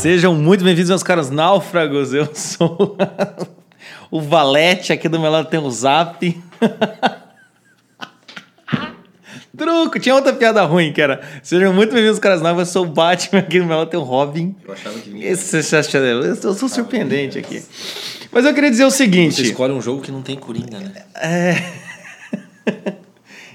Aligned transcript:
Sejam 0.00 0.34
muito 0.34 0.64
bem-vindos, 0.64 0.88
meus 0.88 1.02
caros 1.02 1.28
náufragos. 1.28 2.14
Eu 2.14 2.34
sou 2.34 2.96
o 4.10 4.18
Valete, 4.18 4.94
aqui 4.94 5.10
do 5.10 5.20
meu 5.20 5.30
lado 5.30 5.50
tem 5.50 5.60
o 5.60 5.70
Zap. 5.70 6.42
Truco, 9.54 10.00
tinha 10.00 10.14
outra 10.14 10.32
piada 10.32 10.64
ruim 10.64 10.90
que 10.90 11.02
era. 11.02 11.20
Sejam 11.42 11.74
muito 11.74 11.92
bem-vindos, 11.92 12.18
caras 12.18 12.40
novos. 12.40 12.60
Eu 12.60 12.72
sou 12.72 12.86
o 12.86 12.88
Batman, 12.88 13.40
aqui 13.40 13.60
do 13.60 13.66
meu 13.66 13.76
lado 13.76 13.90
tem 13.90 14.00
o 14.00 14.02
Robin. 14.02 14.56
Eu 14.66 14.72
achava 14.72 14.98
que 14.98 15.10
vinha. 15.10 15.28
Esse, 15.28 15.62
você 15.62 16.46
eu 16.46 16.54
sou 16.54 16.66
surpreendente 16.66 17.38
aqui. 17.38 17.62
Mas 18.32 18.46
eu 18.46 18.54
queria 18.54 18.70
dizer 18.70 18.86
o 18.86 18.90
Você 18.90 18.96
seguinte. 18.96 19.42
escolhe 19.42 19.74
um 19.74 19.82
jogo 19.82 20.00
que 20.00 20.10
não 20.10 20.22
tem 20.22 20.34
Coringa, 20.34 20.78
né? 20.78 21.04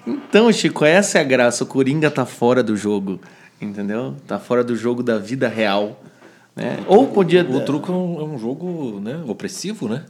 Então, 0.06 0.52
Chico, 0.52 0.86
essa 0.86 1.18
é 1.18 1.22
a 1.22 1.24
graça. 1.24 1.64
O 1.64 1.68
Coringa 1.68 2.12
tá 2.12 2.24
fora 2.24 2.62
do 2.62 2.78
jogo, 2.78 3.20
entendeu? 3.60 4.16
Tá 4.28 4.38
fora 4.38 4.64
do 4.64 4.76
jogo 4.76 5.02
da 5.02 5.18
vida 5.18 5.48
real. 5.48 6.00
Né? 6.56 6.80
Ou 6.88 7.08
podia. 7.08 7.44
O 7.44 7.62
truco 7.62 7.92
é 7.92 7.96
um, 7.96 8.20
é 8.22 8.24
um 8.24 8.38
jogo 8.38 9.00
né, 9.02 9.20
opressivo, 9.28 9.88
né? 9.90 10.04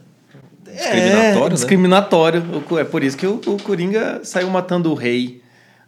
É, 0.68 0.72
Discriminatório, 0.72 1.48
né? 1.48 1.54
discriminatório. 1.54 2.44
O 2.54 2.60
co- 2.60 2.78
É 2.78 2.84
por 2.84 3.02
isso 3.02 3.16
que 3.16 3.26
o, 3.26 3.40
o 3.46 3.62
Coringa 3.62 4.20
saiu 4.22 4.48
matando 4.50 4.90
o 4.90 4.94
rei. 4.94 5.40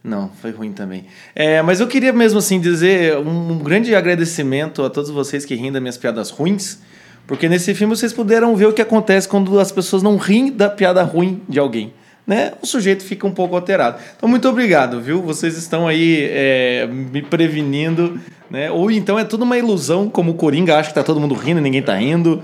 Não, 0.02 0.30
foi 0.41 0.51
ruim 0.52 0.73
também. 0.73 1.05
É, 1.35 1.61
mas 1.63 1.80
eu 1.80 1.87
queria 1.89 2.13
mesmo 2.13 2.39
assim 2.39 2.61
dizer 2.61 3.16
um, 3.19 3.52
um 3.52 3.59
grande 3.59 3.95
agradecimento 3.95 4.83
a 4.85 4.89
todos 4.91 5.11
vocês 5.11 5.45
que 5.45 5.55
riem 5.55 5.73
das 5.73 5.83
minhas 5.83 5.97
piadas 5.97 6.30
ruins, 6.30 6.79
porque 7.27 7.49
nesse 7.49 7.75
filme 7.75 7.95
vocês 7.95 8.13
puderam 8.13 8.55
ver 8.57 8.66
o 8.66 8.73
que 8.73 8.80
acontece 8.80 9.29
quando 9.29 9.59
as 9.59 9.71
pessoas 9.73 10.02
não 10.02 10.16
riem 10.16 10.51
da 10.52 10.71
piada 10.71 11.02
ruim 11.02 11.43
de 11.49 11.59
alguém. 11.59 11.93
Né? 12.28 12.52
O 12.60 12.66
sujeito 12.66 13.02
fica 13.02 13.26
um 13.26 13.32
pouco 13.32 13.54
alterado. 13.54 13.98
Então, 14.15 14.29
muito 14.29 14.46
obrigado, 14.46 15.01
viu? 15.01 15.23
Vocês 15.23 15.57
estão 15.57 15.88
aí 15.88 16.29
é, 16.30 16.87
me 16.87 17.23
prevenindo, 17.23 18.20
né? 18.51 18.70
Ou 18.70 18.90
então 18.90 19.18
é 19.18 19.24
tudo 19.24 19.45
uma 19.45 19.57
ilusão, 19.57 20.10
como 20.10 20.32
o 20.32 20.35
Coringa 20.35 20.76
acha 20.76 20.90
que 20.90 20.95
tá 20.95 21.02
todo 21.02 21.18
mundo 21.18 21.35
rindo 21.35 21.59
ninguém 21.59 21.80
tá 21.80 21.95
rindo. 21.95 22.43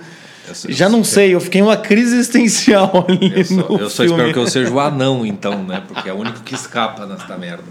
Já 0.70 0.88
não 0.88 1.04
sei, 1.04 1.34
eu 1.34 1.40
fiquei 1.40 1.60
em 1.60 1.64
uma 1.64 1.76
crise 1.76 2.14
existencial 2.16 3.04
ali 3.06 3.32
Eu 3.36 3.44
só, 3.44 3.76
eu 3.78 3.90
só 3.90 4.04
espero 4.04 4.32
que 4.32 4.38
eu 4.38 4.46
seja 4.46 4.70
o 4.72 4.80
anão, 4.80 5.24
então, 5.24 5.62
né? 5.62 5.82
Porque 5.86 6.08
é 6.08 6.12
o 6.14 6.16
único 6.16 6.40
que 6.40 6.54
escapa 6.54 7.04
nesta 7.04 7.36
merda. 7.36 7.64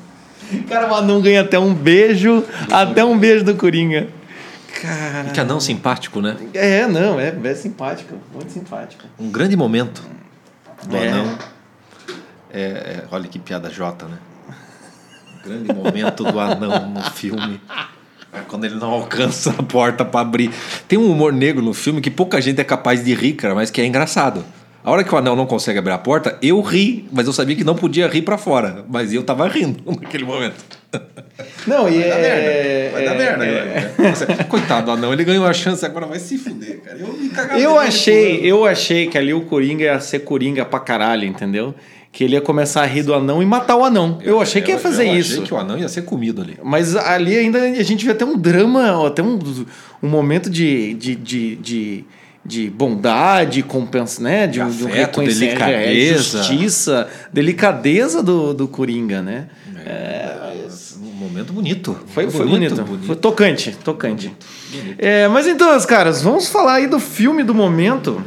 Cara, 0.69 0.91
o 0.91 0.95
anão 0.95 1.19
ganha 1.19 1.41
até 1.41 1.57
um 1.57 1.73
beijo, 1.73 2.43
até 2.71 3.03
um 3.03 3.17
beijo 3.17 3.43
do 3.43 3.55
Coringa. 3.55 4.07
Cara... 4.79 5.29
Que 5.31 5.39
anão 5.39 5.59
simpático, 5.59 6.21
né? 6.21 6.37
É, 6.53 6.85
não, 6.85 7.19
é, 7.19 7.33
é 7.43 7.55
simpático, 7.55 8.15
muito 8.31 8.51
simpático. 8.51 9.03
Um 9.19 9.31
grande 9.31 9.55
momento 9.55 10.03
do 10.87 10.95
É. 10.95 11.07
anão. 11.07 11.52
É, 12.53 12.59
é, 12.61 13.03
olha 13.11 13.27
que 13.27 13.39
piada 13.39 13.69
Jota, 13.69 14.05
né? 14.05 14.17
Um 15.39 15.47
grande 15.49 15.73
momento 15.73 16.23
do 16.23 16.39
anão 16.39 16.89
no 16.89 17.01
filme. 17.11 17.59
É 18.31 18.39
quando 18.47 18.65
ele 18.65 18.75
não 18.75 18.89
alcança 18.91 19.49
a 19.57 19.63
porta 19.63 20.05
pra 20.05 20.21
abrir. 20.21 20.51
Tem 20.87 20.97
um 20.97 21.11
humor 21.11 21.33
negro 21.33 21.61
no 21.61 21.73
filme 21.73 21.99
que 22.01 22.09
pouca 22.09 22.39
gente 22.41 22.61
é 22.61 22.63
capaz 22.63 23.03
de 23.03 23.13
rir, 23.13 23.33
cara, 23.33 23.53
mas 23.53 23.69
que 23.69 23.81
é 23.81 23.85
engraçado. 23.85 24.43
A 24.83 24.91
hora 24.91 25.03
que 25.03 25.13
o 25.15 25.17
anão 25.17 25.35
não 25.35 25.45
consegue 25.45 25.79
abrir 25.79 25.93
a 25.93 25.97
porta, 25.97 26.37
eu 26.41 26.59
ri, 26.61 27.07
mas 27.11 27.25
eu 27.25 27.31
sabia 27.33 27.55
que 27.55 27.63
não 27.63 27.75
podia 27.75 28.05
rir 28.07 28.21
pra 28.21 28.37
fora. 28.37 28.83
Mas 28.89 29.13
eu 29.13 29.23
tava 29.23 29.47
rindo 29.47 29.81
naquele 30.01 30.25
momento. 30.25 30.55
Não, 31.65 31.87
e 31.89 31.99
Vai 32.01 32.09
dar 32.09 32.17
é... 32.17 32.21
merda. 32.21 32.91
Vai 32.91 33.05
dar 33.05 33.13
é- 33.13 33.17
merda, 33.17 33.45
é- 33.45 33.55
galera. 33.55 33.93
Nossa, 33.97 34.25
Coitado 34.43 34.85
do 34.87 34.91
anão, 34.91 35.13
ele 35.13 35.23
ganhou 35.23 35.45
a 35.45 35.53
chance, 35.53 35.85
agora 35.85 36.05
vai 36.05 36.19
se 36.19 36.37
fuder, 36.37 36.81
cara. 36.81 36.97
Eu 36.97 37.13
me 37.13 37.31
Eu 37.61 37.79
achei, 37.79 38.41
eu 38.41 38.65
achei 38.65 39.07
que 39.07 39.17
ali 39.17 39.33
o 39.33 39.41
Coringa 39.41 39.85
ia 39.85 39.99
ser 39.99 40.19
Coringa 40.19 40.65
pra 40.65 40.79
caralho, 40.79 41.25
entendeu? 41.25 41.73
Que 42.13 42.23
ele 42.23 42.35
ia 42.35 42.41
começar 42.41 42.83
a 42.83 42.85
rir 42.85 43.01
do 43.01 43.11
anão 43.13 43.41
e 43.41 43.45
matar 43.45 43.75
o 43.75 43.83
anão. 43.83 44.19
Eu, 44.21 44.39
achei 44.39 44.61
que 44.61 44.69
ia 44.71 44.77
fazer 44.77 45.07
eu 45.07 45.15
isso. 45.17 45.33
achei 45.33 45.43
que 45.45 45.53
o 45.53 45.57
anão 45.57 45.77
ia 45.79 45.89
ser 45.89 46.03
comido 46.03 46.41
ali. 46.43 46.57
Mas 46.63 46.95
ali 46.95 47.35
ainda 47.35 47.59
a 47.61 47.83
gente 47.83 48.05
vê 48.05 48.11
até 48.11 48.23
um 48.23 48.37
drama, 48.37 49.07
até 49.07 49.23
um, 49.23 49.39
um 50.01 50.07
momento 50.07 50.47
de, 50.47 50.93
de, 50.93 51.15
de, 51.15 51.55
de, 51.55 52.05
de 52.45 52.69
bondade, 52.69 53.63
compensa, 53.63 54.21
né? 54.21 54.45
De, 54.45 54.61
um- 54.61 54.69
de 54.69 54.83
um 54.83 54.87
afeto, 54.89 54.95
reconhecimento, 55.21 55.63
é, 55.63 55.87
delicadeza. 55.87 56.43
justiça, 56.43 57.07
delicadeza 57.33 58.21
do, 58.21 58.53
do 58.53 58.67
Coringa, 58.67 59.21
né? 59.23 59.47
Um 61.01 61.15
momento 61.15 61.51
bonito. 61.53 61.97
Foi, 62.07 62.29
foi 62.29 62.45
bonito, 62.47 62.75
Foi 63.07 63.15
tocante, 63.15 63.75
tocante. 63.83 64.31
É, 64.97 65.27
mas 65.27 65.47
então, 65.47 65.75
caras, 65.85 66.21
vamos 66.21 66.47
falar 66.47 66.75
aí 66.75 66.87
do 66.87 66.99
filme 66.99 67.43
do 67.43 67.53
momento. 67.55 68.23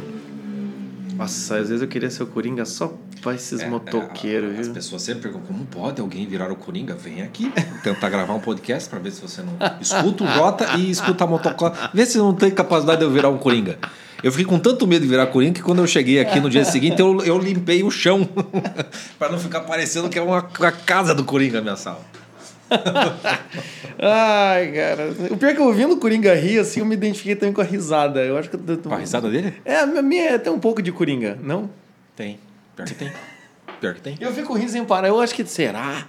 Nossa, 1.17 1.57
às 1.57 1.69
vezes 1.69 1.81
eu 1.81 1.87
queria 1.87 2.09
ser 2.09 2.23
o 2.23 2.27
Coringa 2.27 2.63
só 2.63 2.93
pra 3.21 3.33
esses 3.33 3.67
motoqueiros, 3.67 4.51
As 4.59 4.65
viu? 4.67 4.73
pessoas 4.75 5.01
sempre 5.01 5.23
perguntam 5.23 5.47
como 5.47 5.65
pode 5.65 5.99
alguém 5.99 6.27
virar 6.27 6.51
o 6.51 6.55
Coringa? 6.55 6.95
Vem 6.95 7.21
aqui 7.23 7.51
tentar 7.83 8.09
gravar 8.09 8.33
um 8.33 8.39
podcast 8.39 8.87
pra 8.87 8.99
ver 8.99 9.11
se 9.11 9.21
você 9.21 9.41
não 9.41 9.53
escuta 9.81 10.23
o 10.23 10.27
Jota 10.27 10.77
e 10.77 10.91
escuta 10.91 11.23
a 11.23 11.27
motocicleta. 11.27 11.89
Vê 11.93 12.05
se 12.05 12.17
não 12.19 12.33
tem 12.33 12.51
capacidade 12.51 12.99
de 12.99 13.05
eu 13.05 13.11
virar 13.11 13.29
um 13.29 13.37
Coringa. 13.37 13.79
Eu 14.23 14.31
fiquei 14.31 14.45
com 14.45 14.57
tanto 14.59 14.85
medo 14.87 15.01
de 15.03 15.07
virar 15.07 15.27
Coringa 15.27 15.53
que 15.53 15.61
quando 15.61 15.79
eu 15.79 15.87
cheguei 15.87 16.19
aqui 16.19 16.39
no 16.39 16.49
dia 16.49 16.65
seguinte 16.65 16.99
eu, 16.99 17.23
eu 17.23 17.37
limpei 17.39 17.83
o 17.83 17.91
chão 17.91 18.27
pra 19.17 19.29
não 19.29 19.39
ficar 19.39 19.61
parecendo 19.61 20.09
que 20.09 20.17
é 20.17 20.21
uma, 20.21 20.37
a 20.39 20.71
casa 20.71 21.13
do 21.15 21.23
Coringa 21.23 21.59
a 21.59 21.61
minha 21.61 21.75
sala. 21.75 22.01
Ai, 23.99 24.71
cara. 24.71 25.11
O 25.31 25.37
pior 25.37 25.49
é 25.49 25.53
que 25.53 25.59
eu 25.61 25.65
ouvindo 25.65 25.93
o 25.93 25.97
Coringa 25.97 26.33
rir, 26.35 26.59
assim, 26.59 26.79
eu 26.79 26.85
me 26.85 26.95
identifiquei 26.95 27.35
também 27.35 27.53
com 27.53 27.61
a 27.61 27.63
risada. 27.63 28.19
Eu 28.21 28.37
acho 28.37 28.49
que 28.49 28.55
eu. 28.55 28.77
Com 28.77 28.93
a 28.93 28.97
risada 28.97 29.29
dele? 29.29 29.53
É, 29.65 29.79
a 29.79 29.85
minha 30.01 30.37
tem 30.39 30.51
um 30.51 30.59
pouco 30.59 30.81
de 30.81 30.91
Coringa, 30.91 31.37
não? 31.41 31.69
Tem. 32.15 32.39
Pior 32.75 32.85
que 32.87 32.93
tem. 32.95 33.11
Pior 33.79 33.93
que 33.95 34.01
tem. 34.01 34.17
Eu 34.19 34.31
fico 34.33 34.53
rindo 34.53 34.71
sem 34.71 34.83
parar. 34.85 35.07
Eu 35.07 35.19
acho 35.19 35.33
que 35.33 35.45
será? 35.45 36.05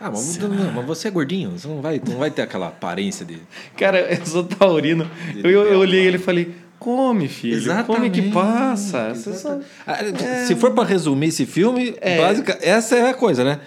Ah, 0.00 0.10
mas, 0.10 0.36
não, 0.38 0.72
mas 0.72 0.84
você 0.86 1.06
é 1.06 1.10
gordinho, 1.12 1.50
você 1.52 1.68
não 1.68 1.80
vai, 1.80 2.02
não 2.04 2.18
vai 2.18 2.28
ter 2.30 2.42
aquela 2.42 2.68
aparência 2.68 3.24
de. 3.24 3.38
Cara, 3.76 4.00
eu 4.12 4.26
sou 4.26 4.42
taurino. 4.42 5.08
Eu, 5.42 5.48
eu, 5.50 5.62
eu 5.64 5.78
olhei 5.78 6.04
ele 6.04 6.16
e 6.16 6.20
falei, 6.20 6.52
come, 6.76 7.28
filho. 7.28 7.62
Come 7.86 8.10
que 8.10 8.32
passa. 8.32 9.14
Só- 9.14 9.60
Ah, 9.86 9.98
Se 10.46 10.56
for 10.56 10.72
pra 10.72 10.82
resumir 10.82 11.28
esse 11.28 11.46
filme, 11.46 11.94
É. 12.00 12.18
básica, 12.18 12.58
essa 12.60 12.96
é 12.96 13.10
a 13.10 13.14
coisa, 13.14 13.44
né? 13.44 13.60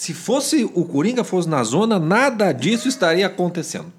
Se 0.00 0.14
fosse 0.14 0.64
o 0.64 0.86
Coringa 0.86 1.22
fosse 1.22 1.46
na 1.46 1.62
zona, 1.62 1.98
nada 1.98 2.52
disso 2.52 2.88
estaria 2.88 3.26
acontecendo. 3.26 3.92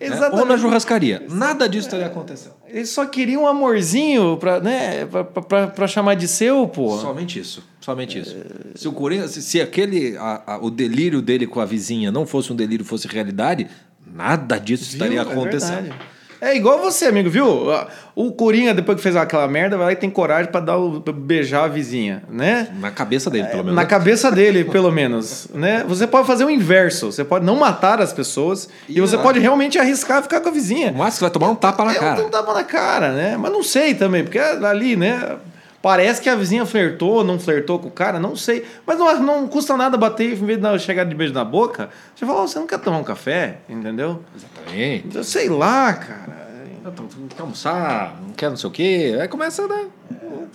né? 0.00 0.30
Ou 0.32 0.44
na 0.46 0.56
churrascaria. 0.56 1.26
Nada 1.28 1.68
disso 1.68 1.88
estaria 1.88 2.06
acontecendo. 2.06 2.54
Ele 2.68 2.86
só 2.86 3.04
queria 3.04 3.36
um 3.36 3.48
amorzinho 3.48 4.36
pra, 4.36 4.60
né, 4.60 5.04
pra, 5.06 5.24
pra, 5.24 5.66
pra 5.66 5.88
chamar 5.88 6.14
de 6.14 6.28
seu, 6.28 6.68
pô. 6.68 6.96
Somente 6.98 7.40
isso. 7.40 7.64
Somente 7.80 8.20
isso. 8.20 8.36
Se 8.76 8.86
o 8.86 8.92
Coringa, 8.92 9.26
se, 9.26 9.42
se 9.42 9.60
aquele, 9.60 10.16
a- 10.16 10.42
a- 10.46 10.58
o 10.64 10.70
delírio 10.70 11.20
dele 11.20 11.48
com 11.48 11.58
a 11.58 11.64
vizinha 11.64 12.12
não 12.12 12.24
fosse 12.24 12.52
um 12.52 12.56
delírio, 12.56 12.84
fosse 12.84 13.08
realidade, 13.08 13.66
nada 14.06 14.56
disso 14.56 14.84
estaria 14.84 15.24
Viu? 15.24 15.30
É 15.32 15.34
acontecendo. 15.34 15.80
verdade. 15.82 16.00
É 16.40 16.56
igual 16.56 16.78
você, 16.78 17.06
amigo, 17.06 17.28
viu? 17.28 17.68
O 18.14 18.32
Coringa, 18.32 18.72
depois 18.72 18.96
que 18.96 19.02
fez 19.02 19.14
aquela 19.14 19.46
merda, 19.46 19.76
vai 19.76 19.86
lá 19.86 19.92
e 19.92 19.96
tem 19.96 20.08
coragem 20.08 20.50
pra 20.50 20.60
dar 20.60 20.76
o, 20.78 21.00
pra 21.00 21.12
beijar 21.12 21.64
a 21.64 21.68
vizinha, 21.68 22.22
né? 22.30 22.68
Na 22.80 22.90
cabeça 22.90 23.28
dele, 23.30 23.46
pelo 23.48 23.64
menos. 23.64 23.74
Na 23.76 23.84
cabeça 23.84 24.30
dele, 24.30 24.64
pelo 24.64 24.90
menos, 24.90 25.48
né? 25.52 25.84
Você 25.86 26.06
pode 26.06 26.26
fazer 26.26 26.44
o 26.44 26.50
inverso. 26.50 27.12
Você 27.12 27.24
pode 27.24 27.44
não 27.44 27.56
matar 27.56 28.00
as 28.00 28.12
pessoas 28.12 28.68
e, 28.88 28.96
E 28.98 29.00
você 29.00 29.18
pode 29.18 29.38
realmente 29.38 29.78
arriscar 29.78 30.22
ficar 30.22 30.40
com 30.40 30.48
a 30.48 30.52
vizinha. 30.52 30.92
Máximo 30.92 31.18
que 31.18 31.22
vai 31.22 31.30
tomar 31.30 31.48
um 31.50 31.54
tapa 31.54 31.84
na 31.84 31.92
É, 31.92 31.98
cara. 31.98 32.24
um 32.24 32.30
tapa 32.30 32.54
na 32.54 32.64
cara, 32.64 33.12
né? 33.12 33.36
Mas 33.36 33.52
não 33.52 33.62
sei 33.62 33.94
também, 33.94 34.22
porque 34.24 34.38
ali, 34.38 34.96
né? 34.96 35.36
Parece 35.82 36.20
que 36.20 36.28
a 36.28 36.34
vizinha 36.34 36.66
flertou, 36.66 37.24
não 37.24 37.38
flertou 37.38 37.78
com 37.78 37.88
o 37.88 37.90
cara, 37.90 38.20
não 38.20 38.36
sei. 38.36 38.66
Mas 38.86 38.98
não, 38.98 39.22
não 39.22 39.48
custa 39.48 39.76
nada 39.76 39.96
bater, 39.96 40.32
em 40.32 40.34
vez 40.34 40.60
de 40.60 40.78
chegar 40.78 41.04
de 41.04 41.14
beijo 41.14 41.32
na 41.32 41.44
boca, 41.44 41.88
você 42.14 42.26
fala, 42.26 42.40
"Ó, 42.42 42.46
você 42.46 42.58
não 42.58 42.66
quer 42.66 42.78
tomar 42.80 42.98
um 42.98 43.04
café? 43.04 43.58
Entendeu? 43.68 44.22
Exatamente. 44.36 45.16
Eu 45.16 45.24
sei 45.24 45.48
lá, 45.48 45.92
cara. 45.94 46.49
Tu 46.82 47.08
Quer 47.36 47.42
almoçar, 47.42 48.18
não 48.26 48.32
quer 48.32 48.48
não 48.48 48.56
sei 48.56 48.68
o 48.68 48.72
quê. 48.72 49.18
Aí 49.20 49.28
começa 49.28 49.66
né, 49.68 49.84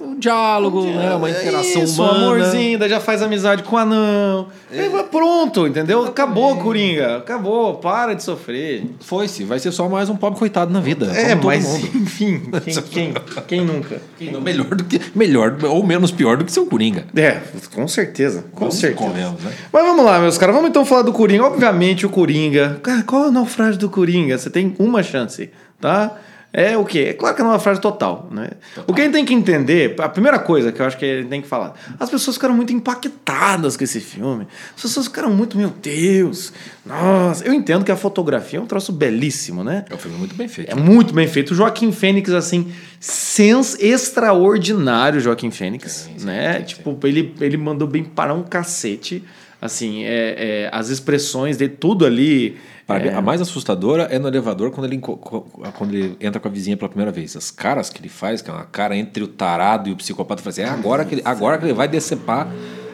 um 0.01 0.17
diálogo, 0.17 0.83
né, 0.83 1.13
uma 1.13 1.29
interação 1.29 1.83
Isso, 1.83 2.01
humana. 2.01 2.17
um 2.17 2.23
amorzinho, 2.33 2.79
daí 2.79 2.89
já 2.89 2.99
faz 2.99 3.21
amizade 3.21 3.61
com 3.61 3.75
o 3.75 3.79
anão. 3.79 4.47
Aí 4.71 4.89
vai 4.89 5.03
pronto, 5.03 5.67
entendeu? 5.67 6.03
Acabou, 6.03 6.57
Coringa. 6.57 7.17
Acabou, 7.17 7.75
para 7.75 8.15
de 8.15 8.23
sofrer. 8.23 8.83
Foi-se, 9.01 9.43
vai 9.43 9.59
ser 9.59 9.71
só 9.71 9.87
mais 9.87 10.09
um 10.09 10.15
pobre 10.15 10.39
coitado 10.39 10.73
na 10.73 10.79
vida. 10.79 11.05
É, 11.11 11.29
como 11.29 11.41
todo 11.41 11.45
mas 11.45 11.63
mundo. 11.63 11.89
enfim, 11.95 12.41
quem, 12.63 12.83
quem, 12.83 13.13
quem 13.47 13.61
nunca? 13.61 14.01
Não, 14.19 14.41
melhor 14.41 14.65
do 14.65 14.83
que. 14.83 14.99
Melhor 15.13 15.55
ou 15.63 15.83
menos 15.85 16.11
pior 16.11 16.37
do 16.37 16.43
que 16.43 16.51
seu 16.51 16.65
Coringa. 16.65 17.05
É, 17.15 17.39
com 17.73 17.87
certeza, 17.87 18.45
com 18.51 18.61
Vamos 18.61 18.75
certeza. 18.75 19.07
convenhamos, 19.07 19.41
né? 19.43 19.53
Mas 19.71 19.83
vamos 19.83 20.03
lá, 20.03 20.19
meus 20.19 20.37
caras, 20.39 20.55
vamos 20.55 20.71
então 20.71 20.83
falar 20.83 21.03
do 21.03 21.13
Coringa. 21.13 21.45
Obviamente, 21.45 22.05
o 22.05 22.09
Coringa. 22.09 22.79
Cara, 22.81 23.03
qual 23.03 23.25
é 23.25 23.27
o 23.27 23.31
naufrágio 23.31 23.79
do 23.79 23.89
Coringa? 23.89 24.37
Você 24.37 24.49
tem 24.49 24.75
uma 24.79 25.03
chance, 25.03 25.51
tá? 25.79 26.17
É 26.57 26.77
o 26.77 26.85
quê? 26.85 27.07
É 27.09 27.13
claro 27.13 27.35
que 27.35 27.41
é 27.41 27.43
uma 27.43 27.59
frase 27.59 27.81
total, 27.81 28.29
né? 28.31 28.51
O 28.87 28.93
que 28.93 29.01
a 29.01 29.03
gente 29.03 29.11
tem 29.13 29.25
que 29.25 29.33
entender, 29.33 29.93
a 29.99 30.07
primeira 30.07 30.39
coisa 30.39 30.71
que 30.71 30.81
eu 30.81 30.85
acho 30.85 30.97
que 30.97 31.03
a 31.03 31.17
gente 31.17 31.27
tem 31.27 31.41
que 31.41 31.49
falar, 31.49 31.73
as 31.99 32.09
pessoas 32.09 32.37
ficaram 32.37 32.55
muito 32.55 32.71
impactadas 32.71 33.75
com 33.75 33.83
esse 33.83 33.99
filme. 33.99 34.47
As 34.73 34.83
pessoas 34.83 35.07
ficaram 35.07 35.29
muito, 35.31 35.57
meu 35.57 35.69
Deus, 35.69 36.53
nossa. 36.85 37.43
Eu 37.43 37.51
entendo 37.51 37.83
que 37.83 37.91
a 37.91 37.97
fotografia 37.97 38.57
é 38.57 38.61
um 38.61 38.65
troço 38.65 38.93
belíssimo, 38.93 39.65
né? 39.65 39.83
É 39.89 39.95
um 39.95 39.97
filme 39.97 40.17
muito 40.17 40.33
bem 40.33 40.47
feito. 40.47 40.71
É 40.71 40.75
muito 40.75 41.13
bem 41.13 41.27
feito. 41.27 41.51
O 41.51 41.55
Joaquim 41.55 41.91
Fênix, 41.91 42.31
assim, 42.31 42.71
sens 43.01 43.77
extraordinário, 43.77 45.19
Joaquim 45.19 45.51
Fênix, 45.51 46.07
sim, 46.17 46.25
né? 46.25 46.61
tipo, 46.61 46.97
Ele, 47.03 47.35
ele 47.41 47.57
mandou 47.57 47.85
bem 47.85 48.05
parar 48.05 48.33
um 48.33 48.43
cacete 48.43 49.21
Assim, 49.61 50.03
é, 50.03 50.35
é, 50.65 50.69
as 50.71 50.89
expressões 50.89 51.57
de 51.57 51.67
tudo 51.67 52.05
ali. 52.05 52.57
Mim, 52.87 52.95
é, 53.07 53.13
A 53.13 53.21
mais 53.21 53.41
assustadora 53.41 54.03
é 54.03 54.19
no 54.19 54.27
elevador 54.27 54.69
quando 54.69 54.85
ele, 54.85 54.99
quando 54.99 55.93
ele 55.93 56.15
entra 56.19 56.39
com 56.39 56.47
a 56.47 56.51
vizinha 56.51 56.77
pela 56.77 56.89
primeira 56.89 57.11
vez. 57.11 57.35
As 57.35 57.49
caras 57.49 57.89
que 57.89 57.99
ele 57.99 58.09
faz, 58.09 58.41
que 58.41 58.49
é 58.49 58.53
uma 58.53 58.65
cara 58.65 58.95
entre 58.95 59.23
o 59.23 59.27
tarado 59.27 59.89
e 59.89 59.91
o 59.91 59.95
psicopata, 59.95 60.43
fala 60.43 60.51
assim, 60.51 60.61
é 60.61 60.69
agora 60.69 61.03
que 61.03 61.15
ele, 61.15 61.21
agora 61.25 61.57
que 61.57 61.65
ele 61.65 61.73
vai 61.73 61.87
decepar 61.87 62.47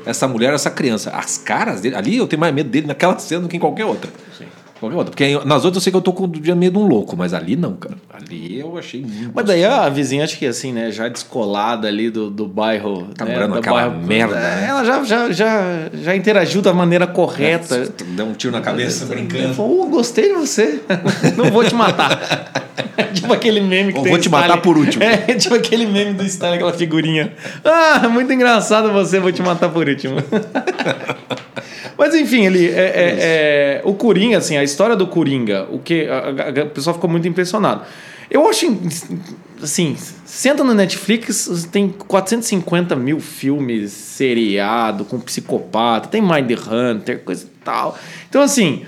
essa 0.05 0.27
mulher, 0.27 0.53
essa 0.53 0.71
criança. 0.71 1.11
As 1.11 1.37
caras 1.37 1.81
dele, 1.81 1.95
ali 1.95 2.17
eu 2.17 2.27
tenho 2.27 2.39
mais 2.39 2.53
medo 2.53 2.69
dele 2.69 2.87
naquela 2.87 3.17
cena 3.19 3.41
do 3.41 3.47
que 3.47 3.57
em 3.57 3.59
qualquer 3.59 3.85
outra. 3.85 4.09
Outra. 4.09 4.60
Porque 4.81 5.39
nas 5.45 5.63
outras 5.63 5.75
eu 5.75 5.81
sei 5.81 5.91
que 5.91 5.97
eu 5.97 6.01
tô 6.01 6.11
com 6.11 6.27
de 6.27 6.53
medo 6.55 6.79
de 6.79 6.85
um 6.85 6.87
louco, 6.87 7.15
mas 7.15 7.33
ali 7.35 7.55
não, 7.55 7.73
cara. 7.73 7.95
Ali 8.11 8.59
eu 8.59 8.77
achei 8.77 9.01
muito. 9.01 9.31
Mas 9.33 9.45
daí 9.45 9.63
a 9.63 9.87
vizinha, 9.89 10.23
acho 10.23 10.37
que 10.39 10.45
assim, 10.47 10.73
né? 10.73 10.91
Já 10.91 11.07
descolada 11.07 11.87
ali 11.87 12.09
do, 12.09 12.29
do 12.31 12.47
bairro. 12.47 13.07
Tá 13.15 13.23
né, 13.25 13.33
morando 13.33 13.49
do 13.51 13.55
naquela 13.57 13.87
bairro- 13.89 14.07
merda, 14.07 14.35
É, 14.37 14.39
né? 14.39 14.65
Ela 14.69 14.83
já, 14.83 15.03
já, 15.03 15.31
já, 15.31 15.61
já 15.93 16.15
interagiu 16.15 16.61
da 16.61 16.73
maneira 16.73 17.05
correta. 17.05 17.87
Deu 18.07 18.25
um 18.25 18.33
tiro 18.33 18.51
na 18.53 18.61
cabeça 18.61 19.05
brincando. 19.05 19.53
Falou, 19.53 19.83
"Oh, 19.83 19.85
gostei 19.87 20.29
de 20.29 20.33
você. 20.39 20.81
Não 21.37 21.51
vou 21.51 21.63
te 21.63 21.75
matar. 21.75 22.19
tipo 23.13 23.31
aquele 23.33 23.61
meme 23.61 23.91
que 23.93 23.97
Ou 23.99 24.03
tem 24.03 24.11
vou 24.13 24.19
o 24.19 24.21
te 24.23 24.29
matar 24.29 24.45
Stalin. 24.45 24.61
por 24.63 24.77
último. 24.77 25.03
É, 25.27 25.33
tipo 25.35 25.53
aquele 25.53 25.85
meme 25.85 26.13
do 26.13 26.23
Stalin, 26.25 26.55
aquela 26.55 26.73
figurinha. 26.73 27.33
Ah, 27.63 28.07
muito 28.09 28.31
engraçado 28.33 28.91
você, 28.91 29.19
vou 29.19 29.31
te 29.31 29.41
matar 29.43 29.69
por 29.69 29.87
último. 29.87 30.15
Mas 31.97 32.15
enfim, 32.15 32.45
ele 32.45 32.67
é, 32.67 32.71
é- 32.71 33.15
é- 33.19 33.81
o 33.83 33.93
Coringa, 33.93 34.37
assim, 34.39 34.57
a 34.57 34.63
história 34.71 34.95
do 34.95 35.05
Coringa, 35.07 35.67
o 35.71 35.79
que 35.79 36.07
a, 36.07 36.17
a- 36.17 36.61
a- 36.61 36.65
o 36.65 36.69
pessoal 36.69 36.93
ficou 36.95 37.09
muito 37.09 37.27
impressionado. 37.27 37.83
Eu 38.29 38.47
acho, 38.49 38.65
assim, 39.61 39.95
senta 40.25 40.63
no 40.63 40.73
Netflix, 40.73 41.67
tem 41.71 41.89
450 41.89 42.95
mil 42.95 43.19
filmes 43.19 43.91
seriado 43.91 45.03
com 45.05 45.19
psicopata, 45.19 46.07
tem 46.07 46.21
Mind 46.21 46.49
Hunter, 46.51 47.19
coisa 47.23 47.43
e 47.45 47.63
tal. 47.63 47.97
Então, 48.29 48.41
assim, 48.41 48.83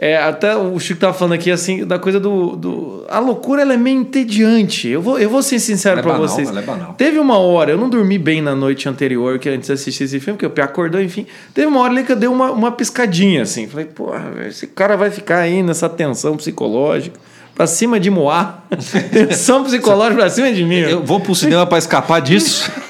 é, 0.00 0.16
até 0.16 0.54
o 0.56 0.78
Chico 0.78 1.00
tava 1.00 1.12
falando 1.12 1.32
aqui, 1.32 1.50
assim, 1.50 1.84
da 1.84 1.98
coisa 1.98 2.20
do... 2.20 2.54
do 2.54 3.04
a 3.08 3.18
loucura, 3.18 3.62
ela 3.62 3.74
é 3.74 3.76
meio 3.76 4.00
entediante. 4.00 4.86
Eu 4.86 5.02
vou, 5.02 5.18
eu 5.18 5.28
vou 5.28 5.42
ser 5.42 5.58
sincero 5.58 5.98
é 5.98 6.02
banal, 6.02 6.20
vocês. 6.20 6.48
é 6.48 6.62
banal. 6.62 6.94
Teve 6.94 7.18
uma 7.18 7.36
hora, 7.36 7.72
eu 7.72 7.76
não 7.76 7.88
dormi 7.90 8.16
bem 8.16 8.40
na 8.40 8.54
noite 8.54 8.88
anterior, 8.88 9.40
que 9.40 9.48
antes 9.48 9.66
de 9.66 9.72
assistir 9.72 10.04
esse 10.04 10.20
filme, 10.20 10.36
porque 10.36 10.46
o 10.46 10.50
Pé 10.50 10.62
acordou, 10.62 11.02
enfim. 11.02 11.26
Teve 11.52 11.66
uma 11.66 11.80
hora 11.80 11.92
ali 11.92 12.04
que 12.04 12.12
eu 12.12 12.16
dei 12.16 12.28
uma, 12.28 12.52
uma 12.52 12.70
piscadinha, 12.70 13.42
assim. 13.42 13.66
Falei, 13.66 13.86
porra, 13.86 14.32
esse 14.46 14.68
cara 14.68 14.96
vai 14.96 15.10
ficar 15.10 15.40
aí 15.40 15.64
nessa 15.64 15.88
tensão 15.88 16.36
psicológica, 16.36 17.18
pra 17.52 17.66
cima 17.66 17.98
de 17.98 18.08
Moá. 18.08 18.62
tensão 19.10 19.64
psicológica 19.64 20.20
pra 20.20 20.30
cima 20.30 20.52
de 20.52 20.64
mim. 20.64 20.76
Eu 20.76 21.02
vou 21.02 21.18
pro 21.18 21.34
cinema 21.34 21.66
pra 21.66 21.76
escapar 21.76 22.20
disso. 22.20 22.70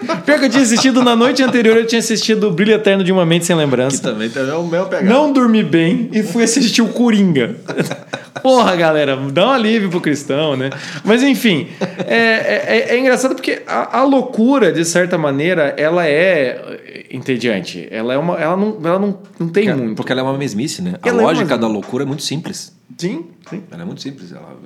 Pior 0.24 0.38
que 0.38 0.46
eu 0.46 0.50
tinha 0.50 0.62
assistido 0.62 1.02
na 1.02 1.14
noite 1.14 1.42
anterior, 1.42 1.76
eu 1.76 1.86
tinha 1.86 1.98
assistido 1.98 2.48
O 2.48 2.50
Brilho 2.50 2.72
Eterno 2.72 3.04
de 3.04 3.12
uma 3.12 3.26
Mente 3.26 3.46
Sem 3.46 3.56
Lembrança. 3.56 4.02
também 4.02 4.30
é 4.34 4.54
o 4.54 4.66
meu 4.66 4.86
pegado. 4.86 5.08
Não 5.08 5.32
dormi 5.32 5.62
bem 5.62 6.08
e 6.12 6.22
fui 6.22 6.42
assistir 6.42 6.82
o 6.82 6.88
Coringa. 6.88 7.56
Porra, 8.42 8.76
galera, 8.76 9.16
dá 9.16 9.48
um 9.48 9.50
alívio 9.50 9.90
pro 9.90 10.00
cristão, 10.00 10.56
né? 10.56 10.70
Mas 11.04 11.22
enfim, 11.22 11.68
é, 12.06 12.14
é, 12.14 12.86
é 12.90 12.98
engraçado 12.98 13.34
porque 13.34 13.62
a, 13.66 13.98
a 13.98 14.04
loucura, 14.04 14.72
de 14.72 14.84
certa 14.84 15.18
maneira, 15.18 15.74
ela 15.76 16.06
é 16.06 17.06
entediante. 17.10 17.86
Ela, 17.90 18.14
é 18.14 18.18
uma, 18.18 18.36
ela, 18.38 18.56
não, 18.56 18.78
ela 18.84 18.98
não, 18.98 19.18
não 19.38 19.48
tem 19.48 19.64
Porque, 19.66 19.80
muito. 19.82 19.96
porque 19.96 20.12
ela 20.12 20.20
é 20.20 20.24
uma 20.24 20.38
mesmice, 20.38 20.80
né? 20.82 20.94
A 21.02 21.08
Ela 21.08 21.18
é 21.18 21.22
uma 21.24 21.32
lógica 21.32 21.58
da 21.58 21.66
loucura 21.66 22.04
é 22.04 22.06
muito 22.06 22.22
simples. 22.22 22.72
Sim, 22.96 23.26
sim. 23.48 23.62
Ela 23.70 23.82
é 23.82 23.84
muito 23.84 24.00
simples. 24.02 24.32
Ela, 24.32 24.56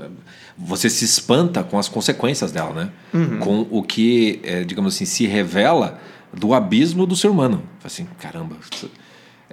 você 0.57 0.91
se 0.91 1.05
espanta 1.05 1.63
com 1.63 1.79
as 1.79 1.89
consequências 1.89 2.53
dela, 2.53 2.73
né? 2.73 2.89
Uhum. 3.13 3.39
Com 3.39 3.67
o 3.71 3.83
que, 3.83 4.41
é, 4.45 4.65
digamos 4.65 4.95
assim, 4.95 5.05
se 5.05 5.27
revela 5.27 5.99
do 6.33 6.53
abismo 6.53 7.07
do 7.07 7.15
ser 7.17 7.29
humano. 7.29 7.63
Assim, 7.83 8.07
caramba. 8.21 8.57
isso- 8.73 8.91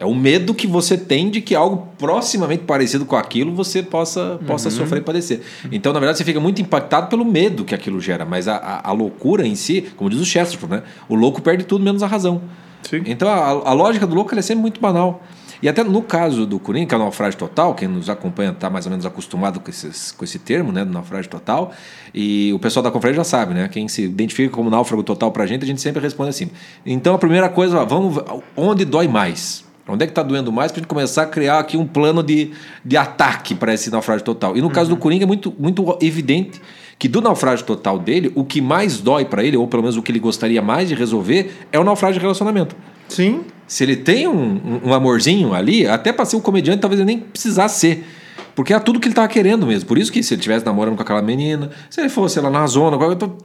É 0.01 0.05
o 0.05 0.15
medo 0.15 0.51
que 0.55 0.65
você 0.65 0.97
tem 0.97 1.29
de 1.29 1.41
que 1.41 1.53
algo 1.53 1.89
proximamente 1.95 2.63
parecido 2.63 3.05
com 3.05 3.15
aquilo 3.15 3.53
você 3.53 3.83
possa, 3.83 4.39
possa 4.47 4.67
Uhum. 4.69 4.75
sofrer 4.75 4.99
e 5.01 5.03
padecer. 5.03 5.41
Então, 5.71 5.93
na 5.93 5.99
verdade, 5.99 6.17
você 6.17 6.23
fica 6.23 6.39
muito 6.39 6.59
impactado 6.59 7.05
pelo 7.07 7.23
medo 7.23 7.63
que 7.63 7.75
aquilo 7.75 8.01
gera. 8.01 8.25
Mas 8.25 8.47
a, 8.47 8.55
a, 8.55 8.89
a 8.89 8.91
loucura 8.93 9.45
em 9.45 9.53
si, 9.53 9.83
como 9.95 10.09
diz 10.09 10.19
o 10.19 10.25
Chesterton, 10.25 10.65
né? 10.65 10.81
O 11.07 11.13
louco 11.13 11.39
perde 11.39 11.65
tudo 11.65 11.83
menos 11.85 12.01
a 12.01 12.07
razão. 12.07 12.41
Sim. 12.81 13.03
Então 13.05 13.29
a, 13.29 13.69
a 13.69 13.73
lógica 13.73 14.07
do 14.07 14.15
louco 14.15 14.33
é 14.33 14.41
sempre 14.41 14.63
muito 14.63 14.81
banal. 14.81 15.21
E 15.61 15.69
até 15.69 15.83
no 15.83 16.01
caso 16.01 16.47
do 16.47 16.57
Coringa, 16.57 16.87
que 16.87 16.95
é 16.95 16.97
o 16.97 17.01
naufrágio 17.01 17.37
total, 17.37 17.75
quem 17.75 17.87
nos 17.87 18.09
acompanha 18.09 18.49
está 18.49 18.67
mais 18.67 18.87
ou 18.87 18.89
menos 18.89 19.05
acostumado 19.05 19.59
com, 19.59 19.69
esses, 19.69 20.11
com 20.11 20.25
esse 20.25 20.39
termo, 20.39 20.71
né, 20.71 20.83
do 20.83 20.91
naufrágio 20.91 21.29
total. 21.29 21.71
E 22.11 22.51
o 22.51 22.57
pessoal 22.57 22.81
da 22.81 22.89
conferência 22.89 23.17
já 23.17 23.23
sabe, 23.23 23.53
né? 23.53 23.67
Quem 23.67 23.87
se 23.87 24.01
identifica 24.01 24.49
como 24.51 24.67
náufrago 24.71 25.03
total 25.03 25.31
para 25.31 25.43
a 25.43 25.45
gente, 25.45 25.61
a 25.63 25.67
gente 25.67 25.79
sempre 25.79 26.01
responde 26.01 26.31
assim. 26.31 26.49
Então 26.83 27.13
a 27.13 27.19
primeira 27.19 27.47
coisa, 27.47 27.79
ó, 27.79 27.85
vamos 27.85 28.17
onde 28.57 28.83
dói 28.83 29.07
mais. 29.07 29.63
Onde 29.93 30.03
é 30.03 30.07
que 30.07 30.11
está 30.11 30.23
doendo 30.23 30.51
mais 30.51 30.71
para 30.71 30.79
a 30.79 30.81
gente 30.81 30.87
começar 30.87 31.23
a 31.23 31.25
criar 31.25 31.59
aqui 31.59 31.77
um 31.77 31.85
plano 31.85 32.23
de, 32.23 32.51
de 32.83 32.97
ataque 32.97 33.53
para 33.55 33.73
esse 33.73 33.89
naufrágio 33.91 34.23
total? 34.23 34.55
E 34.57 34.61
no 34.61 34.69
caso 34.69 34.89
do 34.89 34.97
Coringa 34.97 35.23
é 35.23 35.27
muito, 35.27 35.53
muito 35.59 35.97
evidente 36.01 36.61
que 36.97 37.07
do 37.07 37.19
naufrágio 37.19 37.65
total 37.65 37.97
dele, 37.97 38.31
o 38.35 38.43
que 38.45 38.61
mais 38.61 38.99
dói 38.99 39.25
para 39.25 39.43
ele, 39.43 39.57
ou 39.57 39.67
pelo 39.67 39.81
menos 39.81 39.97
o 39.97 40.03
que 40.03 40.11
ele 40.11 40.19
gostaria 40.19 40.61
mais 40.61 40.87
de 40.87 40.93
resolver, 40.93 41.51
é 41.71 41.79
o 41.79 41.83
naufrágio 41.83 42.15
de 42.15 42.21
relacionamento. 42.21 42.75
Sim. 43.09 43.41
Se 43.65 43.83
ele 43.83 43.95
tem 43.95 44.27
um, 44.27 44.81
um- 44.85 44.93
amorzinho 44.93 45.53
ali, 45.53 45.87
até 45.87 46.13
para 46.13 46.25
ser 46.25 46.35
um 46.35 46.41
comediante, 46.41 46.79
talvez 46.79 46.99
ele 46.99 47.07
nem 47.07 47.19
precisasse 47.19 47.79
ser. 47.79 48.05
Porque 48.53 48.73
é 48.73 48.79
tudo 48.79 48.99
que 48.99 49.07
ele 49.07 49.15
tava 49.15 49.27
querendo 49.27 49.65
mesmo. 49.65 49.87
Por 49.87 49.97
isso 49.97 50.11
que 50.11 50.21
se 50.21 50.33
ele 50.33 50.41
estivesse 50.41 50.65
namorando 50.65 50.95
com 50.95 51.01
aquela 51.01 51.21
menina, 51.21 51.71
se 51.89 51.99
ele 51.99 52.09
fosse 52.09 52.39
lá 52.39 52.49
na 52.49 52.67
zona, 52.67 52.97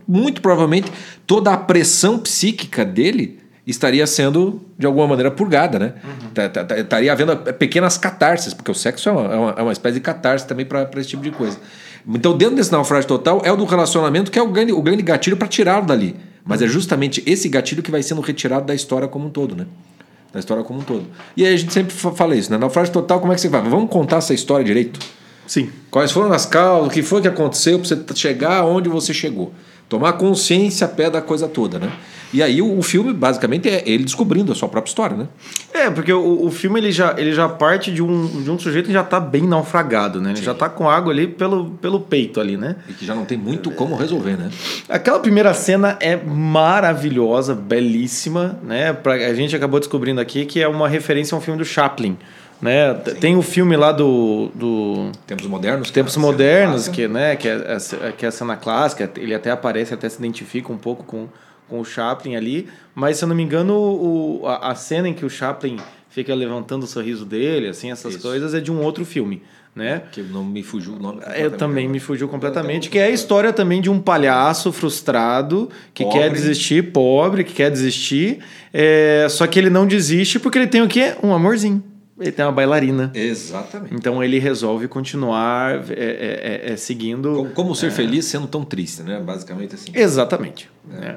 muito 0.06 0.42
provavelmente 0.42 0.92
toda 1.26 1.52
a 1.52 1.56
pressão 1.56 2.18
psíquica 2.18 2.84
dele 2.84 3.38
estaria 3.66 4.06
sendo, 4.06 4.60
de 4.78 4.86
alguma 4.86 5.06
maneira, 5.08 5.30
purgada, 5.30 5.78
né? 5.78 5.94
Tá- 6.34 6.48
tá- 6.48 6.64
tá- 6.64 6.78
Estaria 6.78 7.12
havendo 7.12 7.36
pequenas 7.54 7.98
catarses, 7.98 8.54
porque 8.54 8.70
o 8.70 8.74
sexo 8.74 9.08
é 9.08 9.12
uma, 9.12 9.22
é 9.34 9.36
uma, 9.36 9.50
é 9.58 9.62
uma 9.62 9.72
espécie 9.72 9.94
de 9.94 10.00
catarse 10.00 10.46
também 10.46 10.64
para 10.64 10.88
esse 10.96 11.08
tipo 11.08 11.22
de 11.22 11.30
coisa. 11.30 11.58
Então, 12.08 12.36
dentro 12.36 12.54
desse 12.56 12.70
naufrágio 12.70 13.08
total, 13.08 13.42
é 13.44 13.50
o 13.50 13.56
do 13.56 13.64
relacionamento 13.64 14.30
que 14.30 14.38
é 14.38 14.42
o 14.42 14.48
grande, 14.48 14.72
o 14.72 14.80
grande 14.80 15.02
gatilho 15.02 15.36
para 15.36 15.48
tirá-lo 15.48 15.84
dali. 15.86 16.14
Mas 16.44 16.62
é 16.62 16.68
justamente 16.68 17.20
esse 17.26 17.48
gatilho 17.48 17.82
que 17.82 17.90
vai 17.90 18.02
sendo 18.02 18.20
retirado 18.20 18.64
da 18.66 18.74
história 18.74 19.08
como 19.08 19.26
um 19.26 19.30
todo, 19.30 19.56
né? 19.56 19.66
Da 20.32 20.38
história 20.38 20.62
como 20.62 20.78
um 20.78 20.82
todo. 20.82 21.04
E 21.36 21.44
aí 21.44 21.52
a 21.54 21.56
gente 21.56 21.72
sempre 21.72 21.92
fa- 21.92 22.12
fala 22.12 22.36
isso, 22.36 22.52
né? 22.52 22.58
Naufrágio 22.58 22.92
total, 22.92 23.18
como 23.18 23.32
é 23.32 23.34
que 23.34 23.40
você 23.40 23.48
vai? 23.48 23.60
Vamos 23.62 23.90
contar 23.90 24.18
essa 24.18 24.32
história 24.32 24.64
direito? 24.64 25.00
Sim. 25.44 25.70
Quais 25.90 26.12
foram 26.12 26.32
as 26.32 26.46
causas? 26.46 26.86
O 26.86 26.90
que 26.90 27.02
foi 27.02 27.20
que 27.20 27.26
aconteceu 27.26 27.80
para 27.80 27.88
você 27.88 27.98
chegar 28.14 28.64
onde 28.64 28.88
você 28.88 29.12
chegou? 29.12 29.52
Tomar 29.88 30.12
consciência 30.14 30.84
a 30.84 30.88
pé 30.88 31.10
da 31.10 31.20
coisa 31.20 31.48
toda, 31.48 31.80
né? 31.80 31.90
E 32.36 32.42
aí 32.42 32.60
o, 32.60 32.78
o 32.78 32.82
filme, 32.82 33.14
basicamente, 33.14 33.66
é 33.66 33.82
ele 33.86 34.04
descobrindo 34.04 34.52
a 34.52 34.54
sua 34.54 34.68
própria 34.68 34.90
história, 34.90 35.16
né? 35.16 35.26
É, 35.72 35.88
porque 35.88 36.12
o, 36.12 36.44
o 36.44 36.50
filme 36.50 36.78
ele 36.78 36.92
já, 36.92 37.14
ele 37.16 37.32
já 37.32 37.48
parte 37.48 37.90
de 37.90 38.02
um, 38.02 38.42
de 38.42 38.50
um 38.50 38.58
sujeito 38.58 38.88
que 38.88 38.92
já 38.92 39.02
tá 39.02 39.18
bem 39.18 39.48
naufragado, 39.48 40.20
né? 40.20 40.32
Ele 40.32 40.42
já 40.42 40.52
tá 40.52 40.68
com 40.68 40.86
água 40.86 41.10
ali 41.10 41.26
pelo, 41.26 41.70
pelo 41.80 41.98
peito 41.98 42.38
ali, 42.38 42.58
né? 42.58 42.76
E 42.90 42.92
que 42.92 43.06
já 43.06 43.14
não 43.14 43.24
tem 43.24 43.38
muito 43.38 43.70
como 43.70 43.96
resolver, 43.96 44.36
né? 44.36 44.50
Aquela 44.86 45.18
primeira 45.18 45.54
cena 45.54 45.96
é 45.98 46.14
maravilhosa, 46.14 47.54
belíssima, 47.54 48.58
né? 48.62 48.92
Pra, 48.92 49.14
a 49.14 49.32
gente 49.32 49.56
acabou 49.56 49.80
descobrindo 49.80 50.20
aqui 50.20 50.44
que 50.44 50.60
é 50.60 50.68
uma 50.68 50.90
referência 50.90 51.34
a 51.34 51.38
um 51.38 51.40
filme 51.40 51.58
do 51.58 51.64
Chaplin, 51.64 52.18
né? 52.60 52.94
Tem 52.94 53.36
o 53.36 53.42
filme 53.42 53.76
lá 53.76 53.92
do, 53.92 54.50
do 54.54 55.12
Tempos 55.26 55.46
modernos. 55.46 55.90
Tempos 55.90 56.14
que 56.14 56.18
é 56.18 56.22
Modernos, 56.22 56.88
que, 56.88 57.08
né, 57.08 57.36
que, 57.36 57.48
é, 57.48 58.12
que 58.16 58.24
é 58.24 58.28
a 58.28 58.32
cena 58.32 58.56
clássica, 58.56 59.10
ele 59.16 59.34
até 59.34 59.50
aparece, 59.50 59.92
até 59.92 60.08
se 60.08 60.18
identifica 60.18 60.72
um 60.72 60.78
pouco 60.78 61.04
com, 61.04 61.28
com 61.68 61.80
o 61.80 61.84
Chaplin 61.84 62.36
ali, 62.36 62.68
mas 62.94 63.18
se 63.18 63.24
eu 63.24 63.28
não 63.28 63.36
me 63.36 63.42
engano, 63.42 63.74
o, 63.74 64.42
a, 64.46 64.70
a 64.70 64.74
cena 64.74 65.08
em 65.08 65.14
que 65.14 65.24
o 65.24 65.30
Chaplin 65.30 65.76
fica 66.08 66.34
levantando 66.34 66.84
o 66.84 66.86
sorriso 66.86 67.26
dele, 67.26 67.68
assim, 67.68 67.90
essas 67.90 68.14
Isso. 68.14 68.22
coisas, 68.22 68.54
é 68.54 68.60
de 68.60 68.72
um 68.72 68.80
outro 68.80 69.04
filme, 69.04 69.42
né? 69.74 70.04
Que 70.10 70.22
não 70.22 70.42
me 70.42 70.62
fugiu 70.62 70.94
o 70.94 70.98
nome. 70.98 71.20
Eu 71.36 71.50
também 71.50 71.86
me 71.86 72.00
fugiu 72.00 72.26
completamente, 72.26 72.88
que 72.88 72.98
é 72.98 73.04
a 73.04 73.10
história 73.10 73.52
também 73.52 73.82
de 73.82 73.90
um 73.90 74.00
palhaço 74.00 74.72
frustrado 74.72 75.68
que 75.92 76.04
Pobre. 76.04 76.18
quer 76.18 76.32
desistir, 76.32 76.90
pobre, 76.90 77.44
que 77.44 77.52
quer 77.52 77.70
desistir, 77.70 78.38
é, 78.72 79.26
só 79.28 79.46
que 79.46 79.58
ele 79.58 79.68
não 79.68 79.86
desiste 79.86 80.38
porque 80.38 80.56
ele 80.56 80.66
tem 80.66 80.80
o 80.80 80.88
quê? 80.88 81.14
Um 81.22 81.34
amorzinho. 81.34 81.84
Ele 82.18 82.32
tem 82.32 82.44
uma 82.44 82.52
bailarina. 82.52 83.10
Exatamente. 83.14 83.94
Então 83.94 84.24
ele 84.24 84.38
resolve 84.38 84.88
continuar 84.88 85.74
é, 85.90 85.92
é, 85.92 86.60
é, 86.68 86.72
é, 86.72 86.76
seguindo. 86.76 87.34
Como, 87.34 87.50
como 87.50 87.74
ser 87.74 87.90
feliz 87.90 88.24
sendo 88.24 88.46
tão 88.46 88.64
triste, 88.64 89.02
né? 89.02 89.20
Basicamente 89.20 89.74
assim. 89.74 89.90
Exatamente. 89.94 90.70
né? 90.88 91.16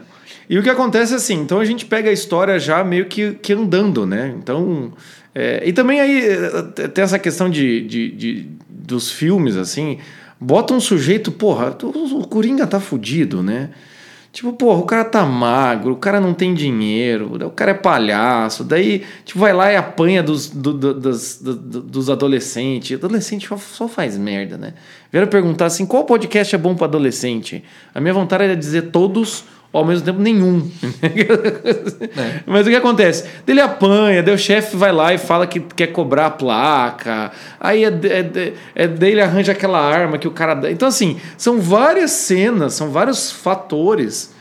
E 0.50 0.58
o 0.58 0.64
que 0.64 0.70
acontece 0.70 1.14
é 1.14 1.16
assim, 1.16 1.36
então 1.36 1.60
a 1.60 1.66
gente 1.66 1.86
pega 1.86 2.10
a 2.10 2.14
história 2.14 2.60
já 2.60 2.84
meio 2.84 3.06
que, 3.06 3.34
que 3.34 3.54
andando, 3.54 4.06
né? 4.06 4.36
Então. 4.38 4.92
é, 5.34 5.62
e 5.66 5.72
também 5.72 6.02
aí 6.02 6.22
é, 6.28 6.88
tem 6.90 7.04
essa 7.04 7.18
questão 7.20 7.50
de, 7.50 7.82
de, 7.88 8.12
de- 8.12 8.48
dos 8.70 9.12
filmes, 9.12 9.56
assim. 9.56 10.00
Bota 10.42 10.74
um 10.74 10.80
sujeito, 10.80 11.32
porra, 11.32 11.78
o 11.84 12.26
Coringa 12.28 12.66
tá 12.68 12.80
fudido, 12.80 13.44
né? 13.44 13.70
Tipo, 14.32 14.54
porra, 14.54 14.78
o 14.80 14.84
cara 14.84 15.04
tá 15.06 15.26
magro, 15.26 15.94
o 15.94 15.96
cara 15.96 16.22
não 16.22 16.36
tem 16.36 16.54
dinheiro, 16.54 17.36
o 17.48 17.50
cara 17.50 17.72
é 17.72 17.74
palhaço, 17.74 18.64
daí, 18.64 19.04
tipo, 19.26 19.40
vai 19.40 19.52
lá 19.52 19.72
e 19.72 19.76
apanha 19.76 20.22
dos, 20.22 20.48
do- 20.48 20.72
do- 20.72 20.94
das- 20.94 21.40
do- 21.42 21.56
do- 21.56 21.82
dos 21.82 22.10
adolescentes. 22.12 22.96
Adolescente 22.98 23.50
só, 23.58 23.88
faz 23.88 24.16
merda, 24.18 24.56
né? 24.56 24.74
Vieram 25.12 25.28
perguntar 25.28 25.66
assim: 25.66 25.84
qual 25.86 26.04
podcast 26.06 26.54
é 26.54 26.58
bom 26.60 26.76
pra 26.76 26.86
adolescente? 26.86 27.64
A 27.94 28.00
minha 28.00 28.14
vontade 28.14 28.44
era 28.44 28.56
dizer 28.56 28.92
todos 28.92 29.46
ou 29.72 29.82
ao 29.82 29.86
mesmo 29.86 30.06
tempo 30.06 30.20
nenhum. 30.20 30.70
É. 31.02 32.42
Mas 32.46 32.66
o 32.66 32.70
que 32.70 32.76
acontece? 32.76 33.26
Ele 33.48 33.62
apanha, 33.62 34.24
daí 34.24 34.34
o 34.34 34.38
chefe 34.38 34.76
vai 34.76 34.92
lá 34.92 35.14
e 35.14 35.18
fala 35.18 35.46
que 35.46 35.60
quer 35.60 35.88
cobrar 35.88 36.28
a 36.28 36.32
placa, 36.32 37.32
aí 37.60 37.84
é, 37.84 37.88
é, 37.88 38.54
é, 38.76 38.88
dele 38.88 39.22
arranja 39.22 39.52
aquela 39.52 39.80
arma 39.80 40.18
que 40.18 40.28
o 40.28 40.32
cara 40.32 40.54
dá. 40.54 40.72
Então, 40.72 40.88
assim, 40.88 41.20
são 41.38 41.60
várias 41.60 42.12
cenas, 42.12 42.74
são 42.74 42.90
vários 42.90 43.32
fatores 43.32 44.34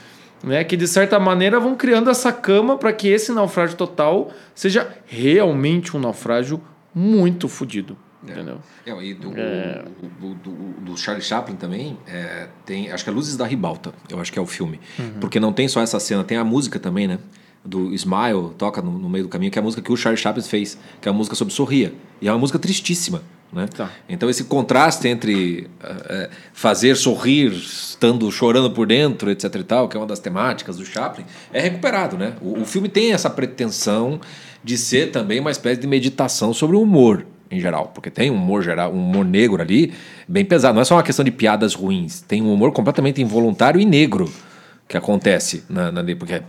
né, 0.43 0.65
que 0.65 0.77
de 0.77 0.87
certa 0.87 1.19
maneira 1.19 1.59
vão 1.59 1.75
criando 1.75 2.11
essa 2.11 2.33
cama 2.33 2.77
para 2.77 2.93
que 2.93 3.09
esse 3.09 3.33
naufrágio 3.33 3.77
total 3.77 4.31
seja 4.55 4.89
realmente 5.07 5.97
um 5.97 6.01
naufrágio 6.01 6.61
muito 6.95 7.49
fodido. 7.49 7.97
É. 8.27 8.33
Entendeu? 8.33 8.59
É, 8.85 9.05
e 9.05 9.15
do, 9.15 9.33
é... 9.37 9.85
do, 10.21 10.35
do, 10.35 10.53
do, 10.81 10.97
Charlie 10.97 11.25
Chaplin 11.25 11.55
também 11.55 11.97
é, 12.07 12.49
tem, 12.65 12.91
acho 12.91 13.05
que 13.05 13.11
é 13.11 13.13
Luzes 13.13 13.37
da 13.37 13.47
Ribalta, 13.47 13.93
eu 14.11 14.21
acho 14.21 14.33
que 14.33 14.39
é 14.39 14.43
o 14.43 14.47
filme. 14.47 14.81
Uhum. 14.99 15.21
Porque 15.21 15.39
não 15.39 15.53
tem 15.53 15.69
só 15.69 15.81
essa 15.81 16.01
cena, 16.01 16.25
tem 16.25 16.37
a 16.37 16.45
música 16.45 16.81
também, 16.81 17.07
né? 17.07 17.19
Do 17.65 17.93
Smile, 17.95 18.55
toca 18.57 18.81
no, 18.83 18.91
no, 18.91 19.09
meio 19.09 19.25
do 19.25 19.31
caminho, 19.31 19.53
que 19.53 19.59
é 19.59 19.61
a 19.61 19.63
música 19.63 19.83
que 19.83 19.93
o 19.93 19.97
Charlie 19.97 20.21
Chaplin 20.21 20.43
fez, 20.43 20.79
que 21.01 21.09
é 21.09 21.11
a 21.11 21.15
música 21.15 21.37
sobre 21.37 21.53
Sorria. 21.55 21.93
E 22.21 22.29
é 22.29 22.33
uma 22.33 22.39
música 22.39 22.59
tristíssima. 22.59 23.23
Né? 23.53 23.67
Tá. 23.67 23.91
Então 24.09 24.29
esse 24.29 24.45
contraste 24.45 25.09
entre 25.09 25.71
uh, 25.83 26.29
fazer 26.53 26.97
sorrir, 26.97 27.53
estando 27.53 28.31
chorando 28.31 28.71
por 28.71 28.87
dentro, 28.87 29.31
etc 29.31 29.55
e 29.55 29.65
tal, 29.65 29.89
que 29.89 29.97
é 29.97 30.01
uma 30.01 30.07
das 30.07 30.19
temáticas 30.19 30.77
do 30.77 30.85
Chaplin, 30.85 31.25
é 31.53 31.61
recuperado, 31.61 32.19
né? 32.19 32.35
O, 32.43 32.61
o 32.61 32.65
filme 32.67 32.91
tem 32.91 33.13
essa 33.13 33.31
pretensão 33.31 34.21
de 34.63 34.77
ser 34.77 35.11
também 35.13 35.41
uma 35.41 35.51
espécie 35.51 35.81
de 35.81 35.87
meditação 35.87 36.53
sobre 36.53 36.77
o 36.77 36.83
humor, 36.83 37.25
em 37.51 37.61
geral, 37.61 37.91
porque 37.95 38.11
tem 38.11 38.31
um 38.31 38.35
humor 38.35 38.63
geral, 38.63 38.93
um 38.93 38.99
humor 38.99 39.25
negro 39.25 39.63
ali 39.63 39.93
bem 40.27 40.45
pesado. 40.45 40.75
Não 40.75 40.83
é 40.83 40.85
só 40.85 40.97
uma 40.97 41.03
questão 41.03 41.25
de 41.25 41.31
piadas 41.31 41.75
ruins, 41.75 42.21
tem 42.21 42.43
um 42.43 42.53
humor 42.53 42.73
completamente 42.73 43.23
involuntário 43.23 43.81
e 43.81 43.85
negro 43.85 44.31
que 44.87 44.97
acontece 44.97 45.65
na, 45.69 45.93
na 45.93 46.03
porque 46.17 46.43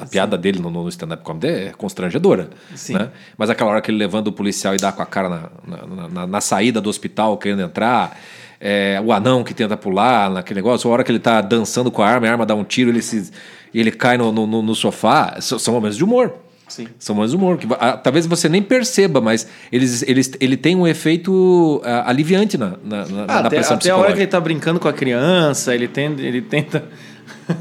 a 0.00 0.06
piada 0.06 0.36
dele 0.36 0.58
no, 0.58 0.70
no 0.70 0.88
stand-up 0.88 1.22
comedy 1.22 1.48
é 1.48 1.72
constrangedora. 1.76 2.50
Sim. 2.74 2.94
Né? 2.94 3.10
Mas 3.36 3.50
aquela 3.50 3.70
hora 3.70 3.80
que 3.80 3.90
ele 3.90 3.98
levanta 3.98 4.30
o 4.30 4.32
policial 4.32 4.74
e 4.74 4.78
dá 4.78 4.92
com 4.92 5.02
a 5.02 5.06
cara 5.06 5.28
na, 5.28 5.50
na, 5.66 6.08
na, 6.08 6.26
na 6.26 6.40
saída 6.40 6.80
do 6.80 6.88
hospital 6.88 7.36
querendo 7.38 7.62
entrar, 7.62 8.18
é, 8.60 9.00
o 9.04 9.12
anão 9.12 9.42
que 9.42 9.54
tenta 9.54 9.76
pular 9.76 10.30
naquele 10.30 10.58
negócio, 10.58 10.88
a 10.88 10.92
hora 10.92 11.04
que 11.04 11.10
ele 11.10 11.18
tá 11.18 11.40
dançando 11.40 11.90
com 11.90 12.02
a 12.02 12.08
arma, 12.08 12.26
a 12.26 12.30
arma 12.30 12.46
dá 12.46 12.54
um 12.54 12.64
tiro 12.64 12.90
ele 12.90 13.02
se, 13.02 13.30
ele 13.74 13.90
cai 13.90 14.16
no, 14.16 14.30
no, 14.30 14.46
no 14.46 14.74
sofá, 14.74 15.36
são 15.40 15.74
momentos 15.74 15.96
de 15.96 16.04
humor. 16.04 16.43
Sim. 16.68 16.88
São 16.98 17.14
mais 17.14 17.32
humor. 17.34 17.58
Que, 17.58 17.66
ah, 17.78 17.96
talvez 17.96 18.26
você 18.26 18.48
nem 18.48 18.62
perceba, 18.62 19.20
mas 19.20 19.46
eles, 19.70 20.02
eles, 20.02 20.32
ele 20.40 20.56
tem 20.56 20.74
um 20.74 20.86
efeito 20.86 21.80
ah, 21.84 22.08
aliviante 22.08 22.56
na, 22.56 22.74
na, 22.82 23.06
na, 23.06 23.22
ah, 23.22 23.26
na 23.26 23.38
até, 23.40 23.56
pressão 23.56 23.76
Até 23.76 23.90
a 23.90 23.96
hora 23.96 24.12
que 24.12 24.18
ele 24.18 24.24
está 24.24 24.40
brincando 24.40 24.80
com 24.80 24.88
a 24.88 24.92
criança, 24.92 25.74
ele, 25.74 25.88
tem, 25.88 26.06
ele 26.18 26.42
tenta. 26.42 26.84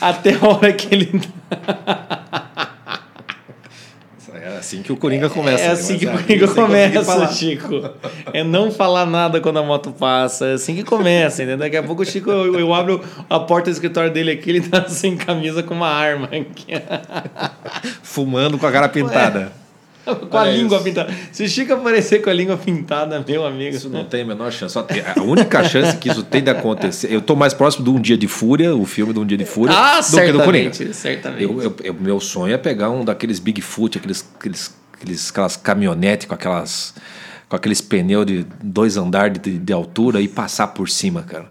até 0.00 0.34
a 0.34 0.46
hora 0.46 0.72
que 0.72 0.94
ele. 0.94 1.20
É 4.46 4.58
assim 4.58 4.80
que 4.80 4.92
o 4.92 4.96
Coringa 4.96 5.28
começa. 5.28 5.64
É 5.64 5.70
assim 5.72 5.98
que 5.98 6.06
o 6.06 6.12
Coringa 6.12 6.46
começa, 6.46 7.26
Chico. 7.32 7.90
É 8.32 8.44
não 8.44 8.70
falar 8.70 9.04
nada 9.04 9.40
quando 9.40 9.58
a 9.58 9.62
moto 9.62 9.90
passa. 9.90 10.46
É 10.46 10.52
assim 10.52 10.76
que 10.76 10.84
começa, 10.84 11.42
entendeu? 11.42 11.58
Daqui 11.58 11.76
a 11.76 11.82
pouco 11.82 12.02
o 12.02 12.04
Chico, 12.04 12.30
eu, 12.30 12.56
eu 12.56 12.72
abro 12.72 13.02
a 13.28 13.40
porta 13.40 13.70
do 13.70 13.72
escritório 13.72 14.12
dele 14.12 14.30
aqui, 14.30 14.50
ele 14.50 14.60
tá 14.60 14.86
sem 14.88 15.16
camisa 15.16 15.64
com 15.64 15.74
uma 15.74 15.88
arma. 15.88 16.26
Aqui. 16.26 16.80
Fumando 18.04 18.56
com 18.56 18.66
a 18.68 18.70
cara 18.70 18.88
pintada. 18.88 19.52
É. 19.62 19.65
com 20.14 20.38
a 20.38 20.44
língua 20.46 20.80
pintada. 20.80 21.12
Se 21.32 21.44
o 21.44 21.48
Chico 21.48 21.72
aparecer 21.72 22.22
com 22.22 22.30
a 22.30 22.32
língua 22.32 22.56
pintada, 22.56 23.24
meu 23.26 23.44
amigo. 23.44 23.76
Isso 23.76 23.88
não 23.88 24.04
tem 24.04 24.22
a 24.22 24.24
menor 24.24 24.52
chance. 24.52 24.78
A 24.78 25.22
única 25.22 25.64
chance 25.64 25.96
que 25.96 26.08
isso 26.08 26.22
tem 26.22 26.42
de 26.42 26.50
acontecer. 26.50 27.12
Eu 27.12 27.18
estou 27.18 27.34
mais 27.34 27.52
próximo 27.52 27.84
de 27.84 27.90
Um 27.90 28.00
Dia 28.00 28.16
de 28.16 28.28
Fúria, 28.28 28.74
o 28.74 28.84
filme 28.86 29.12
de 29.12 29.18
Um 29.18 29.26
Dia 29.26 29.38
de 29.38 29.44
Fúria, 29.44 29.74
ah, 29.76 30.00
do 30.00 30.16
que 30.16 30.32
do 30.32 30.42
Coringa. 30.42 30.72
Certamente. 30.72 31.42
Eu, 31.42 31.62
eu, 31.62 31.76
eu, 31.82 31.94
meu 31.94 32.20
sonho 32.20 32.54
é 32.54 32.58
pegar 32.58 32.90
um 32.90 33.04
daqueles 33.04 33.38
Bigfoot, 33.38 33.98
aqueles, 33.98 34.24
aqueles, 34.38 34.74
aqueles, 34.92 35.30
aquelas 35.30 35.56
caminhonetes 35.56 36.26
com 36.26 36.34
aquelas. 36.34 36.94
Com 37.48 37.54
aqueles 37.54 37.80
pneus 37.80 38.26
de 38.26 38.44
dois 38.60 38.96
andares 38.96 39.40
de, 39.40 39.56
de 39.56 39.72
altura 39.72 40.20
e 40.20 40.26
passar 40.26 40.66
por 40.68 40.88
cima, 40.88 41.22
cara. 41.22 41.48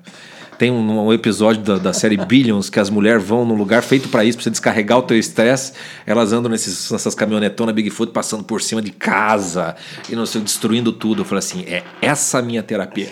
Tem 0.57 0.71
um, 0.71 1.07
um 1.07 1.13
episódio 1.13 1.62
da, 1.62 1.77
da, 1.77 1.93
série 1.93 2.17
Billions 2.17 2.69
que 2.69 2.79
as 2.79 2.89
mulheres 2.89 3.24
vão 3.24 3.45
num 3.45 3.55
lugar 3.55 3.83
feito 3.83 4.07
para 4.07 4.24
isso, 4.24 4.38
para 4.38 4.43
você 4.45 4.50
descarregar 4.50 5.00
o 5.00 5.01
teu 5.01 5.17
estresse. 5.17 5.74
Elas 6.05 6.31
andam 6.31 6.50
nesses, 6.50 6.89
nessas 6.91 7.13
caminhonetonas 7.13 7.75
Bigfoot 7.75 8.12
passando 8.13 8.43
por 8.43 8.62
cima 8.62 8.81
de 8.81 8.91
casa 8.91 9.75
e 10.09 10.15
não 10.15 10.25
sei, 10.25 10.41
destruindo 10.41 10.93
tudo. 10.93 11.21
Eu 11.21 11.25
falei 11.25 11.39
assim: 11.39 11.63
é 11.67 11.83
essa 12.01 12.41
minha 12.41 12.63
terapia. 12.63 13.09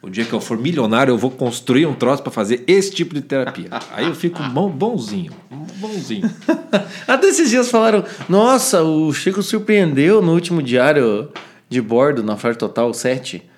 O 0.00 0.10
dia 0.10 0.24
que 0.24 0.32
eu 0.32 0.40
for 0.40 0.58
milionário, 0.58 1.12
eu 1.12 1.18
vou 1.18 1.30
construir 1.30 1.86
um 1.86 1.94
troço 1.94 2.22
para 2.22 2.32
fazer 2.32 2.64
esse 2.66 2.90
tipo 2.90 3.14
de 3.14 3.20
terapia. 3.20 3.68
Aí 3.92 4.06
eu 4.06 4.14
fico 4.14 4.42
bom, 4.44 4.68
bonzinho, 4.68 5.32
bonzinho. 5.76 6.28
Até 7.06 7.28
esses 7.28 7.50
dias 7.50 7.70
falaram: 7.70 8.02
Nossa, 8.28 8.82
o 8.82 9.12
Chico 9.12 9.42
surpreendeu 9.42 10.22
no 10.22 10.32
último 10.32 10.62
diário 10.62 11.28
de 11.68 11.80
bordo, 11.80 12.22
na 12.22 12.36
Fire 12.36 12.56
Total 12.56 12.92
7 12.92 13.51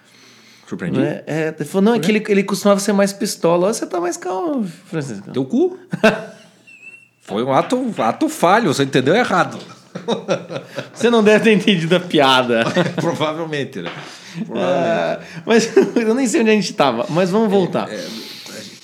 Surpreendi? 0.66 1.00
É, 1.00 1.24
é, 1.26 1.54
ele 1.56 1.68
falou, 1.68 1.82
não, 1.82 1.94
é 1.94 1.98
que 1.98 2.10
ele, 2.10 2.24
ele 2.28 2.42
costumava 2.42 2.80
ser 2.80 2.92
mais 2.92 3.12
pistola. 3.12 3.72
Você 3.72 3.86
tá 3.86 4.00
mais 4.00 4.16
calmo, 4.16 4.66
Francisco. 4.86 5.30
Teu 5.30 5.44
cu? 5.44 5.78
Foi 7.22 7.42
um 7.42 7.52
ato, 7.52 7.94
ato 7.98 8.28
falho, 8.28 8.72
você 8.72 8.82
entendeu 8.82 9.14
errado. 9.14 9.58
Você 10.92 11.08
não 11.08 11.22
deve 11.22 11.44
ter 11.44 11.52
entendido 11.52 11.96
a 11.96 12.00
piada. 12.00 12.64
Provavelmente, 13.00 13.80
né? 13.80 13.90
Provavelmente. 14.44 14.90
Ah, 14.92 15.20
mas 15.46 15.72
eu 15.96 16.14
nem 16.14 16.26
sei 16.26 16.40
onde 16.40 16.50
a 16.50 16.54
gente 16.54 16.70
estava, 16.70 17.06
mas 17.08 17.30
vamos 17.30 17.48
voltar. 17.48 17.88
É, 17.88 17.94
é, 17.94 18.06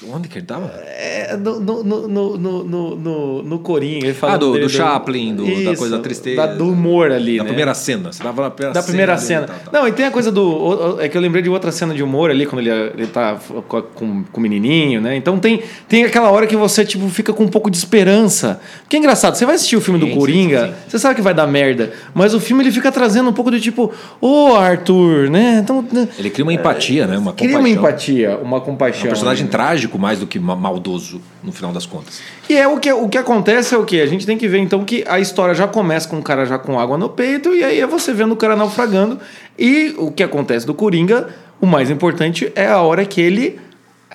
Onde 0.09 0.29
que 0.29 0.39
ele 0.39 0.47
tava? 0.47 0.73
É, 0.87 1.37
no, 1.37 1.61
no, 1.61 1.85
no, 1.85 2.09
no, 2.09 2.37
no, 2.39 2.97
no, 2.97 3.43
no 3.43 3.59
Coringa. 3.59 4.07
Ele 4.07 4.17
ah, 4.23 4.37
do, 4.39 4.59
do 4.59 4.69
Chaplin, 4.69 5.35
do, 5.35 5.47
isso, 5.47 5.65
da 5.65 5.77
coisa 5.77 5.97
da 5.99 6.03
tristeza. 6.03 6.37
Da, 6.37 6.55
do 6.55 6.71
humor 6.71 7.13
ali, 7.13 7.37
da 7.37 7.45
né? 7.45 7.49
primeira 7.49 7.75
cena. 7.75 8.11
Você 8.11 8.23
tava 8.23 8.43
na 8.43 8.51
primeira 8.51 8.73
da 8.73 8.83
primeira 8.83 9.19
cena. 9.19 9.47
cena. 9.47 9.61
Não, 9.71 9.87
e 9.87 9.93
tem 9.93 10.07
a 10.07 10.11
coisa 10.11 10.33
do... 10.33 10.99
É 11.01 11.09
que 11.09 11.17
eu 11.17 11.21
lembrei 11.21 11.43
de 11.43 11.51
outra 11.51 11.71
cena 11.71 11.95
de 11.95 12.03
humor 12.03 12.31
ali, 12.31 12.47
quando 12.47 12.61
ele, 12.61 12.71
ele 12.71 13.07
tá 13.09 13.39
com, 13.69 13.83
com, 14.25 14.25
o 14.33 14.41
menininho, 14.41 15.03
né? 15.03 15.17
Então 15.17 15.39
tem, 15.39 15.63
tem 15.87 16.05
aquela 16.05 16.31
hora 16.31 16.47
que 16.47 16.57
você, 16.57 16.83
tipo, 16.83 17.07
fica 17.11 17.35
com 17.35 17.45
um 17.45 17.49
pouco 17.49 17.71
de 17.71 17.77
esperança. 17.77 18.59
Porque 18.81 18.97
é 18.97 18.99
engraçado, 18.99 19.35
você 19.35 19.45
vai 19.45 19.57
assistir 19.57 19.77
o 19.77 19.83
filme 19.83 20.01
sim, 20.01 20.09
do 20.09 20.17
Coringa, 20.17 20.61
sim, 20.61 20.67
sim, 20.69 20.75
você 20.89 20.99
sabe 20.99 21.17
que 21.17 21.23
vai 21.23 21.35
dar 21.35 21.47
merda. 21.47 21.93
Mas 22.15 22.33
o 22.33 22.41
filme, 22.41 22.63
ele 22.63 22.73
fica 22.73 22.91
trazendo 22.91 23.29
um 23.29 23.35
pouco 23.35 23.51
de 23.51 23.61
tipo... 23.61 23.93
Ô, 24.19 24.53
oh, 24.53 24.57
Arthur, 24.57 25.29
né? 25.29 25.61
Então... 25.63 25.85
Né? 25.93 26.09
Ele 26.19 26.31
cria 26.31 26.45
uma 26.45 26.55
empatia, 26.55 27.05
é, 27.05 27.07
né? 27.07 27.19
Uma 27.19 27.35
cria 27.35 27.51
compaixão. 27.51 27.61
uma 27.61 27.69
empatia, 27.69 28.39
uma 28.43 28.61
compaixão. 28.63 29.03
É 29.03 29.05
um 29.05 29.09
personagem 29.09 29.45
né? 29.45 29.51
trágico 29.51 29.90
mais 29.99 30.19
do 30.19 30.27
que 30.27 30.39
mal 30.39 30.57
maldoso 30.57 31.21
no 31.43 31.53
final 31.53 31.73
das 31.73 31.87
contas. 31.87 32.21
E 32.49 32.57
é 32.57 32.67
o 32.67 32.79
que, 32.79 32.93
o 32.93 33.09
que 33.09 33.19
acontece 33.19 33.75
é 33.75 33.79
o 33.79 33.85
que? 33.85 34.01
A 34.01 34.07
gente 34.07 34.27
tem 34.27 34.37
que 34.37 34.49
ver 34.49 34.59
então 34.59 34.85
que 34.85 35.05
a 35.07 35.19
história 35.19 35.55
já 35.55 35.67
começa 35.67 36.09
com 36.09 36.19
o 36.19 36.23
cara 36.23 36.45
já 36.45 36.59
com 36.59 36.79
água 36.79 36.97
no 36.99 37.09
peito, 37.09 37.55
e 37.55 37.65
aí 37.65 37.81
é 37.81 37.87
você 37.87 38.13
vendo 38.13 38.33
o 38.33 38.37
cara 38.37 38.57
naufragando. 38.57 39.19
E 39.59 39.95
o 39.99 40.11
que 40.11 40.23
acontece 40.23 40.67
do 40.67 40.75
Coringa, 40.75 41.29
o 41.61 41.67
mais 41.67 41.91
importante 41.91 42.51
é 42.55 42.67
a 42.67 42.81
hora 42.81 43.05
que 43.05 43.21
ele, 43.21 43.59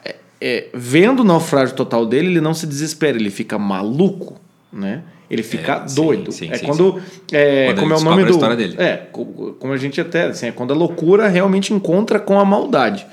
é, 0.03 0.15
é, 0.41 0.67
vendo 0.74 1.22
o 1.22 1.24
naufrágio 1.24 1.75
total 1.75 2.05
dele, 2.05 2.27
ele 2.27 2.41
não 2.41 2.53
se 2.53 2.65
desespera, 2.65 3.17
ele 3.17 3.29
fica 3.29 3.58
maluco, 3.58 4.39
né? 4.72 5.03
Ele 5.29 5.44
fica 5.44 5.84
é, 5.86 5.94
doido. 5.94 6.32
Sim, 6.32 6.48
sim, 6.48 6.51
é 6.51 6.58
sim, 6.58 6.65
quando. 6.65 7.01
É, 7.32 7.65
quando 7.65 7.79
como 7.79 7.94
é 7.94 7.98
o 7.98 8.01
nome 8.01 8.25
do. 8.25 8.55
Dele. 8.55 8.75
É, 8.77 9.08
como 9.12 9.74
a 9.74 9.77
gente 9.77 10.00
até. 10.00 10.25
Assim, 10.25 10.48
é 10.48 10.51
quando 10.51 10.72
a 10.72 10.75
loucura 10.75 11.27
realmente 11.27 11.74
encontra 11.74 12.20
com 12.20 12.39
a 12.39 12.46
maldade. 12.46 13.05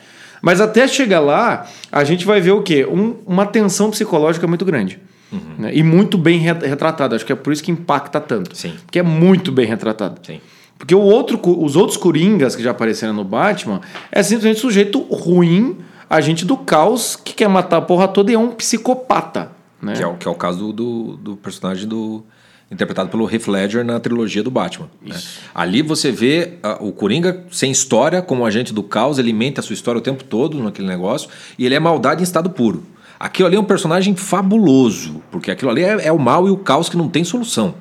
Mas 0.42 0.61
até 0.61 0.88
chegar 0.88 1.20
lá, 1.20 1.66
a 1.90 2.02
gente 2.02 2.26
vai 2.26 2.40
ver 2.40 2.50
o 2.50 2.62
quê? 2.62 2.84
Um, 2.84 3.14
uma 3.25 3.46
tensão 3.46 3.90
psicológica 3.90 4.46
muito 4.49 4.64
grande. 4.64 4.99
Uhum. 5.30 5.40
Né? 5.56 5.70
E 5.72 5.82
muito 5.82 6.18
bem 6.18 6.40
retratada. 6.40 7.14
Acho 7.14 7.25
que 7.25 7.32
é 7.32 7.37
por 7.37 7.52
isso 7.52 7.62
que 7.62 7.70
impacta 7.70 8.20
tanto. 8.20 8.56
Sim. 8.56 8.75
Porque 8.84 8.99
é 8.99 9.02
muito 9.02 9.52
bem 9.52 9.66
retratado. 9.66 10.20
Sim. 10.26 10.40
Porque 10.76 10.96
o 10.96 11.00
outro, 11.00 11.40
os 11.62 11.76
outros 11.76 11.96
Coringas 11.96 12.56
que 12.56 12.62
já 12.62 12.72
apareceram 12.72 13.12
no 13.14 13.22
Batman 13.22 13.80
é 14.11 14.20
simplesmente 14.20 14.58
sujeito 14.58 15.00
ruim, 15.02 15.78
agente 16.11 16.44
do 16.44 16.56
caos, 16.56 17.14
que 17.14 17.32
quer 17.32 17.49
matar 17.49 17.76
a 17.76 17.82
porra 17.82 18.08
toda 18.08 18.32
e 18.32 18.34
é 18.34 18.38
um 18.38 18.50
psicopata. 18.50 19.52
Né? 19.80 19.92
Que, 19.94 20.02
é 20.02 20.06
o, 20.06 20.14
que 20.14 20.26
é 20.26 20.30
o 20.30 20.34
caso 20.34 20.72
do, 20.72 21.16
do 21.16 21.37
personagem 21.37 21.87
do, 21.87 22.25
interpretado 22.73 23.11
pelo 23.11 23.31
Heath 23.31 23.47
Ledger 23.47 23.85
na 23.85 24.00
trilogia 24.00 24.43
do 24.43 24.50
Batman. 24.50 24.88
Né? 25.05 25.21
Ali 25.55 25.83
você 25.83 26.11
vê 26.11 26.55
uh, 26.64 26.88
o 26.88 26.93
Coringa 26.93 27.45
sem 27.50 27.71
história, 27.71 28.23
como 28.23 28.47
agente 28.47 28.73
do 28.73 28.83
caos, 28.83 29.19
ele 29.19 29.33
mente 29.33 29.61
a 29.61 29.62
sua 29.62 29.75
história 29.75 29.99
o 29.99 30.02
tempo 30.02 30.25
todo 30.25 30.61
naquele 30.62 30.88
negócio, 30.88 31.29
e 31.59 31.67
ele 31.67 31.75
é 31.75 31.81
maldade 31.81 32.23
em 32.23 32.25
estado 32.25 32.49
puro. 32.49 32.83
Aquilo 33.21 33.47
ali 33.47 33.57
é 33.57 33.61
um 33.61 33.64
personagem 33.64 34.17
fabuloso, 34.17 35.23
porque 35.31 35.50
aquilo 35.50 35.71
ali 35.71 35.85
é, 35.85 36.07
é 36.07 36.12
o 36.12 36.19
mal 36.19 36.49
e 36.49 36.50
o 36.50 36.57
caos 36.57 36.88
que 36.88 36.97
não 36.97 37.09
tem 37.09 37.23
solução. 37.23 37.75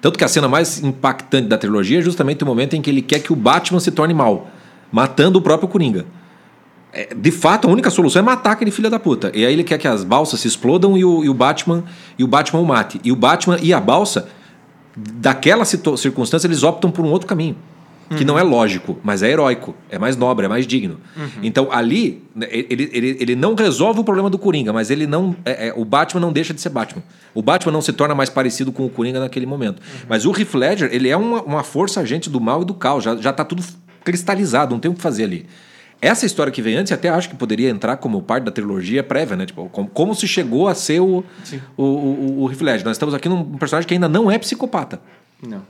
Tanto 0.00 0.18
que 0.18 0.24
a 0.24 0.28
cena 0.28 0.46
mais 0.46 0.82
impactante 0.84 1.48
da 1.48 1.56
trilogia 1.56 1.98
é 1.98 2.02
justamente 2.02 2.44
o 2.44 2.46
momento 2.46 2.76
em 2.76 2.82
que 2.82 2.90
ele 2.90 3.00
quer 3.00 3.20
que 3.20 3.32
o 3.32 3.36
Batman 3.36 3.80
se 3.80 3.90
torne 3.90 4.12
mal, 4.12 4.50
matando 4.92 5.38
o 5.38 5.42
próprio 5.42 5.66
Coringa. 5.66 6.04
É, 6.94 7.12
de 7.14 7.30
fato, 7.32 7.66
a 7.66 7.70
única 7.70 7.90
solução 7.90 8.20
é 8.20 8.22
matar 8.22 8.52
aquele 8.52 8.70
filho 8.70 8.88
da 8.88 9.00
puta. 9.00 9.32
E 9.34 9.44
aí 9.44 9.52
ele 9.52 9.64
quer 9.64 9.78
que 9.78 9.88
as 9.88 10.04
balsas 10.04 10.38
se 10.38 10.46
explodam 10.46 10.96
e 10.96 11.04
o, 11.04 11.24
e 11.24 11.28
o 11.28 11.34
Batman 11.34 11.82
e 12.16 12.22
o 12.22 12.26
Batman 12.28 12.60
o 12.60 12.64
mate. 12.64 13.00
E 13.02 13.10
o 13.10 13.16
Batman 13.16 13.58
e 13.60 13.72
a 13.72 13.80
balsa, 13.80 14.28
daquela 14.96 15.64
circunstância, 15.64 16.46
eles 16.46 16.62
optam 16.62 16.90
por 16.90 17.04
um 17.04 17.10
outro 17.10 17.26
caminho. 17.26 17.56
que 18.18 18.24
não 18.24 18.38
é 18.38 18.42
lógico, 18.42 18.98
mas 19.02 19.22
é 19.22 19.30
heróico, 19.30 19.74
é 19.90 19.98
mais 19.98 20.14
nobre, 20.14 20.44
é 20.44 20.48
mais 20.48 20.66
digno. 20.66 21.00
Então 21.42 21.68
ali 21.72 22.22
né, 22.34 22.46
ele, 22.50 22.90
ele, 22.92 23.16
ele 23.18 23.34
não 23.34 23.54
resolve 23.54 24.00
o 24.00 24.04
problema 24.04 24.28
do 24.28 24.38
Coringa, 24.38 24.72
mas 24.72 24.90
ele 24.90 25.06
não 25.06 25.34
é, 25.44 25.68
é, 25.68 25.74
o 25.74 25.84
Batman 25.84 26.20
não 26.20 26.32
deixa 26.32 26.52
de 26.52 26.60
ser 26.60 26.68
Batman. 26.68 27.02
O 27.34 27.42
Batman 27.42 27.72
não 27.72 27.80
se 27.80 27.92
torna 27.92 28.14
mais 28.14 28.28
parecido 28.28 28.70
com 28.70 28.84
o 28.84 28.90
Coringa 28.90 29.18
naquele 29.18 29.46
momento. 29.46 29.80
Mas 30.08 30.26
o 30.26 30.38
Heath 30.38 30.54
Ledger 30.54 30.90
ele 30.92 31.08
é 31.08 31.16
uma, 31.16 31.42
uma 31.42 31.64
força 31.64 32.00
agente 32.00 32.28
do 32.28 32.40
mal 32.40 32.62
e 32.62 32.64
do 32.64 32.74
caos. 32.74 33.02
Já 33.02 33.16
já 33.16 33.30
está 33.30 33.44
tudo 33.44 33.64
cristalizado, 34.04 34.74
não 34.74 34.80
tem 34.80 34.90
o 34.90 34.94
que 34.94 35.00
fazer 35.00 35.24
ali. 35.24 35.46
Essa 36.06 36.26
história 36.26 36.52
que 36.52 36.60
vem 36.60 36.76
antes, 36.76 36.92
até 36.92 37.08
acho 37.08 37.28
que 37.28 37.36
poderia 37.36 37.70
entrar 37.70 37.96
como 37.96 38.20
parte 38.22 38.44
da 38.44 38.50
trilogia 38.50 39.02
prévia, 39.02 39.36
né? 39.36 39.46
Tipo, 39.46 39.68
como, 39.70 39.88
como 39.88 40.14
se 40.14 40.26
chegou 40.28 40.68
a 40.68 40.74
ser 40.74 41.00
o, 41.00 41.24
o, 41.76 41.82
o, 41.82 42.42
o 42.44 42.46
Ledger. 42.48 42.84
Nós 42.84 42.96
estamos 42.96 43.14
aqui 43.14 43.28
num 43.28 43.56
personagem 43.56 43.86
que 43.88 43.94
ainda 43.94 44.08
não 44.08 44.30
é 44.30 44.38
psicopata. 44.38 45.00
Não. 45.42 45.62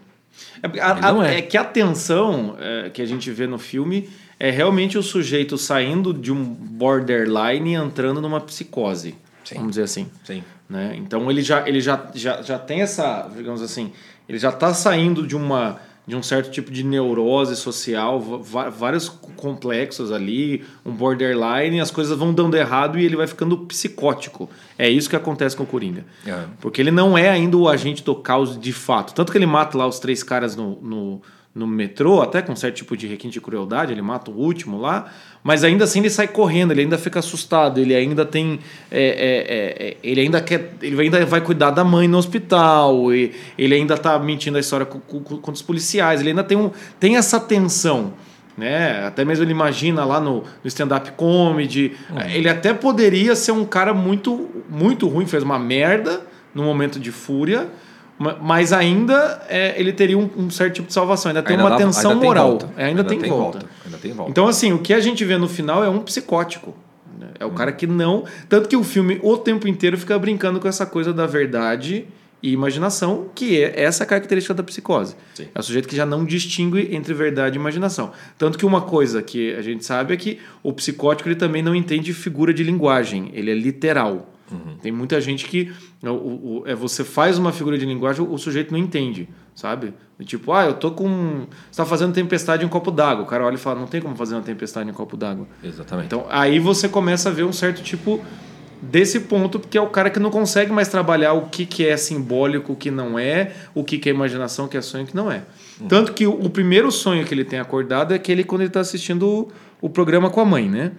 É, 0.62 0.80
a- 0.80 1.12
não 1.12 1.22
é. 1.22 1.38
é 1.38 1.42
que 1.42 1.56
a 1.56 1.64
tensão 1.64 2.56
é, 2.58 2.90
que 2.90 3.00
a 3.00 3.06
gente 3.06 3.30
vê 3.30 3.46
no 3.46 3.58
filme 3.58 4.08
é 4.38 4.50
realmente 4.50 4.98
o 4.98 5.02
sujeito 5.02 5.56
saindo 5.56 6.12
de 6.12 6.32
um 6.32 6.42
borderline 6.44 7.70
e 7.70 7.74
entrando 7.74 8.20
numa 8.20 8.40
psicose. 8.40 9.14
Sim. 9.44 9.54
Vamos 9.56 9.70
dizer 9.70 9.82
assim. 9.84 10.08
Sim. 10.24 10.42
né? 10.68 10.94
Então 10.96 11.30
ele 11.30 11.42
já, 11.42 11.68
ele 11.68 11.80
já, 11.80 12.06
já, 12.14 12.42
já 12.42 12.58
tem 12.58 12.80
essa, 12.82 13.28
digamos 13.36 13.62
assim, 13.62 13.92
ele 14.28 14.38
já 14.38 14.48
está 14.48 14.72
saindo 14.74 15.26
de 15.26 15.36
uma 15.36 15.78
de 16.06 16.14
um 16.14 16.22
certo 16.22 16.50
tipo 16.50 16.70
de 16.70 16.84
neurose 16.84 17.56
social, 17.56 18.20
vários 18.20 19.08
complexos 19.08 20.12
ali, 20.12 20.62
um 20.84 20.92
borderline, 20.92 21.80
as 21.80 21.90
coisas 21.90 22.16
vão 22.18 22.32
dando 22.32 22.56
errado 22.56 22.98
e 22.98 23.04
ele 23.04 23.16
vai 23.16 23.26
ficando 23.26 23.56
psicótico. 23.58 24.50
É 24.78 24.88
isso 24.88 25.08
que 25.08 25.16
acontece 25.16 25.56
com 25.56 25.62
o 25.62 25.66
Coringa. 25.66 26.04
É. 26.26 26.44
Porque 26.60 26.80
ele 26.82 26.90
não 26.90 27.16
é 27.16 27.30
ainda 27.30 27.56
o 27.56 27.68
agente 27.68 28.04
do 28.04 28.14
caos 28.14 28.58
de 28.58 28.72
fato. 28.72 29.14
Tanto 29.14 29.32
que 29.32 29.38
ele 29.38 29.46
mata 29.46 29.78
lá 29.78 29.86
os 29.86 29.98
três 29.98 30.22
caras 30.22 30.54
no, 30.54 30.78
no, 30.82 31.22
no 31.54 31.68
metrô, 31.68 32.20
até 32.20 32.42
com 32.42 32.56
certo 32.56 32.74
tipo 32.76 32.96
de 32.96 33.06
requinte 33.06 33.34
de 33.34 33.40
crueldade, 33.40 33.92
ele 33.92 34.02
mata 34.02 34.28
o 34.28 34.34
último 34.34 34.80
lá, 34.80 35.12
mas 35.42 35.62
ainda 35.62 35.84
assim 35.84 36.00
ele 36.00 36.10
sai 36.10 36.26
correndo, 36.26 36.72
ele 36.72 36.80
ainda 36.80 36.98
fica 36.98 37.20
assustado, 37.20 37.78
ele 37.78 37.94
ainda 37.94 38.26
tem. 38.26 38.58
é, 38.90 39.00
é, 39.00 39.06
é, 39.06 39.88
é, 39.88 39.96
ele 40.02 40.20
ainda 40.22 40.40
quer. 40.40 40.74
Ele 40.82 41.00
ainda 41.00 41.24
vai 41.24 41.40
cuidar 41.40 41.70
da 41.70 41.84
mãe 41.84 42.08
no 42.08 42.18
hospital, 42.18 43.12
ele 43.12 43.74
ainda 43.74 43.96
tá 43.96 44.18
mentindo 44.18 44.56
a 44.56 44.60
história 44.60 44.84
com, 44.84 44.98
com, 44.98 45.20
com 45.20 45.52
os 45.52 45.62
policiais, 45.62 46.20
ele 46.20 46.30
ainda 46.30 46.42
tem, 46.42 46.56
um, 46.56 46.70
tem 46.98 47.16
essa 47.16 47.38
tensão. 47.38 48.14
Né? 48.56 49.04
Até 49.06 49.24
mesmo 49.24 49.44
ele 49.44 49.50
imagina 49.50 50.04
lá 50.04 50.20
no, 50.20 50.38
no 50.42 50.68
stand-up 50.68 51.12
comedy. 51.12 51.92
Ele 52.32 52.48
até 52.48 52.72
poderia 52.72 53.34
ser 53.36 53.52
um 53.52 53.64
cara 53.64 53.92
muito, 53.92 54.48
muito 54.68 55.08
ruim, 55.08 55.26
fez 55.26 55.42
uma 55.42 55.58
merda 55.58 56.20
no 56.54 56.62
momento 56.62 57.00
de 57.00 57.10
fúria, 57.10 57.68
mas 58.40 58.72
ainda 58.72 59.42
é, 59.48 59.78
ele 59.78 59.92
teria 59.92 60.16
um, 60.16 60.30
um 60.36 60.50
certo 60.50 60.74
tipo 60.74 60.88
de 60.88 60.94
salvação. 60.94 61.30
Ainda 61.30 61.42
tem 61.42 61.56
Ainda 61.56 61.64
uma 61.64 61.70
dá- 61.70 61.76
tensão 61.76 62.12
ainda 62.12 62.20
tem 62.20 62.28
moral. 62.28 62.48
volta. 62.50 62.70
É, 62.76 62.84
ainda, 62.86 63.04
tem, 63.04 63.18
volta. 63.18 63.58
Ainda 63.84 63.98
tem 63.98 64.12
volta. 64.12 64.30
Então, 64.30 64.46
assim, 64.46 64.72
o 64.72 64.78
que 64.78 64.94
a 64.94 65.00
gente 65.00 65.24
vê 65.24 65.36
no 65.36 65.48
final 65.48 65.82
é 65.84 65.88
um 65.88 65.98
psicótico. 66.00 66.74
né? 67.18 67.28
É 67.40 67.44
o 67.44 67.50
cara 67.50 67.72
que 67.72 67.86
não. 67.86 68.24
Tanto 68.48 68.68
que 68.68 68.76
o 68.76 68.84
filme 68.84 69.18
o 69.22 69.36
tempo 69.36 69.66
inteiro 69.66 69.98
fica 69.98 70.16
brincando 70.18 70.60
com 70.60 70.68
essa 70.68 70.86
coisa 70.86 71.12
da 71.12 71.26
verdade 71.26 72.06
e 72.42 72.52
imaginação, 72.52 73.28
que 73.34 73.60
é 73.62 73.80
essa 73.82 74.04
característica 74.04 74.52
da 74.54 74.62
psicose. 74.62 75.16
Sim. 75.34 75.46
É 75.54 75.58
o 75.58 75.62
sujeito 75.62 75.88
que 75.88 75.96
já 75.96 76.04
não 76.06 76.24
distingue 76.24 76.94
entre 76.94 77.14
verdade 77.14 77.56
e 77.56 77.58
imaginação. 77.60 78.12
Tanto 78.38 78.58
que 78.58 78.66
uma 78.66 78.82
coisa 78.82 79.22
que 79.22 79.54
a 79.54 79.62
gente 79.62 79.84
sabe 79.84 80.12
é 80.14 80.16
que 80.16 80.38
o 80.62 80.70
psicótico 80.72 81.26
ele 81.28 81.36
também 81.36 81.62
não 81.62 81.74
entende 81.74 82.12
figura 82.12 82.52
de 82.54 82.62
linguagem, 82.62 83.30
ele 83.34 83.50
é 83.50 83.54
literal. 83.54 84.30
Tem 84.82 84.92
muita 84.92 85.20
gente 85.20 85.46
que 85.46 85.72
o, 86.12 86.60
o- 86.60 86.62
é, 86.66 86.74
você 86.74 87.02
faz 87.04 87.38
uma 87.38 87.52
figura 87.52 87.78
de 87.78 87.86
linguagem, 87.86 88.24
o, 88.24 88.32
o 88.32 88.38
sujeito 88.38 88.70
não 88.72 88.78
entende, 88.78 89.28
sabe? 89.54 89.94
Tipo, 90.24 90.52
ah, 90.52 90.66
eu 90.66 90.74
tô 90.74 90.90
com. 90.90 91.46
Você 91.70 91.76
tá 91.76 91.84
fazendo 91.86 92.12
tempestade 92.12 92.62
em 92.62 92.66
um 92.66 92.68
copo 92.68 92.90
d'água. 92.90 93.24
O 93.24 93.26
cara 93.26 93.44
olha 93.44 93.54
e 93.54 93.58
fala, 93.58 93.80
não 93.80 93.86
tem 93.86 94.00
como 94.00 94.14
fazer 94.16 94.34
uma 94.34 94.42
tempestade 94.42 94.88
em 94.88 94.92
um 94.92 94.94
copo 94.94 95.16
d'água. 95.16 95.46
Exatamente. 95.62 96.06
Então 96.06 96.26
aí 96.30 96.58
você 96.58 96.88
começa 96.88 97.28
a 97.28 97.32
ver 97.32 97.44
um 97.44 97.52
certo 97.52 97.82
tipo 97.82 98.20
desse 98.82 99.20
ponto, 99.20 99.58
porque 99.58 99.78
é 99.78 99.80
o 99.80 99.86
cara 99.88 100.10
que 100.10 100.18
não 100.20 100.30
consegue 100.30 100.70
mais 100.70 100.88
trabalhar 100.88 101.32
o 101.32 101.46
que, 101.48 101.64
que 101.64 101.86
é 101.86 101.96
simbólico, 101.96 102.74
o 102.74 102.76
que 102.76 102.90
não 102.90 103.18
é, 103.18 103.52
o 103.74 103.82
que, 103.82 103.96
que 103.98 104.10
é 104.10 104.12
imaginação, 104.12 104.66
o 104.66 104.68
que 104.68 104.76
é 104.76 104.82
sonho, 104.82 105.04
o 105.04 105.06
que 105.06 105.16
não 105.16 105.32
é. 105.32 105.42
Tanto 105.88 106.12
que 106.12 106.26
o, 106.26 106.32
o 106.32 106.50
primeiro 106.50 106.90
sonho 106.92 107.24
que 107.24 107.32
ele 107.32 107.44
tem 107.44 107.58
acordado 107.58 108.12
é 108.12 108.16
aquele 108.16 108.44
quando 108.44 108.60
ele 108.60 108.68
está 108.68 108.80
assistindo 108.80 109.26
o, 109.26 109.48
o 109.80 109.88
programa 109.88 110.28
com 110.28 110.40
a 110.40 110.44
mãe, 110.44 110.68
né? 110.68 110.92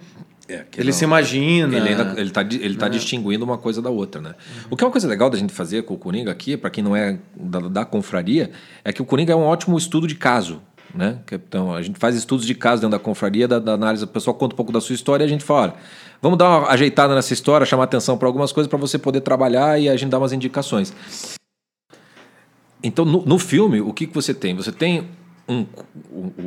É, 0.48 0.64
Ele 0.76 0.86
não- 0.90 0.92
se 0.92 1.04
imagina. 1.04 1.76
Ele, 1.76 1.88
ainda, 1.88 2.14
ele 2.20 2.30
tá, 2.30 2.42
ele 2.42 2.76
tá 2.76 2.88
distinguindo 2.88 3.44
uma 3.44 3.58
coisa 3.58 3.82
da 3.82 3.90
outra, 3.90 4.20
né? 4.20 4.34
O 4.70 4.76
que 4.76 4.84
é 4.84 4.86
uma 4.86 4.92
coisa 4.92 5.08
legal 5.08 5.28
da 5.28 5.36
gente 5.36 5.52
fazer 5.52 5.82
com 5.82 5.94
o 5.94 5.98
Coringa 5.98 6.30
aqui, 6.30 6.56
para 6.56 6.70
quem 6.70 6.84
não 6.84 6.94
é 6.94 7.18
da, 7.34 7.60
da 7.60 7.84
confraria, 7.84 8.50
é 8.84 8.92
que 8.92 9.02
o 9.02 9.04
Coringa 9.04 9.32
é 9.32 9.36
um 9.36 9.42
ótimo 9.42 9.76
estudo 9.76 10.06
de 10.06 10.14
caso, 10.14 10.62
né? 10.94 11.18
Então, 11.32 11.74
a 11.74 11.82
gente 11.82 11.98
faz 11.98 12.14
estudos 12.14 12.46
de 12.46 12.54
caso 12.54 12.80
dentro 12.80 12.96
da 12.96 13.02
confraria, 13.02 13.48
da, 13.48 13.58
da 13.58 13.72
análise, 13.72 14.04
o 14.04 14.06
pessoal 14.06 14.34
conta 14.34 14.54
um 14.54 14.56
pouco 14.56 14.70
da 14.72 14.80
sua 14.80 14.94
história 14.94 15.24
e 15.24 15.26
a 15.26 15.28
gente 15.28 15.42
fala, 15.42 15.62
olha, 15.62 15.74
vamos 16.22 16.38
dar 16.38 16.48
uma 16.60 16.68
ajeitada 16.70 17.12
nessa 17.14 17.32
história, 17.32 17.66
chamar 17.66 17.84
atenção 17.84 18.16
para 18.16 18.28
algumas 18.28 18.52
coisas 18.52 18.68
para 18.68 18.78
você 18.78 18.98
poder 18.98 19.22
trabalhar 19.22 19.80
e 19.80 19.88
a 19.88 19.96
gente 19.96 20.10
dá 20.10 20.18
umas 20.18 20.32
indicações. 20.32 20.94
Então, 22.82 23.04
no, 23.04 23.24
no 23.24 23.38
filme, 23.38 23.80
o 23.80 23.92
que, 23.92 24.06
que 24.06 24.14
você 24.14 24.32
tem? 24.32 24.54
Você 24.54 24.70
tem 24.70 25.08
um, 25.48 25.64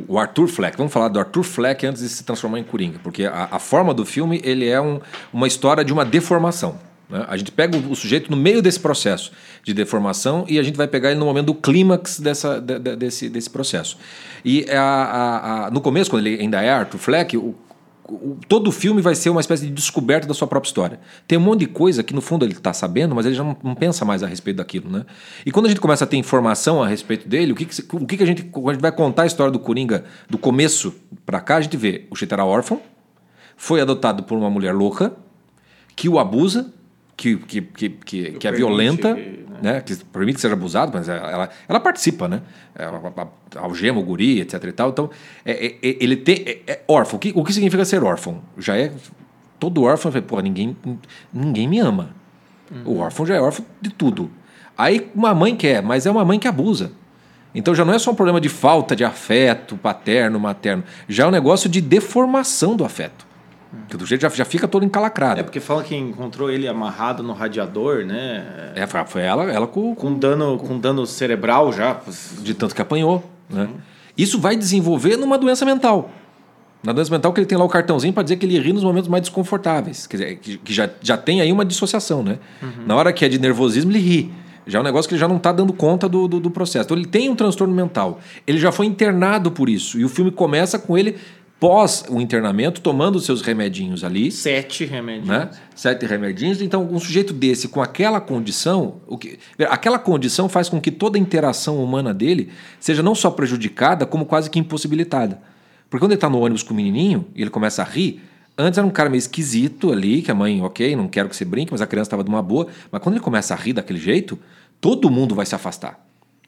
o, 0.08 0.18
Arthur 0.18 0.46
Fleck. 0.48 0.76
Vamos 0.76 0.92
falar 0.92 1.08
do 1.08 1.18
Arthur 1.18 1.42
Fleck 1.42 1.86
antes 1.86 2.02
de 2.02 2.08
se 2.08 2.22
transformar 2.24 2.58
em 2.58 2.64
Coringa, 2.64 2.98
porque 3.02 3.24
a, 3.24 3.48
a 3.50 3.58
forma 3.58 3.94
do 3.94 4.04
filme 4.04 4.40
ele 4.44 4.68
é 4.68 4.80
um, 4.80 5.00
uma 5.32 5.46
história 5.46 5.84
de 5.84 5.92
uma 5.92 6.04
deformação. 6.04 6.78
né? 7.08 7.24
A 7.28 7.36
gente 7.36 7.50
pega 7.52 7.76
o, 7.76 7.92
o 7.92 7.96
sujeito 7.96 8.30
no 8.30 8.36
meio 8.36 8.60
desse 8.60 8.78
processo 8.80 9.32
de 9.64 9.72
deformação 9.74 10.44
e 10.48 10.58
a 10.58 10.62
gente 10.62 10.76
vai 10.76 10.86
pegar 10.86 11.10
ele 11.10 11.18
no 11.20 11.26
momento 11.26 11.46
do 11.46 11.54
clímax 11.54 12.20
dessa, 12.20 12.60
de- 12.60 12.78
de- 12.78 12.96
desse, 12.96 13.28
desse 13.28 13.48
processo. 13.50 13.96
E 14.44 14.66
a, 14.70 15.66
a- 15.66 15.70
no 15.70 15.80
começo, 15.80 16.10
quando 16.10 16.26
ele 16.26 16.40
ainda 16.40 16.60
é 16.62 16.70
Arthur 16.70 16.98
Fleck, 16.98 17.36
o- 17.36 17.54
todo 18.48 18.68
o 18.68 18.72
filme 18.72 19.00
vai 19.00 19.14
ser 19.14 19.30
uma 19.30 19.40
espécie 19.40 19.66
de 19.66 19.72
descoberta 19.72 20.26
da 20.26 20.34
sua 20.34 20.48
própria 20.48 20.68
história. 20.68 21.00
Tem 21.26 21.38
um 21.38 21.40
monte 21.40 21.60
de 21.60 21.66
coisa 21.66 22.02
que 22.02 22.14
no 22.14 22.20
fundo 22.20 22.44
ele 22.44 22.52
está 22.52 22.72
sabendo, 22.72 23.14
mas 23.14 23.26
ele 23.26 23.34
já 23.34 23.44
não, 23.44 23.56
não 23.62 23.74
pensa 23.74 24.04
mais 24.04 24.22
a 24.22 24.26
respeito 24.26 24.56
daquilo, 24.56 24.90
né? 24.90 25.04
E 25.44 25.52
quando 25.52 25.66
a 25.66 25.68
gente 25.68 25.80
começa 25.80 26.04
a 26.04 26.06
ter 26.06 26.16
informação 26.16 26.82
a 26.82 26.88
respeito 26.88 27.28
dele, 27.28 27.52
o 27.52 27.54
que, 27.54 27.64
que, 27.64 27.96
o 27.96 28.06
que, 28.06 28.16
que 28.16 28.22
a 28.22 28.26
gente 28.26 28.40
a 28.42 28.72
gente 28.72 28.80
vai 28.80 28.92
contar 28.92 29.22
a 29.22 29.26
história 29.26 29.52
do 29.52 29.58
Coringa 29.58 30.04
do 30.28 30.38
começo 30.38 30.94
para 31.24 31.40
cá, 31.40 31.56
a 31.56 31.60
gente 31.60 31.76
vê 31.76 32.06
o 32.10 32.16
Cheetah 32.16 32.36
era 32.36 32.44
órfão, 32.44 32.80
foi 33.56 33.80
adotado 33.80 34.22
por 34.22 34.38
uma 34.38 34.48
mulher 34.48 34.74
louca 34.74 35.12
que 35.94 36.08
o 36.08 36.18
abusa, 36.18 36.72
que, 37.20 37.36
que, 37.36 37.60
que, 37.60 37.88
que, 37.90 38.30
que 38.32 38.48
é 38.48 38.52
violenta, 38.52 39.14
que, 39.14 39.44
né? 39.60 39.82
que 39.82 39.94
permite 40.06 40.36
que 40.36 40.40
seja 40.40 40.54
abusado, 40.54 40.90
mas 40.94 41.06
ela, 41.06 41.50
ela 41.68 41.78
participa, 41.78 42.26
né? 42.26 42.40
Ela, 42.74 42.98
ela 43.14 43.32
algema 43.56 44.00
o 44.00 44.02
guri, 44.02 44.40
etc 44.40 44.64
e 44.64 44.72
tal. 44.72 44.88
Então, 44.88 45.10
é, 45.44 45.66
é- 45.66 45.78
é- 45.82 45.96
ele 46.00 46.16
tem, 46.16 46.36
é, 46.46 46.60
é 46.66 46.82
órfão. 46.88 47.18
O 47.18 47.20
que, 47.20 47.30
o 47.36 47.44
que 47.44 47.52
significa 47.52 47.84
ser 47.84 48.02
órfão? 48.02 48.40
Já 48.56 48.74
é... 48.78 48.90
Todo 49.58 49.82
órfão, 49.82 50.10
pô, 50.22 50.40
ninguém, 50.40 50.74
ninguém 51.30 51.68
me 51.68 51.78
ama. 51.78 52.14
O 52.86 52.96
órfão 52.96 53.26
já 53.26 53.34
é 53.34 53.40
órfão 53.40 53.66
de 53.82 53.90
tudo. 53.90 54.30
Aí 54.78 55.10
uma 55.14 55.34
mãe 55.34 55.54
quer, 55.54 55.82
mas 55.82 56.06
é 56.06 56.10
uma 56.10 56.24
mãe 56.24 56.38
que 56.38 56.48
abusa. 56.48 56.92
Então 57.54 57.74
já 57.74 57.84
não 57.84 57.92
é 57.92 57.98
só 57.98 58.12
um 58.12 58.14
problema 58.14 58.40
de 58.40 58.48
falta 58.48 58.96
de 58.96 59.04
afeto 59.04 59.76
paterno, 59.76 60.40
materno. 60.40 60.84
Já 61.06 61.24
é 61.24 61.26
um 61.26 61.30
negócio 61.30 61.68
de 61.68 61.82
deformação 61.82 62.74
do 62.74 62.82
afeto. 62.82 63.26
Que 63.88 63.96
do 63.96 64.04
jeito 64.04 64.22
já, 64.22 64.28
já 64.28 64.44
fica 64.44 64.66
todo 64.66 64.84
encalacrado. 64.84 65.40
É 65.40 65.42
porque 65.42 65.60
fala 65.60 65.82
que 65.82 65.94
encontrou 65.94 66.50
ele 66.50 66.66
amarrado 66.66 67.22
no 67.22 67.32
radiador, 67.32 68.04
né? 68.04 68.72
É, 68.74 68.86
foi 69.06 69.22
ela, 69.22 69.44
ela 69.44 69.66
com, 69.66 69.94
Com 69.94 70.14
dano, 70.14 70.58
com 70.58 70.78
dano 70.78 71.06
cerebral 71.06 71.72
já. 71.72 72.00
de 72.40 72.54
tanto 72.54 72.74
que 72.74 72.82
apanhou. 72.82 73.24
Né? 73.48 73.68
Isso 74.18 74.40
vai 74.40 74.56
desenvolver 74.56 75.16
numa 75.16 75.38
doença 75.38 75.64
mental. 75.64 76.10
Na 76.82 76.92
doença 76.92 77.10
mental 77.10 77.32
que 77.32 77.40
ele 77.40 77.46
tem 77.46 77.58
lá 77.58 77.64
o 77.64 77.68
cartãozinho 77.68 78.12
para 78.12 78.22
dizer 78.22 78.36
que 78.36 78.46
ele 78.46 78.58
ri 78.58 78.72
nos 78.72 78.82
momentos 78.82 79.08
mais 79.08 79.22
desconfortáveis. 79.22 80.06
Quer 80.06 80.16
dizer, 80.16 80.36
que, 80.38 80.58
que 80.58 80.72
já, 80.72 80.88
já 81.00 81.16
tem 81.16 81.40
aí 81.40 81.52
uma 81.52 81.64
dissociação, 81.64 82.22
né? 82.22 82.38
Na 82.86 82.96
hora 82.96 83.12
que 83.12 83.24
é 83.24 83.28
de 83.28 83.38
nervosismo, 83.38 83.92
ele 83.92 83.98
ri. 83.98 84.32
Já 84.66 84.78
é 84.78 84.80
um 84.80 84.84
negócio 84.84 85.08
que 85.08 85.14
ele 85.14 85.20
já 85.20 85.28
não 85.28 85.36
está 85.36 85.52
dando 85.52 85.72
conta 85.72 86.08
do, 86.08 86.28
do, 86.28 86.40
do 86.40 86.50
processo. 86.50 86.86
Então 86.86 86.96
ele 86.96 87.06
tem 87.06 87.28
um 87.28 87.34
transtorno 87.34 87.74
mental. 87.74 88.20
Ele 88.46 88.58
já 88.58 88.70
foi 88.70 88.86
internado 88.86 89.50
por 89.50 89.68
isso. 89.68 89.98
E 89.98 90.04
o 90.04 90.08
filme 90.08 90.30
começa 90.30 90.78
com 90.78 90.96
ele, 90.96 91.16
pós 91.60 92.04
o 92.08 92.18
internamento, 92.20 92.80
tomando 92.80 93.16
os 93.16 93.26
seus 93.26 93.42
remedinhos 93.42 94.02
ali 94.02 94.32
Sete 94.32 94.86
remédios. 94.86 95.28
né? 95.28 95.50
Sete 95.76 96.06
remedinhos. 96.06 96.62
Então, 96.62 96.88
um 96.90 96.98
sujeito 96.98 97.34
desse 97.34 97.68
com 97.68 97.82
aquela 97.82 98.18
condição, 98.18 99.02
o 99.06 99.18
que, 99.18 99.38
aquela 99.68 99.98
condição 99.98 100.48
faz 100.48 100.70
com 100.70 100.80
que 100.80 100.90
toda 100.90 101.18
a 101.18 101.20
interação 101.20 101.84
humana 101.84 102.14
dele 102.14 102.48
seja 102.80 103.02
não 103.02 103.14
só 103.14 103.30
prejudicada, 103.30 104.06
como 104.06 104.24
quase 104.24 104.48
que 104.48 104.58
impossibilitada. 104.58 105.40
Porque 105.90 106.02
quando 106.02 106.12
ele 106.12 106.16
está 106.16 106.30
no 106.30 106.40
ônibus 106.40 106.62
com 106.62 106.72
o 106.72 106.76
menininho 106.76 107.26
e 107.34 107.42
ele 107.42 107.50
começa 107.50 107.82
a 107.82 107.84
rir, 107.84 108.22
antes 108.56 108.78
era 108.78 108.86
um 108.86 108.90
cara 108.90 109.10
meio 109.10 109.18
esquisito 109.18 109.92
ali, 109.92 110.22
que 110.22 110.30
a 110.30 110.34
mãe, 110.34 110.62
ok, 110.62 110.96
não 110.96 111.08
quero 111.08 111.28
que 111.28 111.36
você 111.36 111.44
brinque, 111.44 111.72
mas 111.72 111.82
a 111.82 111.86
criança 111.86 112.08
estava 112.08 112.24
de 112.24 112.30
uma 112.30 112.42
boa. 112.42 112.68
Mas 112.90 113.02
quando 113.02 113.16
ele 113.16 113.24
começa 113.24 113.52
a 113.52 113.56
rir 113.56 113.74
daquele 113.74 113.98
jeito, 113.98 114.38
todo 114.80 115.10
mundo 115.10 115.34
vai 115.34 115.44
se 115.44 115.54
afastar. 115.54 116.00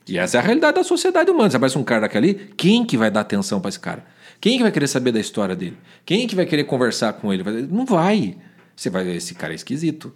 E 0.07 0.17
essa 0.17 0.37
é 0.37 0.39
a 0.39 0.43
realidade 0.43 0.75
da 0.75 0.83
sociedade 0.83 1.29
humana. 1.29 1.51
Você 1.51 1.57
aparece 1.57 1.77
um 1.77 1.83
cara 1.83 2.01
daquele, 2.01 2.33
quem 2.57 2.83
que 2.83 2.97
vai 2.97 3.11
dar 3.11 3.21
atenção 3.21 3.61
para 3.61 3.69
esse 3.69 3.79
cara? 3.79 4.03
Quem 4.43 4.57
que 4.57 4.63
vai 4.63 4.73
querer 4.73 4.87
saber 4.87 5.13
da 5.13 5.21
história 5.21 5.55
dele? 5.55 5.77
Quem 6.05 6.27
que 6.27 6.35
vai 6.35 6.45
querer 6.45 6.65
conversar 6.65 7.13
com 7.13 7.31
ele? 7.33 7.43
Não 7.71 7.85
vai. 7.85 8.35
Você 8.75 8.89
vai 8.89 9.01
ver, 9.05 9.15
esse 9.15 9.33
cara 9.35 9.53
é 9.53 9.55
esquisito. 9.55 10.11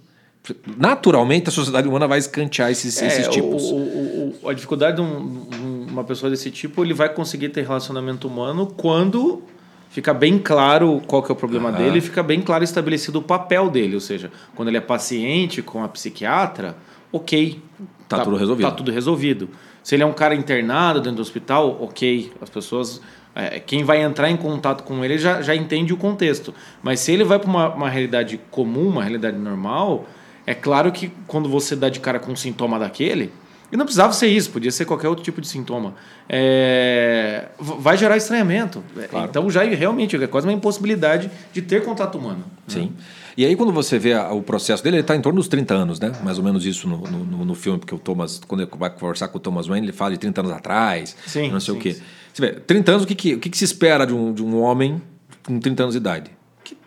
Naturalmente, 0.77 1.47
a 1.47 1.51
sociedade 1.51 1.87
humana 1.87 2.09
vai 2.09 2.19
escantear 2.19 2.69
esses, 2.69 3.01
esses 3.01 3.25
É, 3.27 3.29
tipos. 3.29 3.63
o- 3.71 3.75
o- 3.75 4.35
o- 4.43 4.49
a 4.49 4.53
dificuldade 4.53 4.97
de 4.97 5.01
um- 5.01 5.47
um- 5.53 5.87
uma 5.89 6.03
pessoa 6.03 6.29
desse 6.29 6.51
tipo 6.51 6.83
ele 6.83 6.93
vai 6.93 7.07
conseguir 7.07 7.47
ter 7.49 7.61
relacionamento 7.65 8.27
humano 8.27 8.65
quando 8.75 9.43
fica 9.89 10.13
bem 10.13 10.37
claro 10.37 11.01
qual 11.07 11.23
que 11.23 11.31
é 11.31 11.33
o 11.33 11.35
problema 11.37 11.69
Aham. 11.69 11.77
dele 11.77 11.99
e 11.99 12.01
fica 12.01 12.21
bem 12.21 12.41
claro 12.41 12.65
estabelecido 12.65 13.19
o 13.19 13.21
papel 13.21 13.69
dele. 13.69 13.95
Ou 13.95 14.01
seja, 14.01 14.29
quando 14.55 14.67
ele 14.67 14.77
é 14.77 14.81
paciente 14.81 15.61
com 15.61 15.81
a 15.81 15.87
psiquiatra, 15.87 16.75
ok. 17.13 17.61
Tá 18.09 18.19
tudo 18.25 18.35
resolvido. 18.35 18.65
Tá 18.69 18.75
tudo 18.75 18.91
resolvido. 18.91 19.49
Se 19.83 19.95
ele 19.95 20.03
é 20.03 20.05
um 20.05 20.11
cara 20.11 20.35
internado 20.35 20.99
dentro 20.99 21.15
do 21.15 21.21
hospital, 21.21 21.77
ok. 21.81 22.33
As 22.41 22.49
pessoas. 22.49 23.01
É, 23.37 23.59
quem 23.59 23.83
vai 23.83 24.01
entrar 24.01 24.29
em 24.31 24.35
contato 24.37 24.83
com 24.83 25.05
ele 25.05 25.17
já, 25.17 25.41
já 25.41 25.55
entende 25.55 25.93
o 25.93 25.97
contexto. 25.97 26.53
Mas 26.81 26.99
se 26.99 27.11
ele 27.11 27.23
vai 27.23 27.37
para 27.39 27.47
uma, 27.49 27.69
uma 27.73 27.89
realidade 27.89 28.39
comum, 28.49 28.87
uma 28.87 29.03
realidade 29.03 29.37
normal, 29.37 30.05
é 30.45 30.53
claro 30.55 30.91
que 30.91 31.11
quando 31.27 31.47
você 31.47 31.75
dá 31.75 31.87
de 31.89 31.99
cara 31.99 32.19
com 32.19 32.31
um 32.31 32.35
sintoma 32.35 32.79
daquele. 32.79 33.31
E 33.71 33.75
não 33.75 33.83
precisava 33.83 34.13
ser 34.13 34.27
isso, 34.27 34.49
podia 34.51 34.71
ser 34.71 34.85
qualquer 34.85 35.09
outro 35.09 35.23
tipo 35.25 35.41
de 35.41 35.47
sintoma. 35.47 35.93
É, 36.29 37.47
vai 37.59 37.97
gerar 37.97 38.15
estranhamento. 38.17 38.83
É, 38.97 39.07
Claro. 39.07 39.27
Então 39.29 39.49
já 39.49 39.65
é 39.65 39.73
realmente 39.75 40.15
é 40.15 40.27
quase 40.27 40.47
uma 40.47 40.53
impossibilidade 40.53 41.29
de 41.51 41.61
ter 41.61 41.83
contato 41.83 42.17
humano. 42.17 42.45
Sim. 42.67 42.93
E 43.35 43.45
aí, 43.45 43.55
quando 43.55 43.71
você 43.71 43.99
vê 43.99 44.15
o 44.15 44.41
processo 44.41 44.83
dele, 44.83 44.95
ele 44.95 45.01
está 45.01 45.15
em 45.15 45.21
torno 45.21 45.37
dos 45.39 45.47
30 45.47 45.73
anos, 45.75 45.99
né? 45.99 46.11
Mais 46.23 46.39
ou 46.39 46.43
menos 46.43 46.65
isso 46.65 46.87
no, 46.87 46.97
no, 46.99 47.19
no- 47.23 47.45
no 47.45 47.53
filme, 47.55 47.77
porque 47.77 47.93
o 47.93 47.99
Thomas, 47.99 48.41
quando 48.47 48.61
ele 48.61 48.71
vai 48.79 48.89
conversar 48.89 49.27
com 49.27 49.37
o 49.37 49.39
Thomas 49.39 49.67
Wayne, 49.67 49.85
ele 49.85 49.93
fala 49.93 50.11
de 50.11 50.17
30 50.17 50.41
anos 50.41 50.51
atrás, 50.53 51.15
Sim, 51.27 51.51
não 51.51 51.59
sei 51.59 51.73
sim, 51.75 51.79
o 51.79 51.83
quê. 51.83 51.93
sim. 51.93 52.01
Você 52.37 52.41
vê, 52.41 52.51
30 52.59 52.91
anos, 52.91 53.03
o 53.03 53.07
que, 53.07 53.15
que, 53.15 53.33
o 53.33 53.39
que, 53.39 53.49
que 53.49 53.57
se 53.57 53.63
espera 53.65 54.05
de 54.05 54.13
um, 54.13 54.31
de 54.31 54.43
um 54.43 54.61
homem 54.61 55.01
com 55.43 55.59
30 55.59 55.81
anos 55.83 55.93
de 55.95 55.97
idade? 55.97 56.29
Que 56.63 56.77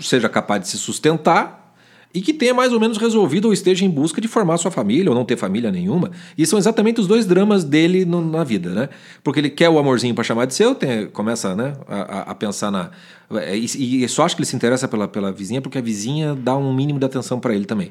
seja 0.00 0.28
capaz 0.28 0.62
de 0.62 0.68
se 0.68 0.78
sustentar 0.78 1.74
e 2.14 2.20
que 2.20 2.32
tenha 2.32 2.54
mais 2.54 2.72
ou 2.72 2.78
menos 2.78 2.96
resolvido 2.96 3.46
ou 3.46 3.52
esteja 3.52 3.84
em 3.84 3.90
busca 3.90 4.20
de 4.20 4.28
formar 4.28 4.56
sua 4.58 4.70
família 4.70 5.10
ou 5.10 5.14
não 5.16 5.24
ter 5.24 5.36
família 5.36 5.72
nenhuma. 5.72 6.12
E 6.38 6.46
são 6.46 6.60
exatamente 6.60 7.00
os 7.00 7.08
dois 7.08 7.26
dramas 7.26 7.64
dele 7.64 8.04
no- 8.04 8.24
na 8.24 8.44
vida, 8.44 8.70
né? 8.70 8.88
Porque 9.24 9.40
ele 9.40 9.50
quer 9.50 9.68
o 9.68 9.80
amorzinho 9.80 10.14
para 10.14 10.22
chamar 10.22 10.44
de 10.44 10.54
seu, 10.54 10.76
tem- 10.76 11.08
começa 11.08 11.56
né, 11.56 11.72
a, 11.88 12.30
a- 12.30 12.34
pensar 12.36 12.70
na. 12.70 12.90
é, 13.32 13.56
E, 13.58 14.04
e 14.04 14.08
só 14.08 14.24
acha 14.24 14.36
que 14.36 14.42
ele 14.42 14.46
se 14.46 14.54
interessa 14.54 14.86
pela, 14.86 15.08
pela 15.08 15.32
vizinha 15.32 15.60
porque 15.60 15.78
a 15.78 15.82
vizinha 15.82 16.36
dá 16.36 16.56
um 16.56 16.72
mínimo 16.72 17.00
de 17.00 17.06
atenção 17.06 17.40
para 17.40 17.52
ele 17.52 17.64
também. 17.64 17.90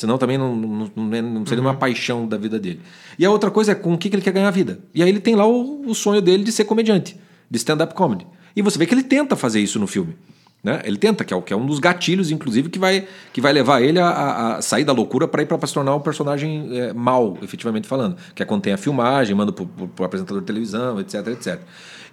Senão 0.00 0.16
também 0.16 0.38
não, 0.38 0.56
não, 0.56 0.90
não, 0.96 1.14
é- 1.14 1.20
não 1.22 1.44
seria 1.44 1.60
uma 1.62 1.74
paixão 1.74 2.26
da 2.26 2.36
vida 2.38 2.58
dele. 2.58 2.80
E 3.18 3.24
a 3.26 3.30
outra 3.30 3.50
coisa 3.50 3.72
é 3.72 3.74
com 3.74 3.92
o 3.92 3.98
que, 3.98 4.08
que 4.08 4.16
ele 4.16 4.22
quer 4.22 4.32
ganhar 4.32 4.48
a 4.48 4.50
vida. 4.50 4.80
E 4.94 5.02
aí 5.02 5.08
ele 5.08 5.20
tem 5.20 5.34
lá 5.36 5.46
o, 5.46 5.82
o 5.86 5.94
sonho 5.94 6.22
dele 6.22 6.42
de 6.42 6.50
ser 6.52 6.64
comediante, 6.64 7.16
de 7.50 7.56
stand-up 7.58 7.92
comedy. 7.94 8.26
E 8.56 8.62
você 8.62 8.78
vê 8.78 8.86
que 8.86 8.94
ele 8.94 9.02
tenta 9.02 9.36
fazer 9.36 9.60
isso 9.60 9.78
no 9.78 9.86
filme. 9.86 10.16
Né? 10.62 10.80
Ele 10.84 10.96
tenta, 10.98 11.24
que 11.24 11.32
é, 11.32 11.40
que 11.40 11.52
é 11.52 11.56
um 11.56 11.64
dos 11.64 11.78
gatilhos, 11.78 12.30
inclusive, 12.30 12.68
que 12.68 12.78
vai, 12.78 13.06
que 13.32 13.40
vai 13.40 13.52
levar 13.52 13.80
ele 13.82 13.98
a, 13.98 14.06
a- 14.08 14.56
a 14.56 14.62
sair 14.62 14.84
da 14.84 14.92
loucura 14.92 15.26
para 15.28 15.42
ir 15.42 15.46
para 15.46 15.66
se 15.66 15.72
tornar 15.74 15.94
um 15.94 16.00
personagem 16.00 16.68
é, 16.78 16.92
mal, 16.92 17.36
efetivamente 17.42 17.86
falando. 17.86 18.16
Que 18.34 18.42
é 18.42 18.46
quando 18.46 18.62
tem 18.62 18.72
a 18.72 18.76
filmagem, 18.78 19.34
manda 19.34 19.52
para 19.52 19.64
o 19.64 20.04
apresentador 20.04 20.40
de 20.40 20.46
televisão, 20.46 20.98
etc, 21.00 21.26
etc. 21.28 21.60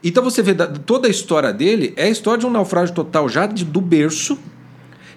Então 0.04 0.24
você 0.24 0.42
vê 0.42 0.54
da- 0.54 0.68
toda 0.68 1.08
a 1.08 1.12
história 1.12 1.52
dele 1.54 1.94
é 1.98 2.04
a 2.04 2.10
história 2.10 2.40
de 2.40 2.46
um 2.46 2.50
naufrágio 2.50 2.94
total 2.94 3.28
já 3.28 3.46
de- 3.48 3.66
do 3.66 3.82
berço, 3.82 4.38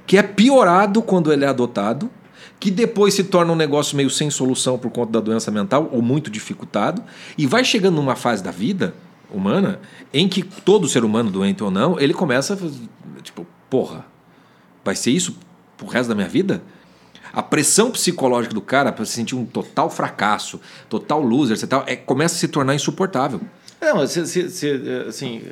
que 0.06 0.16
é 0.16 0.22
piorado 0.24 1.00
quando 1.00 1.32
ele 1.32 1.44
é 1.44 1.48
adotado, 1.48 2.10
que 2.60 2.70
depois 2.70 3.14
se 3.14 3.24
torna 3.24 3.52
um 3.52 3.56
negócio 3.56 3.96
meio 3.96 4.10
sem 4.10 4.30
solução 4.30 4.78
por 4.78 4.90
conta 4.90 5.12
da 5.12 5.20
doença 5.20 5.50
mental 5.50 5.88
ou 5.90 6.02
muito 6.02 6.30
dificultado, 6.30 7.02
e 7.36 7.46
vai 7.46 7.64
chegando 7.64 7.96
numa 7.96 8.14
fase 8.14 8.44
da 8.44 8.50
vida 8.50 8.94
humana 9.32 9.80
em 10.12 10.28
que 10.28 10.42
todo 10.42 10.86
ser 10.86 11.02
humano, 11.02 11.30
doente 11.30 11.64
ou 11.64 11.70
não, 11.70 11.98
ele 11.98 12.12
começa 12.12 12.58
tipo, 13.22 13.46
porra, 13.70 14.04
vai 14.84 14.94
ser 14.94 15.10
isso 15.10 15.36
pro 15.76 15.86
resto 15.86 16.10
da 16.10 16.14
minha 16.14 16.28
vida? 16.28 16.62
A 17.32 17.42
pressão 17.42 17.90
psicológica 17.90 18.52
do 18.52 18.60
cara 18.60 18.92
para 18.92 19.04
se 19.04 19.12
sentir 19.12 19.36
um 19.36 19.46
total 19.46 19.88
fracasso, 19.88 20.60
total 20.88 21.22
loser, 21.22 21.56
etc., 21.56 21.84
é, 21.86 21.96
começa 21.96 22.34
a 22.34 22.38
se 22.38 22.48
tornar 22.48 22.74
insuportável. 22.74 23.40
Não, 23.80 24.06
se, 24.06 24.26
se, 24.26 24.50
se, 24.50 24.82
assim, 25.08 25.42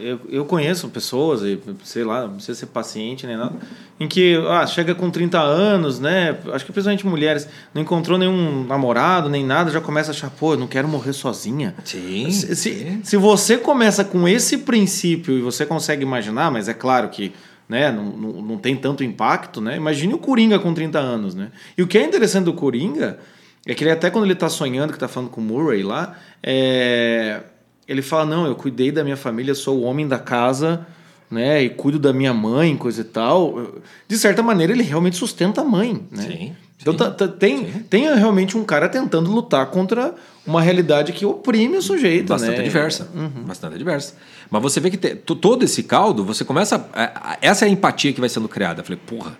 eu, 0.00 0.20
eu 0.28 0.44
conheço 0.44 0.88
pessoas, 0.88 1.40
sei 1.84 2.04
lá, 2.04 2.26
não 2.26 2.34
precisa 2.34 2.58
ser 2.58 2.66
paciente 2.66 3.26
nem 3.26 3.36
nada, 3.36 3.54
em 3.98 4.06
que 4.06 4.36
ah, 4.48 4.66
chega 4.66 4.94
com 4.94 5.10
30 5.10 5.38
anos, 5.38 5.98
né? 5.98 6.38
Acho 6.52 6.64
que 6.64 6.72
principalmente 6.72 7.06
mulheres, 7.06 7.48
não 7.74 7.82
encontrou 7.82 8.18
nenhum 8.18 8.64
namorado, 8.64 9.28
nem 9.28 9.44
nada, 9.44 9.70
já 9.70 9.80
começa 9.80 10.10
a 10.10 10.14
achar, 10.14 10.30
pô, 10.30 10.54
eu 10.54 10.58
não 10.58 10.66
quero 10.66 10.88
morrer 10.88 11.12
sozinha. 11.12 11.74
Sim. 11.84 12.30
Se, 12.30 12.54
se, 12.56 13.00
se 13.02 13.16
você 13.16 13.58
começa 13.58 14.04
com 14.04 14.26
esse 14.28 14.58
princípio 14.58 15.36
e 15.36 15.40
você 15.40 15.66
consegue 15.66 16.02
imaginar, 16.02 16.50
mas 16.50 16.68
é 16.68 16.74
claro 16.74 17.08
que 17.08 17.32
né, 17.68 17.92
não, 17.92 18.04
não, 18.04 18.32
não 18.42 18.58
tem 18.58 18.74
tanto 18.74 19.04
impacto, 19.04 19.60
né? 19.60 19.76
Imagine 19.76 20.14
o 20.14 20.18
Coringa 20.18 20.58
com 20.58 20.72
30 20.72 20.98
anos, 20.98 21.34
né? 21.34 21.50
E 21.76 21.82
o 21.82 21.86
que 21.86 21.98
é 21.98 22.04
interessante 22.04 22.44
do 22.44 22.54
Coringa 22.54 23.18
é 23.66 23.74
que 23.74 23.84
ele 23.84 23.90
até 23.90 24.10
quando 24.10 24.24
ele 24.24 24.34
tá 24.34 24.48
sonhando, 24.48 24.92
que 24.92 24.98
tá 24.98 25.08
falando 25.08 25.30
com 25.30 25.40
o 25.40 25.44
Murray 25.44 25.82
lá, 25.82 26.16
é... 26.42 27.42
ele 27.88 28.02
fala, 28.02 28.24
não, 28.26 28.46
eu 28.46 28.54
cuidei 28.54 28.92
da 28.92 29.02
minha 29.02 29.16
família, 29.16 29.54
sou 29.54 29.78
o 29.78 29.82
homem 29.82 30.06
da 30.06 30.18
casa, 30.18 30.86
né? 31.30 31.62
E 31.62 31.70
cuido 31.70 31.98
da 31.98 32.12
minha 32.12 32.34
mãe, 32.34 32.76
coisa 32.76 33.00
e 33.00 33.04
tal. 33.04 33.72
De 34.06 34.18
certa 34.18 34.42
maneira, 34.42 34.72
ele 34.72 34.82
realmente 34.82 35.16
sustenta 35.16 35.62
a 35.62 35.64
mãe, 35.64 36.02
né? 36.10 36.22
Sim, 36.22 36.56
Então 36.80 36.92
sim, 36.92 36.98
tá- 36.98 37.10
tá- 37.10 37.28
tem, 37.28 37.64
tem 37.90 38.02
realmente 38.14 38.56
um 38.56 38.64
cara 38.64 38.88
tentando 38.88 39.30
lutar 39.30 39.66
contra 39.66 40.14
uma 40.46 40.62
realidade 40.62 41.12
que 41.12 41.26
oprime 41.26 41.76
o 41.76 41.82
sujeito, 41.82 42.28
Bastante 42.28 42.58
né? 42.58 42.62
diversa. 42.62 43.08
Bastante 43.46 43.76
diversa. 43.76 44.14
Mas 44.50 44.62
você 44.62 44.80
vê 44.80 44.90
que 44.90 44.96
te- 44.96 45.14
to- 45.16 45.34
todo 45.36 45.64
esse 45.64 45.82
caldo, 45.82 46.24
você 46.24 46.44
começa. 46.44 46.76
a- 46.94 47.32
a- 47.32 47.38
essa 47.42 47.64
é 47.64 47.68
a 47.68 47.70
empatia 47.70 48.12
que 48.12 48.20
vai 48.20 48.28
sendo 48.28 48.48
criada. 48.48 48.80
Eu 48.80 48.84
falei, 48.84 49.00
porra. 49.06 49.36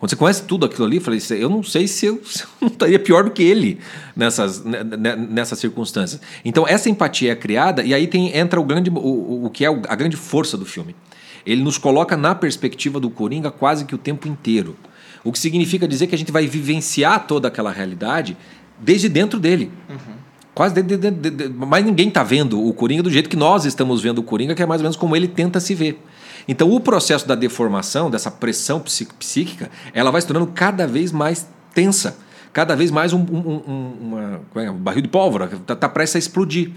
Quando 0.00 0.08
você 0.10 0.16
conhece 0.16 0.42
tudo 0.44 0.64
aquilo 0.64 0.86
ali, 0.86 0.96
eu 0.96 1.02
falei, 1.02 1.20
eu 1.38 1.48
não 1.50 1.62
sei 1.62 1.86
se 1.86 2.06
eu, 2.06 2.20
se 2.26 2.42
eu 2.42 2.48
não 2.62 2.68
estaria 2.68 2.98
pior 2.98 3.22
do 3.22 3.30
que 3.30 3.42
ele 3.42 3.78
nessas, 4.16 4.64
ne- 4.64 4.82
ne- 4.82 5.14
nessas 5.16 5.58
circunstâncias. 5.58 6.20
Então, 6.44 6.66
essa 6.66 6.88
empatia 6.88 7.32
é 7.32 7.36
criada, 7.36 7.82
e 7.84 7.92
aí 7.92 8.06
tem, 8.06 8.34
entra 8.36 8.58
o, 8.58 8.64
grande, 8.64 8.88
o, 8.90 9.44
o- 9.44 9.50
que 9.50 9.62
é 9.64 9.68
a 9.68 9.94
grande 9.94 10.16
força 10.16 10.56
do 10.56 10.64
filme. 10.64 10.96
Ele 11.44 11.62
nos 11.62 11.76
coloca 11.78 12.16
na 12.16 12.34
perspectiva 12.34 12.98
do 12.98 13.10
Coringa 13.10 13.50
quase 13.50 13.84
que 13.84 13.94
o 13.94 13.98
tempo 13.98 14.26
inteiro. 14.26 14.74
O 15.22 15.30
que 15.32 15.38
significa 15.38 15.86
dizer 15.86 16.06
que 16.06 16.14
a 16.14 16.18
gente 16.18 16.32
vai 16.32 16.46
vivenciar 16.46 17.26
toda 17.26 17.48
aquela 17.48 17.70
realidade 17.70 18.36
desde 18.78 19.06
dentro 19.06 19.38
dele. 19.38 19.70
Quase 20.54 20.74
de, 20.74 20.82
de- 20.82 20.96
de- 20.96 21.10
de- 21.10 21.30
de- 21.30 21.48
mas 21.50 21.84
ninguém 21.84 22.08
está 22.08 22.22
vendo 22.22 22.62
o 22.66 22.72
Coringa 22.72 23.02
do 23.02 23.10
jeito 23.10 23.28
que 23.28 23.36
nós 23.36 23.64
estamos 23.66 24.00
vendo 24.02 24.18
o 24.18 24.22
Coringa, 24.22 24.54
que 24.54 24.62
é 24.62 24.66
mais 24.66 24.80
ou 24.80 24.84
menos 24.84 24.96
como 24.96 25.14
ele 25.14 25.28
tenta 25.28 25.60
se 25.60 25.74
ver. 25.74 26.02
Então, 26.50 26.68
o 26.68 26.80
processo 26.80 27.28
da 27.28 27.36
deformação, 27.36 28.10
dessa 28.10 28.28
pressão 28.28 28.80
psí- 28.80 29.06
psíquica, 29.16 29.70
ela 29.94 30.10
vai 30.10 30.20
se 30.20 30.26
tornando 30.26 30.48
cada 30.52 30.84
vez 30.84 31.12
mais 31.12 31.46
tensa, 31.72 32.16
cada 32.52 32.74
vez 32.74 32.90
mais 32.90 33.12
um, 33.12 33.20
um- 33.20 33.62
um- 33.68 33.96
uma, 34.00 34.40
é? 34.56 34.68
um 34.68 34.76
barril 34.76 35.02
de 35.02 35.06
pólvora, 35.08 35.44
está 35.54 35.76
tá 35.76 35.88
prestes 35.88 36.16
a 36.16 36.18
explodir. 36.18 36.72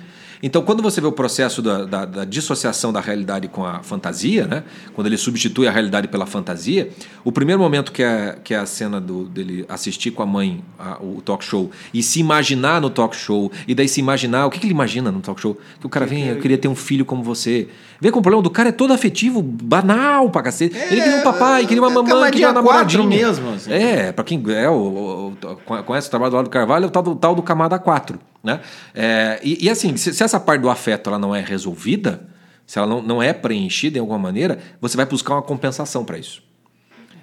Então, 0.45 0.61
quando 0.61 0.83
você 0.83 0.99
vê 0.99 1.07
o 1.07 1.11
processo 1.13 1.61
da, 1.61 1.85
da- 1.85 2.03
da 2.05 2.25
dissociação 2.25 2.91
da 2.91 2.99
realidade 2.99 3.47
com 3.47 3.65
a 3.65 3.81
fantasia, 3.81 4.45
né? 4.45 4.63
quando 4.93 5.07
ele 5.07 5.15
substitui 5.15 5.67
a 5.69 5.71
realidade 5.71 6.09
pela 6.09 6.25
fantasia, 6.25 6.89
o 7.23 7.31
primeiro 7.31 7.61
momento 7.61 7.93
que 7.93 8.03
é, 8.03 8.37
que 8.43 8.53
é 8.53 8.57
a 8.57 8.65
cena 8.65 8.99
do, 8.99 9.23
dele 9.23 9.65
assistir 9.69 10.11
com 10.11 10.21
a 10.21 10.25
mãe 10.25 10.61
a- 10.77 10.97
o 11.01 11.21
talk 11.21 11.45
show 11.45 11.71
e 11.93 12.03
se 12.03 12.19
imaginar 12.19 12.81
no 12.81 12.89
talk 12.89 13.15
show, 13.15 13.49
e 13.65 13.73
daí 13.73 13.87
se 13.87 14.01
imaginar, 14.01 14.45
o 14.45 14.49
que, 14.49 14.59
que 14.59 14.65
ele 14.65 14.73
imagina 14.73 15.09
no 15.13 15.21
talk 15.21 15.39
show? 15.39 15.57
Que 15.79 15.85
o 15.85 15.89
cara 15.89 16.05
vem, 16.05 16.27
eu 16.27 16.39
queria 16.39 16.57
ter 16.57 16.67
um 16.67 16.75
filho 16.75 17.05
como 17.05 17.23
você. 17.23 17.69
Vê 18.01 18.11
como 18.11 18.19
o 18.19 18.23
problema 18.23 18.43
do 18.43 18.49
cara 18.49 18.67
é 18.67 18.71
todo 18.73 18.91
afetivo, 18.91 19.41
banal 19.41 20.29
pra 20.29 20.41
cacete. 20.43 20.75
ele 20.77 21.01
queria 21.01 21.19
um 21.19 21.23
papai, 21.23 21.65
queria 21.65 21.81
uma 21.81 21.89
é 21.89 21.93
mamãe, 21.93 22.31
queria 22.31 22.47
uma 22.47 22.53
namoradinha. 22.55 23.07
mesmo, 23.07 23.49
assim. 23.51 23.71
É, 23.71 24.11
pra 24.11 24.25
quem 24.25 24.43
é, 24.49 24.69
o, 24.69 24.73
o- 24.73 25.27
o- 25.29 25.83
conhece 25.83 26.07
o 26.07 26.09
trabalho 26.11 26.31
do 26.31 26.35
Lado 26.35 26.45
do 26.47 26.49
Carvalho, 26.51 26.83
é 26.83 26.87
o 26.87 26.91
tal 26.91 27.01
do, 27.01 27.15
tal 27.15 27.33
do 27.33 27.41
camada 27.41 27.79
4. 27.79 28.19
Né? 28.43 28.59
É, 28.93 29.39
e, 29.41 29.65
e 29.65 29.69
assim, 29.69 29.95
se, 29.95 30.13
se 30.13 30.23
essa 30.23 30.39
parte 30.39 30.61
do 30.61 30.69
afeto 30.69 31.09
ela 31.09 31.17
não 31.17 31.33
é 31.33 31.41
resolvida, 31.41 32.27
se 32.67 32.77
ela 32.77 32.87
não, 32.87 33.01
não 33.01 33.23
é 33.23 33.31
preenchida 33.31 33.97
em 33.97 34.01
alguma 34.01 34.19
maneira, 34.19 34.59
você 34.81 34.97
vai 34.97 35.05
buscar 35.05 35.35
uma 35.35 35.41
compensação 35.41 36.03
para 36.03 36.17
isso. 36.17 36.43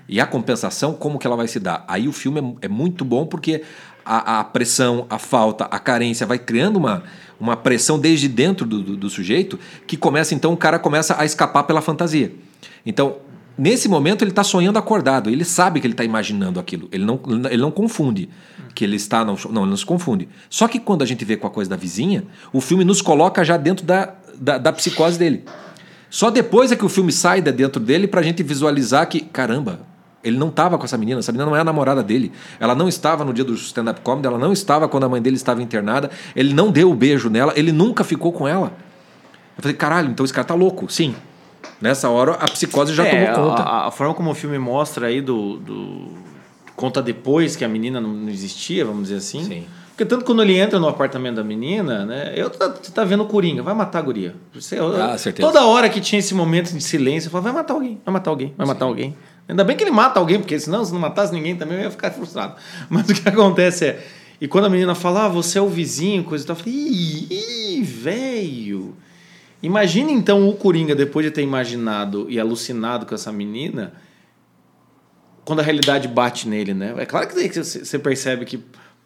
E 0.09 0.20
a 0.20 0.26
compensação, 0.26 0.94
como 0.94 1.18
que 1.18 1.26
ela 1.26 1.37
vai 1.37 1.46
se 1.46 1.61
dar? 1.61 1.85
Aí 1.87 2.09
o 2.09 2.12
filme 2.12 2.59
é, 2.62 2.66
é 2.66 2.68
muito 2.68 3.04
bom 3.04 3.26
porque 3.26 3.62
a, 4.04 4.40
a 4.40 4.44
pressão, 4.44 5.06
a 5.09 5.18
falta, 5.18 5.66
a 5.66 5.78
carência 5.78 6.26
vai 6.26 6.38
criando 6.38 6.76
uma, 6.76 7.04
uma 7.38 7.56
pressão 7.56 7.98
desde 7.98 8.26
dentro 8.26 8.66
do, 8.66 8.83
do, 8.83 8.96
do 8.96 9.11
sujeito 9.11 9.59
que 9.87 9.96
começa, 9.96 10.35
então, 10.35 10.52
o 10.52 10.56
cara 10.56 10.78
começa 10.78 11.20
a 11.20 11.24
escapar 11.24 11.62
pela 11.64 11.80
fantasia. 11.80 12.33
Então, 12.85 13.18
nesse 13.56 13.88
momento, 13.88 14.22
ele 14.22 14.30
está 14.30 14.42
sonhando 14.44 14.78
acordado, 14.78 15.30
ele 15.30 15.44
sabe 15.44 15.80
que 15.80 15.86
ele 15.86 15.94
está 15.94 16.04
imaginando 16.04 16.58
aquilo, 16.58 16.88
ele 16.90 17.04
não, 17.04 17.20
ele 17.50 17.62
não 17.62 17.70
confunde 17.70 18.28
que 18.74 18.84
ele 18.84 18.96
está. 18.96 19.24
No, 19.24 19.36
não, 19.50 19.62
ele 19.62 19.70
não 19.70 19.76
se 19.76 19.84
confunde. 19.84 20.28
Só 20.48 20.68
que 20.68 20.78
quando 20.78 21.02
a 21.02 21.06
gente 21.06 21.24
vê 21.24 21.36
com 21.36 21.46
a 21.46 21.50
coisa 21.50 21.70
da 21.70 21.76
vizinha, 21.76 22.24
o 22.52 22.60
filme 22.60 22.84
nos 22.84 23.02
coloca 23.02 23.44
já 23.44 23.56
dentro 23.56 23.84
da, 23.84 24.14
da, 24.38 24.58
da 24.58 24.72
psicose 24.72 25.18
dele. 25.18 25.44
Só 26.08 26.30
depois 26.30 26.72
é 26.72 26.76
que 26.76 26.84
o 26.84 26.88
filme 26.88 27.12
sai 27.12 27.40
de 27.40 27.52
dentro 27.52 27.80
dele 27.80 28.08
pra 28.08 28.22
gente 28.22 28.42
visualizar 28.42 29.08
que, 29.08 29.20
caramba, 29.20 29.80
ele 30.22 30.36
não 30.36 30.48
estava 30.48 30.76
com 30.76 30.84
essa 30.84 30.98
menina, 30.98 31.20
essa 31.20 31.32
menina 31.32 31.48
não 31.48 31.56
é 31.56 31.60
a 31.60 31.64
namorada 31.64 32.02
dele. 32.02 32.32
Ela 32.58 32.74
não 32.74 32.88
estava 32.88 33.24
no 33.24 33.32
dia 33.32 33.44
do 33.44 33.54
stand-up 33.54 34.00
comedy, 34.00 34.26
ela 34.26 34.38
não 34.38 34.52
estava 34.52 34.88
quando 34.88 35.04
a 35.04 35.08
mãe 35.08 35.22
dele 35.22 35.36
estava 35.36 35.62
internada, 35.62 36.10
ele 36.34 36.52
não 36.52 36.70
deu 36.70 36.90
o 36.90 36.94
beijo 36.94 37.30
nela, 37.30 37.52
ele 37.56 37.72
nunca 37.72 38.02
ficou 38.04 38.32
com 38.32 38.46
ela. 38.46 38.72
Eu 39.56 39.62
falei, 39.62 39.76
caralho, 39.76 40.10
então 40.10 40.24
esse 40.24 40.34
cara 40.34 40.46
tá 40.46 40.54
louco. 40.54 40.90
Sim. 40.90 41.14
Nessa 41.80 42.08
hora 42.10 42.32
a 42.32 42.46
psicose 42.48 42.94
já 42.94 43.04
É, 43.06 43.32
tomou 43.32 43.50
conta. 43.50 43.62
A, 43.62 43.86
a 43.88 43.90
forma 43.90 44.14
como 44.14 44.30
o 44.30 44.34
filme 44.34 44.58
mostra 44.58 45.06
aí 45.06 45.20
do, 45.20 45.56
do- 45.58 46.08
conta 46.76 47.00
depois 47.02 47.56
que 47.56 47.64
a 47.64 47.68
menina 47.68 48.00
não, 48.00 48.28
existia, 48.28 48.84
vamos 48.84 49.04
dizer 49.04 49.16
assim. 49.16 49.44
Sim. 49.44 49.64
Porque 49.90 50.04
tanto 50.04 50.24
quando 50.24 50.42
ele 50.42 50.56
entra 50.56 50.78
no 50.80 50.88
apartamento 50.88 51.36
da 51.36 51.44
menina, 51.44 52.06
né? 52.06 52.32
Eu 52.34 52.48
tá, 52.48 52.68
você 52.68 52.90
tá 52.90 53.04
vendo 53.04 53.22
o 53.22 53.26
Coringa, 53.26 53.62
vai 53.62 53.74
matar 53.74 53.98
a 53.98 54.02
guria. 54.02 54.34
Você, 54.54 54.78
Ah, 54.78 55.16
certeza. 55.18 55.46
Toda 55.46 55.64
hora 55.66 55.88
que 55.90 56.00
tinha 56.00 56.18
esse 56.18 56.34
momento 56.34 56.72
de 56.72 56.82
silêncio, 56.82 57.28
eu 57.28 57.30
falava, 57.30 57.52
vai 57.52 57.62
matar 57.62 57.74
alguém, 57.74 58.00
vai 58.04 58.12
matar 58.14 58.30
alguém, 58.30 58.54
vai 58.56 58.66
matar 58.66 58.84
alguém. 58.86 59.14
Ainda 59.46 59.62
bem 59.64 59.76
que 59.76 59.84
ele 59.84 59.90
mata 59.90 60.18
alguém, 60.20 60.38
porque 60.38 60.58
senão, 60.58 60.82
se 60.84 60.92
não 60.92 61.00
matasse 61.00 61.32
ninguém 61.34 61.54
também, 61.56 61.76
eu 61.78 61.84
ia 61.84 61.90
ficar 61.90 62.10
frustrado. 62.12 62.54
Mas 62.88 63.08
o 63.10 63.14
que 63.14 63.28
acontece 63.28 63.84
é. 63.86 64.06
E 64.40 64.48
quando 64.48 64.64
a 64.66 64.70
menina 64.70 64.94
fala, 64.94 65.26
ah, 65.26 65.28
você 65.28 65.58
é 65.58 65.60
o 65.60 65.68
vizinho, 65.68 66.24
coisa 66.24 66.44
e 66.44 66.46
tal, 66.46 66.56
eu 66.56 66.60
falei, 66.62 66.74
ih, 66.78 67.82
velho. 67.82 68.94
Imagina 69.62 70.10
então 70.10 70.48
o 70.48 70.54
Coringa, 70.54 70.94
depois 70.94 71.24
de 71.26 71.30
ter 71.32 71.42
imaginado 71.42 72.26
e 72.30 72.40
alucinado 72.40 73.04
com 73.04 73.14
essa 73.14 73.30
menina, 73.30 73.92
quando 75.44 75.60
a 75.60 75.62
realidade 75.62 76.08
bate 76.08 76.48
nele, 76.48 76.72
né? 76.74 76.94
É 76.98 77.04
claro 77.06 77.26
que 77.28 77.48
você 77.64 77.98
percebe 77.98 78.44
que, 78.46 78.58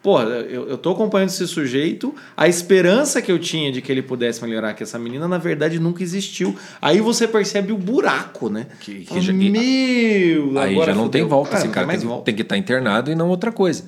pô, 0.03 0.21
eu, 0.21 0.69
eu 0.69 0.79
tô 0.79 0.91
acompanhando 0.93 1.31
esse 1.31 1.47
sujeito, 1.49 2.15
a 2.37 2.47
esperança 2.47 3.21
que 3.23 3.33
eu 3.33 3.39
tinha 3.39 3.73
de 3.73 3.81
que 3.81 3.91
ele 3.91 4.03
pudesse 4.03 4.43
melhorar 4.45 4.75
que 4.75 4.83
essa 4.83 4.99
menina, 4.99 5.27
na 5.27 5.39
verdade, 5.39 5.81
nunca 5.81 6.03
existiu. 6.03 6.55
Aí 6.81 7.01
você 7.01 7.27
percebe 7.27 7.73
o 7.73 7.79
buraco, 7.79 8.49
né? 8.49 8.67
Que- 8.81 9.01
que 9.01 9.07
Fala, 9.07 9.21
já- 9.23 9.33
Meu! 9.33 10.59
Aí 10.59 10.77
já 10.85 10.95
não 10.95 11.09
tem 11.09 11.23
fudeu. 11.23 11.29
volta. 11.29 11.57
Ah, 11.57 11.59
Esse 11.59 11.69
cara 11.69 11.87
tem 11.89 11.99
tem, 11.99 12.07
volta. 12.09 12.25
tem 12.27 12.35
que 12.35 12.43
estar 12.43 12.57
internado 12.57 13.11
e 13.11 13.15
não 13.15 13.29
outra 13.29 13.51
coisa. 13.51 13.85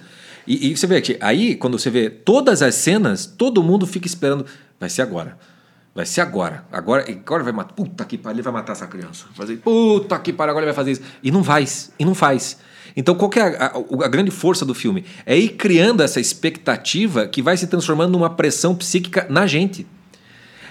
E, 0.47 0.71
e 0.71 0.77
você 0.77 0.87
vê 0.87 1.01
que 1.01 1.17
aí, 1.21 1.55
quando 1.57 1.79
você 1.79 1.91
vê 1.91 2.09
todas 2.09 2.63
as 2.63 2.75
cenas, 2.77 3.27
todo 3.27 3.63
mundo 3.63 3.87
fica 3.87 4.07
esperando. 4.07 4.47
Vai 4.81 4.89
ser 4.89 5.03
agora. 5.03 5.37
Vai 5.97 6.05
ser 6.07 6.21
agora. 6.21 6.65
Agora, 6.71 7.05
agora 7.11 7.43
vai 7.43 7.53
matar. 7.55 7.73
Puta 7.73 8.05
que 8.05 8.19
pariu, 8.19 8.37
ele 8.37 8.43
vai 8.43 8.53
matar 8.53 8.73
essa 8.75 8.87
criança. 8.87 9.25
Fazer, 9.35 9.57
Puta 9.57 10.19
que 10.19 10.31
pariu, 10.33 10.51
agora 10.51 10.67
ele 10.67 10.73
vai 10.73 10.77
fazer 10.77 10.93
isso. 10.93 11.03
E 11.23 11.31
não 11.31 11.43
faz. 11.43 11.91
E 11.99 12.05
não 12.05 12.15
faz. 12.15 12.59
Então, 12.95 13.15
qual 13.15 13.31
é 13.35 13.41
a, 13.41 13.67
a- 13.67 14.05
a 14.05 14.09
grande 14.09 14.31
força 14.31 14.65
do 14.65 14.75
filme? 14.75 15.05
É 15.25 15.37
ir 15.37 15.49
criando 15.51 16.03
essa 16.03 16.21
expectativa 16.21 17.27
que 17.27 17.41
vai 17.41 17.57
se 17.57 17.67
transformando 17.67 18.13
numa 18.13 18.29
pressão 18.29 18.75
psíquica 18.75 19.27
na 19.31 19.47
gente. 19.47 19.87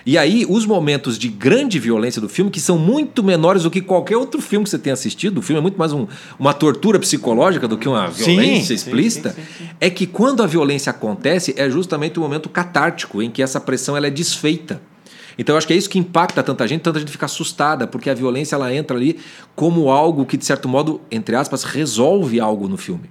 E 0.06 0.16
aí, 0.20 0.46
os 0.48 0.68
momentos 0.68 1.18
de 1.18 1.28
grande 1.28 1.80
violência 1.80 2.22
do 2.22 2.30
filme, 2.30 2.52
que 2.52 2.60
são 2.60 2.78
muito 2.78 3.24
menores 3.24 3.64
do 3.64 3.72
que 3.72 3.82
qualquer 3.82 4.18
outro 4.18 4.40
filme 4.40 4.64
que 4.64 4.70
você 4.70 4.78
tenha 4.78 4.94
assistido, 4.94 5.40
o 5.40 5.42
filme 5.42 5.58
é 5.58 5.62
muito 5.64 5.80
mais 5.80 5.92
um- 5.92 6.06
uma 6.38 6.54
tortura 6.54 7.00
psicológica 7.00 7.68
do 7.68 7.76
que 7.80 7.90
uma 7.90 8.08
violência 8.12 8.68
sim, 8.68 8.74
explícita, 8.76 9.32
sim, 9.32 9.42
sim, 9.58 9.70
é 9.82 9.90
que 9.90 10.06
quando 10.06 10.44
a 10.44 10.46
violência 10.46 10.92
acontece, 10.92 11.56
é 11.58 11.68
justamente 11.72 12.20
o 12.20 12.22
momento 12.22 12.48
catártico 12.50 13.20
em 13.24 13.32
que 13.32 13.42
essa 13.42 13.60
pressão 13.60 13.98
ela 13.98 14.06
é 14.06 14.12
desfeita. 14.12 14.80
Então 15.38 15.54
eu 15.54 15.58
acho 15.58 15.68
que 15.68 15.74
é 15.74 15.76
isso 15.76 15.90
que 15.90 16.00
impacta 16.00 16.42
tanta 16.42 16.68
gente, 16.68 16.82
tanta 16.82 17.00
gente 17.00 17.12
fica 17.12 17.26
assustada, 17.26 17.86
porque 17.86 18.10
a 18.10 18.14
violência 18.14 18.56
ela 18.56 18.74
entra 18.74 18.96
ali 18.96 19.20
como 19.56 19.90
algo 19.90 20.26
que, 20.26 20.38
de 20.38 20.46
certo 20.46 20.68
modo, 20.70 21.02
entre 21.12 21.36
aspas, 21.36 21.64
resolve 21.64 22.40
algo 22.40 22.68
no 22.68 22.78
filme. 22.78 23.10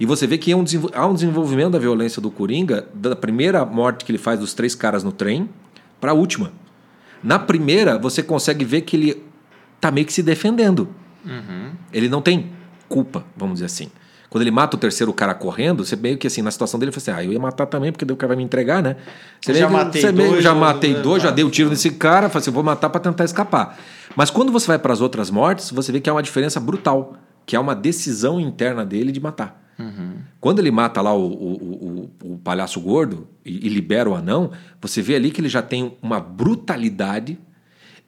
E 0.00 0.06
você 0.06 0.26
vê 0.26 0.38
que 0.38 0.52
há 0.52 0.56
um, 0.56 0.64
desenvol- 0.64 0.90
há 0.94 1.06
um 1.06 1.14
desenvolvimento 1.14 1.70
da 1.72 1.78
violência 1.78 2.22
do 2.22 2.30
Coringa, 2.30 2.86
da 2.94 3.16
primeira 3.16 3.64
morte 3.64 4.04
que 4.04 4.10
ele 4.12 4.18
faz 4.18 4.38
dos 4.40 4.54
três 4.54 4.74
caras 4.74 5.02
no 5.02 5.12
trem, 5.12 5.48
para 6.00 6.12
a 6.12 6.14
última. 6.14 6.52
Na 7.22 7.38
primeira, 7.38 7.98
você 7.98 8.22
consegue 8.22 8.64
ver 8.64 8.82
que 8.82 8.96
ele 8.96 9.22
tá 9.80 9.90
meio 9.90 10.06
que 10.06 10.12
se 10.12 10.22
defendendo. 10.22 10.88
Ele 11.92 12.08
não 12.08 12.22
tem 12.22 12.50
culpa, 12.88 13.24
vamos 13.36 13.54
dizer 13.54 13.66
assim. 13.66 13.88
Quando 14.30 14.42
ele 14.42 14.50
mata 14.50 14.76
o 14.76 14.78
terceiro 14.78 15.12
cara 15.12 15.32
correndo, 15.34 15.84
você 15.84 15.96
meio 15.96 16.18
que 16.18 16.26
assim, 16.26 16.42
na 16.42 16.50
situação 16.50 16.78
dele, 16.78 16.92
você 16.92 17.00
fala 17.00 17.18
assim, 17.18 17.26
ah, 17.26 17.30
eu 17.30 17.32
ia 17.32 17.40
matar 17.40 17.64
também, 17.66 17.90
porque 17.90 18.04
o 18.10 18.16
cara 18.16 18.28
vai 18.28 18.36
me 18.36 18.42
entregar, 18.44 18.82
né? 18.82 18.96
Você 19.40 19.54
Já 19.54 19.68
meio 19.68 19.78
matei 19.84 20.00
você 20.02 20.12
meio- 20.12 20.30
dois, 20.32 20.44
já 20.44 20.50
eu- 20.50 20.54
matei 20.56 20.94
dois, 20.94 21.22
já 21.22 21.28
eu- 21.30 21.34
dei 21.34 21.44
o 21.44 21.50
tiro 21.50 21.70
nesse 21.70 21.90
cara, 21.92 22.28
falei 22.28 22.42
assim, 22.42 22.50
vou 22.50 22.62
matar 22.62 22.90
para 22.90 23.00
tentar 23.00 23.24
escapar. 23.24 23.78
Mas 24.14 24.30
quando 24.30 24.52
você 24.52 24.66
vai 24.66 24.78
para 24.78 24.92
as 24.92 25.00
outras 25.00 25.30
mortes, 25.30 25.70
você 25.70 25.90
vê 25.92 26.00
que 26.00 26.10
há 26.10 26.12
uma 26.12 26.22
diferença 26.22 26.60
brutal, 26.60 27.14
que 27.46 27.56
é 27.56 27.60
uma 27.60 27.74
decisão 27.74 28.38
interna 28.38 28.84
dele 28.84 29.10
de 29.12 29.20
matar. 29.20 29.64
Quando 30.40 30.58
ele 30.58 30.72
mata 30.72 31.00
lá 31.00 31.14
o, 31.14 31.24
o, 31.24 32.10
o, 32.24 32.32
o 32.34 32.38
palhaço 32.38 32.80
gordo 32.80 33.28
e, 33.46 33.64
e 33.66 33.68
libera 33.68 34.10
o 34.10 34.14
anão, 34.16 34.50
você 34.80 35.00
vê 35.00 35.14
ali 35.14 35.30
que 35.30 35.40
ele 35.40 35.48
já 35.48 35.62
tem 35.62 35.96
uma 36.02 36.18
brutalidade 36.18 37.38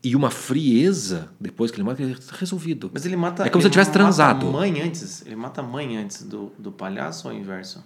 e 0.02 0.16
uma 0.16 0.30
frieza 0.30 1.28
depois 1.38 1.70
que 1.70 1.76
ele 1.76 1.84
mata, 1.86 2.02
ele 2.02 2.12
é 2.14 2.16
resolvido. 2.38 2.90
Mas 2.92 3.04
ele 3.04 3.16
mata. 3.16 3.44
É 3.46 3.50
como 3.50 3.60
se 3.60 3.66
ele 3.68 3.72
tivesse 3.72 3.90
mata 3.90 3.98
transado. 4.00 4.48
a 4.48 4.50
mãe 4.52 4.80
antes. 4.80 5.24
Ele 5.26 5.36
mata 5.36 5.60
a 5.60 5.64
mãe 5.64 5.96
antes 5.96 6.22
do, 6.22 6.50
do 6.58 6.72
palhaço 6.72 7.28
ou 7.28 7.34
o 7.34 7.36
inverso? 7.36 7.84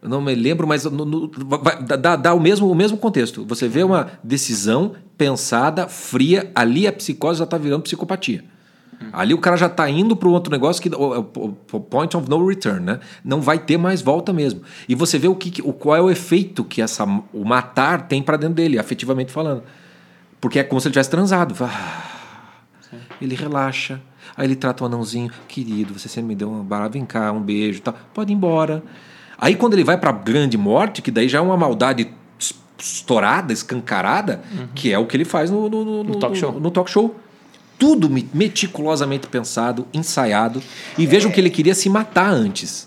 Eu 0.00 0.08
não 0.08 0.20
me 0.20 0.34
lembro, 0.34 0.66
mas 0.66 0.84
no- 0.84 1.04
no- 1.04 1.30
vai- 1.62 1.82
dá, 1.82 2.14
dá- 2.14 2.34
o, 2.34 2.40
mesmo, 2.40 2.70
o 2.70 2.74
mesmo 2.74 2.98
contexto. 2.98 3.44
Você 3.46 3.66
vê 3.66 3.82
uma 3.82 4.10
decisão 4.22 4.92
pensada, 5.16 5.88
fria, 5.88 6.50
ali 6.54 6.86
a 6.86 6.92
psicose 6.92 7.38
já 7.38 7.44
está 7.44 7.56
virando 7.56 7.82
psicopatia. 7.82 8.44
Ali 9.12 9.34
o 9.34 9.38
cara 9.38 9.56
já 9.56 9.66
está 9.66 9.88
indo 9.90 10.14
para 10.14 10.28
um 10.28 10.32
outro 10.32 10.50
negócio 10.52 10.80
que 10.82 10.88
o, 10.88 11.80
point 11.80 12.16
of 12.16 12.28
no 12.30 12.46
return, 12.46 12.80
né? 12.80 13.00
Não 13.24 13.40
vai 13.40 13.58
ter 13.58 13.76
mais 13.76 14.00
volta 14.00 14.32
mesmo. 14.32 14.62
E 14.88 14.94
você 14.94 15.18
vê 15.18 15.26
o 15.28 15.34
que- 15.34 15.60
o 15.62 15.72
qual 15.72 15.96
é 15.96 16.00
o 16.00 16.10
efeito 16.10 16.64
que 16.64 16.80
essa 16.80 17.04
o 17.32 17.44
matar 17.44 18.06
tem 18.06 18.22
para 18.22 18.36
dentro 18.36 18.54
dele, 18.54 18.78
afetivamente 18.78 19.32
falando. 19.32 19.62
Porque 20.44 20.58
é 20.58 20.62
como 20.62 20.78
se 20.78 20.88
ele 20.88 20.92
tivesse 20.92 21.08
transado. 21.08 21.54
Ele 23.18 23.34
relaxa. 23.34 23.98
Aí 24.36 24.46
ele 24.46 24.54
trata 24.54 24.84
o 24.84 24.86
anãozinho, 24.86 25.30
querido, 25.48 25.98
você 25.98 26.06
sempre 26.06 26.28
me 26.28 26.34
deu 26.34 26.50
uma 26.50 26.62
barra, 26.62 26.88
vem 26.88 27.02
cá, 27.06 27.32
um 27.32 27.40
beijo, 27.40 27.80
tá? 27.80 27.94
Pode 28.12 28.30
ir 28.30 28.34
embora. 28.34 28.82
Aí 29.38 29.54
quando 29.56 29.72
ele 29.72 29.82
vai 29.84 29.96
para 29.96 30.12
grande 30.12 30.58
morte, 30.58 31.00
que 31.00 31.10
daí 31.10 31.30
já 31.30 31.38
é 31.38 31.40
uma 31.40 31.56
maldade 31.56 32.10
es- 32.38 32.54
estourada, 32.78 33.54
escancarada, 33.54 34.42
que 34.74 34.92
é 34.92 34.98
o 34.98 35.06
que 35.06 35.16
ele 35.16 35.24
faz 35.24 35.50
no, 35.50 35.66
no, 35.70 35.82
no- 35.82 36.04
no- 36.04 36.18
talk 36.18 36.36
show. 36.36 36.52
no 36.60 36.70
talk 36.70 36.90
show. 36.90 37.18
Tudo 37.78 38.10
me- 38.10 38.28
meticulosamente 38.34 39.26
pensado, 39.28 39.86
ensaiado. 39.94 40.62
E 40.98 41.06
vejam 41.06 41.30
que 41.30 41.40
ele 41.40 41.48
queria 41.48 41.74
se 41.74 41.88
matar 41.88 42.28
antes. 42.28 42.86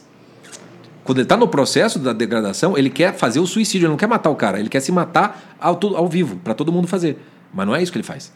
Quando 1.03 1.17
ele 1.17 1.25
está 1.25 1.35
no 1.35 1.47
processo 1.47 1.97
da 1.97 2.13
degradação, 2.13 2.77
ele 2.77 2.91
quer 2.91 3.15
fazer 3.15 3.39
o 3.39 3.47
suicídio, 3.47 3.85
ele 3.87 3.89
não 3.93 3.97
quer 3.97 4.07
matar 4.07 4.29
o 4.29 4.35
cara, 4.35 4.59
ele 4.59 4.69
quer 4.69 4.79
se 4.79 4.91
matar 4.91 5.55
ao, 5.59 5.79
ao 5.95 6.07
vivo, 6.07 6.35
para 6.43 6.53
todo 6.53 6.71
mundo 6.71 6.87
fazer. 6.87 7.17
Mas 7.53 7.65
não 7.67 7.75
é 7.75 7.81
isso 7.81 7.91
que 7.91 7.97
ele 7.97 8.03
faz. 8.03 8.31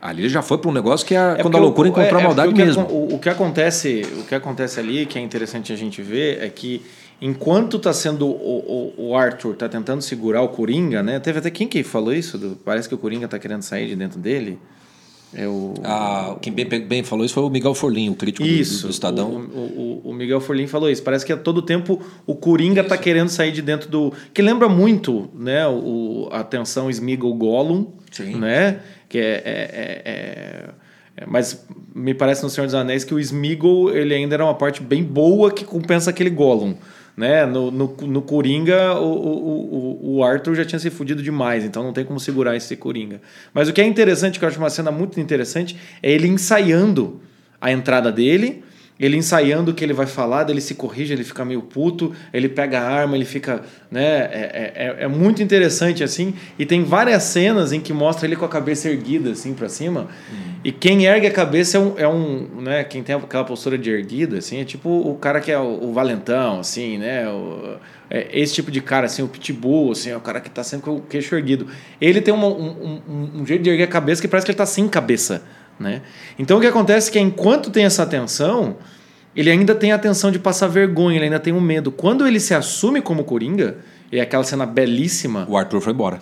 Ali 0.00 0.22
ele 0.22 0.28
já 0.28 0.42
foi 0.42 0.58
para 0.58 0.70
um 0.70 0.74
negócio 0.74 1.06
que 1.06 1.14
é, 1.14 1.36
quando 1.40 1.56
a 1.56 1.60
loucura 1.60 1.88
encontrou 1.88 2.18
é- 2.18 2.20
a 2.20 2.24
é 2.24 2.26
maldade 2.26 2.52
o 2.52 2.56
mesmo. 2.56 2.82
O, 2.84 3.14
o 3.14 3.18
que 3.18 3.28
acontece, 3.28 4.02
o 4.18 4.24
que 4.24 4.34
acontece 4.34 4.78
ali, 4.78 5.06
que 5.06 5.18
é 5.18 5.22
interessante 5.22 5.72
a 5.72 5.76
gente 5.76 6.02
ver, 6.02 6.42
é 6.42 6.48
que 6.50 6.82
enquanto 7.22 7.78
tá 7.78 7.92
sendo 7.92 8.26
o, 8.26 8.92
o, 8.98 9.08
o 9.10 9.16
Arthur 9.16 9.54
tá 9.56 9.66
tentando 9.68 10.02
segurar 10.02 10.42
o 10.42 10.48
Coringa, 10.48 11.02
né? 11.02 11.18
Teve 11.20 11.38
até 11.38 11.50
quem 11.50 11.66
que 11.66 11.82
falou 11.82 12.12
isso? 12.12 12.36
Do- 12.36 12.56
parece 12.56 12.86
que 12.86 12.94
o 12.94 12.98
Coringa 12.98 13.26
tá 13.26 13.38
querendo 13.38 13.62
sair 13.62 13.88
de 13.88 13.96
dentro 13.96 14.18
dele. 14.18 14.58
É 15.36 15.48
o 15.48 15.74
Ah, 15.82 16.36
quem 16.40 16.52
bem, 16.52 16.66
bem 16.86 17.02
falou 17.02 17.24
isso 17.24 17.34
foi 17.34 17.42
o 17.42 17.50
Miguel 17.50 17.74
Forlim, 17.74 18.08
o 18.10 18.14
crítico 18.14 18.46
do- 18.46 18.52
Isso, 18.52 18.82
do, 18.82 18.88
do 18.88 18.90
Estadão. 18.92 19.30
O, 19.30 20.00
o, 20.04 20.10
o 20.10 20.14
Miguel 20.14 20.40
Forlim 20.40 20.66
falou 20.66 20.88
isso. 20.88 21.02
Parece 21.02 21.26
que 21.26 21.32
a 21.32 21.36
todo 21.36 21.60
tempo 21.60 22.00
o 22.26 22.34
Coringa 22.36 22.84
tá 22.84 22.96
querendo 22.96 23.28
sair 23.28 23.50
de 23.52 23.60
dentro 23.62 23.88
do. 23.90 24.12
Que 24.32 24.40
lembra 24.42 24.68
muito, 24.68 25.28
né? 25.34 25.66
O, 25.66 26.28
a 26.30 26.44
tensão 26.44 26.88
Smeagol 26.88 27.34
Gollum. 27.34 27.86
Sim. 28.12 28.36
Né? 28.36 28.80
Que 29.08 29.18
é, 29.18 29.22
é- 29.22 29.32
é- 29.44 30.02
é- 30.04 30.70
é- 31.22 31.26
Mas 31.26 31.66
me 31.94 32.14
parece 32.14 32.42
no 32.42 32.48
Senhor 32.50 32.66
dos 32.66 32.74
Anéis 32.74 33.04
que 33.04 33.14
o 33.14 33.18
Smeagol 33.20 33.90
ele 33.94 34.14
ainda 34.14 34.34
era 34.36 34.44
uma 34.44 34.54
parte 34.54 34.82
bem 34.82 35.02
boa 35.02 35.50
que 35.52 35.64
compensa 35.64 36.10
aquele 36.10 36.30
Gollum. 36.30 36.74
Né? 37.16 37.46
No, 37.46 37.70
no, 37.70 37.86
no 37.86 38.22
Coringa, 38.22 38.94
o, 38.94 39.06
o, 39.06 40.16
o, 40.16 40.24
Arthur 40.24 40.56
já 40.56 40.64
tinha 40.64 40.80
se 40.80 40.90
fudido 40.90 41.22
demais, 41.22 41.64
então 41.64 41.84
não 41.84 41.92
tem 41.92 42.04
como 42.04 42.18
segurar 42.18 42.56
esse 42.56 42.76
Coringa. 42.76 43.20
Mas 43.52 43.68
o 43.68 43.72
que 43.72 43.80
é 43.80 43.84
interessante, 43.84 44.38
que 44.38 44.44
eu 44.44 44.48
acho 44.48 44.58
uma 44.58 44.70
cena 44.70 44.90
muito 44.90 45.20
interessante, 45.20 45.76
é 46.02 46.10
ele 46.10 46.26
ensaiando 46.26 47.20
a 47.60 47.70
entrada 47.70 48.10
dele, 48.10 48.64
ele 48.98 49.16
ensaiando 49.16 49.72
o 49.72 49.74
que 49.74 49.82
ele 49.84 49.92
vai 49.92 50.06
falar, 50.06 50.48
ele 50.48 50.60
se 50.60 50.74
corrige, 50.76 51.12
ele 51.12 51.24
fica 51.24 51.44
meio 51.44 51.62
puto, 51.62 52.12
ele 52.32 52.48
pega 52.48 52.80
a 52.80 52.88
arma, 52.88 53.16
ele 53.16 53.24
fica. 53.24 53.62
Né, 53.90 54.02
é, 54.02 54.72
é, 54.74 55.04
é 55.04 55.08
muito 55.08 55.42
interessante 55.42 56.02
assim. 56.02 56.34
E 56.58 56.64
tem 56.64 56.84
várias 56.84 57.22
cenas 57.24 57.72
em 57.72 57.80
que 57.80 57.92
mostra 57.92 58.26
ele 58.26 58.36
com 58.36 58.44
a 58.44 58.48
cabeça 58.48 58.88
erguida 58.88 59.30
assim 59.32 59.52
para 59.54 59.68
cima. 59.68 60.08
E 60.62 60.72
quem 60.72 61.04
ergue 61.06 61.26
a 61.26 61.30
cabeça 61.30 61.76
é 61.76 61.80
um. 61.80 61.94
É 61.98 62.08
um 62.08 62.48
né, 62.62 62.84
quem 62.84 63.02
tem 63.02 63.14
aquela 63.16 63.44
postura 63.44 63.76
de 63.76 63.90
erguida, 63.90 64.38
assim, 64.38 64.60
é 64.60 64.64
tipo 64.64 64.88
o 64.88 65.16
cara 65.16 65.40
que 65.40 65.50
é 65.52 65.58
o, 65.58 65.84
o 65.84 65.92
valentão, 65.92 66.60
assim, 66.60 66.96
né? 66.96 67.28
O, 67.28 67.76
é 68.10 68.28
esse 68.32 68.54
tipo 68.54 68.70
de 68.70 68.80
cara, 68.80 69.06
assim, 69.06 69.22
o 69.22 69.28
pitbull, 69.28 69.90
assim, 69.92 70.10
é 70.10 70.16
o 70.16 70.20
cara 70.20 70.40
que 70.40 70.48
tá 70.50 70.62
sempre 70.62 70.84
com 70.86 70.96
o 70.96 71.00
queixo 71.00 71.34
erguido. 71.34 71.66
Ele 72.00 72.20
tem 72.20 72.32
uma- 72.32 72.46
um, 72.48 73.00
um, 73.08 73.40
um 73.40 73.46
jeito 73.46 73.62
de 73.62 73.70
erguer 73.70 73.84
a 73.84 73.88
cabeça 73.88 74.22
que 74.22 74.28
parece 74.28 74.44
que 74.46 74.52
ele 74.52 74.58
tá 74.58 74.66
sem 74.66 74.86
cabeça. 74.88 75.42
Né? 75.78 76.02
Então 76.38 76.58
o 76.58 76.60
que 76.60 76.66
acontece 76.66 77.10
é 77.10 77.12
que 77.12 77.18
enquanto 77.18 77.70
tem 77.70 77.84
essa 77.84 78.06
tensão, 78.06 78.76
ele 79.34 79.50
ainda 79.50 79.74
tem 79.74 79.92
a 79.92 79.98
tensão 79.98 80.30
de 80.30 80.38
passar 80.38 80.68
vergonha, 80.68 81.16
ele 81.16 81.24
ainda 81.24 81.40
tem 81.40 81.52
o 81.52 81.60
medo. 81.60 81.90
Quando 81.90 82.26
ele 82.26 82.38
se 82.38 82.54
assume 82.54 83.02
como 83.02 83.24
Coringa, 83.24 83.78
e 84.12 84.18
é 84.18 84.22
aquela 84.22 84.44
cena 84.44 84.64
belíssima, 84.66 85.46
O 85.48 85.56
Arthur 85.56 85.80
foi 85.80 85.92
embora. 85.92 86.20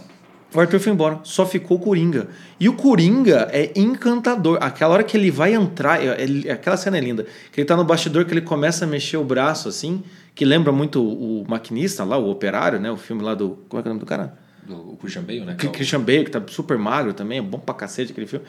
o 0.55 0.59
Arthur 0.61 0.81
foi 0.81 0.93
embora, 0.93 1.21
só 1.23 1.45
ficou 1.45 1.77
o 1.77 1.81
Coringa. 1.81 2.29
E 2.59 2.67
o 2.69 2.73
Coringa 2.73 3.49
é 3.53 3.71
encantador. 3.77 4.57
Aquela 4.61 4.95
hora 4.95 5.03
que 5.03 5.17
ele 5.17 5.31
vai 5.31 5.53
entrar, 5.53 6.03
é- 6.03 6.25
é- 6.47 6.53
aquela 6.53 6.77
cena 6.79 6.97
é 6.97 7.01
linda. 7.01 7.27
Que 7.53 7.61
ele 7.61 7.67
tá 7.67 7.77
no 7.77 7.85
bastidor, 7.85 8.25
que 8.25 8.33
ele 8.33 8.41
começa 8.41 8.85
a 8.87 8.88
mexer 8.88 9.19
o 9.19 9.25
braço 9.25 9.69
assim, 9.69 10.03
que 10.35 10.47
lembra 10.47 10.73
muito 10.73 11.03
o 11.03 11.45
maquinista 11.47 12.05
lá, 12.05 12.17
o 12.17 12.31
operário, 12.31 12.81
né? 12.81 12.91
O 12.91 12.97
filme 12.97 13.23
lá 13.23 13.35
do. 13.35 13.59
Como 13.69 13.79
é 13.81 13.83
que 13.83 13.88
é 13.88 13.91
o 13.91 13.95
nome 13.95 14.01
do 14.01 14.07
cara? 14.07 14.35
Do, 14.67 14.93
o 14.93 14.97
Christian 14.97 15.23
Bale, 15.23 15.41
né? 15.45 15.57
Que 15.59 15.69
Christian 15.69 16.01
Bale, 16.01 16.25
que 16.25 16.31
tá 16.31 16.41
super 16.47 16.79
magro 16.79 17.12
também, 17.12 17.38
é 17.38 17.43
bom 17.43 17.59
pra 17.59 17.75
cacete 17.75 18.12
aquele 18.12 18.27
filme. 18.27 18.47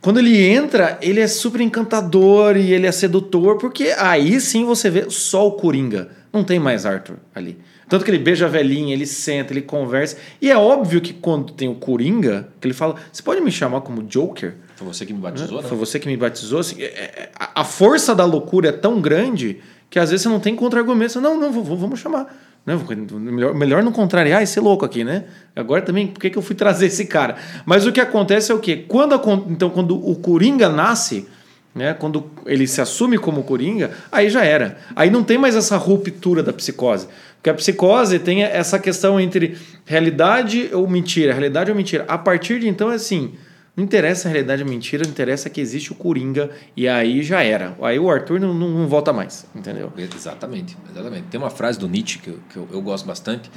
Quando 0.00 0.18
ele 0.18 0.40
entra, 0.46 0.98
ele 1.02 1.20
é 1.20 1.26
super 1.26 1.60
encantador 1.60 2.56
e 2.56 2.72
ele 2.72 2.86
é 2.86 2.92
sedutor, 2.92 3.58
porque 3.58 3.94
aí 3.98 4.40
sim 4.40 4.64
você 4.64 4.88
vê 4.88 5.10
só 5.10 5.46
o 5.46 5.52
Coringa. 5.52 6.08
Não 6.32 6.44
tem 6.44 6.58
mais 6.58 6.84
Arthur 6.86 7.16
ali. 7.34 7.58
Tanto 7.88 8.04
que 8.04 8.10
ele 8.10 8.18
beija 8.18 8.46
a 8.46 8.48
velhinha, 8.48 8.92
ele 8.92 9.06
senta, 9.06 9.52
ele 9.52 9.62
conversa. 9.62 10.16
E 10.42 10.50
é 10.50 10.56
óbvio 10.56 11.00
que 11.00 11.12
quando 11.12 11.52
tem 11.52 11.68
o 11.68 11.74
Coringa, 11.74 12.48
que 12.60 12.66
ele 12.66 12.74
fala: 12.74 12.96
Você 13.12 13.22
pode 13.22 13.40
me 13.40 13.50
chamar 13.50 13.80
como 13.80 14.02
Joker? 14.02 14.54
Foi 14.74 14.86
você 14.88 15.06
que 15.06 15.12
me 15.12 15.20
batizou, 15.20 15.62
né? 15.62 15.68
Foi 15.68 15.78
você 15.78 15.98
que 15.98 16.08
me 16.08 16.16
batizou. 16.16 16.60
Assim, 16.60 16.82
é, 16.82 16.86
é, 16.86 17.30
a 17.36 17.64
força 17.64 18.14
da 18.14 18.24
loucura 18.24 18.68
é 18.68 18.72
tão 18.72 19.00
grande 19.00 19.60
que 19.88 19.98
às 19.98 20.10
vezes 20.10 20.24
você 20.24 20.28
não 20.28 20.40
tem 20.40 20.56
contra-argumento. 20.56 21.20
Não, 21.20 21.38
não, 21.38 21.50
vamos 21.50 22.00
chamar. 22.00 22.26
Não, 22.66 22.84
melhor, 23.20 23.54
melhor 23.54 23.82
não 23.84 23.92
contrariar 23.92 24.42
esse 24.42 24.58
louco 24.58 24.84
aqui, 24.84 25.04
né? 25.04 25.24
Agora 25.54 25.80
também, 25.82 26.08
por 26.08 26.18
que, 26.20 26.28
que 26.28 26.36
eu 26.36 26.42
fui 26.42 26.56
trazer 26.56 26.86
esse 26.86 27.06
cara? 27.06 27.36
Mas 27.64 27.86
o 27.86 27.92
que 27.92 28.00
acontece 28.00 28.50
é 28.50 28.54
o 28.54 28.58
quê? 28.58 28.84
Quando 28.88 29.14
a, 29.14 29.20
então, 29.48 29.70
quando 29.70 29.96
o 29.96 30.16
Coringa 30.16 30.68
nasce, 30.68 31.28
né? 31.72 31.94
Quando 31.94 32.28
ele 32.44 32.66
se 32.66 32.80
assume 32.80 33.18
como 33.18 33.44
Coringa, 33.44 33.92
aí 34.10 34.28
já 34.28 34.44
era. 34.44 34.78
Aí 34.96 35.10
não 35.10 35.22
tem 35.22 35.38
mais 35.38 35.54
essa 35.54 35.76
ruptura 35.76 36.42
da 36.42 36.52
psicose. 36.52 37.06
Porque 37.36 37.50
a 37.50 37.54
psicose 37.54 38.18
tem 38.18 38.42
essa 38.42 38.78
questão 38.78 39.20
entre 39.20 39.56
realidade 39.84 40.70
ou 40.72 40.88
mentira, 40.88 41.32
realidade 41.32 41.70
ou 41.70 41.76
mentira. 41.76 42.04
A 42.08 42.18
partir 42.18 42.58
de 42.58 42.68
então 42.68 42.90
é 42.90 42.96
assim, 42.96 43.34
não 43.76 43.84
interessa 43.84 44.28
a 44.28 44.30
realidade 44.32 44.62
ou 44.62 44.68
mentira, 44.68 45.04
não 45.04 45.10
interessa 45.10 45.50
que 45.50 45.60
existe 45.60 45.92
o 45.92 45.94
Coringa 45.94 46.50
e 46.74 46.88
aí 46.88 47.22
já 47.22 47.42
era. 47.42 47.76
Aí 47.82 47.98
o 47.98 48.10
Arthur 48.10 48.40
não, 48.40 48.54
não, 48.54 48.70
não 48.70 48.88
volta 48.88 49.12
mais, 49.12 49.46
entendeu? 49.54 49.92
Exatamente, 49.96 50.76
exatamente. 50.90 51.24
Tem 51.24 51.38
uma 51.38 51.50
frase 51.50 51.78
do 51.78 51.86
Nietzsche 51.86 52.18
que, 52.18 52.28
eu, 52.28 52.38
que 52.48 52.56
eu, 52.56 52.68
eu 52.72 52.80
gosto 52.80 53.04
bastante, 53.04 53.50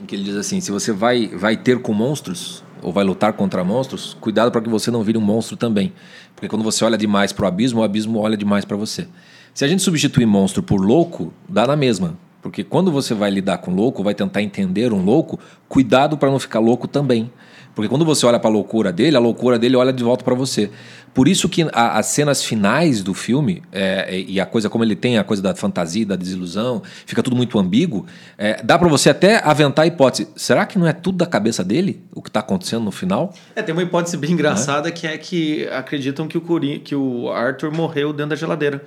em 0.00 0.06
que 0.06 0.14
ele 0.14 0.22
diz 0.22 0.36
assim, 0.36 0.60
se 0.60 0.70
você 0.70 0.92
vai, 0.92 1.26
vai 1.26 1.56
ter 1.56 1.80
com 1.80 1.92
monstros 1.92 2.62
ou 2.80 2.92
vai 2.92 3.02
lutar 3.02 3.32
contra 3.32 3.64
monstros, 3.64 4.16
cuidado 4.20 4.52
para 4.52 4.60
que 4.60 4.68
você 4.68 4.90
não 4.90 5.02
vire 5.02 5.18
um 5.18 5.22
monstro 5.22 5.56
também. 5.56 5.92
Porque 6.36 6.48
quando 6.48 6.62
você 6.62 6.84
olha 6.84 6.96
demais 6.96 7.32
para 7.32 7.44
o 7.44 7.48
abismo, 7.48 7.80
o 7.80 7.82
abismo 7.82 8.20
olha 8.20 8.36
demais 8.36 8.64
para 8.64 8.76
você. 8.76 9.08
Se 9.52 9.64
a 9.64 9.68
gente 9.68 9.82
substituir 9.82 10.26
monstro 10.26 10.62
por 10.62 10.80
louco, 10.80 11.32
dá 11.48 11.66
na 11.66 11.76
mesma. 11.76 12.16
Porque 12.42 12.62
quando 12.62 12.92
você 12.92 13.14
vai 13.14 13.30
lidar 13.30 13.58
com 13.58 13.74
louco, 13.74 14.04
vai 14.04 14.14
tentar 14.14 14.42
entender 14.42 14.92
um 14.92 15.02
louco, 15.02 15.40
cuidado 15.66 16.18
para 16.18 16.30
não 16.30 16.38
ficar 16.38 16.58
louco 16.58 16.86
também. 16.86 17.32
Porque 17.74 17.88
quando 17.88 18.04
você 18.04 18.24
olha 18.24 18.38
para 18.38 18.48
a 18.48 18.52
loucura 18.52 18.92
dele, 18.92 19.16
a 19.16 19.20
loucura 19.20 19.58
dele 19.58 19.76
olha 19.76 19.92
de 19.92 20.04
volta 20.04 20.24
para 20.24 20.34
você. 20.34 20.70
Por 21.12 21.28
isso 21.28 21.48
que 21.48 21.62
a, 21.72 21.98
as 21.98 22.06
cenas 22.06 22.44
finais 22.44 23.02
do 23.02 23.14
filme, 23.14 23.62
é, 23.72 24.20
e 24.20 24.40
a 24.40 24.46
coisa 24.46 24.68
como 24.68 24.82
ele 24.82 24.96
tem, 24.96 25.18
a 25.18 25.24
coisa 25.24 25.42
da 25.42 25.54
fantasia, 25.54 26.04
da 26.04 26.16
desilusão, 26.16 26.82
fica 27.06 27.22
tudo 27.22 27.36
muito 27.36 27.58
ambíguo, 27.58 28.06
é, 28.36 28.60
dá 28.62 28.78
para 28.78 28.88
você 28.88 29.10
até 29.10 29.40
aventar 29.44 29.84
a 29.84 29.86
hipótese. 29.86 30.28
Será 30.36 30.66
que 30.66 30.78
não 30.78 30.86
é 30.86 30.92
tudo 30.92 31.18
da 31.18 31.26
cabeça 31.26 31.64
dele, 31.64 32.02
o 32.12 32.20
que 32.20 32.28
está 32.28 32.40
acontecendo 32.40 32.84
no 32.84 32.90
final? 32.90 33.32
É, 33.54 33.62
tem 33.62 33.72
uma 33.72 33.82
hipótese 33.82 34.16
bem 34.16 34.32
engraçada 34.32 34.88
é? 34.88 34.92
que 34.92 35.06
é 35.06 35.16
que 35.16 35.68
acreditam 35.68 36.26
que 36.26 36.36
o, 36.36 36.40
Curi, 36.40 36.80
que 36.80 36.94
o 36.94 37.30
Arthur 37.30 37.72
morreu 37.72 38.12
dentro 38.12 38.30
da 38.30 38.36
geladeira. 38.36 38.82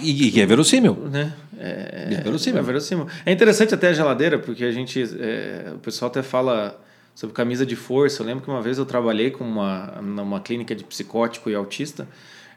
E, 0.00 0.30
que 0.30 0.40
é 0.40 0.46
verossímil. 0.46 0.94
Né? 1.10 1.32
É, 1.58 2.08
é, 2.12 2.22
verossímil. 2.22 2.60
É 2.60 2.62
verossímil. 2.62 3.06
É 3.26 3.32
interessante 3.32 3.74
até 3.74 3.88
a 3.88 3.92
geladeira, 3.92 4.38
porque 4.38 4.64
a 4.64 4.70
gente. 4.70 5.02
É, 5.18 5.72
o 5.74 5.78
pessoal 5.78 6.08
até 6.08 6.22
fala 6.22 6.78
sobre 7.18 7.34
camisa 7.34 7.66
de 7.66 7.74
força. 7.74 8.22
Eu 8.22 8.26
lembro 8.26 8.44
que 8.44 8.48
uma 8.48 8.62
vez 8.62 8.78
eu 8.78 8.86
trabalhei 8.86 9.32
com 9.32 9.42
uma, 9.42 10.00
numa 10.00 10.38
clínica 10.38 10.72
de 10.72 10.84
psicótico 10.84 11.50
e 11.50 11.54
autista. 11.56 12.06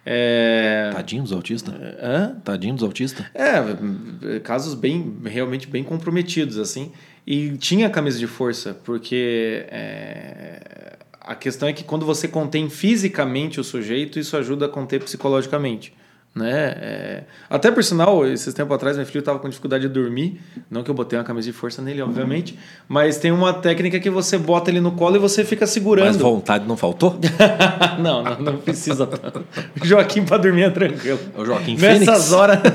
É... 0.05 0.91
Tadinho 0.93 1.23
dos 1.23 1.31
autistas? 1.31 1.73
Hã? 1.99 2.39
Tadinho 2.43 2.75
dos 2.75 2.83
autistas? 2.83 3.25
É, 3.33 4.39
casos 4.41 4.75
bem, 4.75 5.17
realmente 5.25 5.65
bem 5.65 5.83
comprometidos, 5.83 6.59
assim. 6.59 6.91
E 7.25 7.57
tinha 7.57 7.89
camisa 7.89 8.19
de 8.19 8.27
força, 8.27 8.77
porque 8.83 9.65
é... 9.71 10.95
a 11.19 11.33
questão 11.33 11.67
é 11.67 11.73
que 11.73 11.83
quando 11.83 12.05
você 12.05 12.27
contém 12.27 12.69
fisicamente 12.69 13.59
o 13.59 13.63
sujeito, 13.63 14.19
isso 14.19 14.37
ajuda 14.37 14.67
a 14.67 14.69
conter 14.69 15.01
psicologicamente. 15.03 15.91
Né? 16.33 16.49
É... 16.49 17.23
Até 17.49 17.69
por 17.69 17.83
sinal, 17.83 18.25
esses 18.25 18.53
tempos 18.53 18.73
atrás, 18.73 18.95
meu 18.95 19.05
filho 19.05 19.19
estava 19.19 19.37
com 19.37 19.49
dificuldade 19.49 19.85
de 19.87 19.93
dormir. 19.93 20.39
Não 20.69 20.81
que 20.81 20.89
eu 20.89 20.95
botei 20.95 21.19
uma 21.19 21.25
camisa 21.25 21.47
de 21.47 21.53
força 21.53 21.81
nele, 21.81 22.01
obviamente. 22.01 22.57
Mas 22.87 23.17
tem 23.17 23.31
uma 23.31 23.53
técnica 23.53 23.99
que 23.99 24.09
você 24.09 24.37
bota 24.37 24.71
ele 24.71 24.79
no 24.79 24.93
colo 24.93 25.17
e 25.17 25.19
você 25.19 25.43
fica 25.43 25.67
segurando. 25.67 26.07
Mas 26.07 26.15
vontade 26.15 26.65
não 26.65 26.77
faltou? 26.77 27.19
não, 27.99 28.23
não, 28.23 28.39
não, 28.39 28.57
precisa 28.57 29.05
tanto. 29.05 29.45
Joaquim 29.83 30.23
para 30.23 30.37
dormir 30.37 30.63
é 30.63 30.69
tranquilo. 30.69 31.19
O 31.37 31.43
Joaquim 31.43 31.75
Nessas 31.75 32.05
Fênix. 32.05 32.31
horas. 32.31 32.59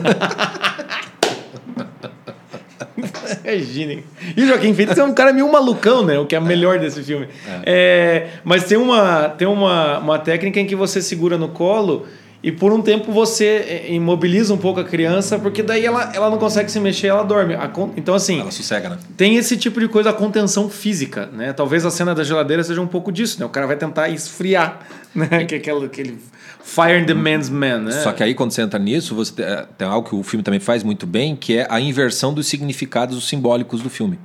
Imaginem. 3.42 4.04
E 4.36 4.42
o 4.42 4.46
Joaquim 4.46 4.74
Fênix 4.74 4.98
é 4.98 5.04
um 5.04 5.14
cara 5.14 5.32
meio 5.32 5.50
malucão, 5.50 6.04
né? 6.04 6.18
O 6.18 6.26
que 6.26 6.36
é 6.36 6.40
melhor 6.40 6.78
desse 6.78 7.02
filme. 7.02 7.26
É. 7.46 7.62
É, 7.64 8.28
mas 8.44 8.64
tem, 8.64 8.76
uma, 8.76 9.30
tem 9.30 9.48
uma, 9.48 9.98
uma 9.98 10.18
técnica 10.18 10.60
em 10.60 10.66
que 10.66 10.76
você 10.76 11.00
segura 11.00 11.38
no 11.38 11.48
colo 11.48 12.06
e 12.42 12.52
por 12.52 12.72
um 12.72 12.82
tempo 12.82 13.12
você 13.12 13.44
eh, 13.44 13.94
imobiliza 13.94 14.52
um 14.52 14.58
pouco 14.58 14.80
a 14.80 14.84
criança, 14.84 15.38
porque 15.38 15.62
daí 15.62 15.84
ela, 15.84 16.12
ela 16.14 16.30
não 16.30 16.38
consegue 16.38 16.70
se 16.70 16.78
mexer, 16.78 17.08
ela 17.08 17.22
dorme. 17.22 17.56
Então, 17.96 18.14
assim. 18.14 18.40
Ela 18.40 18.50
sossega, 18.50 18.90
né? 18.90 18.98
Tem 19.16 19.36
esse 19.36 19.56
tipo 19.56 19.80
de 19.80 19.88
coisa, 19.88 20.10
a 20.10 20.12
contenção 20.12 20.68
física, 20.68 21.28
né? 21.32 21.52
Talvez 21.52 21.84
a 21.84 21.90
cena 21.90 22.14
da 22.14 22.22
geladeira 22.22 22.62
seja 22.62 22.80
um 22.80 22.86
pouco 22.86 23.10
disso, 23.10 23.40
né? 23.40 23.46
O 23.46 23.48
cara 23.48 23.66
vai 23.66 23.76
tentar 23.76 24.08
esfriar, 24.10 24.80
né? 25.14 25.44
Que 25.44 25.56
é 25.56 25.58
aquele, 25.58 25.86
aquele 25.86 26.18
fire 26.62 27.00
in 27.00 27.06
the 27.06 27.14
man's 27.14 27.48
man, 27.48 27.78
né? 27.78 27.92
Só 28.02 28.12
que 28.12 28.22
aí, 28.22 28.34
quando 28.34 28.50
você 28.50 28.62
entra 28.62 28.78
nisso, 28.78 29.14
você 29.14 29.32
tem, 29.32 29.44
eh, 29.44 29.66
tem 29.78 29.88
algo 29.88 30.08
que 30.08 30.14
o 30.14 30.22
filme 30.22 30.42
também 30.42 30.60
faz 30.60 30.82
muito 30.82 31.06
bem, 31.06 31.34
que 31.34 31.56
é 31.56 31.66
a 31.70 31.80
inversão 31.80 32.34
dos 32.34 32.46
significados 32.46 33.26
simbólicos 33.28 33.80
do 33.80 33.88
filme. 33.88 34.18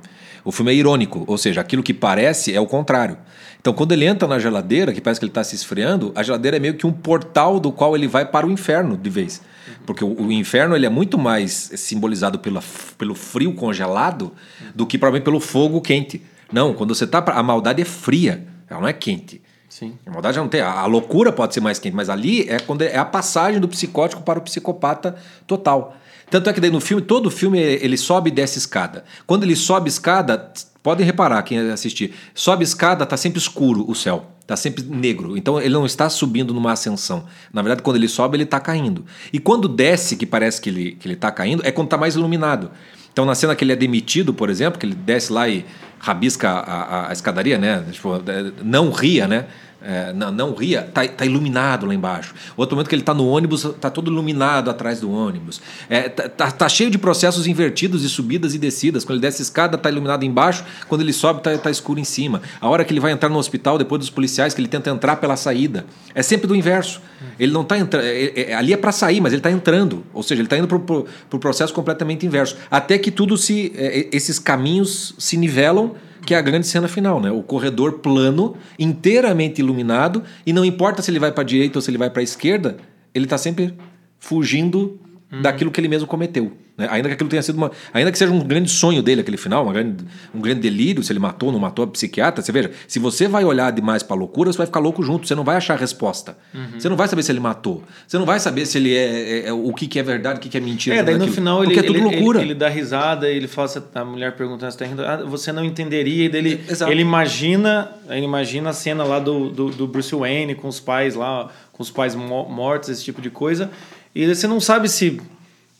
O 0.44 0.52
filme 0.52 0.72
é 0.72 0.74
irônico, 0.74 1.24
ou 1.26 1.38
seja, 1.38 1.60
aquilo 1.60 1.82
que 1.82 1.94
parece 1.94 2.54
é 2.54 2.60
o 2.60 2.66
contrário. 2.66 3.16
Então, 3.62 3.72
quando 3.72 3.92
ele 3.92 4.04
entra 4.04 4.26
na 4.26 4.40
geladeira, 4.40 4.92
que 4.92 5.00
parece 5.00 5.20
que 5.20 5.24
ele 5.24 5.30
está 5.30 5.44
se 5.44 5.54
esfriando, 5.54 6.10
a 6.16 6.22
geladeira 6.24 6.56
é 6.56 6.60
meio 6.60 6.74
que 6.74 6.84
um 6.84 6.92
portal 6.92 7.60
do 7.60 7.70
qual 7.70 7.94
ele 7.94 8.08
vai 8.08 8.26
para 8.26 8.44
o 8.44 8.50
inferno 8.50 8.96
de 8.96 9.08
vez. 9.08 9.40
Porque 9.86 10.04
o, 10.04 10.20
o 10.20 10.32
inferno 10.32 10.74
ele 10.74 10.84
é 10.84 10.88
muito 10.88 11.16
mais 11.16 11.70
simbolizado 11.76 12.40
pela, 12.40 12.60
pelo 12.98 13.14
frio 13.14 13.54
congelado 13.54 14.32
do 14.74 14.84
que 14.84 14.98
provavelmente 14.98 15.24
pelo 15.24 15.38
fogo 15.38 15.80
quente. 15.80 16.20
Não, 16.52 16.74
quando 16.74 16.92
você 16.92 17.04
está. 17.04 17.18
A 17.18 17.42
maldade 17.42 17.80
é 17.80 17.84
fria, 17.84 18.44
ela 18.68 18.80
não 18.80 18.88
é 18.88 18.92
quente. 18.92 19.40
Sim. 19.68 19.96
A 20.04 20.10
maldade 20.10 20.38
não 20.38 20.48
tem. 20.48 20.60
A, 20.60 20.84
loucura 20.86 21.30
pode 21.30 21.54
ser 21.54 21.60
mais 21.60 21.78
quente, 21.78 21.94
mas 21.94 22.10
ali 22.10 22.48
é 22.48 22.58
quando 22.58 22.82
é 22.82 22.96
a 22.96 23.04
passagem 23.04 23.60
do 23.60 23.68
psicótico 23.68 24.22
para 24.22 24.40
o 24.40 24.42
psicopata 24.42 25.14
total. 25.46 25.96
Tanto 26.28 26.50
é 26.50 26.52
que 26.52 26.60
daí 26.60 26.70
no 26.70 26.80
filme, 26.80 27.00
todo 27.00 27.30
filme 27.30 27.60
ele 27.60 27.96
sobe 27.96 28.28
e 28.28 28.32
desce 28.32 28.58
escada. 28.58 29.04
Quando 29.24 29.44
ele 29.44 29.54
sobe 29.54 29.88
escada, 29.88 30.52
podem 30.82 31.06
reparar 31.06 31.42
quem 31.42 31.58
assistir, 31.70 32.14
sobe 32.34 32.64
escada, 32.64 33.06
tá 33.06 33.16
sempre 33.16 33.38
escuro 33.38 33.84
o 33.88 33.94
céu, 33.94 34.26
tá 34.46 34.56
sempre 34.56 34.82
negro. 34.82 35.36
Então 35.36 35.60
ele 35.60 35.74
não 35.74 35.86
está 35.86 36.08
subindo 36.10 36.52
numa 36.52 36.72
ascensão. 36.72 37.24
Na 37.52 37.62
verdade, 37.62 37.82
quando 37.82 37.96
ele 37.96 38.08
sobe, 38.08 38.36
ele 38.36 38.44
está 38.44 38.58
caindo. 38.58 39.04
E 39.32 39.38
quando 39.38 39.68
desce, 39.68 40.16
que 40.16 40.26
parece 40.26 40.60
que 40.60 40.70
ele 40.70 40.92
que 40.92 41.06
ele 41.06 41.14
está 41.14 41.30
caindo, 41.30 41.62
é 41.64 41.70
quando 41.70 41.86
está 41.86 41.96
mais 41.96 42.14
iluminado. 42.14 42.70
Então 43.12 43.24
na 43.24 43.34
cena 43.34 43.54
que 43.54 43.62
ele 43.62 43.72
é 43.72 43.76
demitido, 43.76 44.32
por 44.32 44.50
exemplo, 44.50 44.78
que 44.80 44.86
ele 44.86 44.94
desce 44.94 45.32
lá 45.32 45.48
e 45.48 45.64
rabisca 45.98 46.48
a, 46.50 46.60
a, 46.60 47.10
a 47.10 47.12
escadaria, 47.12 47.58
né? 47.58 47.84
Tipo, 47.92 48.16
é, 48.16 48.52
não 48.64 48.90
ria, 48.90 49.28
né? 49.28 49.46
É, 49.84 50.12
não, 50.12 50.30
não 50.30 50.54
ria, 50.54 50.82
tá, 50.82 51.06
tá, 51.08 51.26
iluminado 51.26 51.86
lá 51.86 51.94
embaixo. 51.94 52.34
Outro 52.56 52.76
momento 52.76 52.88
que 52.88 52.94
ele 52.94 53.02
está 53.02 53.12
no 53.12 53.26
ônibus, 53.26 53.64
tá 53.80 53.90
todo 53.90 54.10
iluminado 54.10 54.70
atrás 54.70 55.00
do 55.00 55.10
ônibus. 55.10 55.60
É, 55.88 56.08
tá, 56.08 56.28
tá, 56.28 56.50
tá, 56.52 56.68
cheio 56.68 56.88
de 56.88 56.98
processos 56.98 57.48
invertidos 57.48 58.02
de 58.02 58.08
subidas 58.08 58.54
e 58.54 58.58
descidas. 58.58 59.04
Quando 59.04 59.16
ele 59.16 59.22
desce 59.22 59.42
a 59.42 59.44
escada, 59.44 59.76
tá 59.76 59.90
iluminado 59.90 60.24
embaixo. 60.24 60.64
Quando 60.88 61.00
ele 61.00 61.12
sobe, 61.12 61.42
tá, 61.42 61.58
tá 61.58 61.68
escuro 61.68 61.98
em 61.98 62.04
cima. 62.04 62.40
A 62.60 62.68
hora 62.68 62.84
que 62.84 62.92
ele 62.92 63.00
vai 63.00 63.10
entrar 63.10 63.28
no 63.28 63.38
hospital, 63.38 63.76
depois 63.76 63.98
dos 63.98 64.10
policiais, 64.10 64.54
que 64.54 64.60
ele 64.60 64.68
tenta 64.68 64.88
entrar 64.88 65.16
pela 65.16 65.36
saída. 65.36 65.84
É 66.14 66.22
sempre 66.22 66.46
do 66.46 66.54
inverso. 66.54 67.00
Ele 67.36 67.52
não 67.52 67.62
está 67.62 67.76
entrando. 67.76 68.04
É, 68.04 68.50
é, 68.50 68.54
ali 68.54 68.72
é 68.72 68.76
para 68.76 68.92
sair, 68.92 69.20
mas 69.20 69.32
ele 69.32 69.40
está 69.40 69.50
entrando. 69.50 70.04
Ou 70.14 70.22
seja, 70.22 70.40
ele 70.40 70.46
está 70.46 70.56
indo 70.56 70.68
para 70.68 70.76
o 70.76 70.80
pro, 70.80 71.06
pro 71.28 71.38
processo 71.40 71.74
completamente 71.74 72.24
inverso. 72.24 72.56
Até 72.70 72.98
que 72.98 73.10
tudo 73.10 73.36
se. 73.36 73.72
É, 73.74 74.08
esses 74.12 74.38
caminhos 74.38 75.14
se 75.18 75.36
nivelam 75.36 75.96
que 76.32 76.34
é 76.34 76.38
a 76.38 76.40
grande 76.40 76.66
cena 76.66 76.88
final, 76.88 77.20
né? 77.20 77.30
O 77.30 77.42
corredor 77.42 77.98
plano, 77.98 78.56
inteiramente 78.78 79.60
iluminado, 79.60 80.22
e 80.46 80.52
não 80.52 80.64
importa 80.64 81.02
se 81.02 81.10
ele 81.10 81.18
vai 81.18 81.30
para 81.30 81.42
a 81.42 81.44
direita 81.44 81.76
ou 81.76 81.82
se 81.82 81.90
ele 81.90 81.98
vai 81.98 82.08
para 82.08 82.20
a 82.20 82.22
esquerda, 82.22 82.78
ele 83.14 83.26
está 83.26 83.36
sempre 83.36 83.74
fugindo 84.18 84.98
uhum. 85.32 85.42
daquilo 85.42 85.70
que 85.70 85.80
ele 85.80 85.88
mesmo 85.88 86.06
cometeu. 86.06 86.52
Né? 86.76 86.86
Ainda 86.90 87.08
que 87.08 87.14
aquilo 87.14 87.28
tenha 87.28 87.42
sido 87.42 87.56
uma. 87.56 87.70
Ainda 87.92 88.10
que 88.10 88.18
seja 88.18 88.32
um 88.32 88.40
grande 88.40 88.70
sonho 88.70 89.02
dele, 89.02 89.20
aquele 89.20 89.36
final, 89.36 89.68
grande, 89.70 90.04
um 90.34 90.40
grande 90.40 90.60
delírio, 90.60 91.02
se 91.02 91.12
ele 91.12 91.18
matou 91.18 91.48
ou 91.48 91.52
não 91.52 91.60
matou 91.60 91.84
a 91.84 91.88
psiquiatra. 91.88 92.42
Você 92.42 92.50
veja, 92.50 92.70
se 92.88 92.98
você 92.98 93.28
vai 93.28 93.44
olhar 93.44 93.70
demais 93.72 94.02
para 94.02 94.16
a 94.16 94.18
loucura, 94.18 94.52
você 94.52 94.58
vai 94.58 94.66
ficar 94.66 94.80
louco 94.80 95.02
junto, 95.02 95.26
você 95.26 95.34
não 95.34 95.44
vai 95.44 95.56
achar 95.56 95.74
a 95.74 95.76
resposta. 95.76 96.36
Uhum. 96.54 96.78
Você 96.78 96.88
não 96.88 96.96
vai 96.96 97.08
saber 97.08 97.22
se 97.22 97.32
ele 97.32 97.40
matou. 97.40 97.82
Você 98.06 98.18
não 98.18 98.26
vai 98.26 98.40
saber 98.40 98.66
se 98.66 98.78
ele 98.78 98.94
é, 98.94 99.40
é, 99.40 99.48
é 99.48 99.52
o 99.52 99.72
que, 99.72 99.86
que 99.86 99.98
é 99.98 100.02
verdade, 100.02 100.38
o 100.38 100.42
que, 100.42 100.48
que 100.48 100.56
é 100.56 100.60
mentira. 100.60 100.96
É, 100.96 101.02
daí 101.02 101.16
no 101.16 101.28
final 101.28 101.62
ele, 101.62 101.78
é 101.78 101.82
tudo 101.82 101.98
ele, 101.98 102.04
loucura. 102.04 102.40
Ele, 102.40 102.48
ele, 102.48 102.54
dá 102.54 102.68
risada, 102.68 103.28
ele 103.28 103.48
fala, 103.48 103.68
a 103.94 104.04
mulher 104.04 104.34
perguntando 104.34 104.72
se 104.72 104.78
tá 104.78 104.84
rindo, 104.84 105.04
ah, 105.04 105.18
você 105.24 105.52
não 105.52 105.64
entenderia, 105.64 106.24
e 106.24 106.28
dele, 106.28 106.60
é, 106.68 106.90
ele 106.90 107.02
imagina, 107.02 107.90
ele 108.08 108.24
imagina 108.24 108.70
a 108.70 108.72
cena 108.72 109.04
lá 109.04 109.18
do, 109.18 109.50
do, 109.50 109.70
do 109.70 109.86
Bruce 109.86 110.14
Wayne 110.14 110.54
com 110.54 110.68
os 110.68 110.80
pais 110.80 111.14
lá, 111.14 111.50
com 111.72 111.82
os 111.82 111.90
pais 111.90 112.14
mortos, 112.14 112.88
esse 112.88 113.04
tipo 113.04 113.20
de 113.20 113.30
coisa. 113.30 113.70
E 114.14 114.26
você 114.34 114.46
não 114.46 114.60
sabe 114.60 114.88
se 114.88 115.20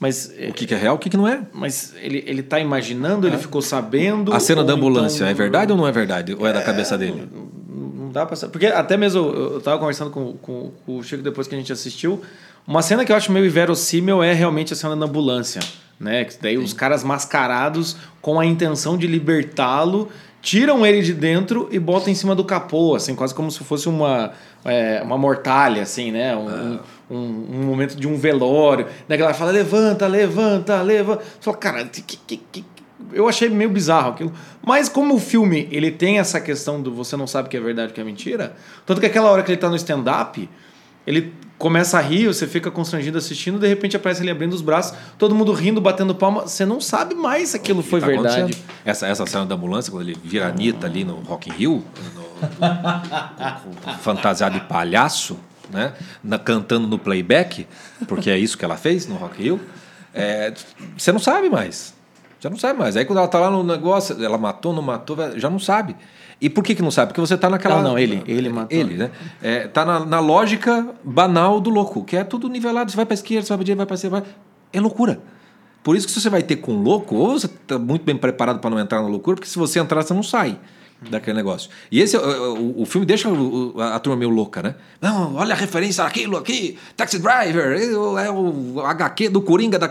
mas, 0.02 0.34
o 0.48 0.52
que, 0.52 0.66
que 0.66 0.74
é 0.74 0.76
real, 0.76 0.96
o 0.96 0.98
que, 0.98 1.08
que 1.08 1.16
não 1.16 1.28
é. 1.28 1.42
Mas 1.52 1.94
ele, 2.02 2.24
ele 2.26 2.42
tá 2.42 2.58
imaginando, 2.58 3.24
é. 3.24 3.30
ele 3.30 3.38
ficou 3.38 3.62
sabendo. 3.62 4.34
A 4.34 4.40
cena 4.40 4.64
da 4.64 4.72
ambulância 4.72 5.18
então... 5.18 5.28
é 5.28 5.32
verdade 5.32 5.70
ou 5.70 5.78
não 5.78 5.86
é 5.86 5.92
verdade? 5.92 6.34
Ou 6.34 6.44
é, 6.44 6.50
é 6.50 6.52
da 6.52 6.60
cabeça 6.60 6.98
dele? 6.98 7.28
Não, 7.72 8.10
dá 8.10 8.26
pra 8.26 8.34
saber. 8.34 8.50
Porque 8.50 8.66
até 8.66 8.96
mesmo 8.96 9.20
eu 9.20 9.60
tava 9.60 9.78
conversando 9.78 10.10
com, 10.10 10.32
com, 10.32 10.72
com 10.84 10.96
o 10.98 11.04
Chico 11.04 11.22
depois 11.22 11.46
que 11.46 11.54
a 11.54 11.58
gente 11.58 11.72
assistiu. 11.72 12.20
Uma 12.66 12.82
cena 12.82 13.04
que 13.04 13.12
eu 13.12 13.16
acho 13.16 13.30
meio 13.30 13.46
inverossímil 13.46 14.20
é 14.24 14.32
realmente 14.32 14.72
a 14.72 14.76
cena 14.76 14.96
da 14.96 15.06
ambulância. 15.06 15.60
Né? 16.00 16.24
Que 16.24 16.34
daí 16.42 16.56
Sim. 16.56 16.64
os 16.64 16.72
caras 16.72 17.04
mascarados 17.04 17.96
com 18.20 18.40
a 18.40 18.44
intenção 18.44 18.98
de 18.98 19.06
libertá-lo 19.06 20.10
tiram 20.43 20.84
ele 20.84 21.01
de 21.01 21.14
dentro 21.14 21.68
e 21.70 21.78
botam 21.78 22.11
em 22.11 22.14
cima 22.14 22.34
do 22.34 22.45
capô, 22.45 22.97
assim, 22.97 23.14
quase 23.14 23.32
como 23.32 23.51
se 23.51 23.61
fosse 23.61 23.88
uma, 23.88 24.32
é, 24.64 25.01
uma 25.03 25.16
mortalha, 25.16 25.82
assim, 25.82 26.11
né? 26.11 26.36
Um, 26.36 26.49
ah. 26.49 26.80
um, 27.09 27.16
um, 27.16 27.62
momento 27.62 27.95
de 27.95 28.09
um 28.09 28.16
velório. 28.16 28.86
Daí 29.09 29.20
ela 29.20 29.32
fala, 29.32 29.53
levanta, 29.53 30.07
levanta, 30.09 30.82
levanta. 30.82 31.22
Você 31.22 31.40
fala, 31.40 31.57
cara, 31.57 31.84
que, 31.84 32.03
que, 32.03 32.36
que, 32.36 32.64
eu 33.12 33.28
achei 33.28 33.49
meio 33.49 33.70
bizarro 33.70 34.11
aquilo. 34.11 34.32
Mas 34.66 34.88
como 34.88 35.14
o 35.14 35.18
filme 35.20 35.68
ele 35.70 35.93
tem 35.93 36.18
essa 36.18 36.40
questão 36.40 36.82
do 36.82 36.93
você 36.93 37.16
não 37.16 37.26
sabe 37.26 37.47
o 37.47 37.51
que 37.51 37.57
é 37.57 37.61
verdade 37.61 37.90
e 37.90 37.93
o 37.93 37.95
que 37.95 38.01
é 38.01 38.05
mentira, 38.05 38.55
tanto 38.84 39.01
que 39.01 39.07
aquela 39.07 39.30
hora 39.30 39.43
que 39.43 39.53
ele 39.53 39.61
tá 39.61 39.68
no 39.68 39.76
stand-up, 39.76 40.49
ele 41.07 41.32
começa 41.59 41.96
a 41.96 42.00
rir, 42.00 42.26
você 42.26 42.46
fica 42.46 42.72
constrangido 42.72 43.16
assistindo, 43.16 43.57
de 43.57 43.68
repente 43.68 43.96
aparece 43.96 44.20
ele 44.20 44.32
abrindo 44.32 44.53
os 44.53 44.61
braços, 44.61 44.98
todo 45.16 45.32
mundo 45.32 45.53
rindo, 45.53 45.80
batendo 45.80 46.12
palma, 46.12 46.42
você 46.42 46.66
não 46.66 46.80
sabe 46.80 47.14
mais 47.14 47.50
se 47.50 47.57
aquilo 47.57 47.84
foi 47.84 48.00
tá 48.00 48.07
verdade. 48.07 48.57
Essa, 48.84 49.07
essa 49.07 49.24
cena 49.26 49.46
da 49.46 49.55
ambulância, 49.55 49.92
quando 49.92 50.09
ele 50.09 50.18
vira 50.24 50.48
Anitta 50.48 50.88
ali 50.88 51.05
no 51.05 51.14
Rock 51.20 51.50
in 51.50 51.53
Rio, 51.53 51.84
no, 52.11 53.98
fantasiado 53.98 54.59
de 54.59 54.66
palhaço, 54.66 55.38
né? 55.70 55.92
Na, 56.22 56.36
cantando 56.36 56.88
no 56.88 56.98
playback, 56.98 57.66
porque 58.09 58.28
é 58.28 58.36
isso 58.36 58.59
que 58.59 58.64
ela 58.64 58.76
fez 58.76 59.07
no 59.07 59.14
Rock 59.14 59.40
in 59.40 59.44
Rio, 59.44 59.61
é, 60.12 60.53
você 60.98 61.12
não 61.12 61.20
sabe 61.20 61.48
mais. 61.48 61.94
Já 62.40 62.50
não 62.50 62.59
sabe 62.59 62.76
mais. 62.76 62.96
Aí 62.96 63.05
quando 63.05 63.20
ela 63.20 63.28
tá 63.28 63.38
lá 63.38 63.53
no 63.53 63.62
negócio, 63.62 64.20
ela 64.20 64.36
matou, 64.36 64.72
não 64.72 64.82
matou, 64.82 65.16
já 65.38 65.48
não 65.48 65.61
sabe. 65.61 65.94
E 66.43 66.51
por 66.51 66.64
que, 66.64 66.74
que 66.74 66.82
não 66.82 66.90
sabe? 66.90 67.11
Porque 67.11 67.20
você 67.20 67.38
tá 67.38 67.49
naquela. 67.49 67.76
Não, 67.76 67.90
não, 67.90 67.99
ele, 67.99 68.20
ele 68.26 68.49
matou. 68.49 68.76
Ele, 68.76 68.97
né? 68.97 69.12
É, 69.40 69.68
tá 69.68 69.84
na, 69.84 70.05
na 70.05 70.18
lógica 70.18 70.88
banal 71.05 71.61
do 71.61 71.70
louco, 71.70 72.03
que 72.03 72.16
é 72.16 72.24
tudo 72.24 72.49
nivelado. 72.49 72.90
Você 72.90 72.97
vai 72.97 73.07
pra 73.07 73.14
esquerda, 73.14 73.47
você 73.47 73.51
vai 73.51 73.59
pra 73.59 73.64
direita, 73.64 73.78
vai 73.78 73.86
pra 73.86 73.95
esquerda, 73.95 74.20
vai. 74.20 74.28
É 74.72 74.80
loucura. 74.80 75.20
Por 75.84 75.95
isso 75.95 76.05
que 76.05 76.12
se 76.12 76.20
você 76.20 76.28
vai 76.28 76.43
ter 76.43 76.57
com 76.57 76.82
louco, 76.82 77.14
ou 77.14 77.38
você 77.38 77.47
tá 77.47 77.78
muito 77.78 78.05
bem 78.05 78.16
preparado 78.16 78.59
para 78.59 78.70
não 78.70 78.80
entrar 78.80 79.01
na 79.01 79.07
loucura, 79.07 79.36
porque 79.36 79.49
se 79.49 79.57
você 79.57 79.78
entrar, 79.78 80.03
você 80.03 80.12
não 80.12 80.22
sai 80.24 80.59
daquele 81.11 81.36
negócio. 81.36 81.70
E 81.93 82.01
esse 82.01 82.16
o, 82.16 82.82
o 82.82 82.86
filme 82.86 83.07
deixa 83.07 83.28
a, 83.78 83.95
a, 83.95 84.01
turma 84.01 84.16
meio 84.16 84.30
louca, 84.30 84.62
né? 84.62 84.74
Não, 85.01 85.36
olha 85.36 85.55
a 85.55 85.57
referência 85.57 86.03
aquilo 86.03 86.36
aqui, 86.36 86.76
Taxi 86.97 87.20
Driver, 87.20 87.80
é 88.18 88.30
o 88.30 88.80
HQ 88.80 89.28
do 89.28 89.43
Coringa 89.43 89.78
da. 89.78 89.88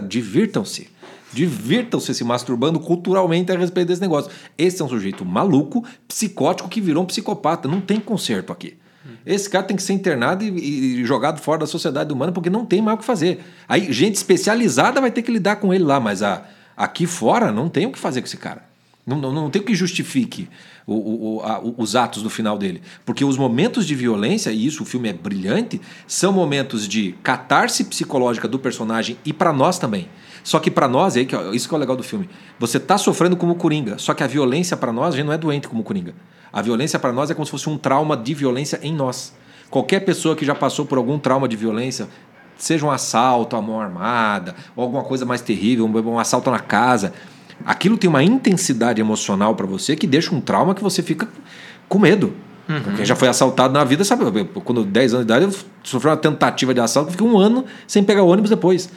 Divirtam-se. 0.00 0.88
Divirtam-se 1.36 2.14
se 2.14 2.24
masturbando 2.24 2.80
culturalmente 2.80 3.52
a 3.52 3.58
respeito 3.58 3.88
desse 3.88 4.00
negócio. 4.00 4.30
Esse 4.56 4.80
é 4.80 4.84
um 4.86 4.88
sujeito 4.88 5.22
maluco, 5.22 5.84
psicótico, 6.08 6.66
que 6.66 6.80
virou 6.80 7.02
um 7.02 7.06
psicopata. 7.06 7.68
Não 7.68 7.78
tem 7.78 8.00
conserto 8.00 8.54
aqui. 8.54 8.78
Esse 9.26 9.50
cara 9.50 9.62
tem 9.62 9.76
que 9.76 9.82
ser 9.82 9.92
internado 9.92 10.42
e, 10.42 11.00
e, 11.00 11.04
jogado 11.04 11.38
fora 11.38 11.58
da 11.58 11.66
sociedade 11.66 12.10
humana 12.10 12.32
porque 12.32 12.48
não 12.48 12.64
tem 12.64 12.80
mais 12.80 12.96
o 12.96 13.00
que 13.00 13.04
fazer. 13.04 13.44
Aí, 13.68 13.92
gente 13.92 14.14
especializada 14.14 14.98
vai 14.98 15.10
ter 15.10 15.20
que 15.20 15.30
lidar 15.30 15.56
com 15.56 15.74
ele 15.74 15.84
lá, 15.84 16.00
mas 16.00 16.22
a, 16.22 16.42
aqui 16.74 17.06
fora 17.06 17.52
não 17.52 17.68
tem 17.68 17.84
o 17.84 17.92
que 17.92 17.98
fazer 17.98 18.22
com 18.22 18.26
esse 18.26 18.38
cara. 18.38 18.64
Não, 19.06 19.18
não, 19.18 19.30
não 19.30 19.50
tem 19.50 19.60
o 19.60 19.64
que 19.66 19.74
justifique 19.74 20.48
o, 20.86 20.94
o, 21.36 21.42
a, 21.42 21.60
os 21.60 21.94
atos 21.94 22.22
do 22.22 22.30
final 22.30 22.56
dele. 22.56 22.80
Porque 23.04 23.26
os 23.26 23.36
momentos 23.36 23.86
de 23.86 23.94
violência, 23.94 24.50
e 24.50 24.64
isso 24.64 24.84
o 24.84 24.86
filme 24.86 25.10
é 25.10 25.12
brilhante, 25.12 25.82
são 26.06 26.32
momentos 26.32 26.88
de 26.88 27.14
catarse 27.22 27.84
psicológica 27.84 28.48
do 28.48 28.58
personagem 28.58 29.18
e 29.22 29.34
para 29.34 29.52
nós 29.52 29.78
também. 29.78 30.08
Só 30.46 30.60
que 30.60 30.70
para 30.70 30.86
nós, 30.86 31.16
aí 31.16 31.26
que, 31.26 31.34
isso 31.52 31.68
que 31.68 31.74
é 31.74 31.76
o 31.76 31.80
legal 31.80 31.96
do 31.96 32.04
filme. 32.04 32.30
Você 32.60 32.78
tá 32.78 32.96
sofrendo 32.96 33.36
como 33.36 33.56
Coringa, 33.56 33.98
só 33.98 34.14
que 34.14 34.22
a 34.22 34.28
violência 34.28 34.76
para 34.76 34.92
nós, 34.92 35.12
a 35.12 35.16
gente 35.16 35.26
não 35.26 35.32
é 35.32 35.36
doente 35.36 35.66
como 35.66 35.82
Coringa. 35.82 36.14
A 36.52 36.62
violência 36.62 37.00
para 37.00 37.12
nós 37.12 37.28
é 37.28 37.34
como 37.34 37.44
se 37.44 37.50
fosse 37.50 37.68
um 37.68 37.76
trauma 37.76 38.16
de 38.16 38.32
violência 38.32 38.78
em 38.80 38.94
nós. 38.94 39.34
Qualquer 39.68 40.04
pessoa 40.04 40.36
que 40.36 40.44
já 40.44 40.54
passou 40.54 40.86
por 40.86 40.98
algum 40.98 41.18
trauma 41.18 41.48
de 41.48 41.56
violência, 41.56 42.06
seja 42.56 42.86
um 42.86 42.92
assalto 42.92 43.56
à 43.56 43.60
mão 43.60 43.80
armada, 43.80 44.54
ou 44.76 44.84
alguma 44.84 45.02
coisa 45.02 45.26
mais 45.26 45.40
terrível, 45.40 45.84
um, 45.84 46.16
assalto 46.16 46.48
na 46.48 46.60
casa, 46.60 47.12
aquilo 47.64 47.98
tem 47.98 48.08
uma 48.08 48.22
intensidade 48.22 49.00
emocional 49.00 49.56
para 49.56 49.66
você 49.66 49.96
que 49.96 50.06
deixa 50.06 50.32
um 50.32 50.40
trauma 50.40 50.76
que 50.76 50.82
você 50.82 51.02
fica 51.02 51.28
com 51.88 51.98
medo. 51.98 52.32
Uhum. 52.68 52.82
Porque 52.82 53.04
já 53.04 53.16
foi 53.16 53.26
assaltado 53.26 53.74
na 53.74 53.82
vida, 53.82 54.04
sabe? 54.04 54.24
Quando 54.64 54.84
10 54.84 55.14
anos 55.14 55.26
de 55.26 55.32
idade, 55.32 55.44
eu 55.44 55.60
sofri 55.82 56.08
uma 56.08 56.16
tentativa 56.16 56.72
de 56.72 56.78
assalto, 56.78 57.10
fiquei 57.10 57.26
um 57.26 57.36
ano 57.36 57.64
sem 57.84 58.04
pegar 58.04 58.22
ônibus 58.22 58.50
depois. 58.50 58.88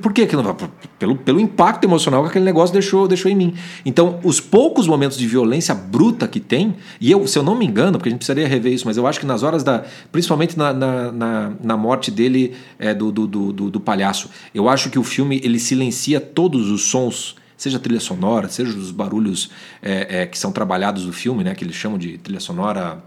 Por 0.00 0.12
que, 0.12 0.26
que 0.26 0.36
não 0.36 0.56
pelo, 0.98 1.16
pelo 1.16 1.40
impacto 1.40 1.84
emocional 1.84 2.22
que 2.22 2.30
aquele 2.30 2.44
negócio 2.44 2.72
deixou, 2.72 3.08
deixou 3.08 3.30
em 3.30 3.34
mim. 3.34 3.54
Então, 3.84 4.20
os 4.22 4.40
poucos 4.40 4.86
momentos 4.86 5.16
de 5.16 5.26
violência 5.26 5.74
bruta 5.74 6.28
que 6.28 6.40
tem, 6.40 6.76
e 7.00 7.10
eu, 7.10 7.26
se 7.26 7.38
eu 7.38 7.42
não 7.42 7.54
me 7.56 7.66
engano, 7.66 7.98
porque 7.98 8.08
a 8.08 8.12
gente 8.12 8.18
precisaria 8.18 8.46
rever 8.46 8.72
isso, 8.72 8.86
mas 8.86 8.96
eu 8.96 9.06
acho 9.06 9.18
que 9.18 9.26
nas 9.26 9.42
horas 9.42 9.62
da. 9.62 9.84
Principalmente 10.12 10.56
na, 10.58 10.72
na, 10.72 11.12
na, 11.12 11.52
na 11.62 11.76
morte 11.76 12.10
dele, 12.10 12.54
é, 12.78 12.92
do, 12.94 13.10
do, 13.10 13.26
do, 13.26 13.70
do, 13.70 13.80
palhaço, 13.80 14.30
eu 14.54 14.68
acho 14.68 14.90
que 14.90 14.98
o 14.98 15.04
filme 15.04 15.40
ele 15.42 15.58
silencia 15.58 16.20
todos 16.20 16.70
os 16.70 16.82
sons. 16.82 17.36
Seja 17.56 17.78
trilha 17.78 17.98
sonora, 17.98 18.48
seja 18.48 18.70
os 18.70 18.92
barulhos 18.92 19.50
é, 19.82 20.20
é, 20.20 20.26
que 20.26 20.38
são 20.38 20.52
trabalhados 20.52 21.04
do 21.04 21.12
filme, 21.12 21.42
né, 21.42 21.56
que 21.56 21.64
eles 21.64 21.74
chamam 21.74 21.98
de 21.98 22.16
trilha 22.18 22.38
sonora. 22.38 23.02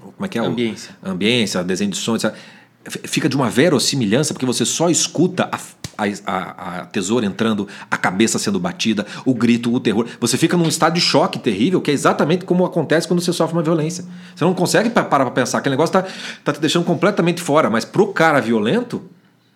Como 0.00 0.26
é 0.26 0.28
que 0.28 0.36
é? 0.36 0.42
Ambiência. 0.42 0.96
O, 1.00 1.10
ambiência, 1.10 1.62
desenho 1.62 1.90
de 1.90 1.96
som, 1.96 2.16
etc 2.16 2.34
fica 2.86 3.28
de 3.28 3.36
uma 3.36 3.48
verossimilhança, 3.48 4.34
porque 4.34 4.46
você 4.46 4.64
só 4.64 4.90
escuta 4.90 5.48
a, 5.50 5.58
a, 5.96 6.80
a, 6.80 6.86
tesoura 6.86 7.26
entrando, 7.26 7.68
a 7.90 7.96
cabeça 7.96 8.38
sendo 8.38 8.58
batida, 8.58 9.06
o 9.24 9.34
grito, 9.34 9.72
o 9.72 9.80
terror. 9.80 10.06
Você 10.20 10.36
fica 10.36 10.56
num 10.56 10.68
estado 10.68 10.94
de 10.94 11.00
choque 11.00 11.38
terrível, 11.38 11.80
que 11.80 11.90
é 11.90 11.94
exatamente 11.94 12.44
como 12.44 12.64
acontece 12.64 13.06
quando 13.06 13.20
você 13.20 13.32
sofre 13.32 13.56
uma 13.56 13.62
violência. 13.62 14.04
Você 14.34 14.44
não 14.44 14.54
consegue 14.54 14.90
parar 14.90 15.06
para 15.06 15.30
pensar, 15.30 15.58
aquele 15.58 15.74
negócio 15.74 15.98
está 15.98 16.12
tá 16.44 16.52
te 16.52 16.60
deixando 16.60 16.84
completamente 16.84 17.40
fora, 17.40 17.70
mas 17.70 17.84
pro 17.84 18.08
cara 18.08 18.40
violento, 18.40 19.02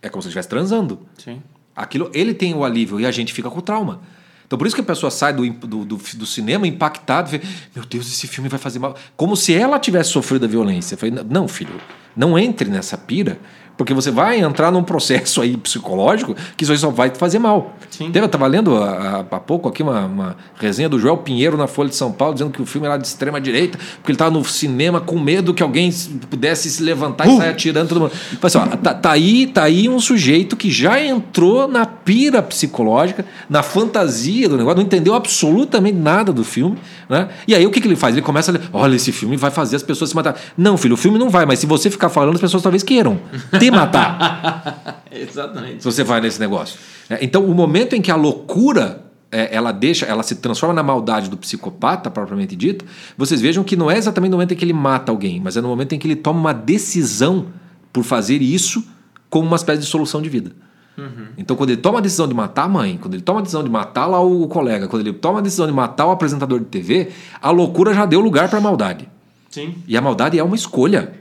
é 0.03 0.09
como 0.09 0.22
se 0.22 0.28
estivesse 0.28 0.49
transando. 0.49 1.01
Sim. 1.22 1.43
Aquilo, 1.74 2.11
ele 2.12 2.34
tem 2.34 2.55
o 2.55 2.64
alívio 2.64 2.99
e 3.01 3.07
a 3.07 3.11
gente 3.11 3.32
fica 3.32 3.49
com 3.51 3.59
o 3.59 3.62
trauma. 3.62 4.01
Então 4.49 4.59
por 4.59 4.66
isso 4.66 4.74
que 4.74 4.80
a 4.80 4.84
pessoa 4.84 5.11
sai 5.11 5.32
do, 5.34 5.49
do, 5.51 5.84
do, 5.84 5.97
do 5.97 6.26
cinema 6.26 6.66
impactada 6.66 7.28
e 7.28 7.39
vê, 7.39 7.47
meu 7.76 7.84
Deus, 7.84 8.07
esse 8.09 8.26
filme 8.26 8.49
vai 8.49 8.59
fazer 8.59 8.78
mal. 8.78 8.97
Como 9.14 9.36
se 9.36 9.55
ela 9.55 9.78
tivesse 9.78 10.11
sofrido 10.11 10.47
a 10.47 10.49
violência. 10.49 10.95
Eu 10.95 10.99
falei, 10.99 11.22
não, 11.28 11.47
filho, 11.47 11.78
não 12.16 12.39
entre 12.39 12.70
nessa 12.70 12.97
pira, 12.97 13.39
porque 13.79 13.95
você 13.95 14.11
vai 14.11 14.41
entrar 14.41 14.72
num 14.72 14.83
processo 14.83 15.41
aí 15.41 15.57
psicológico 15.57 16.35
que 16.57 16.64
isso 16.64 16.72
aí 16.72 16.79
só 16.79 16.91
vai 16.91 17.11
te 17.11 17.16
fazer 17.16 17.39
mal. 17.39 17.76
Sim. 17.89 18.11
Teve, 18.11 18.24
eu 18.24 18.26
estava 18.26 18.47
lendo 18.49 18.76
há, 18.76 19.20
há, 19.31 19.39
pouco 19.39 19.68
aqui 19.68 19.85
uma, 19.85 20.05
uma, 20.05 20.37
resenha 20.57 20.89
do 20.89 20.99
Joel 20.99 21.18
Pinheiro 21.18 21.57
na 21.57 21.68
Folha 21.68 21.89
de 21.89 21.95
São 21.95 22.11
Paulo, 22.11 22.35
dizendo 22.35 22.51
que 22.51 22.61
o 22.61 22.66
filme 22.66 22.89
era 22.89 22.97
de 22.97 23.07
extrema 23.07 23.41
direita, 23.41 23.79
porque 23.79 24.11
ele 24.11 24.16
estava 24.16 24.33
no 24.33 24.45
cinema 24.45 25.01
com 25.01 25.16
medo 25.18 25.55
que 25.55 25.62
alguém 25.62 25.93
pudesse 26.29 26.68
se 26.68 26.83
levantar 26.83 27.29
uh! 27.29 27.31
e 27.31 27.37
sair 27.37 27.51
atirando 27.51 27.89
todo 27.89 28.01
mundo. 28.01 28.12
Assim, 28.43 28.59
ó, 28.59 28.66
tá, 28.66 28.93
tá, 28.93 29.12
aí, 29.12 29.47
tá 29.47 29.62
aí 29.62 29.89
um 29.89 30.01
sujeito 30.01 30.57
que 30.57 30.72
já 30.72 31.01
entrou 31.01 31.68
na 31.68 31.87
pira 31.87 32.43
psicológica, 32.43 33.24
na 33.49 33.62
fantasia 33.62 34.49
do 34.49 34.57
negócio, 34.57 34.79
não 34.79 34.85
entendeu 34.85 35.14
absolutamente 35.14 35.97
nada 35.97 36.33
do 36.33 36.43
filme. 36.43 36.76
Né? 37.09 37.29
E 37.47 37.55
aí 37.55 37.64
o 37.64 37.70
que, 37.70 37.81
que 37.81 37.87
ele 37.87 37.97
faz? 37.97 38.14
Ele 38.14 38.22
começa 38.22 38.51
a 38.51 38.55
ler, 38.55 38.62
olha, 38.72 38.97
esse 38.97 39.12
filme 39.12 39.37
vai 39.37 39.53
fazer 39.53 39.76
as 39.76 39.85
pessoas 39.85 40.11
se 40.11 40.16
matar. 40.16 40.37
Não, 40.57 40.76
filho, 40.76 40.95
o 40.95 40.97
filme 40.97 41.16
não 41.16 41.31
vai, 41.31 41.47
mas 41.47 41.61
se 41.61 41.66
você 41.66 41.89
ficar 41.89 42.09
falando, 42.09 42.35
as 42.35 42.41
pessoas 42.41 42.62
talvez 42.62 42.83
queiram. 42.83 43.20
matar. 43.70 45.02
Exatamente. 45.10 45.82
Se 45.82 45.84
você 45.84 46.04
vai 46.04 46.20
nesse 46.20 46.40
negócio. 46.40 46.78
É, 47.08 47.24
então, 47.24 47.44
o 47.44 47.54
momento 47.54 47.94
em 47.94 48.02
que 48.02 48.10
a 48.10 48.16
loucura 48.16 49.04
é, 49.30 49.54
ela 49.54 49.72
deixa, 49.72 50.06
ela 50.06 50.22
se 50.22 50.36
transforma 50.36 50.74
na 50.74 50.82
maldade 50.82 51.28
do 51.28 51.36
psicopata, 51.36 52.10
propriamente 52.10 52.56
dito, 52.56 52.84
vocês 53.16 53.40
vejam 53.40 53.62
que 53.62 53.76
não 53.76 53.90
é 53.90 53.98
exatamente 53.98 54.30
no 54.30 54.36
momento 54.36 54.52
em 54.52 54.56
que 54.56 54.64
ele 54.64 54.72
mata 54.72 55.12
alguém, 55.12 55.40
mas 55.40 55.56
é 55.56 55.60
no 55.60 55.68
momento 55.68 55.94
em 55.94 55.98
que 55.98 56.06
ele 56.06 56.16
toma 56.16 56.40
uma 56.40 56.54
decisão 56.54 57.46
por 57.92 58.04
fazer 58.04 58.40
isso 58.40 58.84
como 59.28 59.46
uma 59.46 59.56
espécie 59.56 59.80
de 59.80 59.86
solução 59.86 60.22
de 60.22 60.28
vida. 60.28 60.52
Uhum. 60.96 61.28
Então, 61.36 61.56
quando 61.56 61.70
ele 61.70 61.80
toma 61.80 61.98
a 61.98 62.02
decisão 62.02 62.26
de 62.26 62.34
matar 62.34 62.64
a 62.64 62.68
mãe, 62.68 62.98
quando 63.00 63.14
ele 63.14 63.22
toma 63.22 63.38
a 63.38 63.42
decisão 63.42 63.62
de 63.62 63.70
matar 63.70 64.06
lá 64.06 64.20
o 64.20 64.48
colega, 64.48 64.88
quando 64.88 65.06
ele 65.06 65.12
toma 65.12 65.38
a 65.38 65.42
decisão 65.42 65.66
de 65.66 65.72
matar 65.72 66.06
o 66.06 66.10
apresentador 66.10 66.58
de 66.58 66.66
TV, 66.66 67.10
a 67.40 67.50
loucura 67.50 67.94
já 67.94 68.04
deu 68.04 68.20
lugar 68.20 68.48
para 68.48 68.58
a 68.58 68.60
maldade. 68.60 69.08
Sim. 69.48 69.76
E 69.86 69.96
a 69.96 70.00
maldade 70.00 70.38
é 70.38 70.42
uma 70.42 70.56
escolha. 70.56 71.12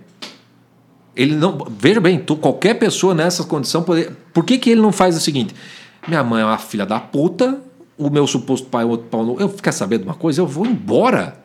Ele 1.17 1.35
não. 1.35 1.57
Veja 1.77 1.99
bem, 1.99 2.19
tu, 2.19 2.35
qualquer 2.35 2.75
pessoa 2.75 3.15
nessa 3.15 3.43
condição. 3.43 3.81
Poder, 3.81 4.11
por 4.31 4.45
que, 4.45 4.59
que 4.59 4.69
ele 4.69 4.81
não 4.81 4.91
faz 4.91 5.17
o 5.17 5.19
seguinte? 5.19 5.53
Minha 6.07 6.23
mãe 6.23 6.43
é 6.43 6.45
uma 6.45 6.59
filha 6.59 6.85
da 6.85 6.99
puta, 6.99 7.59
o 7.97 8.09
meu 8.09 8.27
suposto 8.27 8.67
pai 8.67 8.83
é 8.83 8.85
outro 8.85 9.07
pau 9.07 9.25
no. 9.25 9.39
Eu 9.39 9.49
quer 9.49 9.71
saber 9.71 9.97
de 9.97 10.03
uma 10.03 10.13
coisa? 10.13 10.39
Eu 10.39 10.47
vou 10.47 10.65
embora. 10.65 11.35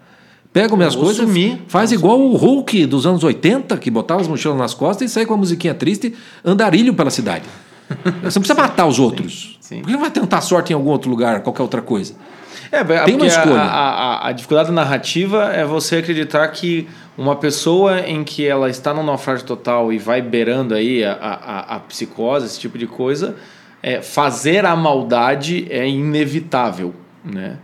Pego 0.53 0.77
minhas 0.77 0.95
coisas, 0.95 1.27
sumir. 1.27 1.63
faz 1.67 1.93
igual 1.93 2.21
o 2.21 2.37
Hulk 2.37 2.85
dos 2.85 3.07
anos 3.07 3.25
80, 3.25 3.75
que 3.79 3.91
botava 3.91 4.21
as 4.21 4.29
mochilas 4.29 4.59
nas 4.59 4.75
costas 4.75 5.11
e 5.11 5.15
saia 5.15 5.25
com 5.25 5.33
a 5.33 5.37
musiquinha 5.39 5.73
triste, 5.73 6.15
andarilho 6.45 6.93
pela 6.93 7.09
cidade. 7.09 7.47
Você 7.89 8.39
não 8.39 8.43
precisa 8.43 8.55
matar 8.55 8.87
os 8.87 8.99
outros. 8.99 9.57
Sim, 9.63 9.77
sim. 9.77 9.81
Por 9.81 9.87
que 9.87 9.93
não 9.93 10.01
vai 10.01 10.11
tentar 10.11 10.43
sorte 10.43 10.71
em 10.71 10.75
algum 10.75 10.91
outro 10.91 11.11
lugar, 11.11 11.41
qualquer 11.41 11.63
outra 11.63 11.81
coisa? 11.81 12.15
É, 12.71 12.85
Tem 13.05 13.17
uma 13.17 13.27
escolha. 13.27 13.61
A, 13.61 13.91
a, 13.91 14.29
a 14.29 14.33
dificuldade 14.33 14.71
narrativa 14.71 15.45
é 15.53 15.65
você 15.65 15.97
acreditar 15.97 16.47
que 16.49 16.87
uma 17.17 17.37
pessoa 17.37 18.01
em 18.01 18.25
que 18.25 18.47
ela 18.47 18.71
está 18.71 18.95
no 18.95 19.03
naufrágio 19.03 19.47
total 19.47 19.93
e 19.93 19.99
vai 19.99 20.23
beirando 20.23 20.75
aí 20.75 21.05
a, 21.05 21.13
a, 21.13 21.77
a 21.77 21.81
psicose, 21.81 22.47
esse 22.47 22.59
tipo 22.59 22.79
de 22.79 22.87
coisa, 22.87 23.37
é, 23.83 24.01
fazer 24.01 24.65
a 24.65 24.75
maldade 24.75 25.67
é 25.71 25.87
inevitável, 25.89 26.95
né? 27.25 27.59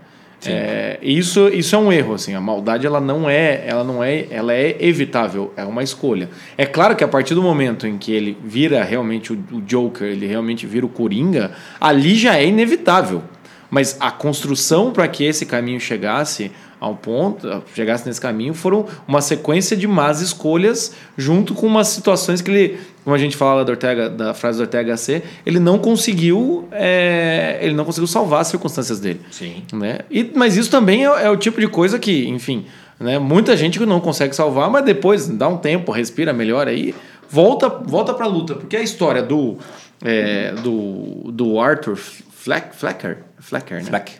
É, 0.46 0.98
isso, 1.02 1.48
isso 1.48 1.74
é 1.74 1.78
um 1.78 1.92
erro, 1.92 2.14
assim. 2.14 2.34
A 2.34 2.40
maldade 2.40 2.86
ela 2.86 3.00
não 3.00 3.28
é, 3.28 3.64
ela 3.66 3.82
não 3.82 4.04
é, 4.04 4.26
ela 4.30 4.52
é 4.52 4.76
evitável, 4.78 5.52
é 5.56 5.64
uma 5.64 5.82
escolha. 5.82 6.28
É 6.56 6.64
claro 6.64 6.94
que 6.94 7.02
a 7.02 7.08
partir 7.08 7.34
do 7.34 7.42
momento 7.42 7.86
em 7.86 7.98
que 7.98 8.12
ele 8.12 8.38
vira 8.44 8.84
realmente 8.84 9.32
o, 9.32 9.44
o 9.52 9.60
Joker, 9.60 10.06
ele 10.06 10.26
realmente 10.26 10.66
vira 10.66 10.86
o 10.86 10.88
Coringa, 10.88 11.52
ali 11.80 12.14
já 12.14 12.36
é 12.36 12.46
inevitável. 12.46 13.22
Mas 13.70 13.96
a 14.00 14.10
construção 14.10 14.92
para 14.92 15.06
que 15.08 15.24
esse 15.24 15.44
caminho 15.44 15.80
chegasse 15.80 16.52
ao 16.80 16.94
ponto, 16.94 17.62
chegasse 17.74 18.06
nesse 18.06 18.20
caminho, 18.20 18.54
foram 18.54 18.86
uma 19.06 19.20
sequência 19.20 19.76
de 19.76 19.86
más 19.86 20.20
escolhas, 20.20 20.92
junto 21.16 21.54
com 21.54 21.66
umas 21.66 21.88
situações 21.88 22.40
que 22.40 22.50
ele, 22.50 22.78
como 23.04 23.14
a 23.14 23.18
gente 23.18 23.36
fala 23.36 23.64
da, 23.64 23.72
Ortega, 23.72 24.08
da 24.08 24.32
frase 24.32 24.58
do 24.58 24.62
Ortega 24.62 24.96
C, 24.96 25.22
ele 25.44 25.58
não 25.58 25.78
conseguiu, 25.78 26.68
é, 26.70 27.58
ele 27.60 27.74
não 27.74 27.84
conseguiu 27.84 28.06
salvar 28.06 28.42
as 28.42 28.48
circunstâncias 28.48 29.00
dele. 29.00 29.20
Sim. 29.30 29.62
Né? 29.72 30.00
E, 30.10 30.30
mas 30.34 30.56
isso 30.56 30.70
também 30.70 31.04
é, 31.04 31.24
é 31.24 31.30
o 31.30 31.36
tipo 31.36 31.60
de 31.60 31.66
coisa 31.66 31.98
que, 31.98 32.28
enfim, 32.28 32.66
né, 33.00 33.18
muita 33.18 33.56
gente 33.56 33.78
que 33.78 33.86
não 33.86 34.00
consegue 34.00 34.34
salvar, 34.34 34.70
mas 34.70 34.84
depois 34.84 35.26
dá 35.26 35.48
um 35.48 35.56
tempo, 35.56 35.90
respira 35.92 36.32
melhor 36.32 36.68
aí, 36.68 36.94
volta, 37.28 37.68
volta 37.68 38.14
para 38.14 38.26
a 38.26 38.28
luta, 38.28 38.54
porque 38.54 38.76
a 38.76 38.82
história 38.82 39.22
do, 39.22 39.58
é, 40.04 40.52
do, 40.52 41.30
do 41.32 41.60
Arthur 41.60 41.96
Fleck, 41.96 42.74
Flecker, 42.74 43.18
Flecker, 43.40 43.78
né? 43.78 43.84
Fleck. 43.84 44.12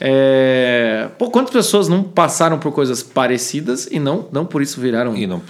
É... 0.00 1.08
Pô, 1.18 1.30
quantas 1.30 1.52
pessoas 1.52 1.88
não 1.88 2.02
passaram 2.02 2.58
por 2.58 2.72
coisas 2.72 3.02
parecidas 3.02 3.88
e 3.90 3.98
não, 3.98 4.26
não 4.32 4.44
por 4.46 4.62
isso 4.62 4.80
viraram 4.80 5.16
E 5.16 5.26
não, 5.26 5.40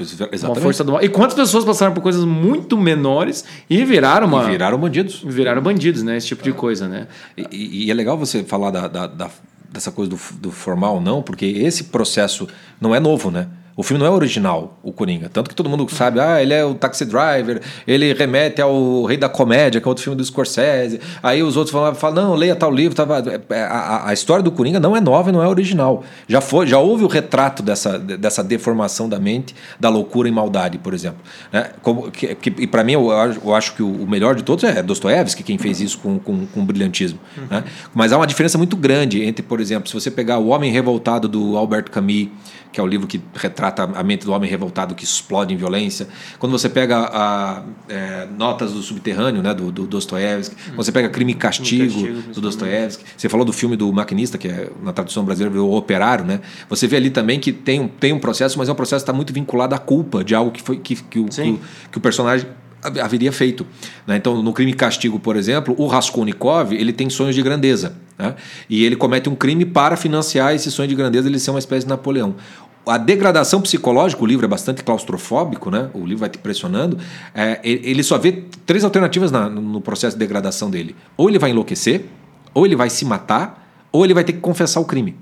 uma 0.48 0.54
força 0.62 0.84
do 0.84 0.92
mal? 0.92 1.02
E 1.02 1.08
quantas 1.08 1.34
pessoas 1.34 1.64
passaram 1.64 1.92
por 1.94 2.00
coisas 2.02 2.24
muito 2.24 2.76
menores 2.76 3.44
e 3.68 3.84
viraram 3.84 4.26
uma. 4.26 4.44
E 4.44 4.50
viraram 4.50 4.78
bandidos. 4.78 5.22
viraram 5.24 5.62
bandidos, 5.62 6.02
né? 6.02 6.16
Esse 6.16 6.28
tipo 6.28 6.42
de 6.42 6.52
coisa, 6.52 6.88
né? 6.88 7.06
E, 7.36 7.46
e- 7.50 7.84
e 7.86 7.90
é 7.90 7.94
legal 7.94 8.16
você 8.16 8.42
falar 8.44 8.70
da, 8.70 8.88
da- 8.88 9.06
da- 9.06 9.30
dessa 9.70 9.90
coisa 9.92 10.10
do, 10.10 10.18
do 10.40 10.50
formal 10.50 11.00
não, 11.00 11.22
porque 11.22 11.44
esse 11.46 11.84
processo 11.84 12.48
não 12.80 12.94
é 12.94 13.00
novo, 13.00 13.30
né? 13.30 13.48
O 13.78 13.82
filme 13.84 14.02
não 14.02 14.10
é 14.10 14.14
original, 14.14 14.76
o 14.82 14.92
Coringa. 14.92 15.28
Tanto 15.32 15.48
que 15.48 15.54
todo 15.54 15.70
mundo 15.70 15.86
sabe, 15.94 16.18
ah, 16.18 16.42
ele 16.42 16.52
é 16.52 16.64
o 16.64 16.74
Taxi 16.74 17.04
Driver, 17.04 17.60
ele 17.86 18.12
remete 18.12 18.60
ao 18.60 19.04
Rei 19.04 19.16
da 19.16 19.28
Comédia, 19.28 19.80
que 19.80 19.86
é 19.86 19.88
outro 19.88 20.02
filme 20.02 20.16
do 20.16 20.24
Scorsese. 20.24 21.00
Aí 21.22 21.44
os 21.44 21.56
outros 21.56 21.70
falam, 21.72 21.94
falam 21.94 22.24
não, 22.30 22.34
leia 22.34 22.56
tal 22.56 22.72
livro. 22.72 22.96
Tava... 22.96 23.18
é, 23.50 23.62
A, 23.62 23.66
a- 23.78 24.08
a 24.08 24.12
história 24.12 24.42
do 24.42 24.50
Coringa 24.50 24.80
não 24.80 24.96
é 24.96 25.00
nova 25.00 25.30
e 25.30 25.32
não 25.32 25.40
é 25.40 25.46
original. 25.46 26.02
Já, 26.26 26.40
foi, 26.40 26.66
já 26.66 26.78
houve 26.80 27.04
o 27.04 27.06
retrato 27.06 27.62
dessa, 27.62 27.96
dessa 28.00 28.42
deformação 28.42 29.08
da 29.08 29.20
mente, 29.20 29.54
da 29.78 29.88
loucura 29.88 30.28
e 30.28 30.32
maldade, 30.32 30.76
por 30.78 30.92
exemplo. 30.92 31.20
Né? 31.52 31.70
Como, 31.80 32.10
que, 32.10 32.34
que- 32.34 32.54
e 32.58 32.66
para 32.66 32.82
mim, 32.82 32.94
eu 32.94 33.10
acho, 33.12 33.40
eu 33.44 33.54
acho 33.54 33.74
que 33.76 33.82
o, 33.84 34.06
melhor 34.08 34.34
de 34.34 34.42
todos 34.42 34.64
é 34.64 34.82
Dostoiévski, 34.82 35.44
quem 35.44 35.56
fez 35.56 35.80
isso 35.80 35.98
com, 35.98 36.18
com, 36.18 36.46
com 36.46 36.64
brilhantismo. 36.64 37.20
Né? 37.48 37.62
Mas 37.94 38.12
há 38.12 38.16
uma 38.16 38.26
diferença 38.26 38.58
muito 38.58 38.76
grande 38.76 39.22
entre, 39.22 39.42
por 39.44 39.60
exemplo, 39.60 39.88
se 39.88 39.94
você 39.94 40.10
pegar 40.10 40.38
O 40.38 40.48
Homem 40.48 40.72
Revoltado 40.72 41.28
do 41.28 41.56
Albert 41.56 41.90
Camus, 41.92 42.26
que 42.72 42.80
é 42.80 42.82
o 42.82 42.86
livro 42.86 43.06
que 43.06 43.20
retrata 43.34 43.82
a 43.82 44.02
mente 44.02 44.24
do 44.24 44.32
homem 44.32 44.48
revoltado 44.48 44.94
que 44.94 45.04
explode 45.04 45.52
em 45.52 45.56
violência. 45.56 46.08
Quando 46.38 46.52
você 46.52 46.68
pega 46.68 47.08
a, 47.12 47.62
é, 47.88 48.28
Notas 48.36 48.72
do 48.72 48.82
Subterrâneo, 48.82 49.42
né, 49.42 49.54
do, 49.54 49.72
do 49.72 49.86
Dostoiévski, 49.86 50.54
quando 50.70 50.84
você 50.84 50.92
pega 50.92 51.08
Crime 51.08 51.32
e 51.32 51.34
Castigo, 51.34 51.84
Castigo, 51.84 52.32
do. 52.32 52.40
Dostoiévski, 52.40 53.04
você 53.16 53.28
falou 53.28 53.44
do 53.44 53.52
filme 53.52 53.76
do 53.76 53.92
Maquinista, 53.92 54.36
que 54.36 54.48
é 54.48 54.70
na 54.82 54.92
tradução 54.92 55.24
brasileira 55.24 55.52
virou 55.52 55.70
O 55.70 55.76
Operário, 55.76 56.24
né? 56.24 56.40
Você 56.68 56.86
vê 56.86 56.96
ali 56.96 57.10
também 57.10 57.40
que 57.40 57.52
tem 57.52 57.80
um, 57.80 57.88
tem 57.88 58.12
um 58.12 58.18
processo, 58.18 58.58
mas 58.58 58.68
é 58.68 58.72
um 58.72 58.74
processo 58.74 59.04
que 59.04 59.10
está 59.10 59.12
muito 59.12 59.32
vinculado 59.32 59.74
à 59.74 59.78
culpa 59.78 60.22
de 60.22 60.34
algo 60.34 60.50
que, 60.50 60.62
foi, 60.62 60.78
que, 60.78 60.96
que, 60.96 61.18
o, 61.18 61.26
que, 61.26 61.60
que 61.90 61.98
o 61.98 62.00
personagem 62.00 62.46
haveria 62.82 63.32
feito. 63.32 63.66
né? 64.06 64.16
Então, 64.16 64.42
no 64.42 64.52
Crime 64.52 64.72
Castigo, 64.72 65.18
por 65.18 65.36
exemplo, 65.36 65.74
o 65.78 65.86
Raskolnikov 65.86 66.72
ele 66.72 66.92
tem 66.92 67.08
sonhos 67.10 67.34
de 67.34 67.42
grandeza. 67.42 67.96
né? 68.18 68.34
E 68.68 68.84
ele 68.84 68.96
comete 68.96 69.28
um 69.28 69.34
crime 69.34 69.64
para 69.64 69.96
financiar 69.96 70.54
esse 70.54 70.70
sonho 70.70 70.88
de 70.88 70.94
grandeza, 70.94 71.28
ele 71.28 71.38
ser 71.38 71.50
uma 71.50 71.58
espécie 71.58 71.84
de 71.86 71.90
Napoleão. 71.90 72.34
A 72.86 72.96
degradação 72.96 73.60
psicológica, 73.60 74.22
o 74.22 74.26
livro 74.26 74.46
é 74.46 74.48
bastante 74.48 74.82
claustrofóbico, 74.82 75.70
né? 75.70 75.90
o 75.92 76.00
livro 76.00 76.18
vai 76.18 76.28
te 76.30 76.38
pressionando. 76.38 76.96
é, 77.34 77.60
ele 77.62 77.80
ele 77.90 78.02
só 78.02 78.16
vê 78.16 78.44
três 78.64 78.82
alternativas 78.84 79.30
na- 79.30 79.48
no 79.50 79.80
processo 79.80 80.16
de 80.16 80.20
degradação 80.20 80.70
dele: 80.70 80.96
ou 81.16 81.28
ele 81.28 81.38
vai 81.38 81.50
enlouquecer, 81.50 82.06
ou 82.54 82.64
ele 82.64 82.74
vai 82.76 82.88
se 82.88 83.04
matar, 83.04 83.68
ou 83.92 84.04
ele 84.04 84.14
vai 84.14 84.24
ter 84.24 84.32
que 84.34 84.40
confessar 84.40 84.80
o 84.80 84.84
crime 84.84 85.14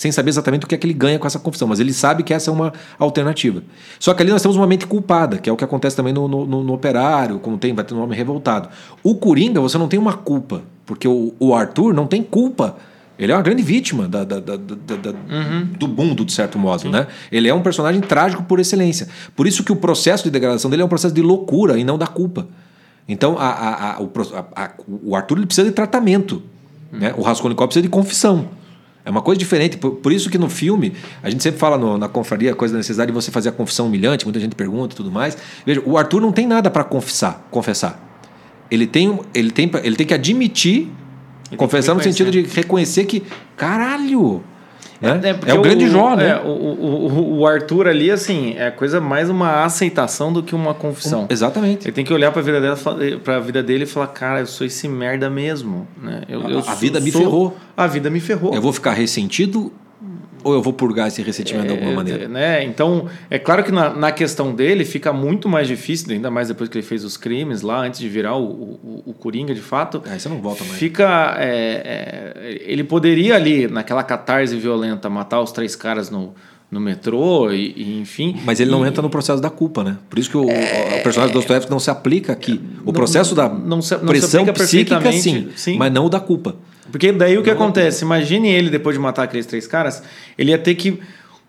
sem 0.00 0.10
saber 0.10 0.30
exatamente 0.30 0.64
o 0.64 0.66
que 0.66 0.74
é 0.74 0.78
que 0.78 0.86
ele 0.86 0.94
ganha 0.94 1.18
com 1.18 1.26
essa 1.26 1.38
confissão, 1.38 1.68
mas 1.68 1.78
ele 1.78 1.92
sabe 1.92 2.22
que 2.22 2.32
essa 2.32 2.50
é 2.50 2.52
uma 2.54 2.72
alternativa. 2.98 3.62
Só 3.98 4.14
que 4.14 4.22
ali 4.22 4.30
nós 4.32 4.40
temos 4.40 4.56
uma 4.56 4.66
mente 4.66 4.86
culpada, 4.86 5.36
que 5.36 5.50
é 5.50 5.52
o 5.52 5.56
que 5.56 5.62
acontece 5.62 5.94
também 5.94 6.10
no, 6.10 6.26
no- 6.26 6.46
no- 6.46 6.72
operário, 6.72 7.38
como 7.38 7.58
tem, 7.58 7.74
vai 7.74 7.84
ter 7.84 7.92
um 7.92 8.00
homem 8.02 8.16
revoltado. 8.16 8.70
O 9.02 9.14
Coringa, 9.16 9.60
você 9.60 9.76
não 9.76 9.88
tem 9.88 9.98
uma 10.00 10.14
culpa, 10.14 10.62
porque 10.86 11.06
o, 11.06 11.34
o 11.38 11.54
Arthur 11.54 11.92
não 11.92 12.06
tem 12.06 12.22
culpa. 12.22 12.78
Ele 13.18 13.30
é 13.30 13.36
uma 13.36 13.42
grande 13.42 13.62
vítima 13.62 14.08
da- 14.08 14.24
da- 14.24 14.40
da- 14.40 14.56
da- 14.56 15.12
do 15.78 15.86
mundo, 15.86 16.24
de 16.24 16.32
certo 16.32 16.58
modo. 16.58 16.88
Né? 16.90 17.06
Ele 17.30 17.46
é 17.50 17.52
um 17.52 17.60
personagem 17.60 18.00
trágico 18.00 18.42
por 18.44 18.58
excelência. 18.58 19.06
Por 19.36 19.46
isso 19.46 19.62
que 19.62 19.70
o 19.70 19.76
processo 19.76 20.24
de 20.24 20.30
degradação 20.30 20.70
dele 20.70 20.80
é 20.80 20.84
um 20.86 20.88
processo 20.88 21.14
de 21.14 21.20
loucura 21.20 21.78
e 21.78 21.84
não 21.84 21.98
da 21.98 22.06
culpa. 22.06 22.48
Então, 23.06 23.36
a- 23.38 23.44
a- 23.50 23.96
a- 23.96 24.00
o, 24.00 25.10
o 25.10 25.14
Arthur 25.14 25.44
precisa 25.44 25.66
de 25.68 25.74
tratamento. 25.74 26.42
Né? 26.90 27.12
O 27.18 27.20
Raskolnikov 27.20 27.66
precisa 27.68 27.82
de 27.82 27.90
confissão. 27.90 28.48
É 29.04 29.10
uma 29.10 29.22
coisa 29.22 29.38
diferente. 29.38 29.76
Por, 29.78 29.92
por 29.92 30.12
isso 30.12 30.28
que 30.28 30.36
no 30.38 30.48
filme, 30.48 30.92
a 31.22 31.30
gente 31.30 31.42
sempre 31.42 31.58
fala 31.58 31.78
no- 31.78 31.96
na 31.96 32.08
confraria 32.08 32.52
a 32.52 32.54
coisa 32.54 32.74
da 32.74 32.78
necessidade 32.78 33.10
de 33.10 33.14
você 33.14 33.30
fazer 33.30 33.48
a 33.48 33.52
confissão 33.52 33.86
humilhante, 33.86 34.24
muita 34.26 34.38
gente 34.38 34.54
pergunta 34.54 34.94
e 34.94 34.96
tudo 34.96 35.10
mais. 35.10 35.36
Veja, 35.64 35.82
o 35.86 35.96
Arthur 35.96 36.20
não 36.20 36.32
tem 36.32 36.46
nada 36.46 36.70
para 36.70 36.84
confessar, 36.84 37.46
confessar. 37.50 37.98
Ele 38.70 38.86
tem, 38.86 39.18
ele, 39.34 39.50
tem, 39.50 39.70
ele 39.82 39.96
tem 39.96 40.06
que 40.06 40.14
admitir, 40.14 40.88
tem 41.48 41.58
confessar 41.58 41.92
que 41.92 41.98
no 41.98 42.02
sentido 42.04 42.30
de 42.30 42.42
reconhecer 42.42 43.04
que, 43.06 43.22
caralho, 43.56 44.42
né? 45.00 45.34
porque 45.34 45.50
é 45.50 45.54
o 45.54 45.62
grande 45.62 45.88
Jó, 45.88 46.14
né? 46.14 46.30
é, 46.30 46.36
o, 46.36 46.48
o, 46.48 47.38
o- 47.40 47.46
Arthur 47.46 47.88
ali, 47.88 48.10
assim, 48.10 48.54
é 48.58 48.70
coisa 48.70 49.00
mais 49.00 49.30
uma 49.30 49.64
aceitação 49.64 50.32
do 50.32 50.42
que 50.42 50.54
uma 50.54 50.74
confissão. 50.74 51.26
Exatamente. 51.30 51.86
Ele 51.86 51.92
tem 51.92 52.04
que 52.04 52.12
olhar 52.12 52.30
pra 52.32 52.42
vida, 52.42 52.60
dela, 52.60 52.76
fa- 52.76 52.96
pra 53.24 53.38
vida 53.40 53.62
dele 53.62 53.84
e 53.84 53.86
falar, 53.86 54.08
cara, 54.08 54.40
eu 54.40 54.46
sou 54.46 54.66
esse 54.66 54.86
merda 54.88 55.30
mesmo. 55.30 55.86
Né? 56.02 56.22
Eu, 56.28 56.46
A- 56.46 56.50
eu 56.50 56.58
a 56.58 56.62
sou- 56.62 56.74
vida 56.76 57.00
me 57.00 57.10
sou- 57.10 57.20
ferrou. 57.22 57.56
A 57.76 57.86
vida 57.86 58.10
me 58.10 58.20
ferrou. 58.20 58.54
Eu 58.54 58.60
vou 58.60 58.72
ficar 58.72 58.92
ressentido 58.92 59.72
ou 60.42 60.54
eu 60.54 60.62
vou 60.62 60.72
purgar 60.72 61.08
esse 61.08 61.22
ressentimento 61.22 61.66
de 61.66 61.72
alguma 61.72 61.92
É, 61.92 61.94
maneira? 61.94 62.28
né? 62.28 62.64
Então, 62.64 63.08
é 63.30 63.38
claro 63.38 63.62
que 63.64 63.70
na, 63.72 63.90
na 63.94 64.12
questão 64.12 64.54
dele 64.54 64.84
fica 64.84 65.12
muito 65.12 65.48
mais 65.48 65.66
difícil, 65.68 66.12
ainda 66.12 66.30
mais 66.30 66.48
depois 66.48 66.68
que 66.68 66.78
ele 66.78 66.86
fez 66.86 67.04
os 67.04 67.16
crimes 67.16 67.62
lá, 67.62 67.80
antes 67.80 68.00
de 68.00 68.08
virar 68.08 68.36
o, 68.36 68.44
o, 68.44 69.02
o 69.06 69.12
Coringa 69.14 69.54
de 69.54 69.60
fato. 69.60 70.02
Aí 70.06 70.18
você 70.18 70.28
não 70.28 70.40
volta 70.40 70.64
mais. 70.64 70.78
Fica. 70.78 71.36
é, 71.38 72.34
é, 72.34 72.62
ele 72.66 72.84
poderia 72.84 73.34
ali, 73.36 73.68
naquela 73.68 74.02
catarse 74.02 74.56
violenta, 74.56 75.08
matar 75.10 75.40
os 75.40 75.52
três 75.52 75.76
caras 75.76 76.10
no, 76.10 76.34
no 76.70 76.80
metrô, 76.80 77.50
e, 77.50 77.72
e 77.76 78.00
enfim. 78.00 78.36
Mas 78.44 78.60
ele 78.60 78.70
não 78.70 78.84
E- 78.84 78.88
entra 78.88 79.02
no 79.02 79.10
processo 79.10 79.42
da 79.42 79.50
culpa, 79.50 79.82
né? 79.82 79.96
Por 80.08 80.18
isso 80.18 80.30
que 80.30 80.36
o, 80.36 80.44
o 80.44 81.02
personagem 81.02 81.32
do 81.32 81.38
Dostoiévski 81.38 81.70
não 81.70 81.80
se 81.80 81.90
aplica 81.90 82.32
aqui. 82.32 82.60
O 82.84 82.92
processo 82.92 83.34
da 83.34 83.48
não 83.48 83.82
se- 83.82 83.94
não 83.94 84.00
se 84.00 84.06
pressão 84.06 84.42
aplica 84.42 84.62
psíquica, 84.64 85.12
sim, 85.12 85.48
sim. 85.56 85.76
mas 85.76 85.92
não 85.92 86.06
o 86.06 86.08
da 86.08 86.20
culpa. 86.20 86.54
Porque 86.92 87.12
daí 87.12 87.36
o 87.38 87.42
que 87.42 87.50
acontece? 87.50 88.04
Imagine 88.04 88.48
ele, 88.50 88.68
depois 88.70 88.94
de 88.96 89.00
matar 89.00 89.22
aqueles 89.24 89.46
três 89.46 89.66
caras, 89.66 90.02
ele 90.38 90.50
ia 90.50 90.58
ter 90.58 90.74
que. 90.74 90.98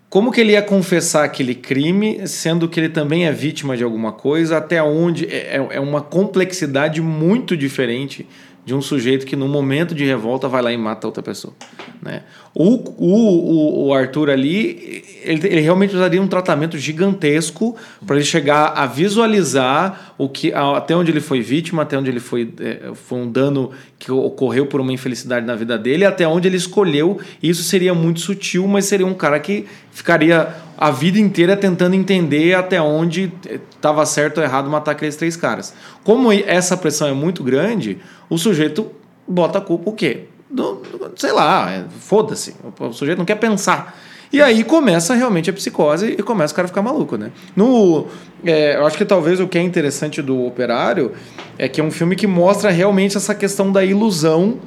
Como 0.08 0.30
que 0.30 0.40
ele 0.42 0.52
ia 0.52 0.60
confessar 0.62 1.24
aquele 1.24 1.54
crime, 1.54 2.28
sendo 2.28 2.68
que 2.68 2.78
ele 2.78 2.90
também 2.90 3.24
é 3.24 3.32
vítima 3.32 3.76
de 3.76 3.82
alguma 3.82 4.12
coisa, 4.12 4.58
até 4.58 4.82
onde 4.82 5.24
é, 5.26 5.56
é- 5.56 5.68
é 5.76 5.80
uma 5.80 6.02
complexidade 6.02 7.00
muito 7.00 7.56
diferente 7.56 8.26
de 8.64 8.74
um 8.74 8.80
sujeito 8.80 9.26
que, 9.26 9.34
no 9.34 9.48
momento 9.48 9.94
de 9.94 10.04
revolta, 10.04 10.48
vai 10.48 10.62
lá 10.62 10.72
e 10.72 10.76
mata 10.76 11.06
outra 11.06 11.22
pessoa. 11.22 11.52
Né? 12.00 12.22
O, 12.54 12.74
o, 12.96 13.86
o, 13.86 13.94
Arthur 13.94 14.30
ali, 14.30 15.04
ele, 15.24 15.46
ele 15.46 15.60
realmente 15.60 15.90
precisaria 15.90 16.22
um 16.22 16.28
tratamento 16.28 16.78
gigantesco 16.78 17.76
para 18.06 18.16
ele 18.16 18.24
chegar 18.24 18.72
a 18.76 18.86
visualizar 18.86 20.14
o 20.16 20.28
que, 20.28 20.52
até 20.52 20.94
onde 20.94 21.10
ele 21.10 21.20
foi 21.20 21.40
vítima, 21.40 21.82
até 21.82 21.98
onde 21.98 22.10
ele 22.10 22.20
foi, 22.20 22.52
é, 22.60 22.92
foi 22.94 23.18
um 23.18 23.30
dano 23.30 23.70
que 23.98 24.12
ocorreu 24.12 24.66
por 24.66 24.80
uma 24.80 24.92
infelicidade 24.92 25.46
na 25.46 25.54
vida 25.56 25.76
dele, 25.78 26.04
até 26.04 26.26
onde 26.26 26.46
ele 26.46 26.56
escolheu. 26.56 27.20
Isso 27.42 27.62
seria 27.62 27.94
muito 27.94 28.20
sutil, 28.20 28.66
mas 28.68 28.84
seria 28.84 29.06
um 29.06 29.14
cara 29.14 29.40
que 29.40 29.66
ficaria 29.90 30.54
a 30.76 30.90
vida 30.90 31.18
inteira 31.18 31.56
tentando 31.56 31.94
entender 31.94 32.54
até 32.54 32.82
onde 32.82 33.32
estava 33.70 34.04
certo 34.04 34.38
ou 34.38 34.44
errado 34.44 34.68
matar 34.68 34.90
aqueles 34.92 35.14
três 35.14 35.36
caras. 35.36 35.72
Como 36.02 36.32
essa 36.32 36.76
pressão 36.76 37.06
é 37.06 37.12
muito 37.12 37.44
grande, 37.44 37.98
o 38.32 38.38
sujeito 38.38 38.90
bota 39.28 39.58
a 39.58 39.60
culpa 39.60 39.90
o 39.90 39.92
quê? 39.92 40.24
Do- 40.50 40.82
sei 41.16 41.32
lá, 41.32 41.70
é, 41.70 41.84
foda-se. 42.00 42.54
O, 42.80 42.86
o 42.86 42.92
sujeito 42.92 43.18
não 43.18 43.24
quer 43.26 43.36
pensar. 43.36 43.98
E 44.32 44.40
aí 44.40 44.64
começa 44.64 45.12
realmente 45.14 45.50
a 45.50 45.52
psicose 45.52 46.16
e 46.18 46.22
começa 46.22 46.52
o 46.54 46.56
cara 46.56 46.64
a 46.64 46.68
ficar 46.68 46.80
maluco, 46.80 47.18
né? 47.18 47.30
No, 47.54 48.06
é, 48.42 48.76
eu 48.76 48.86
acho 48.86 48.96
que 48.96 49.04
talvez 49.04 49.38
o 49.40 49.46
que 49.46 49.58
é 49.58 49.62
interessante 49.62 50.22
do 50.22 50.46
Operário 50.46 51.12
é 51.58 51.68
que 51.68 51.82
é 51.82 51.84
um 51.84 51.90
filme 51.90 52.16
que 52.16 52.26
mostra 52.26 52.70
realmente 52.70 53.14
essa 53.18 53.34
questão 53.34 53.70
da 53.70 53.84
ilusão 53.84 54.58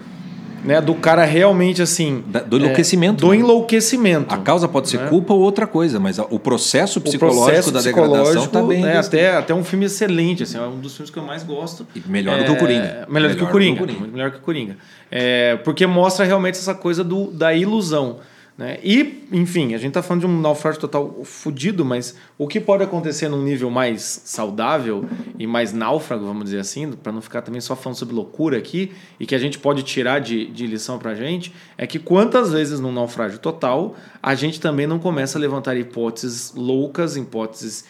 né? 0.66 0.82
Do 0.82 0.96
cara 0.96 1.24
realmente 1.26 1.82
assim. 1.82 2.24
Da- 2.28 2.42
do 2.42 2.58
enlouquecimento, 2.58 3.24
É, 3.24 3.28
do 3.28 3.32
né? 3.34 3.38
enlouquecimento. 3.38 4.34
A 4.34 4.38
causa 4.38 4.68
pode 4.68 4.90
ser 4.90 5.00
né? 5.00 5.08
culpa 5.08 5.34
ou 5.34 5.40
outra 5.42 5.66
coisa, 5.68 6.00
mas 6.00 6.18
o 6.20 6.40
processo 6.40 7.00
O 7.00 7.02
psicológico 7.02 7.44
processo 7.46 7.72
da 7.72 7.82
degradação 7.82 8.44
está 8.46 8.62
bem. 8.62 8.82
né, 8.82 8.98
até, 8.98 9.36
até 9.38 9.54
um 9.54 9.64
filme 9.64 9.86
excelente, 9.86 10.44
assim, 10.44 10.58
é 10.58 10.62
um 10.62 10.80
dos 10.80 10.96
filmes 10.96 11.10
que 11.10 11.18
eu 11.18 11.24
mais 11.24 11.44
gosto. 11.44 11.86
E 11.96 12.02
melhor 12.08 12.38
do 12.40 12.46
que 12.46 12.52
o 12.52 12.58
Coringa. 12.58 13.08
Melhor, 13.10 13.30
do 13.32 13.38
que 13.38 13.44
o 13.44 13.48
Coringa. 13.48 13.80
Muito 13.80 14.12
melhor 14.12 14.32
que 14.32 14.38
o 14.38 14.42
Coringa. 14.42 14.78
É, 15.12 15.56
porque 15.64 15.86
mostra 15.88 16.26
realmente 16.26 16.56
essa 16.58 16.74
coisa 16.74 17.04
do, 17.04 17.32
da 17.32 17.54
ilusão. 17.54 18.18
Né? 18.58 18.80
E, 18.82 19.28
enfim, 19.34 19.74
a 19.74 19.78
gente 19.78 19.92
tá 19.92 20.02
falando 20.02 20.22
de 20.22 20.28
um 20.28 20.40
naufrágio 20.40 20.80
total 20.80 21.24
fudido, 21.26 21.84
mas 21.84 22.16
o 22.38 22.48
que 22.48 22.62
pode 22.62 22.84
acontecer 22.84 23.28
num 23.28 23.44
nível 23.44 23.70
mais 23.70 24.22
saudável 24.24 25.04
e 25.38 25.46
mais 25.46 25.74
náufrago, 25.74 26.26
vamos 26.26 26.46
dizer 26.46 26.60
assim, 26.60 26.94
para 26.94 27.12
não 27.12 27.22
ficar 27.22 27.42
também 27.42 27.60
só 27.60 27.76
falando 27.76 27.98
sobre 27.98 28.16
loucura 28.16 28.58
aqui, 28.58 28.94
e 29.20 29.26
que 29.26 29.36
a 29.36 29.40
gente 29.40 29.60
pode 29.60 29.84
tirar 29.84 30.20
de, 30.20 30.46
de 30.46 30.66
lição 30.68 30.98
pra 30.98 31.14
gente, 31.14 31.54
é 31.78 31.86
que 31.86 32.00
quantas 32.00 32.54
vezes 32.54 32.80
num 32.80 32.94
naufrágio 32.94 33.40
total 33.40 33.96
a 34.24 34.34
gente 34.36 34.62
também 34.62 34.88
não 34.88 35.00
começa 35.00 35.38
a 35.38 35.42
levantar 35.42 35.76
hipóteses 35.76 36.54
loucas, 36.56 37.18
hipóteses 37.18 37.84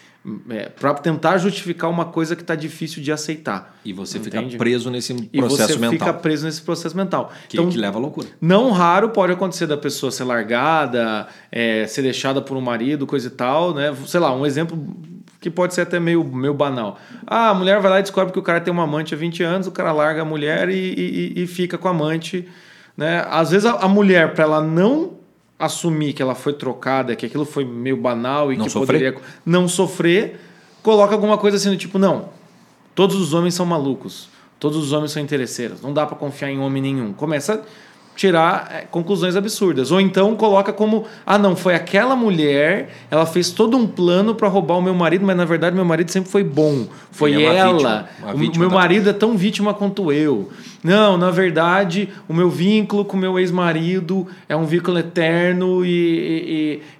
é, 0.49 0.69
para 0.69 0.93
tentar 0.95 1.37
justificar 1.37 1.89
uma 1.89 2.05
coisa 2.05 2.35
que 2.35 2.41
está 2.41 2.55
difícil 2.55 3.01
de 3.03 3.11
aceitar. 3.11 3.77
E 3.85 3.93
você 3.93 4.17
Entende? 4.17 4.45
fica 4.51 4.57
preso 4.57 4.89
nesse 4.89 5.13
E 5.31 5.39
processo 5.39 5.73
você 5.73 5.79
mental. 5.79 6.07
fica 6.07 6.13
preso 6.13 6.45
nesse 6.45 6.61
processo 6.61 6.97
mental. 6.97 7.31
que, 7.47 7.57
então, 7.57 7.69
que 7.69 7.77
leva 7.77 7.97
à 7.97 8.01
loucura. 8.01 8.27
não 8.41 8.71
raro 8.71 9.09
pode 9.09 9.33
acontecer 9.33 9.67
da 9.67 9.77
pessoa 9.77 10.11
ser 10.11 10.23
largada, 10.23 11.27
é, 11.51 11.85
ser 11.87 12.01
deixada 12.01 12.41
por 12.41 12.57
um 12.57 12.61
marido, 12.61 13.05
coisa 13.05 13.27
e 13.27 13.31
tal, 13.31 13.73
né? 13.73 13.95
Sei 14.07 14.19
lá, 14.19 14.35
um 14.35 14.45
exemplo 14.45 14.77
que 15.39 15.49
pode 15.51 15.75
ser 15.75 15.81
até 15.81 15.99
meio, 15.99 16.23
meio 16.23 16.55
banal. 16.55 16.97
Ah, 17.27 17.49
a 17.49 17.53
mulher 17.53 17.79
vai 17.79 17.91
lá 17.91 17.99
e 17.99 18.01
descobre 18.01 18.33
que 18.33 18.39
o 18.39 18.41
cara 18.41 18.59
tem 18.59 18.73
uma 18.73 18.83
amante 18.83 19.13
há 19.13 19.17
20 19.17 19.43
anos, 19.43 19.67
o 19.67 19.71
cara 19.71 19.91
larga 19.91 20.23
a 20.23 20.25
mulher 20.25 20.69
e, 20.69 20.73
e, 21.35 21.43
e 21.43 21.47
fica 21.47 21.77
com 21.77 21.87
a 21.87 21.91
amante. 21.91 22.47
Né? 22.97 23.23
Às 23.29 23.51
vezes 23.51 23.65
a, 23.65 23.73
a 23.73 23.87
mulher, 23.87 24.33
para 24.33 24.43
ela 24.43 24.61
não 24.63 25.13
assumir 25.57 26.13
que 26.13 26.21
ela 26.21 26.35
foi 26.35 26.53
trocada, 26.53 27.15
que 27.15 27.25
aquilo 27.25 27.45
foi 27.45 27.63
meio 27.63 27.97
banal 27.97 28.51
e 28.51 28.57
Não 28.57 28.65
que 28.65 28.71
sofrer? 28.71 29.13
poderia 29.13 29.21
não 29.45 29.67
sofrer, 29.67 30.39
coloca 30.83 31.13
alguma 31.13 31.37
coisa 31.37 31.57
assim 31.57 31.69
do 31.69 31.77
tipo, 31.77 31.97
não, 31.97 32.29
todos 32.93 33.15
os 33.15 33.33
homens 33.33 33.53
são 33.53 33.65
malucos, 33.65 34.29
todos 34.59 34.77
os 34.77 34.91
homens 34.91 35.11
são 35.11 35.21
interesseiros, 35.21 35.81
não 35.81 35.93
dá 35.93 36.05
para 36.05 36.17
confiar 36.17 36.49
em 36.49 36.59
homem 36.59 36.81
nenhum. 36.81 37.13
Começa 37.13 37.63
tirar 38.15 38.69
é, 38.71 38.81
conclusões 38.89 39.35
absurdas. 39.35 39.91
Ou 39.91 39.99
então 39.99 40.35
coloca 40.35 40.71
como, 40.71 41.05
ah, 41.25 41.37
não, 41.37 41.55
foi 41.55 41.75
aquela 41.75 42.15
mulher, 42.15 42.89
ela 43.11 43.25
fez 43.25 43.51
todo 43.51 43.75
um 43.77 43.85
plano 43.85 44.33
para 44.35 44.47
roubar 44.47 44.77
o 44.77 44.81
meu 44.81 44.93
marido, 44.93 45.25
mas 45.25 45.35
na 45.35 45.45
verdade 45.45 45.75
meu 45.75 45.85
marido 45.85 46.09
sempre 46.11 46.29
foi 46.31 46.43
bom. 46.43 46.87
Foi 47.11 47.33
é 47.41 47.55
ela. 47.55 47.71
vítima, 47.73 48.09
uma 48.21 48.33
o 48.33 48.37
vítima 48.37 48.59
meu 48.61 48.69
da- 48.69 48.75
marido 48.75 49.09
é 49.09 49.13
tão 49.13 49.37
vítima 49.37 49.73
quanto 49.73 50.11
eu. 50.11 50.49
Não, 50.83 51.17
na 51.17 51.31
verdade, 51.31 52.09
o 52.29 52.33
meu 52.33 52.47
vínculo 52.49 53.03
com 53.05 53.17
o 53.17 53.19
meu 53.19 53.39
ex-marido 53.39 54.27
é 54.47 54.55
um 54.55 54.65
vínculo 54.65 54.99
eterno 54.99 55.83
e, 55.83 55.89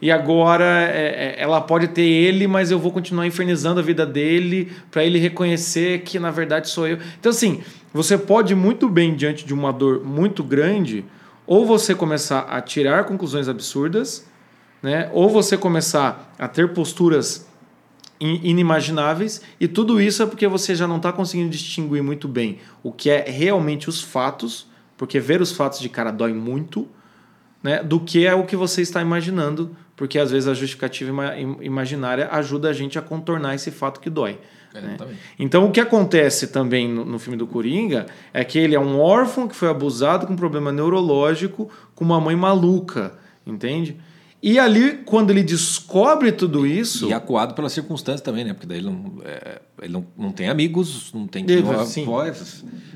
e, 0.01 0.07
e 0.07 0.11
agora 0.11 0.65
é- 0.65 1.35
é- 1.37 1.43
ela 1.43 1.61
pode 1.61 1.89
ter 1.89 2.01
ele, 2.01 2.47
mas 2.47 2.71
eu 2.71 2.79
vou 2.79 2.91
continuar 2.91 3.27
infernizando 3.27 3.79
a 3.79 3.83
vida 3.83 4.03
dele 4.05 4.71
para 4.89 5.03
ele 5.05 5.19
reconhecer 5.19 5.99
que 6.01 6.17
na 6.17 6.31
verdade 6.31 6.67
sou 6.69 6.87
eu. 6.87 6.97
Então, 7.19 7.29
assim, 7.29 7.59
você 7.95 8.17
pode 8.17 8.53
muito 8.53 8.89
bem, 8.89 9.15
diante 9.15 9.45
de 9.45 9.53
uma 9.53 9.71
dor 9.71 10.03
muito 10.03 10.43
grande, 10.43 11.05
ou 11.47 11.65
você 11.65 11.95
começar 11.95 12.41
a 12.41 12.59
tirar 12.61 13.05
conclusões 13.05 13.47
absurdas, 13.47 14.25
né? 14.83 15.09
ou 15.13 15.29
você 15.29 15.57
começar 15.57 16.33
a 16.37 16.47
ter 16.47 16.73
posturas 16.73 17.47
in- 18.19 18.41
inimagináveis 18.43 19.41
e 19.59 19.67
tudo 19.67 20.01
isso 20.01 20.21
é 20.21 20.25
porque 20.25 20.47
você 20.47 20.75
já 20.75 20.87
não 20.87 20.97
está 20.97 21.11
conseguindo 21.13 21.49
distinguir 21.49 22.03
muito 22.03 22.27
bem 22.27 22.59
o 22.83 22.91
que 22.91 23.09
é 23.09 23.23
realmente 23.29 23.87
os 23.89 24.01
fatos, 24.01 24.67
porque 24.97 25.19
ver 25.19 25.41
os 25.41 25.51
fatos 25.51 25.79
de 25.79 25.87
cara 25.89 26.11
dói 26.11 26.33
muito, 26.33 26.87
né, 27.63 27.81
do 27.83 27.99
que 27.99 28.25
é 28.27 28.33
o 28.35 28.45
que 28.45 28.55
você 28.55 28.81
está 28.81 29.01
imaginando, 29.01 29.75
porque 29.95 30.19
às 30.19 30.31
vezes 30.31 30.47
a 30.47 30.53
justificativa 30.53 31.09
ima- 31.09 31.37
im- 31.37 31.57
imaginária 31.61 32.27
ajuda 32.31 32.69
a 32.69 32.73
gente 32.73 32.99
a 32.99 33.01
contornar 33.01 33.55
esse 33.55 33.71
fato 33.71 33.99
que 33.99 34.09
dói. 34.09 34.37
Né? 34.81 34.89
Exatamente. 34.89 35.19
Então 35.39 35.65
o 35.65 35.71
que 35.71 35.79
acontece 35.79 36.47
também 36.47 36.87
no, 36.87 37.05
no 37.05 37.19
filme 37.19 37.37
do 37.37 37.47
Coringa 37.47 38.05
é 38.33 38.43
que 38.43 38.57
ele 38.57 38.75
é 38.75 38.79
um 38.79 38.99
órfão 38.99 39.47
que 39.47 39.55
foi 39.55 39.69
abusado 39.69 40.27
com 40.27 40.33
um 40.33 40.37
problema 40.37 40.71
neurológico, 40.71 41.69
com 41.93 42.03
uma 42.03 42.19
mãe 42.19 42.35
maluca, 42.35 43.13
entende? 43.45 43.97
E 44.41 44.59
ali, 44.59 44.99
quando 45.05 45.31
ele 45.31 45.41
descobre 45.41 46.31
tudo 46.31 46.67
isso. 46.67 47.07
E 47.09 47.13
acuado 47.13 47.55
pelas 47.55 47.73
circunstâncias 47.73 48.21
também, 48.21 48.43
né? 48.43 48.53
Porque 48.53 48.67
daí 48.67 48.77
ele 48.77 48.87
não, 48.87 49.13
é, 49.23 49.59
ele 49.81 49.91
não, 49.91 50.05
não 50.15 50.31
tem 50.31 50.49
amigos, 50.49 51.11
não 51.13 51.25
tem 51.25 51.43
Deve, 51.43 51.63
não- 51.63 51.83
sim. 51.83 52.05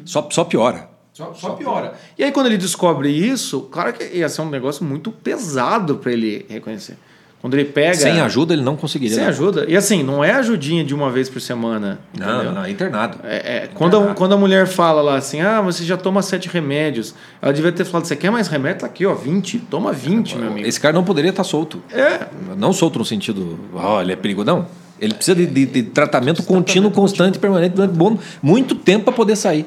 só, 0.06 0.30
só 0.30 0.44
piora. 0.44 0.90
Só, 1.12 1.34
só 1.34 1.50
piora. 1.54 1.96
E 2.18 2.24
aí, 2.24 2.32
quando 2.32 2.46
ele 2.46 2.58
descobre 2.58 3.10
isso, 3.10 3.62
claro 3.64 3.94
que 3.94 4.04
ia 4.04 4.30
ser 4.30 4.42
um 4.42 4.50
negócio 4.50 4.86
muito 4.86 5.12
pesado 5.12 5.98
para 5.98 6.14
ele 6.14 6.46
reconhecer. 6.48 6.98
Quando 7.42 7.54
ele 7.54 7.66
pega. 7.66 7.94
Sem 7.96 8.20
ajuda 8.20 8.54
ele 8.54 8.62
não 8.62 8.76
conseguiria. 8.76 9.16
Sem 9.16 9.24
né? 9.24 9.30
ajuda. 9.30 9.66
E 9.68 9.76
assim, 9.78 10.04
não 10.04 10.22
é 10.22 10.32
ajudinha 10.34 10.84
de 10.84 10.94
uma 10.94 11.10
vez 11.10 11.30
por 11.30 11.40
semana. 11.40 11.98
Não, 12.18 12.36
entendeu? 12.36 12.52
não, 12.52 12.64
é 12.66 12.70
internado. 12.70 13.18
É, 13.24 13.36
é, 13.64 13.70
quando, 13.74 13.94
a, 13.94 13.98
Internado. 13.98 14.18
quando 14.18 14.34
a 14.34 14.38
mulher 14.38 14.68
fala 14.68 15.02
lá 15.02 15.16
assim, 15.16 15.40
ah, 15.40 15.62
você 15.62 15.86
já 15.86 15.96
toma 15.96 16.22
sete 16.22 16.50
remédios, 16.50 17.16
ela 17.42 17.54
devia 17.54 17.72
ter 17.72 17.86
falado, 17.86 18.06
você 18.06 18.16
quer 18.16 18.30
mais 18.30 18.50
remédio? 18.50 18.82
Tá 18.82 18.88
aqui, 18.88 19.06
ó, 19.06 19.14
20. 19.14 19.60
Toma 19.70 19.94
20, 19.94 20.36
meu 20.38 20.48
amigo. 20.50 20.68
Esse 20.68 20.80
cara 20.80 20.94
não 20.94 21.04
poderia 21.06 21.30
estar 21.30 21.46
solto. 21.46 21.82
É, 21.94 22.28
Não 22.58 22.74
solto 22.74 23.00
no 23.00 23.06
sentido, 23.06 23.58
ó, 23.74 24.02
ele 24.02 24.12
é 24.12 24.16
perigoso. 24.18 24.46
Não. 24.46 24.66
Ele 25.00 25.14
precisa 25.14 25.34
de, 25.36 25.46
de- 25.46 25.66
de 25.66 25.84
tratamento 25.84 26.44
contínuo, 26.44 26.92
constante, 26.92 27.40
permanente, 27.40 27.74
durante 27.74 27.94
bom, 27.94 28.18
muito 28.44 28.76
tempo 28.76 29.06
para 29.06 29.14
poder 29.14 29.38
sair. 29.38 29.66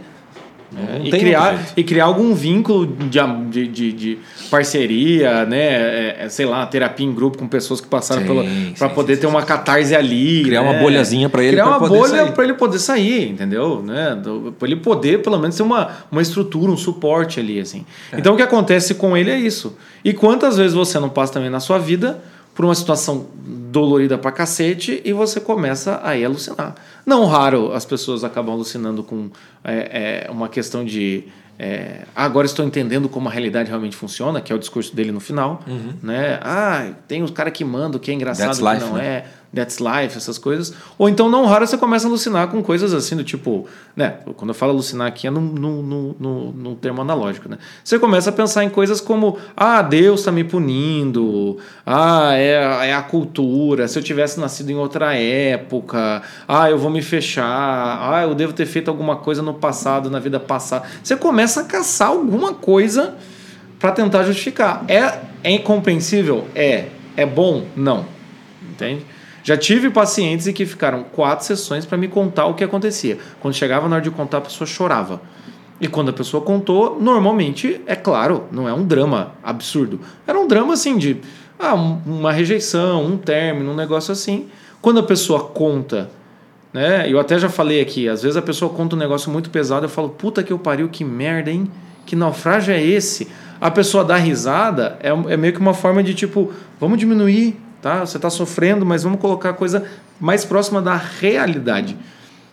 Não 0.72 1.04
e, 1.04 1.10
criar, 1.10 1.72
e 1.76 1.84
criar 1.84 2.06
algum 2.06 2.34
vínculo 2.34 2.86
de, 2.86 3.68
de, 3.68 3.92
de, 3.92 4.18
parceria, 4.50 5.44
né? 5.44 5.58
É, 5.58 6.16
é, 6.20 6.28
sei 6.28 6.46
lá, 6.46 6.64
terapia 6.66 7.06
em 7.06 7.12
grupo 7.12 7.38
com 7.38 7.46
pessoas 7.46 7.80
que 7.80 7.86
passaram 7.86 8.22
Sim, 8.22 8.28
sim, 8.28 8.74
para 8.78 8.88
sim, 8.88 8.94
poder 8.94 9.14
sim, 9.16 9.20
ter 9.20 9.26
uma 9.26 9.42
catarse 9.42 9.94
ali. 9.94 10.44
Criar 10.44 10.62
uma 10.62 10.72
né? 10.72 10.80
bolhazinha 10.80 11.28
pra 11.28 11.42
ele 11.42 11.52
Criar 11.52 11.66
uma 11.66 11.88
bolha 11.88 12.32
para 12.32 12.44
ele 12.44 12.54
poder 12.54 12.78
sair, 12.78 13.30
entendeu? 13.30 13.82
Né? 13.82 14.18
Para 14.58 14.68
ele 14.68 14.76
poder, 14.76 15.22
pelo 15.22 15.38
menos, 15.38 15.56
ter 15.56 15.62
uma, 15.62 15.90
uma 16.10 16.22
estrutura, 16.22 16.70
um 16.70 16.76
suporte 16.76 17.38
ali, 17.38 17.60
assim. 17.60 17.84
É. 18.10 18.18
Então 18.18 18.34
o 18.34 18.36
que 18.36 18.42
acontece 18.42 18.94
com 18.94 19.16
ele 19.16 19.30
é 19.30 19.38
isso. 19.38 19.76
E 20.04 20.12
quantas 20.12 20.56
vezes 20.56 20.74
você 20.74 20.98
não 20.98 21.08
passa 21.08 21.34
também 21.34 21.50
na 21.50 21.60
sua 21.60 21.78
vida 21.78 22.22
por 22.54 22.64
uma 22.64 22.74
situação 22.74 23.26
dolorida 23.72 24.18
pra 24.18 24.30
cacete 24.30 25.00
e 25.04 25.12
você 25.12 25.40
começa 25.40 25.98
aí 26.04 26.22
a 26.24 26.28
alucinar. 26.28 26.74
Não 27.06 27.24
raro 27.26 27.72
as 27.72 27.84
pessoas 27.84 28.22
acabam 28.22 28.54
alucinando 28.54 29.02
com 29.02 29.30
é, 29.64 30.26
é, 30.26 30.30
uma 30.30 30.48
questão 30.48 30.84
de 30.84 31.24
é, 31.58 32.02
"Ah, 32.14 32.24
agora 32.24 32.44
estou 32.46 32.64
entendendo 32.64 33.08
como 33.08 33.28
a 33.28 33.32
realidade 33.32 33.68
realmente 33.68 33.96
funciona, 33.96 34.40
que 34.40 34.52
é 34.52 34.56
o 34.56 34.58
discurso 34.58 34.94
dele 34.94 35.12
no 35.12 35.20
final, 35.20 35.62
né? 36.02 36.38
Ah, 36.42 36.90
tem 37.06 37.22
os 37.22 37.30
caras 37.30 37.52
que 37.52 37.64
mandam, 37.64 38.00
que 38.00 38.10
é 38.10 38.14
engraçado, 38.14 38.46
That's 38.46 38.58
que 38.58 38.64
life, 38.74 38.84
não 38.86 38.94
né? 38.94 39.06
é, 39.06 39.24
that's 39.54 39.78
life, 39.78 40.16
essas 40.16 40.38
coisas. 40.38 40.74
Ou 40.96 41.08
então 41.08 41.28
não 41.28 41.44
raro 41.46 41.66
você 41.66 41.76
começa 41.76 42.06
a 42.06 42.08
alucinar 42.08 42.48
com 42.48 42.62
coisas 42.62 42.94
assim 42.94 43.14
do 43.14 43.22
tipo, 43.22 43.66
né? 43.94 44.16
Quando 44.36 44.50
eu 44.50 44.54
falo 44.54 44.72
alucinar 44.72 45.06
aqui 45.06 45.26
é 45.26 45.30
no, 45.30 45.40
no, 45.40 45.82
no, 45.82 46.52
no, 46.52 46.74
termo 46.76 47.02
analógico, 47.02 47.48
né? 47.48 47.58
Você 47.84 47.98
começa 47.98 48.30
a 48.30 48.32
pensar 48.32 48.64
em 48.64 48.70
coisas 48.70 49.00
como, 49.00 49.38
ah, 49.56 49.82
Deus 49.82 50.20
está 50.20 50.32
me 50.32 50.42
punindo, 50.42 51.58
ah, 51.86 52.32
é, 52.34 52.88
é 52.88 52.94
a 52.94 53.02
cultura, 53.02 53.86
se 53.86 53.98
eu 53.98 54.02
tivesse 54.02 54.40
nascido 54.40 54.70
em 54.70 54.76
outra 54.76 55.14
época, 55.14 56.22
ah, 56.48 56.70
eu 56.70 56.78
vou 56.78 56.90
me 56.90 57.02
fechar, 57.02 57.44
ah, 57.46 58.22
eu 58.22 58.34
devo 58.34 58.52
ter 58.52 58.66
feito 58.66 58.88
alguma 58.88 59.16
coisa 59.16 59.42
no 59.42 59.54
passado, 59.54 60.10
na 60.10 60.18
vida 60.18 60.40
passada. 60.40 60.86
Você 61.02 61.14
começa 61.14 61.60
a 61.60 61.64
caçar 61.64 62.08
alguma 62.08 62.54
coisa 62.54 63.14
para 63.78 63.92
tentar 63.92 64.22
justificar. 64.24 64.84
É, 64.88 65.18
é 65.44 65.50
incompreensível? 65.50 66.46
É. 66.54 66.86
É 67.14 67.26
bom? 67.26 67.66
Não. 67.76 68.06
Entende? 68.70 69.04
Já 69.42 69.56
tive 69.56 69.90
pacientes 69.90 70.46
em 70.46 70.52
que 70.52 70.64
ficaram 70.64 71.02
quatro 71.04 71.44
sessões 71.44 71.84
para 71.84 71.98
me 71.98 72.06
contar 72.08 72.46
o 72.46 72.54
que 72.54 72.62
acontecia. 72.62 73.18
Quando 73.40 73.54
chegava 73.54 73.88
na 73.88 73.96
hora 73.96 74.04
de 74.04 74.10
contar, 74.10 74.38
a 74.38 74.42
pessoa 74.42 74.66
chorava. 74.66 75.20
E 75.80 75.88
quando 75.88 76.10
a 76.10 76.12
pessoa 76.12 76.42
contou, 76.42 76.98
normalmente, 77.00 77.80
é 77.86 77.96
claro, 77.96 78.44
não 78.52 78.68
é 78.68 78.72
um 78.72 78.84
drama 78.86 79.32
absurdo. 79.42 79.98
Era 80.26 80.38
um 80.38 80.46
drama 80.46 80.74
assim 80.74 80.96
de 80.96 81.16
ah, 81.58 81.74
um- 81.74 82.00
uma 82.06 82.32
rejeição, 82.32 83.04
um 83.04 83.16
término, 83.16 83.72
um 83.72 83.74
negócio 83.74 84.12
assim. 84.12 84.46
Quando 84.80 85.00
a 85.00 85.02
pessoa 85.02 85.40
conta, 85.44 86.08
né? 86.72 87.04
Eu 87.08 87.18
até 87.20 87.38
já 87.38 87.48
falei 87.48 87.80
aqui, 87.80 88.08
às 88.08 88.22
vezes 88.22 88.36
a 88.36 88.42
pessoa 88.42 88.72
conta 88.72 88.94
um 88.96 88.98
negócio 88.98 89.30
muito 89.30 89.50
pesado, 89.50 89.84
eu 89.86 89.90
falo, 89.90 90.08
puta 90.08 90.42
que 90.42 90.52
eu 90.52 90.58
pariu, 90.58 90.88
que 90.88 91.04
merda, 91.04 91.50
hein? 91.50 91.68
Que 92.06 92.14
naufrágio 92.16 92.72
é 92.72 92.82
esse? 92.82 93.28
A 93.60 93.70
pessoa 93.70 94.04
dá 94.04 94.16
risada, 94.16 94.98
é, 95.00 95.10
é 95.10 95.36
meio 95.36 95.52
que 95.52 95.60
uma 95.60 95.74
forma 95.74 96.02
de 96.02 96.14
tipo, 96.14 96.52
vamos 96.80 96.98
diminuir, 96.98 97.60
tá? 97.82 98.00
Você 98.06 98.18
tá 98.18 98.30
sofrendo, 98.30 98.86
mas 98.86 99.02
vamos 99.02 99.20
colocar 99.20 99.50
a 99.50 99.52
coisa 99.52 99.84
mais 100.20 100.44
próxima 100.44 100.80
da 100.80 100.94
realidade. 100.96 101.96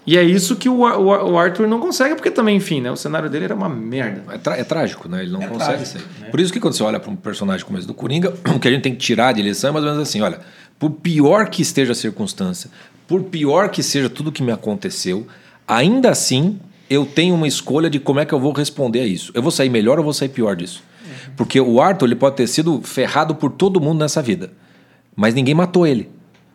E 0.07 0.17
é 0.17 0.23
isso 0.23 0.55
que 0.55 0.67
o, 0.67 0.86
Ar- 0.86 0.99
o 0.99 1.11
Ar- 1.13 1.23
o 1.23 1.38
Arthur 1.38 1.67
não 1.67 1.80
consegue, 1.80 2.15
porque 2.15 2.32
também, 2.32 2.57
enfim, 2.57 2.82
né? 2.82 2.89
O 2.91 2.95
cenário 2.95 3.30
dele 3.30 3.45
era 3.45 3.53
uma 3.53 3.69
merda. 3.69 4.23
É, 4.34 4.59
é 4.61 4.63
trágico, 4.63 5.07
né? 5.07 5.21
Ele 5.21 5.32
não 5.32 5.41
É 5.41 5.47
consegue 5.47 5.84
trágico, 5.84 5.99
sair. 6.19 6.32
Por 6.32 6.39
isso 6.39 6.51
que 6.51 6.59
quando 6.59 6.73
você 6.73 6.82
olha 6.82 6.99
para 6.99 7.11
um 7.11 7.15
personagem 7.15 7.63
como 7.65 7.77
esse 7.77 7.86
do 7.86 7.93
Coringa, 7.93 8.34
o 8.55 8.59
que 8.59 8.67
a 8.67 8.71
gente 8.71 8.82
tem 8.82 8.91
que 8.93 8.97
tirar 8.97 9.34
de 9.34 9.41
lição 9.43 9.69
é 9.69 9.73
mais 9.73 9.86
ou 9.86 9.91
menos 9.91 10.07
assim: 10.07 10.21
olha, 10.21 10.39
por 10.80 10.89
pior 10.89 11.47
que 11.49 11.61
esteja 11.61 11.91
a 11.91 11.95
circunstância, 11.95 12.71
por 13.07 13.23
pior 13.23 13.69
que 13.69 13.84
seja 13.84 14.09
tudo 14.09 14.32
que 14.32 14.41
me 14.41 14.51
aconteceu, 14.51 15.27
ainda 15.67 16.09
assim 16.09 16.59
eu 16.89 17.05
tenho 17.05 17.36
uma 17.36 17.47
escolha 17.47 17.88
de 17.88 17.99
como 17.99 18.19
é 18.19 18.25
que 18.25 18.34
eu 18.34 18.39
vou 18.39 18.51
responder 18.51 19.01
a 19.01 19.05
isso. 19.05 19.32
Eu 19.36 19.43
vou 19.43 19.51
sair 19.51 19.69
melhor 19.69 19.99
ou 19.99 20.03
vou 20.03 20.13
sair 20.13 20.30
pior 20.30 20.55
disso? 20.55 20.82
Uhum. 21.05 21.34
Porque 21.38 21.59
o 21.61 21.80
Arthur 21.80 22.05
ele 22.07 22.15
pode 22.15 22.36
ter 22.36 22.47
sido 22.47 22.82
ferrado 22.82 23.36
por 23.36 23.51
todo 23.51 23.80
mundo 23.80 23.99
nessa 23.99 24.23
vida, 24.23 24.49
mas 25.16 25.34
ninguém 25.34 25.53
matou 25.53 25.86
ele. 25.86 26.10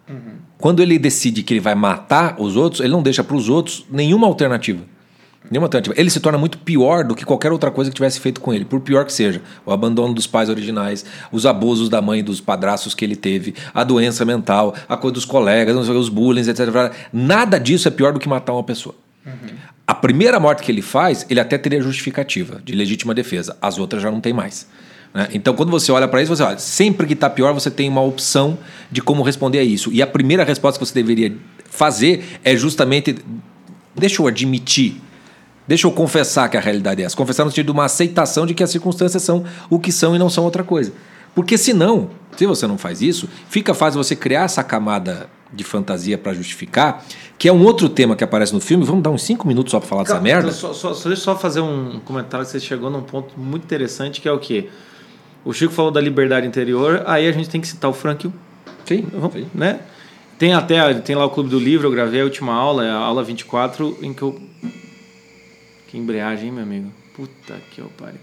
Uhum. 0.09 0.35
Quando 0.59 0.81
ele 0.81 0.99
decide 0.99 1.43
que 1.43 1.53
ele 1.53 1.61
vai 1.61 1.75
matar 1.75 2.37
os 2.39 2.57
outros, 2.57 2.81
ele 2.81 2.93
não 2.93 3.03
deixa 3.03 3.23
para 3.23 3.37
os 3.37 3.49
outros 3.49 3.85
nenhuma 3.91 4.27
alternativa. 4.27 4.83
Nenhuma 5.51 5.67
alternativa. 5.67 5.95
Ele 5.99 6.09
se 6.09 6.21
torna 6.21 6.39
muito 6.39 6.57
pior 6.59 7.05
do 7.05 7.15
que 7.15 7.25
qualquer 7.25 7.53
outra 7.53 7.71
coisa 7.71 7.91
que 7.91 7.95
tivesse 7.95 8.19
feito 8.19 8.41
com 8.41 8.53
ele, 8.53 8.65
por 8.65 8.81
pior 8.81 9.05
que 9.05 9.13
seja. 9.13 9.43
O 9.67 9.73
abandono 9.73 10.15
dos 10.15 10.27
pais 10.27 10.49
originais, 10.49 11.05
os 11.31 11.45
abusos 11.45 11.91
da 11.91 12.01
mãe 12.01 12.21
e 12.21 12.23
dos 12.23 12.41
padraços 12.41 12.95
que 12.95 13.05
ele 13.05 13.15
teve, 13.15 13.55
a 13.75 13.85
doença 13.85 14.25
mental, 14.25 14.75
a 14.89 14.97
coisa 14.97 15.15
dos 15.15 15.27
colegas, 15.27 15.77
os 15.77 16.09
bullying, 16.09 16.49
etc. 16.49 16.93
Nada 17.13 17.59
disso 17.59 17.87
é 17.89 17.91
pior 17.91 18.13
do 18.15 18.19
que 18.19 18.29
matar 18.29 18.55
uma 18.55 18.65
pessoa. 18.65 18.95
Uhum. 19.27 19.55
A 19.87 19.95
primeira 19.95 20.41
morte 20.41 20.63
que 20.63 20.73
ele 20.73 20.81
faz, 20.81 21.27
ele 21.29 21.41
até 21.41 21.59
teria 21.59 21.83
justificativa 21.83 22.63
de 22.65 22.75
legítima 22.75 23.13
defesa. 23.13 23.55
As 23.61 23.79
outras 23.79 24.03
já 24.03 24.11
não 24.11 24.21
tem 24.21 24.33
mais. 24.33 24.67
Né? 25.15 25.29
Então, 25.33 25.55
quando 25.55 25.71
você 25.71 25.93
olha 25.93 26.09
para 26.09 26.21
isso, 26.21 26.35
você 26.35 26.43
olha, 26.43 26.59
sempre 26.59 27.07
que 27.07 27.13
está 27.15 27.31
pior, 27.31 27.55
você 27.55 27.71
tem 27.71 27.89
uma 27.89 28.03
opção 28.03 28.59
de 28.91 29.01
como 29.01 29.23
responder 29.23 29.61
a 29.61 29.65
isso. 29.65 29.91
E 29.93 30.03
a 30.03 30.07
primeira 30.07 30.45
resposta 30.45 30.79
que 30.79 30.85
você 30.85 30.95
deveria 30.95 31.35
fazer 31.65 32.41
é 32.45 32.57
justamente: 32.57 33.17
deixa 33.97 34.21
eu 34.21 34.27
admitir 34.27 35.01
Deixa 35.67 35.87
eu 35.87 35.93
confessar 35.93 36.49
que 36.49 36.57
a 36.57 36.61
realidade 36.61 37.03
é 37.03 37.07
essa. 37.07 37.17
Confessar 37.17 37.45
no 37.45 37.51
sentido 37.51 37.67
de 37.67 37.73
uma 37.73 37.87
aceitação 37.87 38.45
de 38.45 38.53
que 38.55 38.63
as 38.63 38.71
circunstâncias 38.71 39.23
são 39.23 39.45
o 39.71 39.79
que 39.79 39.91
são 39.91 40.15
e 40.15 40.19
não 40.19 40.29
são 40.29 40.45
outra 40.45 40.63
coisa. 40.63 40.93
Porque 41.35 41.57
senão, 41.57 42.11
se 42.37 42.47
você 42.47 42.67
não 42.67 42.77
faz 42.77 43.01
isso, 43.01 43.29
fica 43.49 43.73
fácil 43.73 44.03
você 44.03 44.15
criar 44.15 44.45
essa 44.45 44.63
camada 44.63 45.29
de 45.53 45.65
fantasia 45.65 46.19
para 46.19 46.35
justificar, 46.35 47.05
que 47.39 47.49
é 47.49 47.53
um 47.53 47.65
outro 47.65 47.89
tema 47.89 48.15
que 48.15 48.23
aparece 48.23 48.53
no 48.53 48.61
filme. 48.61 48.85
Vamos 48.85 49.03
dar 49.03 49.11
uns 49.11 49.23
cinco 49.23 49.49
minutos 49.49 49.71
só 49.71 49.81
para 49.81 49.89
falar 49.89 50.05
Calma, 50.05 50.23
dessa 50.23 50.35
merda? 50.35 50.53
Só, 50.53 50.73
só, 50.73 50.93
só, 50.95 51.09
deixa 51.09 51.23
eu 51.23 51.25
só 51.25 51.37
fazer 51.37 51.61
um 51.61 51.99
comentário 52.05 52.45
que 52.45 52.53
você 52.53 52.61
chegou 52.61 52.91
num 52.91 53.03
ponto 53.03 53.39
muito 53.39 53.65
interessante, 53.65 54.21
que 54.21 54.29
é 54.29 54.33
o 54.33 54.39
quê? 54.39 54.69
O 55.45 55.53
Chico 55.53 55.73
falou 55.73 55.91
da 55.91 56.01
liberdade 56.01 56.47
interior, 56.47 57.03
aí 57.07 57.29
a 57.29 57.33
gente 57.33 57.51
tem 57.51 57.61
que 57.61 57.69
citar 57.69 57.91
o 57.91 57.95
Frank. 57.95 58.31
Sim, 58.85 59.07
sim. 59.33 59.47
Né? 59.55 59.81
Tem 60.39 60.53
até, 60.53 60.95
tem 60.95 61.15
lá 61.15 61.25
o 61.25 61.31
Clube 61.31 61.51
do 61.51 61.59
Livro, 61.59 61.87
eu 61.87 61.93
gravei 61.93 62.21
a 62.21 62.25
última 62.25 62.53
aula, 62.53 62.85
a 62.85 62.95
aula 62.97 63.23
24, 63.23 63.99
em 64.03 64.13
que 64.13 64.23
eu 64.23 64.41
que 65.87 65.99
embreagem, 65.99 66.47
hein, 66.47 66.53
meu 66.53 66.63
amigo? 66.65 66.91
Puta 67.15 67.55
que 67.71 67.81
eu 67.81 67.91
pariu. 67.97 68.19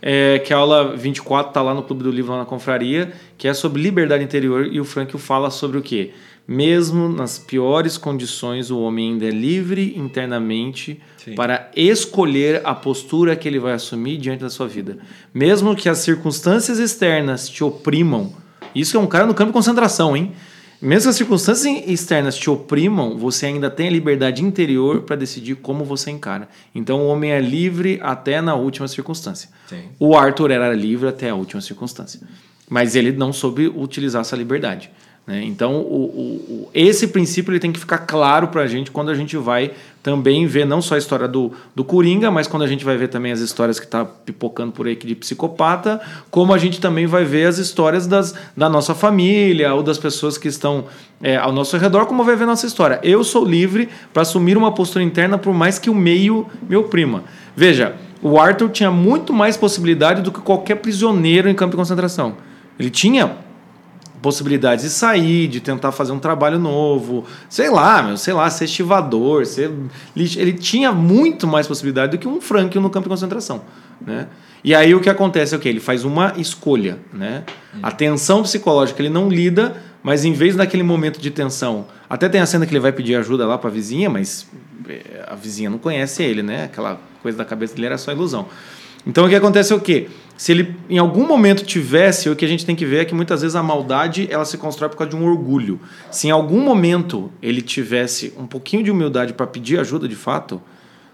É, 0.00 0.38
que 0.38 0.52
a 0.54 0.58
aula 0.58 0.96
24 0.96 1.52
tá 1.52 1.60
lá 1.60 1.74
no 1.74 1.82
Clube 1.82 2.04
do 2.04 2.10
Livro, 2.10 2.30
lá 2.30 2.38
na 2.38 2.44
Confraria, 2.44 3.12
que 3.36 3.48
é 3.48 3.54
sobre 3.54 3.82
liberdade 3.82 4.22
interior, 4.22 4.66
e 4.70 4.78
o 4.78 4.84
Frank 4.84 5.16
fala 5.18 5.50
sobre 5.50 5.78
o 5.78 5.82
quê? 5.82 6.12
Mesmo 6.48 7.08
nas 7.08 7.38
piores 7.38 7.98
condições, 7.98 8.70
o 8.70 8.78
homem 8.78 9.12
ainda 9.12 9.26
é 9.26 9.30
livre 9.30 9.94
internamente 9.96 11.00
Sim. 11.16 11.34
para 11.34 11.70
escolher 11.74 12.60
a 12.64 12.72
postura 12.72 13.34
que 13.34 13.48
ele 13.48 13.58
vai 13.58 13.72
assumir 13.72 14.16
diante 14.16 14.42
da 14.42 14.50
sua 14.50 14.68
vida. 14.68 14.98
Mesmo 15.34 15.74
que 15.74 15.88
as 15.88 15.98
circunstâncias 15.98 16.78
externas 16.78 17.48
te 17.48 17.64
oprimam, 17.64 18.32
isso 18.74 18.96
é 18.96 19.00
um 19.00 19.06
cara 19.06 19.26
no 19.26 19.34
campo 19.34 19.50
de 19.50 19.54
concentração, 19.54 20.16
hein? 20.16 20.32
Mesmo 20.80 21.04
que 21.04 21.08
as 21.08 21.16
circunstâncias 21.16 21.88
externas 21.88 22.36
te 22.36 22.50
oprimam, 22.50 23.16
você 23.16 23.46
ainda 23.46 23.70
tem 23.70 23.88
a 23.88 23.90
liberdade 23.90 24.44
interior 24.44 25.02
para 25.02 25.16
decidir 25.16 25.56
como 25.56 25.84
você 25.84 26.10
encara. 26.10 26.48
Então 26.74 27.00
o 27.00 27.08
homem 27.08 27.32
é 27.32 27.40
livre 27.40 27.98
até 28.02 28.40
na 28.40 28.54
última 28.54 28.86
circunstância. 28.86 29.48
Sim. 29.66 29.84
O 29.98 30.14
Arthur 30.14 30.50
era 30.50 30.72
livre 30.74 31.08
até 31.08 31.30
a 31.30 31.34
última 31.34 31.62
circunstância. 31.62 32.20
Mas 32.68 32.94
ele 32.94 33.12
não 33.12 33.32
soube 33.32 33.68
utilizar 33.68 34.20
essa 34.20 34.36
liberdade. 34.36 34.90
Né? 35.26 35.42
Então, 35.44 35.76
o, 35.76 36.04
o, 36.04 36.70
esse 36.72 37.08
princípio 37.08 37.50
ele 37.50 37.58
tem 37.58 37.72
que 37.72 37.80
ficar 37.80 37.98
claro 37.98 38.48
para 38.48 38.62
a 38.62 38.66
gente 38.66 38.90
quando 38.90 39.10
a 39.10 39.14
gente 39.14 39.36
vai 39.36 39.72
também 40.02 40.46
ver 40.46 40.64
não 40.64 40.80
só 40.80 40.94
a 40.94 40.98
história 40.98 41.26
do, 41.26 41.52
do 41.74 41.82
Coringa, 41.82 42.30
mas 42.30 42.46
quando 42.46 42.62
a 42.62 42.66
gente 42.68 42.84
vai 42.84 42.96
ver 42.96 43.08
também 43.08 43.32
as 43.32 43.40
histórias 43.40 43.80
que 43.80 43.86
está 43.86 44.04
pipocando 44.04 44.70
por 44.70 44.86
aí 44.86 44.94
de 44.94 45.16
psicopata, 45.16 46.00
como 46.30 46.54
a 46.54 46.58
gente 46.58 46.80
também 46.80 47.06
vai 47.06 47.24
ver 47.24 47.46
as 47.46 47.58
histórias 47.58 48.06
das, 48.06 48.32
da 48.56 48.68
nossa 48.68 48.94
família 48.94 49.74
ou 49.74 49.82
das 49.82 49.98
pessoas 49.98 50.38
que 50.38 50.46
estão 50.46 50.84
é, 51.20 51.36
ao 51.36 51.50
nosso 51.50 51.76
redor, 51.76 52.06
como 52.06 52.22
vai 52.22 52.36
ver 52.36 52.44
a 52.44 52.48
nossa 52.48 52.66
história. 52.66 53.00
Eu 53.02 53.24
sou 53.24 53.44
livre 53.44 53.88
para 54.12 54.22
assumir 54.22 54.56
uma 54.56 54.70
postura 54.70 55.04
interna 55.04 55.36
por 55.36 55.52
mais 55.52 55.76
que 55.76 55.90
o 55.90 55.94
meio 55.94 56.46
me 56.68 56.76
oprima. 56.76 57.24
Veja, 57.56 57.96
o 58.22 58.38
Arthur 58.38 58.70
tinha 58.70 58.92
muito 58.92 59.32
mais 59.32 59.56
possibilidade 59.56 60.22
do 60.22 60.30
que 60.30 60.40
qualquer 60.40 60.76
prisioneiro 60.76 61.48
em 61.48 61.54
campo 61.54 61.72
de 61.72 61.78
concentração. 61.78 62.36
Ele 62.78 62.90
tinha 62.90 63.44
possibilidades 64.22 64.84
de 64.84 64.90
sair, 64.90 65.48
de 65.48 65.60
tentar 65.60 65.92
fazer 65.92 66.12
um 66.12 66.18
trabalho 66.18 66.58
novo, 66.58 67.24
sei 67.48 67.70
lá, 67.70 68.02
meu, 68.02 68.16
sei 68.16 68.34
lá, 68.34 68.48
ser 68.50 68.64
estivador, 68.64 69.46
ser 69.46 69.70
ele 70.16 70.52
tinha 70.52 70.92
muito 70.92 71.46
mais 71.46 71.66
possibilidade 71.66 72.12
do 72.12 72.18
que 72.18 72.26
um 72.26 72.40
Frank 72.40 72.78
no 72.78 72.90
campo 72.90 73.04
de 73.04 73.10
concentração, 73.10 73.62
né? 74.00 74.28
E 74.64 74.74
aí 74.74 74.94
o 74.94 75.00
que 75.00 75.08
acontece 75.08 75.54
é 75.54 75.58
o 75.58 75.60
que 75.60 75.68
ele 75.68 75.78
faz 75.78 76.04
uma 76.04 76.32
escolha, 76.36 76.98
né? 77.12 77.44
A 77.82 77.92
tensão 77.92 78.42
psicológica 78.42 79.00
ele 79.00 79.10
não 79.10 79.28
lida, 79.28 79.80
mas 80.02 80.24
em 80.24 80.32
vez 80.32 80.56
daquele 80.56 80.82
momento 80.82 81.20
de 81.20 81.30
tensão, 81.30 81.86
até 82.08 82.28
tem 82.28 82.40
a 82.40 82.46
cena 82.46 82.66
que 82.66 82.72
ele 82.72 82.80
vai 82.80 82.92
pedir 82.92 83.14
ajuda 83.16 83.46
lá 83.46 83.58
para 83.58 83.70
a 83.70 83.72
vizinha, 83.72 84.10
mas 84.10 84.46
eh, 84.88 85.24
a 85.26 85.34
vizinha 85.34 85.70
não 85.70 85.78
conhece 85.78 86.22
ele, 86.22 86.42
né? 86.42 86.64
Aquela 86.64 87.00
coisa 87.22 87.38
da 87.38 87.44
cabeça 87.44 87.74
dele 87.74 87.86
era 87.86 87.98
só 87.98 88.12
ilusão. 88.12 88.46
Então 89.06 89.24
o 89.24 89.28
que 89.28 89.36
acontece 89.36 89.72
é 89.72 89.76
o 89.76 89.80
quê? 89.80 90.08
Se 90.36 90.52
ele 90.52 90.76
em 90.88 90.98
algum 90.98 91.26
momento 91.26 91.64
tivesse, 91.64 92.28
o 92.28 92.36
que 92.36 92.44
a 92.44 92.48
gente 92.48 92.66
tem 92.66 92.76
que 92.76 92.84
ver 92.84 92.98
é 92.98 93.04
que 93.04 93.14
muitas 93.14 93.40
vezes 93.40 93.56
a 93.56 93.62
maldade 93.62 94.28
ela 94.30 94.44
se 94.44 94.58
constrói 94.58 94.90
por 94.90 94.96
causa 94.96 95.10
de 95.10 95.16
um 95.16 95.24
orgulho. 95.24 95.80
Se 96.10 96.28
em 96.28 96.30
algum 96.30 96.60
momento 96.60 97.32
ele 97.42 97.62
tivesse 97.62 98.34
um 98.38 98.46
pouquinho 98.46 98.82
de 98.82 98.90
humildade 98.90 99.32
para 99.32 99.46
pedir 99.46 99.78
ajuda 99.80 100.06
de 100.06 100.16
fato, 100.16 100.60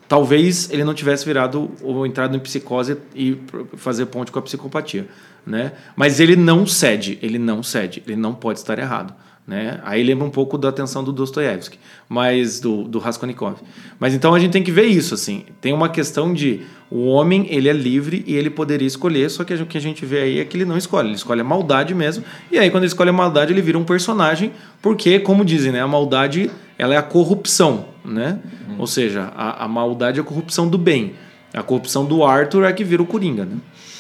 talvez 0.09 0.69
ele 0.71 0.83
não 0.83 0.93
tivesse 0.93 1.25
virado 1.25 1.71
ou 1.83 2.05
entrado 2.05 2.37
em 2.37 2.41
psicose 2.41 2.99
e 3.15 3.39
fazer 3.77 4.07
ponte 4.07 4.33
com 4.33 4.39
a 4.39 4.43
psicopatia, 4.43 5.07
né? 5.47 5.73
Mas 5.95 6.19
ele 6.19 6.35
não 6.35 6.67
cede, 6.67 7.19
ele 7.23 7.39
não 7.39 7.63
cede, 7.63 8.03
ele 8.07 8.17
não 8.17 8.35
pode 8.35 8.59
estar 8.59 8.79
errado. 8.79 9.15
Né? 9.47 9.81
Aí 9.83 10.05
lembra 10.05 10.25
um 10.25 10.31
pouco 10.31 10.57
da 10.57 10.69
atenção 10.69 11.03
do 11.03 11.13
Dostoiévski, 11.13 11.77
mas 12.09 12.61
do, 12.61 12.85
do 12.85 13.01
Raskolnikov. 13.01 13.57
Mas 13.99 14.15
então 14.15 14.35
a 14.35 14.39
gente 14.39 14.53
tem 14.53 14.63
que 14.63 14.71
ver 14.71 14.85
isso 14.85 15.15
assim. 15.15 15.45
Tem 15.61 15.73
uma 15.73 15.89
questão 15.89 16.33
de 16.33 16.61
o 16.93 17.07
homem 17.07 17.47
ele 17.49 17.71
é 17.71 17.73
livre 17.73 18.23
e 18.27 18.35
ele 18.35 18.51
poderia 18.51 18.87
escolher, 18.87 19.31
só 19.31 19.45
que 19.45 19.55
o 19.55 19.65
que 19.65 19.79
a 19.79 19.81
gente 19.81 20.05
vê 20.05 20.21
aí 20.21 20.41
é 20.41 20.45
que 20.45 20.57
ele 20.57 20.67
não 20.67 20.77
escolhe, 20.77 21.09
ele 21.09 21.17
escolhe 21.17 21.41
a 21.41 21.45
maldade 21.45 21.95
mesmo. 21.95 22.23
E 22.51 22.59
aí 22.59 22.71
quando 22.71 22.83
ele 22.83 22.89
escolhe 22.89 23.09
a 23.09 23.15
maldade 23.15 23.51
ele 23.51 23.63
vira 23.63 23.79
um 23.79 23.85
personagem, 23.85 24.53
porque 24.83 25.19
como 25.19 25.43
dizem, 25.43 25.73
né, 25.73 25.81
a 25.81 25.89
maldade 25.89 26.51
ela 26.79 26.95
é 26.95 26.99
a 26.99 27.03
corrupção, 27.03 27.87
né? 28.05 28.39
Uhum. 28.69 28.77
Ou 28.79 28.87
seja, 28.87 29.33
a, 29.35 29.65
a 29.65 29.69
maldade 29.69 30.19
é 30.19 30.23
a 30.23 30.25
corrupção 30.25 30.69
do 30.69 30.77
bem. 30.77 31.15
A 31.55 31.63
corrupção 31.63 32.05
do 32.05 32.25
Arthur 32.25 32.65
é 32.65 32.73
que 32.73 32.83
vira 32.83 33.03
o 33.03 33.07
Coringa, 33.07 33.45
né? 33.45 33.57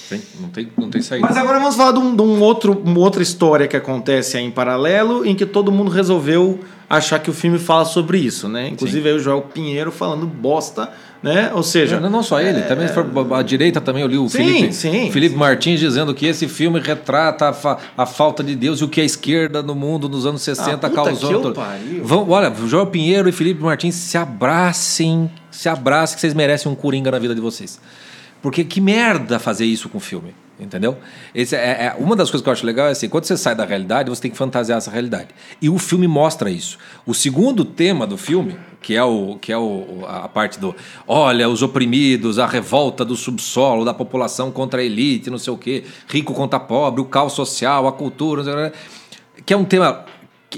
Tem, 0.09 0.22
não, 0.40 0.49
tem, 0.49 0.68
não 0.76 0.90
tem 0.90 1.01
saída. 1.01 1.26
Mas 1.26 1.36
agora 1.36 1.59
vamos 1.59 1.76
falar 1.76 1.93
de, 1.93 1.99
um, 1.99 2.14
de 2.14 2.22
um 2.22 2.40
outro, 2.43 2.82
uma 2.84 2.99
outra 2.99 3.22
história 3.22 3.66
que 3.66 3.76
acontece 3.76 4.36
aí 4.36 4.45
em 4.45 4.51
paralelo, 4.51 5.24
em 5.24 5.34
que 5.34 5.47
todo 5.47 5.72
mundo 5.72 5.90
resolveu 5.90 6.61
achar 6.88 7.18
que 7.18 7.30
o 7.30 7.32
filme 7.32 7.59
fala 7.59 7.84
sobre 7.84 8.18
isso, 8.18 8.49
né? 8.49 8.68
Inclusive 8.68 9.09
aí 9.09 9.14
o 9.14 9.18
Joel 9.18 9.43
Pinheiro 9.43 9.90
falando 9.90 10.26
bosta, 10.26 10.90
né? 11.23 11.51
Ou 11.55 11.62
seja... 11.62 12.01
Não, 12.01 12.11
não 12.11 12.23
só 12.23 12.41
ele, 12.41 12.59
é... 12.59 12.62
também 12.62 12.89
a 13.33 13.43
direita 13.43 13.81
também 13.81 14.03
eu 14.03 14.09
li 14.09 14.18
o 14.18 14.29
sim, 14.29 14.39
Felipe, 14.39 14.73
sim, 14.73 15.11
Felipe 15.11 15.35
sim. 15.35 15.39
Martins 15.39 15.79
dizendo 15.79 16.12
que 16.14 16.27
esse 16.27 16.49
filme 16.49 16.81
retrata 16.81 17.51
a, 17.51 17.53
fa 17.53 17.79
a, 17.97 18.05
falta 18.05 18.43
de 18.43 18.57
Deus 18.57 18.81
e 18.81 18.85
o 18.85 18.89
que 18.89 19.01
a 19.01 19.05
esquerda 19.05 19.62
no 19.62 19.75
mundo 19.75 20.09
nos 20.09 20.27
anos 20.27 20.43
60 20.43 20.87
ah, 20.87 20.91
causou. 20.91 21.55
Vão, 22.03 22.29
olha, 22.29 22.53
Joel 22.66 22.87
Pinheiro 22.87 23.29
e 23.29 23.33
Felipe 23.33 23.62
Martins 23.62 23.95
se 23.95 24.18
abracem, 24.18 25.31
se 25.51 25.68
abracem 25.68 26.16
que 26.16 26.20
vocês 26.20 26.35
merecem 26.35 26.70
um 26.70 26.75
coringa 26.75 27.11
na 27.11 27.18
vida 27.18 27.35
de 27.35 27.41
vocês. 27.41 27.81
Porque 28.41 28.64
que 28.64 28.81
merda 28.81 29.39
fazer 29.39 29.64
isso 29.64 29.89
com 29.89 29.99
o 29.99 30.01
filme, 30.01 30.35
entendeu? 30.63 30.99
Esse 31.35 31.57
é, 31.57 31.87
é, 31.87 31.97
uma 31.99 32.17
das 32.17 32.31
coisas 32.31 32.43
que 32.43 32.49
eu 32.49 32.53
acho 32.53 32.65
legal 32.65 32.89
é 32.89 32.93
assim, 32.93 33.09
quando 33.09 33.25
você 33.25 33.37
sai 33.37 33.55
da 33.55 33.65
realidade, 33.65 34.09
você 34.09 34.23
tem 34.23 34.31
que 34.31 34.37
fantasiar 34.37 34.79
essa 34.79 34.91
realidade. 34.91 35.29
E 35.61 35.69
o 35.69 35.79
filme 35.79 36.07
mostra 36.07 36.51
isso. 36.51 36.79
O 37.05 37.15
segundo 37.15 37.65
tema 37.65 38.07
do 38.07 38.17
filme, 38.17 38.57
que 38.81 38.95
é, 38.95 39.03
o, 39.03 39.37
que 39.41 39.53
é 39.53 39.59
o, 39.59 40.05
a 40.07 40.29
parte 40.29 40.59
do 40.59 40.75
olha, 41.07 41.49
os 41.49 41.63
oprimidos, 41.63 42.39
a 42.39 42.47
revolta 42.47 43.05
do 43.05 43.17
subsolo, 43.17 43.85
da 43.85 43.95
população 43.95 44.51
contra 44.51 44.81
a 44.81 44.85
elite, 44.85 45.31
não 45.31 45.39
sei 45.39 45.53
o 45.53 45.59
quê, 45.59 45.85
rico 46.09 46.33
contra 46.35 46.59
pobre, 46.59 47.01
o 47.01 47.05
caos 47.05 47.33
social, 47.33 47.87
a 47.87 47.93
cultura, 47.93 48.73
que 49.45 49.53
é 49.53 49.57
um 49.57 49.65
tema 49.65 50.05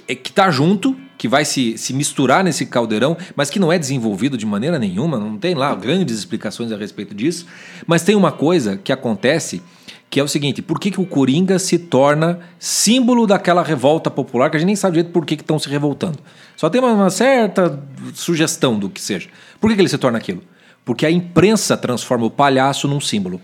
que 0.06 0.28
está 0.28 0.50
junto, 0.50 0.96
que 1.16 1.28
vai 1.28 1.44
se, 1.44 1.78
se 1.78 1.92
misturar 1.92 2.42
nesse 2.42 2.66
caldeirão, 2.66 3.16
mas 3.36 3.48
que 3.48 3.58
não 3.58 3.72
é 3.72 3.78
desenvolvido 3.78 4.36
de 4.36 4.44
maneira 4.44 4.78
nenhuma, 4.78 5.18
não 5.18 5.38
tem 5.38 5.54
lá 5.54 5.74
grandes 5.74 6.18
explicações 6.18 6.72
a 6.72 6.76
respeito 6.76 7.14
disso. 7.14 7.46
Mas 7.86 8.02
tem 8.02 8.16
uma 8.16 8.32
coisa 8.32 8.76
que 8.76 8.92
acontece 8.92 9.62
que 10.14 10.20
é 10.20 10.22
o 10.22 10.28
seguinte: 10.28 10.62
por 10.62 10.78
que, 10.78 10.92
que 10.92 11.00
o 11.00 11.04
Coringa 11.04 11.58
se 11.58 11.76
torna 11.76 12.38
símbolo 12.56 13.26
daquela 13.26 13.64
revolta 13.64 14.08
popular 14.08 14.48
que 14.48 14.56
a 14.56 14.60
gente 14.60 14.68
nem 14.68 14.76
sabe 14.76 14.94
direito 14.94 15.12
por 15.12 15.26
que 15.26 15.34
estão 15.34 15.58
se 15.58 15.68
revoltando? 15.68 16.20
Só 16.56 16.70
tem 16.70 16.80
uma, 16.80 16.92
uma, 16.92 17.10
certa 17.10 17.82
sugestão 18.14 18.78
do 18.78 18.88
que 18.88 19.02
seja. 19.02 19.28
Por 19.60 19.68
que, 19.68 19.74
que 19.74 19.82
ele 19.82 19.88
se 19.88 19.98
torna 19.98 20.16
aquilo? 20.16 20.40
Porque 20.84 21.04
a 21.04 21.10
imprensa 21.10 21.76
transforma 21.76 22.26
o 22.26 22.30
palhaço 22.30 22.86
num 22.86 23.00
símbolo. 23.00 23.40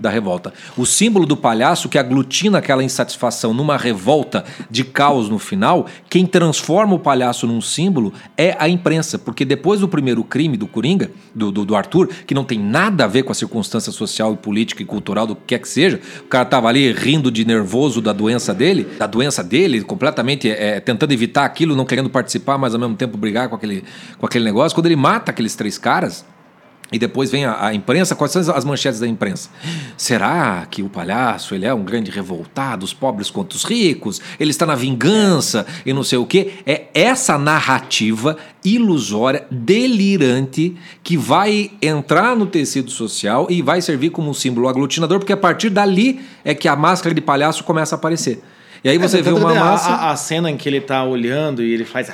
Da 0.00 0.08
revolta. 0.08 0.52
O 0.76 0.86
símbolo 0.86 1.26
do 1.26 1.36
palhaço 1.36 1.88
que 1.88 1.98
aglutina 1.98 2.58
aquela 2.58 2.82
insatisfação 2.82 3.52
numa 3.52 3.76
revolta 3.76 4.44
de 4.70 4.84
caos 4.84 5.28
no 5.28 5.38
final, 5.38 5.86
quem 6.08 6.26
transforma 6.26 6.94
o 6.94 6.98
palhaço 6.98 7.46
num 7.46 7.60
símbolo 7.60 8.12
é 8.36 8.56
a 8.58 8.68
imprensa. 8.68 9.18
Porque 9.18 9.44
depois 9.44 9.80
do 9.80 9.88
primeiro 9.88 10.24
crime 10.24 10.56
do 10.56 10.66
Coringa, 10.66 11.10
do, 11.34 11.50
do, 11.52 11.64
do 11.64 11.76
Arthur, 11.76 12.08
que 12.26 12.34
não 12.34 12.44
tem 12.44 12.58
nada 12.58 13.04
a 13.04 13.06
ver 13.06 13.22
com 13.22 13.32
a 13.32 13.34
circunstância 13.34 13.92
social 13.92 14.32
e 14.32 14.36
política 14.36 14.82
e 14.82 14.86
cultural 14.86 15.26
do 15.26 15.36
que 15.36 15.42
quer 15.46 15.58
que 15.58 15.68
seja, 15.68 16.00
o 16.20 16.28
cara 16.28 16.44
tava 16.44 16.68
ali 16.68 16.92
rindo 16.92 17.30
de 17.30 17.44
nervoso 17.44 18.00
da 18.00 18.12
doença 18.12 18.54
dele, 18.54 18.86
da 18.98 19.06
doença 19.06 19.42
dele, 19.42 19.82
completamente 19.82 20.48
é, 20.48 20.80
tentando 20.80 21.12
evitar 21.12 21.44
aquilo, 21.44 21.76
não 21.76 21.84
querendo 21.84 22.08
participar, 22.08 22.56
mas 22.58 22.74
ao 22.74 22.80
mesmo 22.80 22.96
tempo 22.96 23.16
brigar 23.16 23.48
com 23.48 23.56
aquele, 23.56 23.84
com 24.18 24.26
aquele 24.26 24.44
negócio. 24.44 24.74
Quando 24.74 24.86
ele 24.86 24.96
mata 24.96 25.30
aqueles 25.30 25.54
três 25.54 25.78
caras 25.78 26.24
e 26.92 26.98
depois 26.98 27.32
vem 27.32 27.44
a, 27.44 27.66
a, 27.66 27.74
imprensa, 27.74 28.14
quais 28.14 28.30
são 28.30 28.54
as 28.54 28.64
manchetes 28.64 29.00
da 29.00 29.08
imprensa? 29.08 29.50
Será 29.96 30.64
que 30.70 30.82
o 30.82 30.88
palhaço 30.88 31.54
ele 31.54 31.66
é 31.66 31.74
um 31.74 31.82
grande 31.82 32.12
revoltado, 32.12 32.84
os 32.84 32.94
pobres 32.94 33.28
contra 33.28 33.56
os 33.56 33.64
ricos, 33.64 34.20
ele 34.38 34.50
está 34.50 34.64
na 34.64 34.76
vingança 34.76 35.66
e 35.84 35.92
não 35.92 36.04
sei 36.04 36.18
o 36.18 36.24
quê? 36.24 36.54
É 36.64 36.86
essa 36.94 37.36
narrativa 37.36 38.36
ilusória, 38.64 39.46
delirante, 39.50 40.76
que 41.02 41.16
vai 41.16 41.72
entrar 41.82 42.36
no 42.36 42.46
tecido 42.46 42.90
social 42.90 43.48
e 43.50 43.62
vai 43.62 43.80
servir 43.80 44.10
como 44.10 44.30
um 44.30 44.34
símbolo 44.34 44.68
aglutinador, 44.68 45.18
porque 45.18 45.32
a 45.32 45.36
partir 45.36 45.70
dali 45.70 46.20
é 46.44 46.54
que 46.54 46.68
a 46.68 46.76
máscara 46.76 47.12
de 47.12 47.20
palhaço 47.20 47.64
começa 47.64 47.96
a 47.96 47.98
aparecer. 47.98 48.40
E 48.84 48.88
aí 48.88 48.98
você 48.98 49.18
é, 49.18 49.22
vê 49.22 49.30
uma 49.30 49.54
massa... 49.54 49.90
A, 49.90 50.10
a, 50.12 50.16
cena 50.16 50.48
em 50.48 50.56
que 50.56 50.68
ele 50.68 50.78
está 50.78 51.02
olhando 51.02 51.64
e 51.64 51.72
ele 51.72 51.84
faz... 51.84 52.12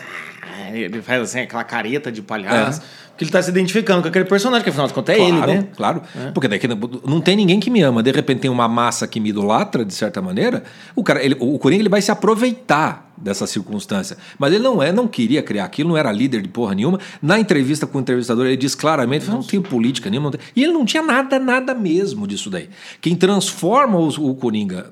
Ele 0.73 1.03
faz 1.03 1.21
assim, 1.21 1.41
aquela 1.41 1.65
careta 1.65 2.11
de 2.11 2.23
palhaço... 2.23 2.81
É 2.81 3.03
que 3.23 3.25
ele 3.25 3.29
está 3.29 3.43
se 3.43 3.51
identificando 3.51 4.03
com 4.03 4.09
aquele 4.09 4.25
personagem, 4.25 4.65
que 4.65 4.71
afinal 4.71 4.87
de 4.87 4.95
contas 4.95 5.15
é 5.15 5.19
claro, 5.19 5.51
ele, 5.51 5.61
né? 5.61 5.69
Claro, 5.77 6.03
é. 6.15 6.31
porque 6.33 6.49
daí 6.49 6.61
não 7.07 7.21
tem 7.21 7.37
ninguém 7.37 7.61
que 7.61 7.71
me 7.71 7.83
ama. 7.83 8.03
De 8.03 8.11
repente 8.11 8.41
tem 8.41 8.51
uma 8.51 8.69
massa 8.69 9.07
que 9.07 9.21
me 9.21 9.31
idolatra, 9.31 9.85
de 9.85 9.95
certa 9.95 10.21
maneira. 10.21 10.65
O 10.95 11.03
cara, 11.03 11.25
ele, 11.25 11.37
o 11.39 11.59
Coringa 11.59 11.83
ele 11.83 11.89
vai 11.89 12.03
se 12.03 12.11
aproveitar 12.11 13.13
dessa 13.17 13.47
circunstância. 13.47 14.17
Mas 14.39 14.53
ele 14.53 14.63
não 14.63 14.83
é, 14.83 14.93
não 14.93 15.07
queria 15.07 15.43
criar 15.43 15.65
aquilo, 15.65 15.91
não 15.91 15.97
era 15.97 16.11
líder 16.11 16.43
de 16.43 16.49
porra 16.49 16.75
nenhuma. 16.75 16.99
Na 17.21 17.39
entrevista 17.39 17.87
com 17.87 17.99
o 17.99 18.01
entrevistador, 18.01 18.47
ele 18.47 18.57
diz 18.57 18.75
claramente: 18.75 19.29
não 19.29 19.43
tenho 19.43 19.63
política 19.63 20.11
nenhuma. 20.11 20.33
E 20.55 20.63
ele 20.63 20.73
não 20.73 20.85
tinha 20.85 21.03
nada, 21.03 21.39
nada 21.39 21.75
mesmo 21.75 22.27
disso 22.27 22.51
daí. 22.51 22.69
Quem 23.01 23.15
transforma 23.15 23.99
o, 23.99 24.09
o 24.09 24.35
Coringa, 24.35 24.91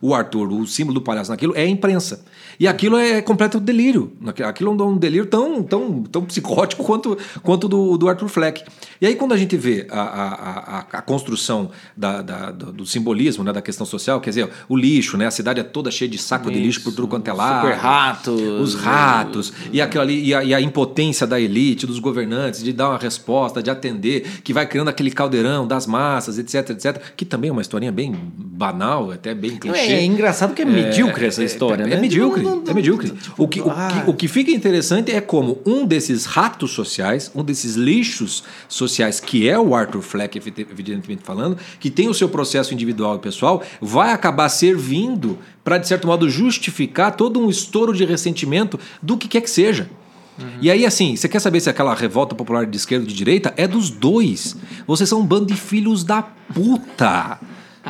o 0.00 0.14
Arthur, 0.14 0.50
o 0.52 0.66
símbolo 0.66 1.00
do 1.00 1.02
palhaço 1.02 1.30
naquilo, 1.30 1.54
é 1.56 1.62
a 1.62 1.68
imprensa. 1.68 2.24
E 2.58 2.66
aquilo 2.66 2.96
é 2.96 3.20
completo 3.20 3.60
delírio. 3.60 4.12
Aquilo 4.44 4.80
é 4.80 4.84
um 4.84 4.96
delírio 4.96 5.26
tão, 5.26 5.62
tão, 5.62 6.02
tão 6.04 6.24
psicótico 6.24 6.84
quanto, 6.84 7.18
quanto 7.42 7.68
do, 7.68 7.96
do 7.96 8.08
Arthur 8.08 8.28
Fleck. 8.28 8.64
E 9.00 9.06
aí, 9.06 9.16
quando 9.16 9.32
a 9.32 9.36
gente 9.36 9.56
vê 9.56 9.86
a, 9.90 10.00
a, 10.00 10.78
a, 10.78 10.78
a 10.92 11.02
construção 11.02 11.70
da, 11.96 12.22
da, 12.22 12.50
do 12.50 12.86
simbolismo, 12.86 13.42
né, 13.42 13.52
da 13.52 13.62
questão 13.62 13.84
social, 13.84 14.20
quer 14.20 14.30
dizer, 14.30 14.48
o 14.68 14.76
lixo, 14.76 15.16
né, 15.16 15.26
a 15.26 15.30
cidade 15.30 15.60
é 15.60 15.62
toda 15.62 15.90
cheia 15.90 16.08
de 16.08 16.18
saco 16.18 16.48
Isso. 16.48 16.58
de 16.58 16.64
lixo 16.64 16.82
por 16.82 16.92
tudo 16.92 17.08
quanto 17.08 17.28
é 17.28 17.32
lado. 17.32 17.66
Super 17.66 17.76
ratos. 17.78 18.40
Os 18.40 18.74
ratos. 18.74 19.52
E, 19.72 19.80
aquilo 19.80 20.02
ali, 20.02 20.24
e 20.24 20.34
a, 20.34 20.44
e, 20.44 20.54
a, 20.54 20.60
impotência 20.60 21.26
da 21.26 21.40
elite, 21.40 21.86
dos 21.86 21.98
governantes, 21.98 22.62
de 22.62 22.72
dar 22.72 22.90
uma 22.90 22.98
resposta, 22.98 23.62
de 23.62 23.70
atender, 23.70 24.40
que 24.42 24.52
vai 24.52 24.66
criando 24.66 24.88
aquele 24.88 25.10
caldeirão 25.10 25.66
das 25.66 25.86
massas, 25.86 26.38
etc, 26.38 26.70
etc. 26.70 27.02
Que 27.16 27.24
também 27.24 27.50
é 27.50 27.52
uma 27.52 27.62
historinha 27.62 27.92
bem 27.92 28.14
banal, 28.36 29.10
até 29.10 29.34
bem 29.34 29.56
clichê. 29.56 29.78
É, 29.78 29.92
é 29.94 30.04
engraçado 30.04 30.54
que 30.54 30.62
é, 30.62 30.64
é 30.64 30.68
medíocre 30.68 31.26
essa 31.26 31.42
história, 31.42 31.84
é, 31.84 31.86
né? 31.86 31.96
É 31.96 32.00
medíocre. 32.00 32.42
Não, 32.42 32.56
não, 32.56 32.70
é 32.70 32.74
medíocre. 32.74 33.10
Tipo, 33.10 33.42
o, 33.42 33.48
que, 33.48 33.60
ah. 33.60 33.64
o, 33.64 34.04
que, 34.04 34.10
o 34.10 34.14
que 34.14 34.28
fica 34.28 34.50
interessante 34.50 35.12
é 35.12 35.20
como 35.20 35.60
um 35.66 35.84
desses 35.84 36.24
ratos 36.24 36.70
sociais, 36.70 37.21
um 37.34 37.44
desses 37.44 37.76
lixos 37.76 38.42
sociais, 38.68 39.20
que 39.20 39.48
é 39.48 39.58
o 39.58 39.74
Arthur 39.74 40.02
Fleck, 40.02 40.36
evidentemente 40.38 41.22
falando, 41.22 41.58
que 41.78 41.90
tem 41.90 42.08
o 42.08 42.14
seu 42.14 42.28
processo 42.28 42.72
individual 42.72 43.16
e 43.16 43.18
pessoal, 43.18 43.62
vai 43.80 44.12
acabar 44.12 44.48
servindo 44.48 45.38
para, 45.62 45.78
de 45.78 45.86
certo 45.86 46.06
modo, 46.06 46.28
justificar 46.28 47.16
todo 47.16 47.38
um 47.40 47.48
estouro 47.48 47.94
de 47.94 48.04
ressentimento 48.04 48.78
do 49.00 49.16
que 49.16 49.28
quer 49.28 49.42
que 49.42 49.50
seja. 49.50 49.88
Uhum. 50.38 50.46
E 50.60 50.70
aí, 50.70 50.86
assim, 50.86 51.14
você 51.14 51.28
quer 51.28 51.40
saber 51.40 51.60
se 51.60 51.68
aquela 51.68 51.94
revolta 51.94 52.34
popular 52.34 52.66
de 52.66 52.76
esquerda 52.76 53.04
ou 53.04 53.08
de 53.08 53.14
direita? 53.14 53.52
É 53.56 53.68
dos 53.68 53.90
dois. 53.90 54.56
Vocês 54.86 55.08
são 55.08 55.20
um 55.20 55.26
bando 55.26 55.46
de 55.46 55.54
filhos 55.54 56.04
da 56.04 56.22
puta. 56.22 57.38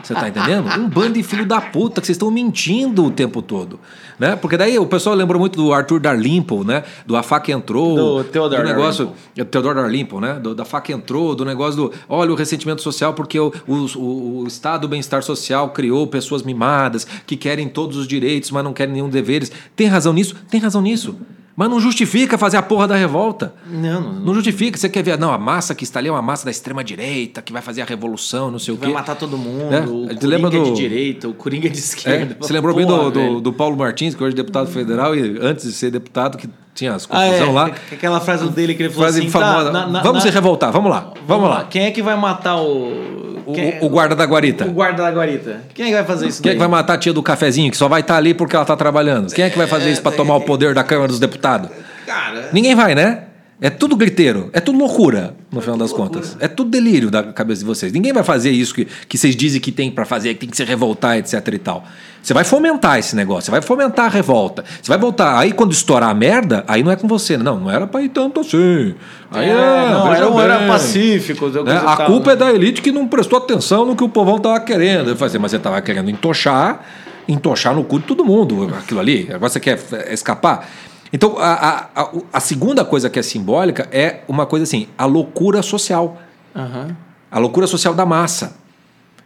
Você 0.03 0.15
tá 0.15 0.29
entendendo? 0.29 0.69
Um 0.81 0.89
bando 0.89 1.15
de 1.15 1.23
filho 1.23 1.45
da 1.45 1.61
puta 1.61 2.01
que 2.01 2.07
vocês 2.07 2.17
estão 2.17 2.31
mentindo 2.31 3.05
o 3.05 3.11
tempo 3.11 3.43
todo. 3.43 3.79
Né? 4.19 4.35
Porque 4.37 4.57
daí 4.57 4.79
o 4.79 4.87
pessoal 4.87 5.15
lembrou 5.15 5.39
muito 5.39 5.57
do 5.57 5.73
Arthur 5.73 6.01
Darlimple, 6.01 6.65
né? 6.65 6.83
Do 7.05 7.15
A 7.17 7.23
Faca 7.23 7.53
Entrou. 7.53 8.23
Do 8.23 8.25
Theodore 8.25 8.63
do 8.63 8.69
negócio, 8.69 9.07
Darlimple. 9.07 9.45
Theodore 9.45 9.75
Darlimple, 9.75 10.21
né? 10.21 10.35
Do, 10.41 10.55
da 10.55 10.65
Faca 10.65 10.93
Entrou, 10.93 11.35
do 11.35 11.45
negócio 11.45 11.77
do... 11.77 11.93
Olha 12.09 12.33
o 12.33 12.35
ressentimento 12.35 12.81
social 12.81 13.13
porque 13.13 13.39
o, 13.39 13.53
o, 13.67 14.43
o 14.43 14.47
Estado 14.47 14.83
do 14.83 14.89
Bem-Estar 14.89 15.23
Social 15.23 15.71
criou 15.71 16.07
pessoas 16.07 16.43
mimadas 16.43 17.07
que 17.27 17.37
querem 17.37 17.69
todos 17.69 17.97
os 17.97 18.09
direitos, 18.09 18.51
mas 18.51 18.65
não 18.65 18.73
querem 18.73 18.95
nenhum 18.95 19.11
deveres. 19.11 19.53
Tem 19.77 19.89
razão 19.89 20.13
nisso? 20.13 20.35
Tem 20.49 20.61
razão 20.61 20.81
nisso. 20.81 21.17
Mas 21.55 21.69
não 21.69 21.79
justifica 21.79 22.39
fazer 22.39 22.57
a 22.57 22.63
porra 22.63 22.89
da 22.89 22.97
revolta. 22.97 23.55
Não, 23.67 24.01
não, 24.01 24.13
não. 24.21 24.35
justifica. 24.35 24.79
Você 24.79 24.89
quer 24.89 25.03
ver, 25.03 25.19
não, 25.19 25.33
a 25.33 25.39
massa 25.39 25.75
que 25.75 25.85
está 25.85 25.99
ali 25.99 26.09
é 26.09 26.13
uma 26.13 26.23
massa 26.23 26.45
da 26.45 26.51
extrema-direita, 26.51 27.43
que 27.43 27.53
vai 27.53 27.61
fazer 27.61 27.83
a 27.83 27.85
revolução, 27.85 28.51
não 28.51 28.59
sei 28.59 28.73
o 28.75 28.77
quê. 28.77 28.87
Vai 28.87 28.95
matar 28.95 29.17
todo 29.17 29.37
mundo. 29.37 29.73
É? 29.73 29.81
O 29.81 30.07
Coringa 30.07 30.27
lembra 30.27 30.51
do... 30.51 30.57
é 30.57 30.63
de 30.63 30.73
direita, 30.73 31.29
o 31.29 31.35
Coringa 31.35 31.67
é 31.67 31.71
de 31.71 31.79
esquerda. 31.79 32.37
É? 32.39 32.43
Você 32.43 32.53
lembrou 32.53 32.75
bem 32.75 32.87
do, 32.87 33.11
do, 33.11 33.41
do, 33.41 33.53
Paulo 33.53 33.77
Martins, 33.77 34.15
que 34.15 34.25
hoje 34.25 34.33
é 34.35 34.37
deputado 34.37 34.71
federal, 34.71 35.15
e 35.15 35.39
antes 35.41 35.67
de 35.67 35.73
ser 35.73 35.91
deputado, 35.91 36.39
que 36.39 36.49
tinha 36.75 36.95
as 36.95 37.05
confusão 37.05 37.49
ah, 37.49 37.51
é. 37.51 37.53
lá. 37.53 37.67
Aquela 37.93 38.21
frase 38.21 38.49
dele 38.49 38.75
que 38.75 38.85
ele 38.85 38.91
falou 38.91 39.05
frase 39.05 39.21
assim... 39.21 39.31
Famosa, 39.31 39.65
tá, 39.67 39.73
na, 39.73 39.87
na, 39.89 40.03
vamos 40.03 40.25
na... 40.25 40.31
se 40.31 40.35
revoltar, 40.35 40.73
vamos 40.73 40.91
lá, 40.91 41.01
vamos, 41.01 41.21
vamos 41.27 41.49
lá. 41.51 41.59
lá. 41.59 41.65
Quem 41.65 41.85
é 41.85 41.91
que 41.91 42.03
vai 42.03 42.17
matar 42.17 42.57
o 42.57 43.32
o, 43.53 43.55
Quem, 43.55 43.79
o, 43.81 43.89
guarda 43.89 44.15
da 44.15 44.25
guarita. 44.25 44.65
O 44.65 44.73
guarda 44.73 45.03
da 45.03 45.11
guarita. 45.11 45.61
Quem 45.75 45.87
é 45.87 45.89
que 45.89 45.95
vai 45.95 46.05
fazer 46.05 46.29
isso? 46.29 46.43
Quem 46.43 46.51
daí? 46.51 46.53
é 46.53 46.55
que 46.57 46.59
vai 46.59 46.69
matar 46.69 46.95
a 46.95 46.99
tia 46.99 47.13
do 47.13 47.23
cafezinho, 47.23 47.71
que 47.71 47.77
só 47.77 47.89
vai 47.89 48.01
estar 48.01 48.15
tá 48.15 48.19
ali 48.19 48.35
porque 48.35 48.57
ela 48.57 48.65
está 48.65 48.77
trabalhando? 48.77 49.33
Quem 49.33 49.45
é 49.45 49.51
que 49.51 49.59
vai 49.59 49.67
fazer 49.67 49.91
isso 49.91 50.03
para 50.03 50.13
tomar 50.13 50.37
o 50.37 50.41
poder 50.41 50.75
da 50.75 50.83
Câmara 50.83 51.09
dos 51.09 51.21
Deputados? 51.21 51.71
Cara. 52.07 52.49
Ninguém 52.53 52.75
vai, 52.75 52.95
né? 52.95 53.25
É 53.63 53.71
tudo 53.71 53.95
griteiro, 53.95 54.51
é 54.53 54.59
tudo 54.59 54.77
loucura, 54.77 55.37
no 55.53 55.61
é 55.61 55.63
final 55.63 55.79
das 55.79 55.93
loucura. 55.93 56.21
contas. 56.21 56.37
É 56.41 56.49
tudo 56.49 56.69
delírio 56.69 57.13
da 57.13 57.23
cabeça 57.23 57.61
de 57.61 57.65
vocês. 57.65 57.93
Ninguém 57.93 58.13
vai 58.13 58.25
fazer 58.25 58.51
isso 58.51 58.75
que, 58.75 58.89
que 59.09 59.17
vocês 59.17 59.37
dizem 59.37 59.61
que 59.61 59.71
tem 59.71 59.89
para 59.89 60.05
fazer, 60.05 60.35
que 60.35 60.41
tem 60.41 60.49
que 60.49 60.57
se 60.57 60.65
revoltar, 60.65 61.17
etc 61.17 61.47
e 61.47 61.59
tal. 61.59 61.85
Você 62.21 62.35
vai 62.35 62.43
fomentar 62.43 62.99
esse 62.99 63.15
negócio, 63.15 63.45
você 63.45 63.51
vai 63.53 63.63
fomentar 63.63 64.07
a 64.07 64.09
revolta. 64.09 64.65
Você 64.83 64.89
vai 64.89 64.99
voltar. 64.99 65.39
Aí 65.39 65.53
quando 65.53 65.71
estourar 65.71 66.11
a 66.11 66.15
merda, 66.15 66.65
aí 66.67 66.83
não 66.83 66.91
é 66.91 66.97
com 66.97 67.07
você. 67.07 67.37
Não, 67.37 67.61
não 67.61 67.71
era 67.71 67.87
para 67.87 68.03
ir 68.03 68.09
tanto 68.09 68.41
assim. 68.41 68.97
Aí 69.31 69.49
é, 69.49 69.53
é 69.53 69.55
não, 69.55 70.13
era, 70.13 70.57
era 70.57 70.67
pacífico. 70.67 71.49
Né? 71.49 71.81
A 71.87 71.99
culpa 71.99 72.33
é 72.33 72.37
da 72.37 72.53
elite 72.53 72.83
que 72.83 72.91
não 72.91 73.07
prestou 73.07 73.39
atenção 73.39 73.87
no 73.87 73.95
que 73.95 74.03
o 74.03 74.09
povão 74.09 74.39
estava 74.39 74.59
querendo. 74.59 75.11
Eu 75.11 75.15
falei 75.15 75.29
assim, 75.29 75.39
mas 75.39 75.53
você 75.53 75.59
estava 75.59 75.81
querendo 75.81 76.11
entochar, 76.11 76.85
entochar 77.29 77.77
no 77.77 77.85
cu 77.85 78.01
de 78.01 78.07
todo 78.07 78.25
mundo 78.25 78.75
aquilo 78.77 78.99
ali. 78.99 79.29
Agora 79.33 79.49
você 79.49 79.61
quer 79.61 79.79
escapar. 80.11 80.69
Então, 81.13 81.37
a, 81.39 81.91
a, 81.95 82.11
a, 82.33 82.41
segunda 82.41 82.85
coisa 82.85 83.11
que 83.11 83.19
é 83.19 83.23
simbólica 83.23 83.87
é 83.93 84.21
uma 84.27 84.47
coisa 84.47 84.63
assim, 84.63 84.89
a 84.97 85.05
loucura 85.05 85.63
social. 85.63 86.21
Uhum. 86.55 86.95
A 87.31 87.39
loucura 87.39 87.67
social 87.67 87.95
da 87.95 88.07
massa. 88.07 88.57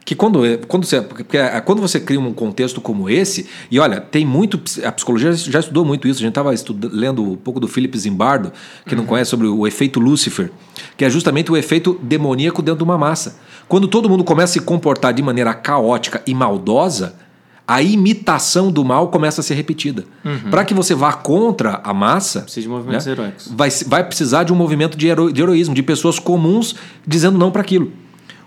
Que 0.05 0.14
quando, 0.14 0.41
quando, 0.68 0.87
você, 0.87 1.03
porque 1.03 1.37
é, 1.37 1.61
quando 1.61 1.80
você 1.80 1.99
cria 1.99 2.20
um 2.20 2.32
contexto 2.32 2.80
como 2.80 3.11
esse, 3.11 3.49
e 3.70 3.78
olha, 3.80 4.01
tem 4.01 4.24
muito. 4.24 4.61
A 4.84 4.93
psicologia 4.93 5.32
já 5.32 5.59
estudou 5.59 5.84
muito 5.84 6.07
isso. 6.07 6.20
A 6.20 6.22
gente 6.22 6.30
estava 6.30 6.53
lendo 6.93 7.22
um 7.32 7.37
pouco 7.37 7.59
do 7.59 7.66
Philip 7.66 7.99
Zimbardo, 7.99 8.53
que 8.84 8.95
uhum. 8.95 9.01
não 9.01 9.07
conhece, 9.07 9.30
sobre 9.30 9.49
o 9.49 9.66
efeito 9.66 9.99
Lúcifer, 9.99 10.53
que 10.97 11.05
é 11.05 11.11
justamente 11.11 11.51
o 11.51 11.57
efeito 11.57 11.99
demoníaco 12.03 12.62
dentro 12.62 12.78
de 12.78 12.84
uma 12.84 12.97
massa. 12.97 13.41
Quando 13.68 13.89
todo 13.89 14.09
mundo 14.09 14.22
começa 14.22 14.53
a 14.53 14.55
se 14.55 14.61
comportar 14.61 15.12
de 15.12 15.22
maneira 15.22 15.53
caótica 15.53 16.22
e 16.24 16.32
maldosa, 16.32 17.16
a 17.67 17.83
imitação 17.83 18.71
do 18.71 18.85
mal 18.85 19.09
começa 19.09 19.41
a 19.41 19.45
ser 19.45 19.55
repetida. 19.55 20.05
Uhum. 20.25 20.51
Para 20.51 20.64
que 20.64 20.73
você 20.73 20.95
vá 20.95 21.12
contra 21.12 21.81
a 21.83 21.93
massa. 21.93 22.43
Precisa 22.43 22.62
de 22.62 22.69
movimentos 22.69 23.07
né, 23.07 23.12
heróicos. 23.12 23.53
Vai, 23.55 23.71
vai 23.87 24.05
precisar 24.05 24.45
de 24.45 24.53
um 24.53 24.57
movimento 24.57 24.97
de, 24.97 25.09
hero, 25.09 25.33
de 25.33 25.43
heroísmo, 25.43 25.75
de 25.75 25.83
pessoas 25.83 26.19
comuns 26.19 26.77
dizendo 27.07 27.37
não 27.37 27.51
para 27.51 27.62
aquilo. 27.62 27.91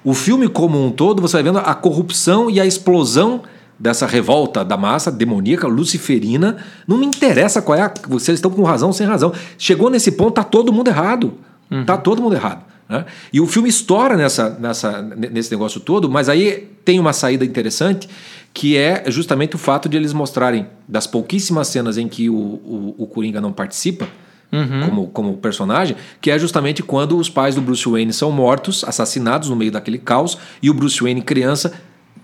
O 0.04 0.14
filme 0.14 0.48
como 0.48 0.84
um 0.84 0.90
todo, 0.90 1.22
você 1.22 1.34
vai 1.34 1.44
vendo 1.44 1.60
a 1.60 1.76
corrupção 1.76 2.50
e 2.50 2.62
a 2.62 2.66
explosão 2.66 3.42
dessa 3.78 4.06
revolta 4.06 4.64
da 4.64 4.78
massa 4.78 5.12
demoníaca, 5.12 5.68
luciferina. 5.68 6.58
Não 6.88 6.98
me 6.98 7.06
interessa 7.06 7.62
qual 7.62 7.78
é 7.78 7.82
a. 7.82 7.94
Eles 8.10 8.30
estão 8.30 8.52
com 8.52 8.64
razão 8.64 8.90
ou 8.90 8.94
sem 8.94 9.06
razão. 9.06 9.34
Chegou 9.58 9.90
nesse 9.90 10.14
ponto, 10.14 10.36
tá 10.36 10.44
todo 10.44 10.72
mundo 10.72 10.88
errado. 10.88 11.34
Uhum. 11.70 11.84
Tá 11.84 11.98
todo 11.98 12.22
mundo 12.22 12.36
errado. 12.36 12.64
Né? 12.90 13.06
E 13.32 13.40
o 13.40 13.46
filme 13.46 13.70
estoura 13.70 14.18
nessa, 14.18 14.50
nessa, 14.60 15.02
nesse 15.02 15.52
negócio 15.52 15.80
todo, 15.80 16.10
mas 16.10 16.28
aí 16.28 16.68
tem 16.84 17.00
uma 17.00 17.14
saída 17.14 17.46
interessante 17.46 18.10
que 18.52 18.76
é 18.76 19.04
justamente 19.08 19.56
o 19.56 19.60
fato 19.60 19.88
de 19.88 19.96
eles 19.96 20.12
mostrarem 20.12 20.68
das 20.88 21.06
pouquíssimas 21.06 21.68
cenas 21.68 22.00
em 22.00 22.08
que 22.08 22.30
o, 22.30 22.36
o, 22.36 22.96
o 22.98 23.08
Coringa 23.08 23.40
não 23.40 23.54
participa. 23.54 24.08
Uhum. 24.52 24.82
Como, 24.84 25.08
como 25.10 25.38
personagem, 25.38 25.96
que 26.20 26.32
é 26.32 26.40
justamente 26.40 26.82
quando 26.82 27.16
os 27.20 27.30
pais 27.30 27.54
do 27.54 27.62
Bruce 27.62 27.88
Wayne 27.88 28.12
são 28.12 28.32
mortos, 28.32 28.84
assassinados 28.84 29.48
no 29.48 29.56
meio 29.56 29.72
daquele 29.72 30.00
caos, 30.00 30.40
e 30.60 30.72
o 30.72 30.74
Bruce 30.74 31.00
Wayne, 31.00 31.22
criança, 31.22 31.72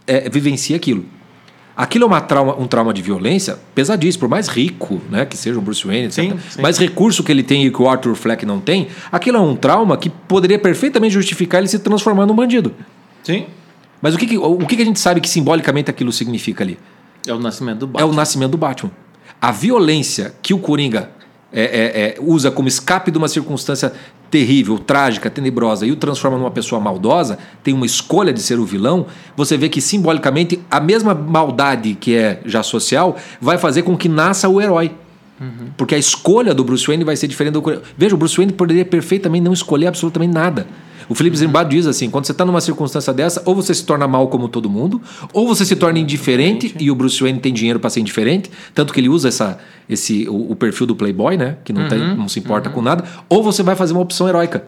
é, 0.07 0.27
vivencia 0.27 0.75
aquilo. 0.75 1.05
Aquilo 1.77 2.05
é 2.05 2.07
uma 2.07 2.21
trauma, 2.21 2.55
um 2.57 2.67
trauma 2.67 2.93
de 2.93 3.01
violência 3.01 3.59
pesadíssimo, 3.73 4.21
por 4.21 4.29
mais 4.29 4.47
rico 4.47 5.01
né, 5.09 5.25
que 5.25 5.35
seja 5.35 5.59
o 5.59 5.61
Bruce 5.61 5.85
Wayne, 5.85 6.05
etc. 6.05 6.15
Sim, 6.23 6.39
sim. 6.51 6.61
mais 6.61 6.77
recurso 6.77 7.21
que 7.23 7.31
ele 7.31 7.43
tem 7.43 7.65
e 7.65 7.71
que 7.71 7.81
o 7.81 7.89
Arthur 7.89 8.15
Fleck 8.15 8.45
não 8.45 8.59
tem, 8.61 8.87
aquilo 9.11 9.37
é 9.37 9.41
um 9.41 9.55
trauma 9.57 9.97
que 9.97 10.09
poderia 10.09 10.57
perfeitamente 10.57 11.13
justificar 11.13 11.59
ele 11.59 11.67
se 11.67 11.77
transformar 11.79 12.25
num 12.25 12.35
bandido. 12.35 12.73
Sim. 13.23 13.47
Mas 14.01 14.15
o 14.15 14.17
que, 14.17 14.25
que- 14.25 14.37
o 14.37 14.57
que, 14.59 14.75
que 14.77 14.81
a 14.81 14.85
gente 14.85 14.99
sabe 14.99 15.19
que 15.19 15.27
simbolicamente 15.27 15.89
aquilo 15.89 16.11
significa 16.13 16.63
ali? 16.63 16.77
É 17.27 17.33
o 17.33 17.39
nascimento 17.39 17.79
do 17.79 17.85
É 17.85 17.89
Batman. 17.89 18.09
o 18.11 18.13
nascimento 18.13 18.51
do 18.51 18.57
Batman. 18.57 18.91
A 19.41 19.51
violência 19.51 20.33
que 20.41 20.53
o 20.53 20.59
Coringa 20.59 21.09
é, 21.55 21.63
é, 21.63 22.01
é, 22.01 22.15
usa 22.19 22.51
como 22.51 22.67
escape 22.67 23.09
de 23.09 23.17
uma 23.17 23.29
circunstância 23.29 23.93
terrível, 24.29 24.77
trágica, 24.77 25.29
tenebrosa 25.29 25.85
e 25.85 25.91
o 25.91 25.95
transforma 25.95 26.37
numa 26.37 26.51
pessoa 26.51 26.81
maldosa, 26.81 27.39
tem 27.63 27.73
uma 27.73 27.85
escolha 27.85 28.33
de 28.33 28.41
ser 28.41 28.59
o 28.59 28.65
vilão, 28.65 29.05
você 29.37 29.55
vê 29.55 29.69
que 29.69 29.79
simbolicamente 29.79 30.59
a 30.69 30.81
mesma 30.81 31.13
maldade 31.13 31.93
que 31.93 32.13
é 32.13 32.41
já 32.45 32.61
social 32.61 33.15
vai 33.39 33.57
fazer 33.57 33.83
com 33.83 33.95
que 33.95 34.09
nasça 34.09 34.49
o 34.49 34.61
herói. 34.61 34.91
Porque 35.77 35.95
a 35.95 35.97
escolha 35.97 36.53
do 36.53 36.63
Bruce 36.63 36.87
Wayne 36.87 37.03
vai 37.03 37.15
ser 37.15 37.27
diferente 37.27 37.53
do. 37.53 37.81
Veja, 37.97 38.15
o 38.15 38.17
Bruce 38.17 38.37
Wayne 38.37 38.53
poderia 38.53 38.85
perfeitamente 38.85 39.43
não 39.43 39.53
escolher 39.53 39.87
absolutamente 39.87 40.33
nada. 40.33 40.65
O 41.07 41.15
Felipe 41.15 41.37
Zimbardo 41.37 41.69
diz 41.69 41.87
assim: 41.87 42.09
quando 42.09 42.25
você 42.25 42.31
está 42.31 42.45
numa 42.45 42.61
circunstância 42.61 43.13
dessa, 43.13 43.41
ou 43.45 43.55
você 43.55 43.73
se 43.73 43.83
torna 43.83 44.07
mal 44.07 44.27
como 44.27 44.47
todo 44.47 44.69
mundo, 44.69 45.01
ou 45.33 45.47
você 45.47 45.65
se 45.65 45.75
torna 45.75 45.99
indiferente, 45.99 46.75
e 46.79 46.89
o 46.89 46.95
Bruce 46.95 47.21
Wayne 47.21 47.39
tem 47.39 47.53
dinheiro 47.53 47.79
para 47.79 47.89
ser 47.89 47.99
indiferente, 47.99 48.49
tanto 48.73 48.93
que 48.93 48.99
ele 48.99 49.09
usa 49.09 49.27
essa, 49.27 49.59
esse, 49.89 50.27
o, 50.27 50.51
o 50.51 50.55
perfil 50.55 50.87
do 50.87 50.95
Playboy, 50.95 51.37
né? 51.37 51.57
Que 51.63 51.71
não, 51.73 51.87
tem, 51.87 51.99
não 52.15 52.27
se 52.27 52.39
importa 52.39 52.69
com 52.69 52.81
nada, 52.81 53.03
ou 53.29 53.43
você 53.43 53.63
vai 53.63 53.75
fazer 53.75 53.93
uma 53.93 54.01
opção 54.01 54.27
heróica. 54.27 54.65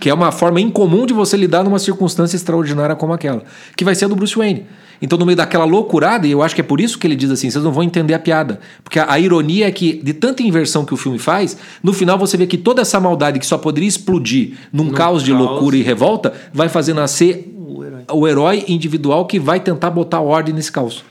Que 0.00 0.08
é 0.10 0.14
uma 0.14 0.30
forma 0.30 0.60
incomum 0.60 1.06
de 1.06 1.12
você 1.12 1.36
lidar 1.36 1.64
numa 1.64 1.78
circunstância 1.78 2.36
extraordinária 2.36 2.94
como 2.94 3.12
aquela. 3.12 3.42
Que 3.76 3.84
vai 3.84 3.94
ser 3.94 4.04
a 4.04 4.08
do 4.08 4.14
Bruce 4.16 4.36
Wayne. 4.36 4.64
Então, 5.00 5.16
no 5.18 5.24
meio 5.26 5.36
daquela 5.36 5.64
loucurada, 5.64 6.26
e 6.26 6.30
eu 6.32 6.42
acho 6.42 6.54
que 6.54 6.60
é 6.60 6.64
por 6.64 6.80
isso 6.80 6.98
que 6.98 7.06
ele 7.06 7.14
diz 7.16 7.30
assim: 7.30 7.50
vocês 7.50 7.62
não 7.64 7.72
vão 7.72 7.82
entender 7.84 8.14
a 8.14 8.18
piada. 8.18 8.58
Porque 8.82 8.98
a, 8.98 9.12
a 9.12 9.18
ironia 9.18 9.66
é 9.68 9.70
que, 9.70 10.00
de 10.02 10.12
tanta 10.12 10.42
inversão 10.42 10.84
que 10.84 10.92
o 10.94 10.96
filme 10.96 11.18
faz, 11.18 11.56
no 11.82 11.92
final 11.92 12.18
você 12.18 12.36
vê 12.36 12.46
que 12.46 12.56
toda 12.58 12.82
essa 12.82 12.98
maldade 13.00 13.38
que 13.38 13.46
só 13.46 13.58
poderia 13.58 13.88
explodir 13.88 14.54
num 14.72 14.90
caos 14.90 15.22
de 15.22 15.32
caos. 15.32 15.44
loucura 15.44 15.76
e 15.76 15.82
revolta, 15.82 16.32
vai 16.52 16.68
fazer 16.68 16.94
nascer 16.94 17.52
O 17.56 17.84
herói. 17.84 18.02
o 18.12 18.28
herói 18.28 18.64
individual 18.68 19.24
que 19.26 19.38
vai 19.38 19.60
tentar 19.60 19.90
botar 19.90 20.20
ordem 20.20 20.54
nesse 20.54 20.70
caos. 20.72 21.04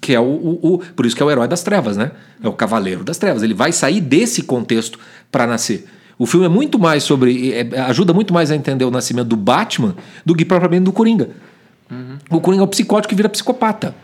Que 0.00 0.14
é 0.14 0.20
o, 0.20 0.24
o- 0.24 0.60
o- 0.74 0.78
Por 0.96 1.04
isso 1.04 1.14
que 1.16 1.22
é 1.22 1.26
o 1.26 1.30
herói 1.30 1.48
das 1.48 1.62
trevas, 1.62 1.96
né? 1.96 2.12
É 2.42 2.48
o 2.48 2.52
cavaleiro 2.52 3.02
das 3.04 3.18
trevas. 3.18 3.42
Ele 3.42 3.52
vai 3.52 3.72
sair 3.72 4.00
desse 4.00 4.42
contexto 4.42 4.98
para 5.30 5.46
nascer. 5.46 5.86
O 6.18 6.26
filme 6.26 6.46
é 6.46 6.48
muito 6.48 6.78
mais 6.78 7.02
sobre. 7.04 7.52
é- 7.52 7.80
ajuda 7.82 8.12
muito 8.12 8.34
mais 8.34 8.50
a 8.50 8.56
entender 8.56 8.84
o 8.84 8.90
nascimento 8.90 9.28
do 9.28 9.36
Batman 9.36 9.94
do 10.26 10.34
que 10.34 10.44
propriamente 10.44 10.84
do 10.84 10.92
Coringa. 10.92 11.30
O 12.30 12.40
Coringa 12.40 12.62
é 12.62 12.64
o 12.64 12.68
psicótico 12.68 13.10
que 13.10 13.14
vira 13.14 13.28
psicopata. 13.28 13.94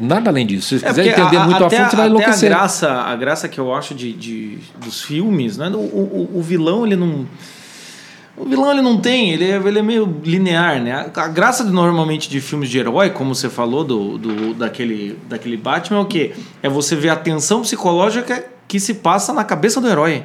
Nada 0.00 0.30
além 0.30 0.44
disso. 0.44 0.66
Se 0.70 0.78
você 0.80 0.86
É, 0.86 0.88
quiser 0.88 1.06
entender 1.20 1.36
a- 1.36 1.44
muito 1.44 1.62
a 1.62 1.66
até 1.68 1.76
fundo, 1.78 1.90
você 1.90 1.96
vai 1.96 2.06
enlouquecer. 2.08 2.52
A 2.52 2.56
graça, 2.56 2.92
a 2.92 3.16
graça 3.16 3.48
que 3.48 3.60
eu 3.60 3.72
acho 3.72 3.94
de, 3.94 4.12
de- 4.12 4.58
dos 4.84 5.02
filmes, 5.02 5.56
né? 5.56 5.68
O, 5.68 5.78
o, 5.78 6.30
o 6.34 6.42
vilão, 6.42 6.84
ele 6.84 6.96
não. 6.96 7.26
O 8.36 8.44
vilão 8.44 8.70
ele 8.72 8.82
não 8.82 8.98
tem, 8.98 9.30
ele 9.30 9.44
é, 9.44 9.56
ele 9.56 9.78
é 9.78 9.82
meio 9.82 10.20
linear, 10.24 10.80
né? 10.82 11.10
A, 11.14 11.22
a 11.22 11.28
graça 11.28 11.64
de, 11.64 11.70
normalmente 11.70 12.28
de 12.28 12.40
filmes 12.40 12.68
de 12.68 12.78
herói, 12.78 13.10
como 13.10 13.34
você 13.34 13.48
falou 13.48 13.84
do, 13.84 14.18
do, 14.18 14.54
daquele, 14.54 15.16
daquele 15.28 15.56
Batman, 15.56 15.98
é 15.98 16.02
o 16.02 16.06
quê? 16.06 16.32
É 16.62 16.68
você 16.68 16.94
ver 16.96 17.10
a 17.10 17.16
tensão 17.16 17.62
psicológica 17.62 18.44
que 18.66 18.78
se 18.80 18.94
passa 18.94 19.32
na 19.32 19.44
cabeça 19.44 19.80
do 19.80 19.88
herói. 19.88 20.24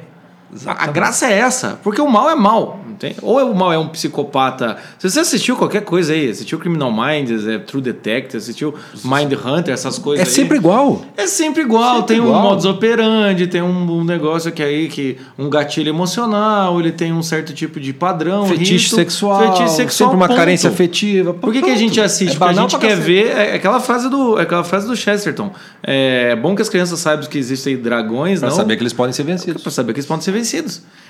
A, 0.66 0.86
a 0.86 0.88
graça 0.88 1.26
é 1.28 1.34
essa, 1.39 1.80
porque 1.84 2.01
o 2.01 2.08
mal 2.10 2.30
é 2.30 2.36
mal. 2.36 2.80
Entende? 2.93 3.16
Ou 3.24 3.39
é 3.39 3.43
o 3.43 3.56
mal 3.56 3.74
é 3.74 3.78
um 3.78 3.88
psicopata. 3.88 4.78
Se 4.99 5.10
você 5.10 5.22
assistiu 5.22 5.56
qualquer 5.56 5.82
coisa 5.84 6.14
aí, 6.14 6.30
assistiu 6.30 6.60
Criminal 6.60 6.91
Minds, 6.91 7.45
é, 7.47 7.58
True 7.58 7.82
Detective, 7.82 8.38
assistiu 8.38 8.74
Mind 9.04 9.34
Hunter, 9.34 9.74
essas 9.74 9.97
coisas 9.97 10.26
É 10.26 10.30
aí. 10.30 10.34
sempre 10.34 10.58
igual. 10.58 11.01
É 11.18 11.26
sempre 11.26 11.64
igual, 11.64 11.95
Sempre 11.97 12.08
tem 12.16 12.20
um 12.22 12.28
igual. 12.28 12.41
modus 12.43 12.66
operandi, 12.66 13.47
tem 13.47 13.62
um, 13.64 13.91
um 13.99 14.04
negócio 14.04 14.51
que 14.51 14.62
aí 14.62 14.88
que 14.88 15.18
um 15.38 15.49
gatilho 15.49 15.89
emocional, 15.89 16.80
ele 16.80 16.91
tem 16.91 17.12
um 17.12 17.24
certo 17.24 17.51
tipo 17.51 17.80
de 17.80 17.91
padrão, 17.93 18.45
Fetiche 18.45 18.78
rito, 18.86 18.95
sexual. 18.95 19.39
fetiche 19.54 19.76
sexual, 19.76 20.10
Sempre 20.12 20.16
uma 20.22 20.28
ponto. 20.28 20.38
carência 20.38 20.70
afetiva. 20.70 21.34
Por 21.34 21.51
que, 21.51 21.62
que 21.64 21.72
a 21.72 21.76
gente 21.76 21.99
assiste? 21.99 22.36
É 22.36 22.39
Porque 22.39 22.51
a 22.58 22.62
gente 22.62 22.78
quer 22.78 22.89
cacete. 22.89 23.01
ver 23.08 23.28
é 23.36 23.56
aquela 23.56 23.80
frase 23.80 24.08
do 24.10 24.38
é 24.39 24.43
aquela 24.43 24.64
frase 24.64 24.88
do 24.88 24.95
Chesterton. 24.95 25.51
É 25.82 26.36
bom 26.36 26.56
que 26.56 26.62
as 26.62 26.70
crianças 26.70 26.99
saibam 26.99 27.26
que 27.28 27.38
existem 27.39 27.76
dragões, 27.76 28.39
Pra 28.39 28.49
não 28.49 28.56
saber 28.56 28.78
que 28.78 28.84
eles 28.84 28.93
podem 28.93 29.12
ser 29.14 29.24
vencidos. 29.24 29.62
para 29.64 29.72
saber 29.72 29.93
que 29.93 29.99
eles 29.99 30.08
podem 30.08 30.22
ser 30.22 30.32
vencidos. 30.32 30.42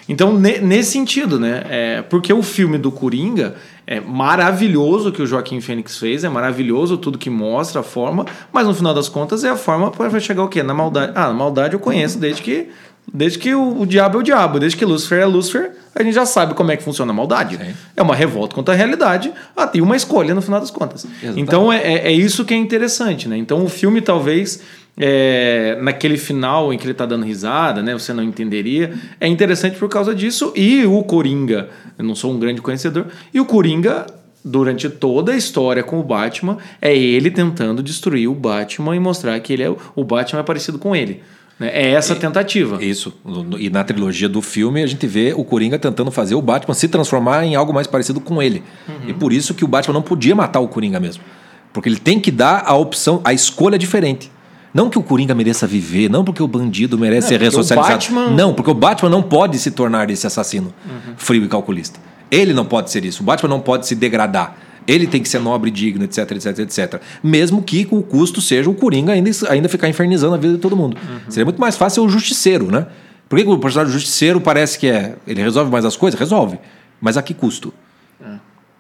Então, 0.08 0.38
ne- 0.38 0.60
nesse 0.60 0.92
sentido, 0.92 1.40
né? 1.40 1.64
É, 1.70 2.02
porque 2.02 2.34
o 2.34 2.44
filme 2.44 2.78
do 2.78 2.92
Coringa 2.92 3.56
é 3.88 4.00
maravilhoso 4.00 5.10
o 5.10 5.12
que 5.12 5.22
o 5.22 5.26
Joaquim 5.26 5.62
Fênix 5.62 5.98
fez, 5.98 6.24
é 6.24 6.30
maravilhoso 6.30 6.98
tudo 6.98 7.18
que 7.18 7.30
mostra, 7.30 7.82
a 7.82 7.84
forma, 7.84 8.26
mas 8.52 8.68
no 8.68 8.74
final 8.74 8.94
das 8.94 9.08
contas 9.08 9.44
é 9.44 9.50
a 9.50 9.56
forma 9.56 9.92
para 9.92 10.20
chegar 10.20 10.44
o 10.44 10.48
quê? 10.48 10.62
Na 10.62 10.74
maldade. 10.74 11.12
Ah, 11.16 11.28
na 11.28 11.34
maldade 11.34 11.74
eu 11.74 11.80
conheço 11.80 12.18
desde 12.18 12.42
que. 12.42 12.70
Desde 13.14 13.38
que 13.38 13.54
o, 13.54 13.82
o 13.82 13.86
diabo 13.86 14.18
é 14.18 14.22
o 14.22 14.24
diabo, 14.24 14.60
desde 14.60 14.78
que 14.78 14.86
Lúcifer 14.86 15.20
é 15.20 15.26
Lúcifer, 15.26 15.72
a 15.94 16.02
gente 16.02 16.14
já 16.14 16.26
sabe 16.26 16.54
como 16.54 16.72
é 16.72 16.78
que 16.78 16.84
funciona 16.84 17.12
a 17.12 17.14
maldade. 17.14 17.58
Sim. 17.58 17.74
É 17.98 18.02
uma 18.02 18.16
revolta 18.16 18.56
contra 18.56 18.74
a 18.74 18.78
realidade 18.78 19.34
ah, 19.58 19.70
e 19.74 19.82
uma 19.82 19.98
escolha 19.98 20.34
no 20.34 20.42
final 20.42 20.62
das 20.62 20.72
contas. 20.72 21.06
Exatamente. 21.06 21.42
Então 21.42 21.72
é, 21.72 21.84
é, 21.84 22.08
é 22.08 22.12
isso 22.14 22.46
que 22.46 22.54
é 22.54 22.58
interessante, 22.58 23.28
né? 23.28 23.36
Então 23.38 23.62
o 23.66 23.68
filme 23.68 24.00
talvez 24.00 24.62
é, 24.98 25.78
naquele 25.82 26.18
final 26.18 26.74
em 26.74 26.78
que 26.78 26.86
ele 26.86 26.94
tá 26.94 27.06
dando 27.06 27.26
risada, 27.26 27.82
né? 27.82 27.94
Você 27.94 28.14
não 28.14 28.24
entenderia. 28.24 28.94
É 29.20 29.28
interessante 29.28 29.78
por 29.78 29.90
causa 29.90 30.14
disso. 30.14 30.54
E 30.56 30.86
o 30.86 31.04
Coringa, 31.04 31.70
eu 31.98 32.06
não 32.06 32.16
sou 32.16 32.32
um 32.32 32.40
grande 32.40 32.62
conhecedor, 32.62 33.08
e 33.34 33.40
o 33.40 33.46
Coringa, 33.46 34.06
durante 34.46 34.90
toda 34.90 35.32
a 35.32 35.36
história 35.36 35.84
com 35.84 36.00
o 36.00 36.04
Batman, 36.04 36.58
é 36.82 36.96
ele 36.96 37.32
tentando 37.32 37.82
destruir 37.82 38.28
o 38.30 38.36
Batman 38.36 38.96
e 38.96 39.00
mostrar 39.00 39.40
que 39.40 39.54
ele 39.54 39.64
é, 39.64 39.76
o 39.96 40.04
Batman 40.04 40.42
é 40.42 40.44
parecido 40.44 40.78
com 40.78 40.96
ele. 40.96 41.24
né? 41.60 41.72
É 41.74 41.92
essa 41.92 42.16
tentativa. 42.16 42.84
Isso. 42.84 43.14
E 43.60 43.70
na 43.70 43.84
trilogia 43.84 44.28
do 44.28 44.42
filme 44.42 44.84
a 44.84 44.88
gente 44.88 45.08
vê 45.08 45.34
o 45.36 45.44
Coringa 45.44 45.80
tentando 45.80 46.12
fazer 46.12 46.36
o 46.36 46.42
Batman 46.42 46.74
se 46.74 46.88
transformar 46.88 47.46
em 47.46 47.56
algo 47.56 47.74
mais 47.74 47.88
parecido 47.88 48.20
com 48.20 48.42
ele. 48.42 48.64
E 49.08 49.14
por 49.14 49.32
isso 49.32 49.54
que 49.54 49.64
o 49.64 49.68
Batman 49.68 49.94
não 49.94 50.02
podia 50.02 50.36
matar 50.36 50.60
o 50.60 50.68
Coringa 50.68 51.00
mesmo. 51.00 51.24
Porque 51.72 51.90
ele 51.90 52.00
tem 52.00 52.20
que 52.20 52.30
dar 52.30 52.64
a 52.68 52.76
opção, 52.76 53.22
a 53.24 53.34
escolha 53.34 53.78
diferente. 53.80 54.30
Não 54.74 54.90
que 54.90 54.98
o 54.98 55.04
Coringa 55.04 55.36
mereça 55.36 55.68
viver, 55.68 56.10
não 56.10 56.24
porque 56.24 56.42
o 56.42 56.48
bandido 56.48 56.98
merece 56.98 57.28
ser 57.28 57.36
porque 57.36 57.44
o 57.56 57.60
ressocializado. 57.60 57.94
Batman- 57.94 58.30
Não, 58.32 58.54
porque 58.54 58.72
o 58.72 58.74
Batman 58.74 59.10
não 59.10 59.22
pode 59.22 59.60
se 59.60 59.70
tornar 59.72 60.10
esse 60.10 60.26
assassino 60.26 60.74
frio 61.18 61.44
e 61.46 61.48
calculista. 61.48 62.00
Ele 62.32 62.54
não 62.54 62.66
pode 62.66 62.90
ser 62.90 63.06
isso. 63.06 63.22
O 63.22 63.26
Batman 63.26 63.50
não 63.50 63.60
pode 63.60 63.86
se 63.86 63.94
degradar. 63.96 64.58
Ele 64.88 65.06
tem 65.08 65.22
que 65.22 65.30
ser 65.30 65.40
nobre, 65.40 65.70
digno, 65.72 66.04
etc, 66.04 66.30
etc, 66.32 66.60
etc. 66.60 67.02
Mesmo 67.24 67.62
que 67.62 67.88
o 67.92 68.02
custo 68.02 68.42
seja 68.42 68.70
o 68.70 68.74
Coringa 68.74 69.14
ainda, 69.14 69.30
ainda 69.50 69.70
ficar 69.70 69.88
infernizando 69.88 70.34
a 70.34 70.38
vida 70.38 70.56
de 70.56 70.60
todo 70.60 70.76
mundo. 70.76 70.98
Seria 71.30 71.46
muito 71.46 71.62
mais 71.62 71.78
fácil 71.78 72.02
ser 72.02 72.08
o 72.08 72.10
justiceiro, 72.10 72.72
né? 72.72 72.88
Por 73.30 73.38
que 73.40 73.46
o 73.48 73.58
personagem 73.60 73.94
do 73.94 73.98
justiceiro 74.00 74.42
parece 74.42 74.78
que 74.78 74.88
é. 74.88 75.16
Ele 75.26 75.42
resolve 75.42 75.72
mais 75.72 75.86
as 75.86 75.96
coisas? 75.96 76.20
Resolve. 76.20 76.60
Mas 77.00 77.16
a 77.16 77.22
que 77.22 77.34
custo? 77.34 77.74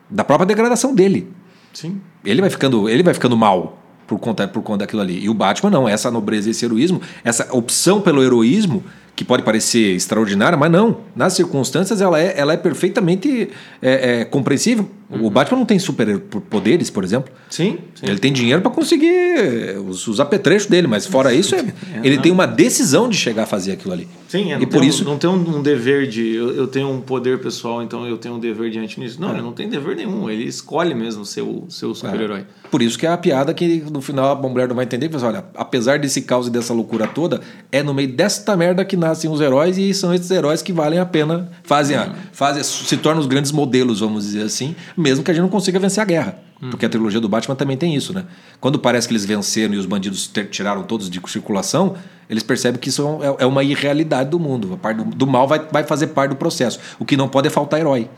Da 0.09 0.23
própria 0.23 0.45
degradação 0.45 0.93
dele. 0.93 1.31
Sim. 1.71 2.01
Ele 2.25 2.41
vai 2.41 2.49
ficando, 2.49 2.89
ele 2.89 3.01
vai 3.03 3.13
ficando 3.13 3.35
mal 3.37 3.79
por 4.13 4.19
conta, 4.19 4.47
por 4.47 4.61
conta 4.61 4.79
daquilo 4.79 5.01
ali. 5.01 5.23
E 5.23 5.29
o 5.29 5.33
Batman 5.33 5.71
não, 5.71 5.89
essa 5.89 6.11
nobreza 6.11 6.49
esse 6.49 6.63
heroísmo, 6.65 7.01
essa 7.23 7.47
opção 7.51 8.01
pelo 8.01 8.23
heroísmo, 8.23 8.83
que 9.15 9.23
pode 9.23 9.43
parecer 9.43 9.95
extraordinária, 9.95 10.57
mas 10.57 10.71
não. 10.71 11.01
Nas 11.15 11.33
circunstâncias, 11.33 12.01
ela 12.01 12.19
é, 12.19 12.33
ela 12.35 12.53
é 12.53 12.57
perfeitamente 12.57 13.49
é, 13.81 14.21
é, 14.21 14.25
compreensível. 14.25 14.89
O 15.21 15.29
Batman 15.29 15.59
não 15.59 15.65
tem 15.65 15.77
superpoderes, 15.77 16.89
por 16.89 17.03
exemplo. 17.03 17.31
Sim, 17.49 17.77
sim. 17.93 18.05
Ele 18.07 18.17
tem 18.17 18.33
dinheiro 18.33 18.61
para 18.63 18.71
conseguir 18.71 19.77
os, 19.87 20.07
os 20.07 20.19
apetrechos 20.19 20.67
dele, 20.67 20.87
mas 20.87 21.05
fora 21.05 21.31
isso, 21.33 21.53
é- 21.53 21.65
ele 22.03 22.17
tem 22.17 22.31
uma 22.31 22.47
decisão 22.47 23.07
de 23.07 23.15
chegar 23.15 23.43
a 23.43 23.45
fazer 23.45 23.73
aquilo 23.73 23.93
ali. 23.93 24.07
Sim, 24.27 24.51
é, 24.51 24.55
e 24.55 24.61
não 24.61 24.65
por 24.67 24.83
isso 24.83 25.05
não 25.05 25.15
tem 25.19 25.29
um, 25.29 25.57
um 25.57 25.61
dever 25.61 26.07
de 26.07 26.33
eu, 26.33 26.55
eu 26.55 26.65
tenho 26.67 26.89
um 26.89 26.99
poder 26.99 27.39
pessoal, 27.39 27.83
então 27.83 28.07
eu 28.07 28.17
tenho 28.17 28.33
um 28.35 28.39
dever 28.39 28.71
diante 28.71 28.99
disso. 28.99 29.21
Não, 29.21 29.29
ele 29.31 29.43
não 29.43 29.53
tem 29.53 29.69
dever 29.69 29.95
nenhum. 29.95 30.27
Ele 30.27 30.45
escolhe 30.45 30.95
mesmo 30.95 31.23
ser 31.23 31.41
o 31.41 31.65
seu 31.69 31.93
super-herói. 31.93 32.45
Por 32.71 32.81
isso 32.81 32.97
que 32.97 33.05
é 33.05 33.11
a 33.11 33.17
piada 33.17 33.53
que 33.53 33.83
no 33.91 34.01
final 34.01 34.31
a 34.31 34.49
mulher 34.49 34.67
não 34.67 34.75
vai 34.75 34.85
entender, 34.85 35.07
que 35.09 35.19
fala, 35.19 35.27
olha, 35.27 35.45
apesar 35.55 35.99
desse 35.99 36.23
caos 36.23 36.47
e 36.47 36.49
dessa 36.49 36.73
loucura 36.73 37.05
toda, 37.05 37.39
é 37.71 37.83
no 37.83 37.93
meio 37.93 38.11
desta 38.11 38.57
merda 38.57 38.83
que 38.83 38.97
nascem 39.03 39.29
os 39.29 39.41
heróis 39.41 39.77
e 39.77 39.93
são 39.93 40.13
esses 40.13 40.31
heróis 40.31 40.61
que 40.61 40.71
valem 40.71 40.99
a 40.99 41.05
pena, 41.05 41.49
fazem, 41.63 41.95
a, 41.95 42.13
fazem 42.31 42.63
se 42.63 42.97
tornam 42.97 43.19
os 43.19 43.27
grandes 43.27 43.51
modelos, 43.51 43.99
vamos 43.99 44.23
dizer 44.25 44.43
assim, 44.43 44.75
mesmo 44.97 45.23
que 45.23 45.31
a 45.31 45.33
gente 45.33 45.43
não 45.43 45.49
consiga 45.49 45.79
vencer 45.79 46.01
a 46.01 46.05
guerra. 46.05 46.39
Porque 46.69 46.85
a 46.85 46.89
trilogia 46.89 47.19
do 47.19 47.27
Batman 47.27 47.55
também 47.55 47.75
tem 47.75 47.93
isso, 47.93 48.13
né? 48.13 48.23
Quando 48.61 48.79
parece 48.79 49.05
que 49.05 49.13
eles 49.13 49.25
venceram 49.25 49.73
e 49.73 49.77
os 49.77 49.85
bandidos 49.85 50.31
tiraram 50.49 50.83
todos 50.83 51.09
de 51.09 51.19
circulação, 51.27 51.95
eles 52.29 52.43
percebem 52.43 52.79
que 52.79 52.89
isso 52.89 53.19
é, 53.39 53.43
é 53.43 53.45
uma 53.45 53.63
irrealidade 53.63 54.29
do 54.29 54.39
mundo. 54.39 54.73
A 54.73 54.77
parte 54.77 54.97
do, 54.97 55.03
do 55.15 55.27
mal 55.27 55.47
vai, 55.47 55.59
vai 55.71 55.83
fazer 55.83 56.07
parte 56.07 56.31
do 56.31 56.35
processo. 56.35 56.79
O 56.99 57.05
que 57.05 57.15
não 57.17 57.27
pode 57.27 57.47
é 57.47 57.49
faltar 57.51 57.79
herói. 57.79 58.09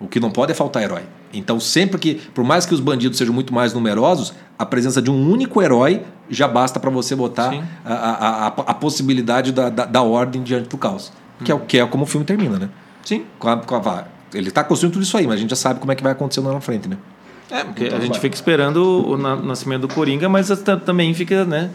O 0.00 0.06
que 0.08 0.18
não 0.20 0.30
pode 0.30 0.52
é 0.52 0.54
faltar 0.54 0.82
herói. 0.82 1.02
Então, 1.32 1.58
sempre 1.58 1.98
que, 1.98 2.14
por 2.34 2.44
mais 2.44 2.66
que 2.66 2.74
os 2.74 2.80
bandidos 2.80 3.16
sejam 3.16 3.32
muito 3.32 3.54
mais 3.54 3.72
numerosos, 3.72 4.34
a 4.58 4.66
presença 4.66 5.00
de 5.00 5.10
um 5.10 5.30
único 5.30 5.62
herói 5.62 6.02
já 6.28 6.46
basta 6.46 6.78
para 6.78 6.90
você 6.90 7.14
botar 7.16 7.52
a, 7.84 7.92
a, 7.94 8.46
a, 8.46 8.46
a 8.48 8.74
possibilidade 8.74 9.52
da, 9.52 9.70
da, 9.70 9.84
da 9.86 10.02
ordem 10.02 10.42
diante 10.42 10.68
do 10.68 10.76
caos. 10.76 11.12
Que, 11.42 11.50
é, 11.50 11.54
o- 11.54 11.60
que 11.60 11.78
é 11.78 11.86
como 11.86 12.04
o 12.04 12.06
filme 12.06 12.26
termina, 12.26 12.58
né? 12.58 12.68
Sim. 13.04 13.24
Com 13.38 13.48
a- 13.48 13.56
com 13.56 13.74
a- 13.76 14.04
ele 14.34 14.48
está 14.48 14.62
construindo 14.62 14.92
tudo 14.94 15.02
isso 15.02 15.16
aí, 15.16 15.26
mas 15.26 15.36
a 15.36 15.38
gente 15.38 15.50
já 15.50 15.56
sabe 15.56 15.80
como 15.80 15.90
é 15.90 15.94
que 15.94 16.02
vai 16.02 16.12
acontecer 16.12 16.40
lá 16.40 16.52
na 16.52 16.60
frente, 16.60 16.88
né? 16.88 16.96
É, 17.50 17.64
porque 17.64 17.84
Então 17.86 17.98
a 17.98 18.00
gente 18.00 18.12
vai. 18.12 18.20
fica 18.20 18.34
esperando 18.34 18.76
o 19.10 19.16
na- 19.16 19.36
nascimento 19.36 19.82
do 19.82 19.88
Coringa, 19.88 20.28
mas 20.28 20.48
ta- 20.60 20.76
também 20.76 21.12
fica, 21.14 21.44
né? 21.44 21.70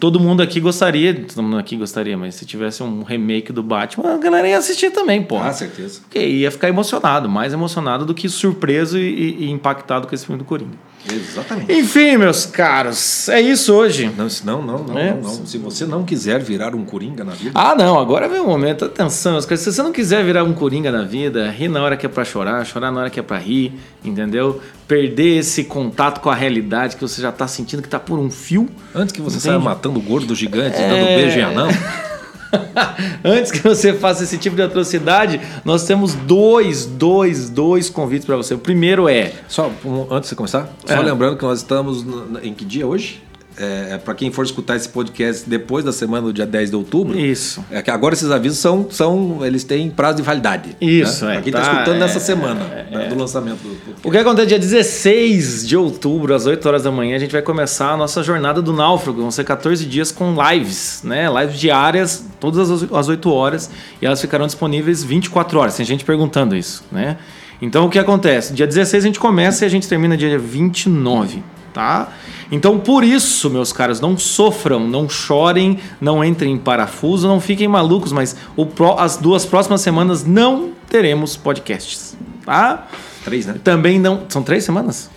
Todo 0.00 0.18
mundo 0.18 0.42
aqui 0.42 0.60
gostaria, 0.60 1.14
todo 1.14 1.42
mundo 1.42 1.58
aqui 1.58 1.76
gostaria, 1.76 2.16
mas 2.16 2.34
se 2.34 2.46
tivesse 2.46 2.82
um 2.82 3.02
remake 3.02 3.52
do 3.52 3.62
Batman, 3.62 4.14
a 4.14 4.18
galera 4.18 4.48
ia 4.48 4.58
assistir 4.58 4.90
também, 4.90 5.22
pô. 5.22 5.38
Ah, 5.38 5.52
certeza. 5.52 6.00
Porque 6.00 6.18
ia 6.18 6.50
ficar 6.50 6.68
emocionado, 6.68 7.28
mais 7.28 7.52
emocionado 7.52 8.04
do 8.04 8.14
que 8.14 8.28
surpreso 8.28 8.98
e, 8.98 9.44
e 9.44 9.50
impactado 9.50 10.06
com 10.06 10.14
esse 10.14 10.24
filme 10.26 10.38
do 10.38 10.44
Coringa. 10.44 10.76
Exatamente. 11.10 11.72
Enfim, 11.72 12.16
meus 12.16 12.44
caros, 12.46 13.28
é 13.28 13.40
isso 13.40 13.72
hoje. 13.74 14.10
Não, 14.16 14.26
não, 14.44 14.62
não, 14.62 14.84
não, 14.84 14.98
É. 14.98 15.10
não, 15.14 15.20
não. 15.22 15.46
Se 15.46 15.56
você 15.58 15.86
não 15.86 16.04
quiser 16.04 16.40
virar 16.42 16.74
um 16.74 16.84
coringa 16.84 17.24
na 17.24 17.32
vida, 17.32 17.52
Ah, 17.54 17.74
não, 17.74 17.98
agora 17.98 18.28
vem 18.28 18.40
o 18.40 18.46
momento. 18.46 18.84
Atenção. 18.84 19.40
Se 19.40 19.56
você 19.72 19.82
não 19.82 19.92
quiser 19.92 20.24
virar 20.24 20.44
um 20.44 20.52
coringa 20.52 20.90
na 20.92 21.02
vida, 21.04 21.50
rir 21.50 21.68
na 21.68 21.82
hora 21.82 21.96
que 21.96 22.04
é 22.04 22.08
pra 22.08 22.24
chorar, 22.24 22.64
chorar 22.66 22.90
na 22.90 23.00
hora 23.00 23.10
que 23.10 23.18
é 23.20 23.22
pra 23.22 23.38
rir, 23.38 23.72
entendeu? 24.04 24.60
Perder 24.86 25.38
esse 25.38 25.64
contato 25.64 26.20
com 26.20 26.30
a 26.30 26.34
realidade 26.34 26.96
que 26.96 27.02
você 27.02 27.22
já 27.22 27.30
tá 27.32 27.46
sentindo 27.46 27.82
que 27.82 27.88
tá 27.88 27.98
por 28.00 28.18
um 28.18 28.30
fio. 28.30 28.68
antes 28.94 29.12
que 29.12 29.20
você 29.20 29.36
Entendi. 29.36 29.44
saia 29.54 29.58
matando 29.58 29.98
o 29.98 30.02
gordo 30.02 30.34
gigante, 30.34 30.76
É. 30.76 30.88
dando 30.88 31.06
beijo 31.06 31.38
em 31.38 31.42
anão, 31.42 31.68
Antes 33.24 33.50
que 33.52 33.58
você 33.60 33.92
faça 33.92 34.24
esse 34.24 34.38
tipo 34.38 34.56
de 34.56 34.62
atrocidade, 34.62 35.40
nós 35.64 35.84
temos 35.84 36.14
dois, 36.14 36.86
dois, 36.86 37.50
dois 37.50 37.90
convites 37.90 38.24
pra 38.26 38.36
você. 38.36 38.54
O 38.54 38.58
primeiro 38.58 39.08
é. 39.08 39.32
Só 39.48 39.70
um- 39.84 40.02
antes 40.10 40.22
de 40.22 40.28
você 40.30 40.34
começar, 40.34 40.68
só 40.86 40.94
É. 40.94 41.00
lembrando 41.00 41.36
que 41.36 41.44
nós 41.44 41.58
estamos 41.58 42.02
no- 42.04 42.38
em 42.42 42.52
que 42.54 42.64
dia 42.64 42.86
hoje? 42.86 43.22
É, 43.60 43.98
para 43.98 44.14
quem 44.14 44.30
for 44.30 44.44
escutar 44.44 44.76
esse 44.76 44.88
podcast 44.88 45.48
depois 45.50 45.84
da 45.84 45.92
semana 45.92 46.26
do 46.28 46.32
dia 46.32 46.46
10 46.46 46.70
de 46.70 46.76
outubro. 46.76 47.18
Isso. 47.18 47.64
É 47.70 47.82
que 47.82 47.90
agora 47.90 48.14
esses 48.14 48.30
avisos 48.30 48.58
são, 48.58 48.86
são 48.90 49.44
eles 49.44 49.64
têm 49.64 49.90
prazo 49.90 50.18
de 50.18 50.22
validade. 50.22 50.76
Isso, 50.80 51.24
né? 51.24 51.32
é, 51.32 51.34
Pra 51.34 51.42
quem 51.42 51.52
tá, 51.52 51.58
está 51.60 51.72
escutando 51.72 51.96
é, 51.96 51.98
nessa 51.98 52.20
semana 52.20 52.60
é, 52.72 52.96
né, 52.96 53.06
do 53.08 53.16
lançamento 53.18 53.58
do 53.58 53.68
podcast. 53.70 54.06
O 54.06 54.10
que 54.10 54.18
acontece 54.18 54.46
dia 54.46 54.58
16 54.58 55.66
de 55.66 55.76
outubro, 55.76 56.34
às 56.34 56.46
8 56.46 56.64
horas 56.68 56.82
da 56.84 56.90
manhã, 56.92 57.16
a 57.16 57.18
gente 57.18 57.32
vai 57.32 57.42
começar 57.42 57.92
a 57.92 57.96
nossa 57.96 58.22
jornada 58.22 58.62
do 58.62 58.72
náufrago. 58.72 59.20
Vão 59.20 59.30
ser 59.30 59.42
14 59.44 59.84
dias 59.86 60.12
com 60.12 60.36
lives, 60.50 61.00
né? 61.04 61.26
Lives 61.40 61.58
diárias, 61.58 62.24
todas 62.38 62.70
as- 62.70 62.92
às 62.92 63.08
8 63.08 63.30
horas, 63.32 63.68
e 64.00 64.06
elas 64.06 64.20
ficarão 64.20 64.46
disponíveis 64.46 65.02
24 65.02 65.58
horas. 65.58 65.76
Tem 65.76 65.84
gente 65.84 66.04
perguntando 66.04 66.54
isso, 66.56 66.84
né? 66.92 67.16
Então 67.60 67.86
o 67.86 67.90
que 67.90 67.98
acontece? 67.98 68.52
Dia 68.52 68.66
16 68.68 69.02
a 69.02 69.06
gente 69.08 69.18
começa 69.18 69.64
e 69.64 69.66
a 69.66 69.68
gente 69.68 69.88
termina 69.88 70.16
dia 70.16 70.38
29, 70.38 71.42
tá? 71.72 72.08
Então 72.50 72.78
por 72.78 73.04
isso, 73.04 73.48
meus 73.50 73.72
caros, 73.72 74.00
não 74.00 74.16
sofram, 74.16 74.80
não 74.88 75.08
chorem, 75.08 75.78
não 76.00 76.24
entrem 76.24 76.52
em 76.52 76.58
parafuso, 76.58 77.28
não 77.28 77.40
fiquem 77.40 77.68
malucos, 77.68 78.12
mas 78.12 78.36
o 78.56 78.64
pró- 78.66 78.96
as 78.98 79.16
duas 79.16 79.44
próximas 79.44 79.80
semanas 79.80 80.24
não 80.24 80.70
teremos 80.88 81.36
podcasts, 81.36 82.16
tá? 82.44 82.86
Três, 83.24 83.46
né? 83.46 83.56
Também 83.62 83.98
não. 83.98 84.22
São 84.28 84.42
três 84.42 84.64
semanas? 84.64 85.10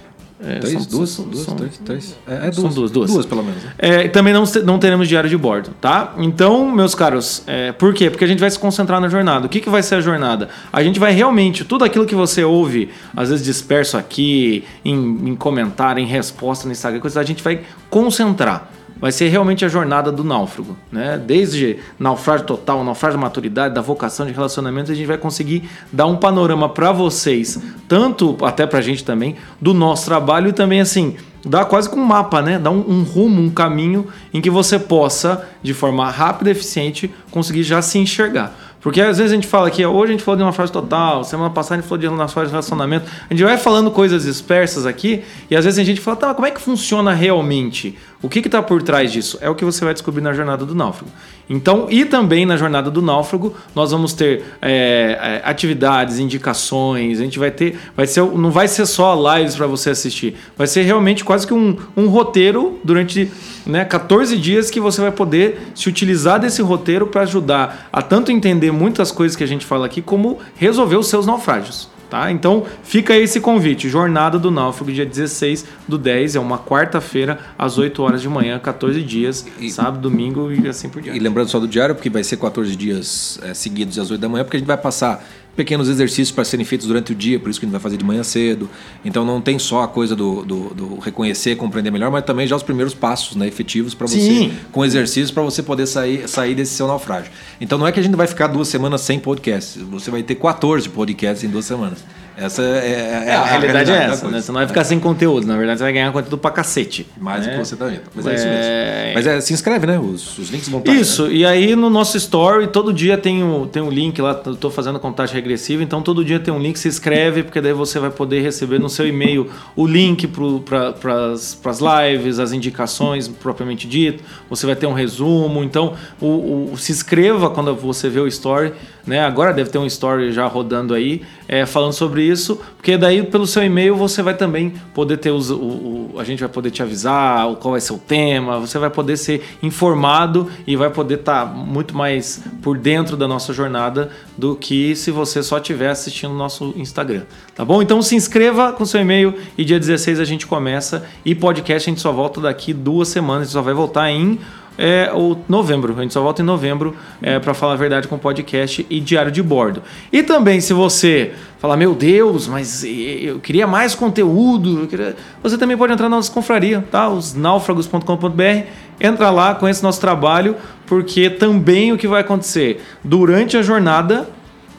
É, 0.43 0.59
Três, 0.59 0.83
são- 0.83 0.91
duas, 0.97 1.09
são- 1.11 1.25
duas, 1.27 1.45
são- 1.45 1.55
três, 1.55 1.77
três. 1.85 2.15
É, 2.27 2.47
é 2.47 2.51
São 2.51 2.63
duas, 2.63 2.73
duas, 2.75 2.91
duas. 2.91 3.11
Duas, 3.11 3.25
pelo 3.27 3.43
menos. 3.43 3.63
né? 3.63 3.71
É, 3.77 4.07
também 4.07 4.33
não, 4.33 4.43
não 4.65 4.79
teremos 4.79 5.07
diário 5.07 5.29
de 5.29 5.37
bordo, 5.37 5.69
tá? 5.79 6.15
Então, 6.17 6.71
meus 6.71 6.95
caros, 6.95 7.43
é, 7.45 7.71
por 7.71 7.93
quê? 7.93 8.09
Porque 8.09 8.23
a 8.23 8.27
gente 8.27 8.39
vai 8.39 8.49
se 8.49 8.57
concentrar 8.57 8.99
na 8.99 9.07
jornada. 9.07 9.45
O 9.45 9.49
que, 9.49 9.59
que 9.59 9.69
vai 9.69 9.83
ser 9.83 9.95
a 9.95 10.01
jornada? 10.01 10.49
A 10.73 10.81
gente 10.81 10.99
vai 10.99 11.11
realmente, 11.13 11.63
tudo 11.63 11.85
aquilo 11.85 12.05
que 12.07 12.15
você 12.15 12.43
ouve, 12.43 12.89
às 13.15 13.29
vezes 13.29 13.45
disperso 13.45 13.97
aqui, 13.97 14.63
em, 14.83 14.95
em 15.29 15.35
comentário, 15.35 16.01
em 16.01 16.07
resposta 16.07 16.65
no 16.65 16.71
Instagram, 16.71 16.99
coisa, 16.99 17.19
a 17.19 17.23
gente 17.23 17.43
vai 17.43 17.61
concentrar. 17.89 18.71
Vai 19.01 19.11
ser 19.11 19.29
realmente 19.29 19.65
a 19.65 19.67
jornada 19.67 20.11
do 20.11 20.23
náufrago, 20.23 20.77
né? 20.91 21.17
Desde 21.17 21.77
naufrágio 21.97 22.45
total, 22.45 22.83
naufrágio 22.83 23.17
de 23.17 23.23
maturidade, 23.23 23.73
da 23.73 23.81
vocação 23.81 24.27
de 24.27 24.31
relacionamento, 24.31 24.91
a 24.91 24.95
gente 24.95 25.07
vai 25.07 25.17
conseguir 25.17 25.67
dar 25.91 26.05
um 26.05 26.15
panorama 26.15 26.69
para 26.69 26.91
vocês, 26.91 27.59
tanto 27.87 28.37
até 28.45 28.67
pra 28.67 28.79
gente 28.79 29.03
também, 29.03 29.35
do 29.59 29.73
nosso 29.73 30.05
trabalho 30.05 30.49
e 30.49 30.53
também 30.53 30.79
assim, 30.79 31.15
dar 31.43 31.65
quase 31.65 31.89
com 31.89 31.99
um 31.99 32.05
mapa, 32.05 32.43
né? 32.43 32.59
Dar 32.59 32.69
um, 32.69 32.85
um 32.87 33.03
rumo, 33.03 33.41
um 33.41 33.49
caminho 33.49 34.07
em 34.31 34.39
que 34.39 34.51
você 34.51 34.77
possa, 34.77 35.47
de 35.63 35.73
forma 35.73 36.07
rápida 36.09 36.51
e 36.51 36.51
eficiente, 36.51 37.11
conseguir 37.31 37.63
já 37.63 37.81
se 37.81 37.97
enxergar. 37.97 38.55
Porque 38.81 38.99
às 38.99 39.19
vezes 39.19 39.31
a 39.31 39.35
gente 39.35 39.47
fala 39.47 39.67
aqui, 39.67 39.85
hoje 39.85 40.11
a 40.11 40.15
gente 40.15 40.23
falou 40.23 40.37
de 40.37 40.43
uma 40.43 40.51
frase 40.51 40.71
total, 40.71 41.23
semana 41.23 41.51
passada 41.51 41.75
a 41.75 41.77
gente 41.81 41.87
falou 41.87 41.99
de 41.99 42.07
uma 42.07 42.27
frase 42.27 42.47
de 42.47 42.51
relacionamento. 42.51 43.05
A 43.29 43.33
gente 43.33 43.43
vai 43.43 43.55
falando 43.57 43.91
coisas 43.91 44.23
dispersas 44.23 44.87
aqui 44.87 45.23
e 45.51 45.55
às 45.55 45.63
vezes 45.63 45.79
a 45.79 45.83
gente 45.83 46.01
fala, 46.01 46.17
tá, 46.17 46.33
como 46.33 46.47
é 46.47 46.51
que 46.51 46.59
funciona 46.59 47.13
realmente? 47.13 47.95
O 48.21 48.29
que 48.29 48.39
está 48.39 48.61
por 48.61 48.83
trás 48.83 49.11
disso? 49.11 49.39
É 49.41 49.49
o 49.49 49.55
que 49.55 49.65
você 49.65 49.83
vai 49.83 49.93
descobrir 49.93 50.21
na 50.21 50.31
jornada 50.31 50.63
do 50.63 50.75
náufrago. 50.75 51.11
Então, 51.49 51.87
e 51.89 52.05
também 52.05 52.45
na 52.45 52.55
jornada 52.55 52.91
do 52.91 53.01
náufrago, 53.01 53.55
nós 53.75 53.91
vamos 53.91 54.13
ter 54.13 54.43
é, 54.61 55.17
é, 55.19 55.41
atividades, 55.43 56.19
indicações, 56.19 57.19
a 57.19 57.23
gente 57.23 57.39
vai 57.39 57.49
ter. 57.49 57.77
Vai 57.95 58.05
ser, 58.05 58.21
não 58.21 58.51
vai 58.51 58.67
ser 58.67 58.85
só 58.85 59.35
lives 59.35 59.55
para 59.55 59.65
você 59.65 59.89
assistir, 59.89 60.35
vai 60.55 60.67
ser 60.67 60.83
realmente 60.83 61.25
quase 61.25 61.47
que 61.47 61.53
um, 61.53 61.75
um 61.97 62.07
roteiro 62.07 62.79
durante 62.83 63.29
né, 63.65 63.83
14 63.83 64.37
dias 64.37 64.69
que 64.69 64.79
você 64.79 65.01
vai 65.01 65.11
poder 65.11 65.71
se 65.75 65.89
utilizar 65.89 66.39
desse 66.39 66.61
roteiro 66.61 67.07
para 67.07 67.23
ajudar 67.23 67.89
a 67.91 68.01
tanto 68.01 68.31
entender 68.31 68.71
muitas 68.71 69.11
coisas 69.11 69.35
que 69.35 69.43
a 69.43 69.47
gente 69.47 69.65
fala 69.65 69.87
aqui, 69.87 70.01
como 70.01 70.39
resolver 70.55 70.95
os 70.95 71.07
seus 71.07 71.25
naufrágios. 71.25 71.90
Tá? 72.11 72.29
Então 72.29 72.65
fica 72.83 73.15
esse 73.15 73.39
convite. 73.39 73.87
Jornada 73.87 74.37
do 74.37 74.51
Náufrago, 74.51 74.91
dia 74.91 75.05
16 75.05 75.65
do 75.87 75.97
10, 75.97 76.35
é 76.35 76.39
uma 76.41 76.57
quarta-feira, 76.59 77.39
às 77.57 77.77
8 77.77 78.03
horas 78.03 78.21
de 78.21 78.27
manhã, 78.27 78.59
14 78.59 79.01
dias, 79.01 79.47
E- 79.57 79.71
sábado, 79.71 79.97
domingo 79.99 80.51
e 80.51 80.67
assim 80.67 80.89
por 80.89 80.99
E 80.99 81.03
diante. 81.03 81.19
lembrando 81.19 81.47
só 81.47 81.57
do 81.57 81.69
diário, 81.69 81.95
porque 81.95 82.09
vai 82.09 82.21
ser 82.21 82.35
14 82.35 82.75
dias 82.75 83.39
é, 83.41 83.53
seguidos 83.53 83.97
às 83.97 84.11
8 84.11 84.19
da 84.19 84.27
manhã, 84.27 84.43
porque 84.43 84.57
a 84.57 84.59
gente 84.59 84.67
vai 84.67 84.75
passar 84.75 85.25
pequenos 85.55 85.89
exercícios 85.89 86.31
para 86.31 86.43
serem 86.43 86.65
feitos 86.65 86.87
durante 86.87 87.11
o 87.11 87.15
dia, 87.15 87.39
por 87.39 87.49
isso 87.49 87.59
que 87.59 87.65
a 87.65 87.67
gente 87.67 87.73
vai 87.73 87.81
fazer 87.81 87.97
de 87.97 88.05
manhã 88.05 88.23
cedo. 88.23 88.69
Então 89.03 89.25
não 89.25 89.41
tem 89.41 89.59
só 89.59 89.83
a 89.83 89.87
coisa 89.87 90.15
do, 90.15 90.43
do, 90.43 90.73
do 90.73 90.99
reconhecer, 90.99 91.55
compreender 91.55 91.91
melhor, 91.91 92.11
mas 92.11 92.23
também 92.23 92.47
já 92.47 92.55
os 92.55 92.63
primeiros 92.63 92.93
passos 92.93 93.35
né, 93.35 93.47
efetivos 93.47 93.93
para 93.93 94.07
você, 94.07 94.19
Sim. 94.19 94.53
com 94.71 94.85
exercícios 94.85 95.31
para 95.31 95.43
você 95.43 95.61
poder 95.61 95.85
sair, 95.85 96.27
sair 96.27 96.55
desse 96.55 96.73
seu 96.73 96.87
naufrágio. 96.87 97.31
Então 97.59 97.77
não 97.77 97.87
é 97.87 97.91
que 97.91 97.99
a 97.99 98.03
gente 98.03 98.15
vai 98.15 98.27
ficar 98.27 98.47
duas 98.47 98.67
semanas 98.67 99.01
sem 99.01 99.19
podcast, 99.19 99.79
você 99.79 100.09
vai 100.09 100.23
ter 100.23 100.35
14 100.35 100.89
podcasts 100.89 101.43
em 101.43 101.49
duas 101.49 101.65
semanas. 101.65 102.03
Essa 102.37 102.61
é, 102.63 102.65
é- 102.65 103.23
É, 103.29 103.35
a, 103.35 103.43
realidade 103.45 103.91
é 103.91 103.95
essa, 104.05 104.27
né? 104.29 104.41
Você 104.41 104.51
não 104.51 104.59
vai 104.59 104.67
ficar 104.67 104.83
sem 104.83 104.99
conteúdo, 104.99 105.45
na 105.45 105.55
verdade 105.57 105.77
você 105.79 105.83
vai 105.83 105.93
ganhar 105.93 106.11
conteúdo 106.11 106.37
pra 106.37 106.49
cacete. 106.51 107.05
Mais 107.19 107.41
do 107.43 107.47
né? 107.47 107.53
que 107.57 107.59
você 107.65 107.75
tá 107.75 107.85
vendo. 107.85 108.01
Mas 108.15 108.25
é, 108.27 108.35
isso 108.35 108.45
É. 108.47 108.49
mesmo. 108.49 109.13
Mas 109.15 109.27
é, 109.27 109.41
se 109.41 109.53
inscreve, 109.53 109.85
né? 109.85 109.99
Os, 109.99 110.37
os 110.39 110.49
links 110.49 110.69
vão 110.69 110.79
estar. 110.79 110.93
Isso, 110.93 111.27
e 111.31 111.45
aí 111.45 111.75
no 111.75 111.89
nosso 111.89 112.17
story, 112.17 112.67
todo 112.67 112.91
dia 112.93 113.17
tem 113.17 113.43
um, 113.43 113.67
tem 113.67 113.81
um 113.83 113.89
link 113.89 114.19
lá, 114.21 114.39
eu 114.45 114.55
tô 114.55 114.69
fazendo 114.71 114.99
contagem 114.99 115.35
regressiva, 115.35 115.83
então 115.83 116.01
todo 116.01 116.23
dia 116.25 116.39
tem 116.39 116.53
um 116.53 116.59
link, 116.59 116.77
se 116.79 116.87
inscreve, 116.87 117.43
porque 117.43 117.59
daí 117.61 117.73
você 117.73 117.99
vai 117.99 118.09
poder 118.09 118.41
receber 118.41 118.79
no 118.79 118.89
seu 118.89 119.07
e-mail 119.07 119.49
o 119.75 119.85
link 119.85 120.27
para 120.27 121.31
as 121.33 121.57
lives, 121.81 122.39
as 122.39 122.51
indicações 122.53 123.27
propriamente 123.27 123.87
dito, 123.87 124.23
você 124.49 124.65
vai 124.65 124.75
ter 124.75 124.87
um 124.87 124.93
resumo, 124.93 125.63
então 125.63 125.93
o, 126.19 126.71
o- 126.71 126.77
se 126.77 126.91
inscreva 126.91 127.49
quando 127.49 127.75
você 127.75 128.09
vê 128.09 128.19
o 128.19 128.27
story, 128.27 128.73
né? 129.05 129.23
Agora 129.25 129.53
deve 129.53 129.69
ter 129.69 129.77
um 129.77 129.85
story 129.85 130.31
já 130.31 130.45
rodando 130.47 130.93
aí, 130.93 131.21
é, 131.47 131.65
falando 131.65 131.93
sobre 131.93 132.23
isso, 132.23 132.59
porque 132.77 132.97
daí 132.97 133.23
pelo 133.23 133.45
seu 133.47 133.63
e-mail 133.63 133.95
você 133.95 134.21
vai 134.21 134.33
também 134.35 134.73
poder 134.93 135.17
ter 135.17 135.31
os, 135.31 135.49
o, 135.49 135.55
o- 135.55 136.01
a 136.17 136.23
gente 136.23 136.39
vai 136.39 136.49
poder 136.49 136.71
te 136.71 136.83
avisar 136.83 137.47
qual 137.55 137.71
vai 137.71 137.81
ser 137.81 137.93
o 137.93 137.97
tema, 137.97 138.59
você 138.59 138.77
vai 138.77 138.89
poder 138.89 139.17
ser 139.17 139.41
informado 139.63 140.49
e 140.67 140.75
vai 140.75 140.89
poder 140.89 141.15
estar 141.19 141.45
muito 141.45 141.95
mais 141.95 142.43
por 142.61 142.77
dentro 142.77 143.15
da 143.17 143.27
nossa 143.27 143.53
jornada 143.53 144.09
do 144.37 144.55
que 144.55 144.95
se 144.95 145.09
você 145.11 145.41
só 145.41 145.57
estiver 145.57 145.89
assistindo 145.89 146.31
o 146.31 146.37
nosso 146.37 146.73
Instagram, 146.75 147.23
tá 147.55 147.63
bom? 147.65 147.81
Então 147.81 148.01
se 148.01 148.15
inscreva 148.15 148.73
com 148.73 148.85
seu 148.85 149.01
e-mail 149.01 149.33
e 149.57 149.63
dia 149.65 149.79
16 149.79 150.19
a 150.19 150.25
gente 150.25 150.45
começa 150.45 151.05
e 151.25 151.33
podcast 151.33 151.89
a 151.89 151.91
gente 151.91 152.01
só 152.01 152.11
volta 152.11 152.41
daqui 152.41 152.73
duas 152.73 153.07
semanas, 153.07 153.41
a 153.41 153.45
gente 153.45 153.53
só 153.53 153.61
vai 153.61 153.73
voltar 153.73 154.09
em 154.11 154.37
é 154.77 155.11
o 155.13 155.37
novembro. 155.47 155.93
A 155.97 156.01
gente 156.01 156.13
só 156.13 156.21
volta 156.21 156.41
em 156.41 156.45
novembro 156.45 156.95
é, 157.21 157.39
para 157.39 157.53
falar 157.53 157.73
a 157.73 157.75
verdade 157.75 158.07
com 158.07 158.17
podcast 158.17 158.85
e 158.89 158.99
diário 158.99 159.31
de 159.31 159.41
bordo. 159.41 159.83
E 160.11 160.23
também, 160.23 160.61
se 160.61 160.73
você 160.73 161.33
falar, 161.59 161.77
meu 161.77 161.93
Deus, 161.93 162.47
mas 162.47 162.83
eu 162.83 163.39
queria 163.39 163.67
mais 163.67 163.93
conteúdo, 163.93 164.87
queria-" 164.87 165.15
você 165.43 165.57
também 165.57 165.77
pode 165.77 165.93
entrar 165.93 166.09
na 166.09 166.15
nossa 166.15 166.31
confraria, 166.31 166.83
tá? 166.89 167.09
Os 167.09 167.33
náufragos.com.br. 167.33 168.65
Entra 168.99 169.29
lá, 169.31 169.55
conhece 169.55 169.81
nosso 169.81 169.99
trabalho, 169.99 170.55
porque 170.85 171.29
também 171.29 171.91
o 171.91 171.97
que 171.97 172.07
vai 172.07 172.21
acontecer 172.21 172.83
durante 173.03 173.57
a 173.57 173.61
jornada 173.61 174.27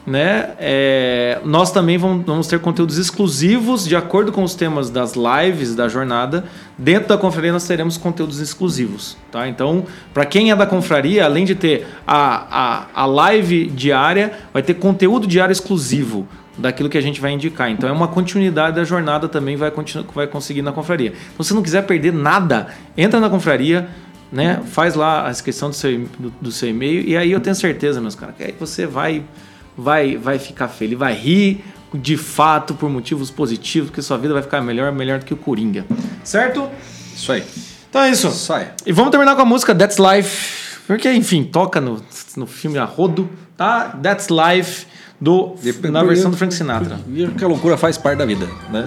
né? 0.07 0.51
É, 0.59 1.41
nós 1.45 1.71
também 1.71 1.97
vamos, 1.97 2.27
vamos 2.27 2.47
ter 2.47 2.59
conteúdos 2.59 2.99
exclusivos 2.99 3.87
de 3.87 3.95
acordo 3.95 4.33
com 4.33 4.43
os 4.43 4.55
temas 4.55 4.91
das 4.91 5.15
lives 5.15 5.75
da 5.75 5.89
jornada. 5.89 6.45
Dentro 6.77 7.09
da 7.09 7.16
confraria 7.16 7.53
nós 7.53 7.66
teremos 7.66 7.97
conteúdos 7.97 8.41
exclusivos, 8.41 9.16
tá? 9.31 9.47
Então, 9.47 9.85
para 10.12 10.24
quem 10.24 10.51
é 10.51 10.57
da 10.57 10.66
confraria, 10.66 11.24
além 11.24 11.45
de 11.45 11.55
ter 11.55 11.87
a, 12.07 12.87
a, 12.95 13.03
a 13.03 13.07
live 13.07 13.66
diária, 13.66 14.33
vai 14.53 14.62
ter 14.62 14.74
conteúdo 14.74 15.27
diário 15.27 15.53
exclusivo 15.53 16.27
daquilo 16.59 16.89
que 16.89 16.99
a 16.99 17.01
gente 17.01 17.20
vai 17.20 17.33
indicar. 17.33 17.70
Então 17.70 17.89
é 17.89 17.93
uma 17.93 18.09
continuidade 18.09 18.77
da 18.77 18.85
jornada 18.85 19.29
também 19.29 19.57
vai 19.57 19.70
continuar 19.70 20.07
vai 20.15 20.27
conseguir 20.27 20.62
na 20.62 20.73
confraria. 20.73 21.12
Então, 21.33 21.45
se 21.45 21.55
não 21.55 21.62
quiser 21.62 21.83
perder 21.83 22.12
nada, 22.12 22.69
entra 22.97 23.20
na 23.20 23.31
confraria, 23.31 23.89
né? 24.31 24.61
Faz 24.66 24.95
lá 24.95 25.29
a 25.29 25.31
inscrição 25.31 25.70
do 25.70 25.77
seu, 25.77 26.07
do, 26.19 26.31
do 26.41 26.53
seu 26.53 26.69
e-mail 26.69 27.07
e 27.07 27.16
aí 27.16 27.31
eu 27.31 27.41
tenho 27.41 27.55
certeza, 27.55 28.01
meus 28.01 28.15
caras, 28.15 28.35
que 28.37 28.43
aí 28.43 28.55
você 28.59 28.85
vai 28.87 29.23
vai 29.77 30.16
vai 30.16 30.39
ficar 30.39 30.69
feliz, 30.69 30.99
vai 30.99 31.15
rir 31.15 31.65
de 31.94 32.16
fato 32.16 32.74
por 32.74 32.89
motivos 32.89 33.31
positivos, 33.31 33.90
que 33.90 34.01
sua 34.01 34.16
vida 34.16 34.32
vai 34.32 34.43
ficar 34.43 34.61
melhor, 34.61 34.90
melhor 34.93 35.19
do 35.19 35.24
que 35.24 35.35
o 35.35 35.36
Coringa. 35.36 35.85
Certo? 36.24 36.69
Isso 37.15 37.31
aí. 37.32 37.44
Então 37.90 38.03
é 38.03 38.11
isso. 38.11 38.31
Sai. 38.31 38.73
E 38.86 38.93
vamos 38.93 39.11
terminar 39.11 39.36
com 39.36 39.43
a 39.43 39.44
música 39.44 39.74
That's 39.74 39.99
Life. 39.99 40.62
Porque, 40.86 41.12
enfim, 41.12 41.44
toca 41.44 41.81
no, 41.81 42.03
no 42.36 42.47
filme 42.47 42.78
a 42.78 42.85
rodo, 42.85 43.28
tá? 43.57 43.97
That's 44.03 44.28
Life, 44.31 44.86
do, 45.20 45.55
na 45.90 46.03
versão 46.03 46.31
do 46.31 46.36
Frank 46.36 46.53
Sinatra. 46.55 46.99
Que 47.39 47.44
a 47.44 47.49
loucura 47.49 47.77
faz 47.77 47.97
parte 47.97 48.19
da 48.19 48.27
vida, 48.27 48.49
né? 48.70 48.86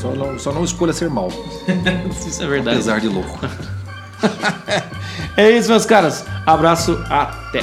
Só, 0.00 0.12
não, 0.14 0.38
só 0.38 0.52
não 0.52 0.64
escolha 0.64 0.92
ser 0.92 1.08
mal, 1.08 1.28
Isso 2.26 2.42
é 2.42 2.46
verdade. 2.46 2.76
apesar 2.76 3.00
de 3.00 3.08
louco. 3.08 3.38
É 5.36 5.52
isso, 5.52 5.68
meus 5.68 5.86
caras. 5.86 6.24
Abraço, 6.44 7.00
até. 7.08 7.62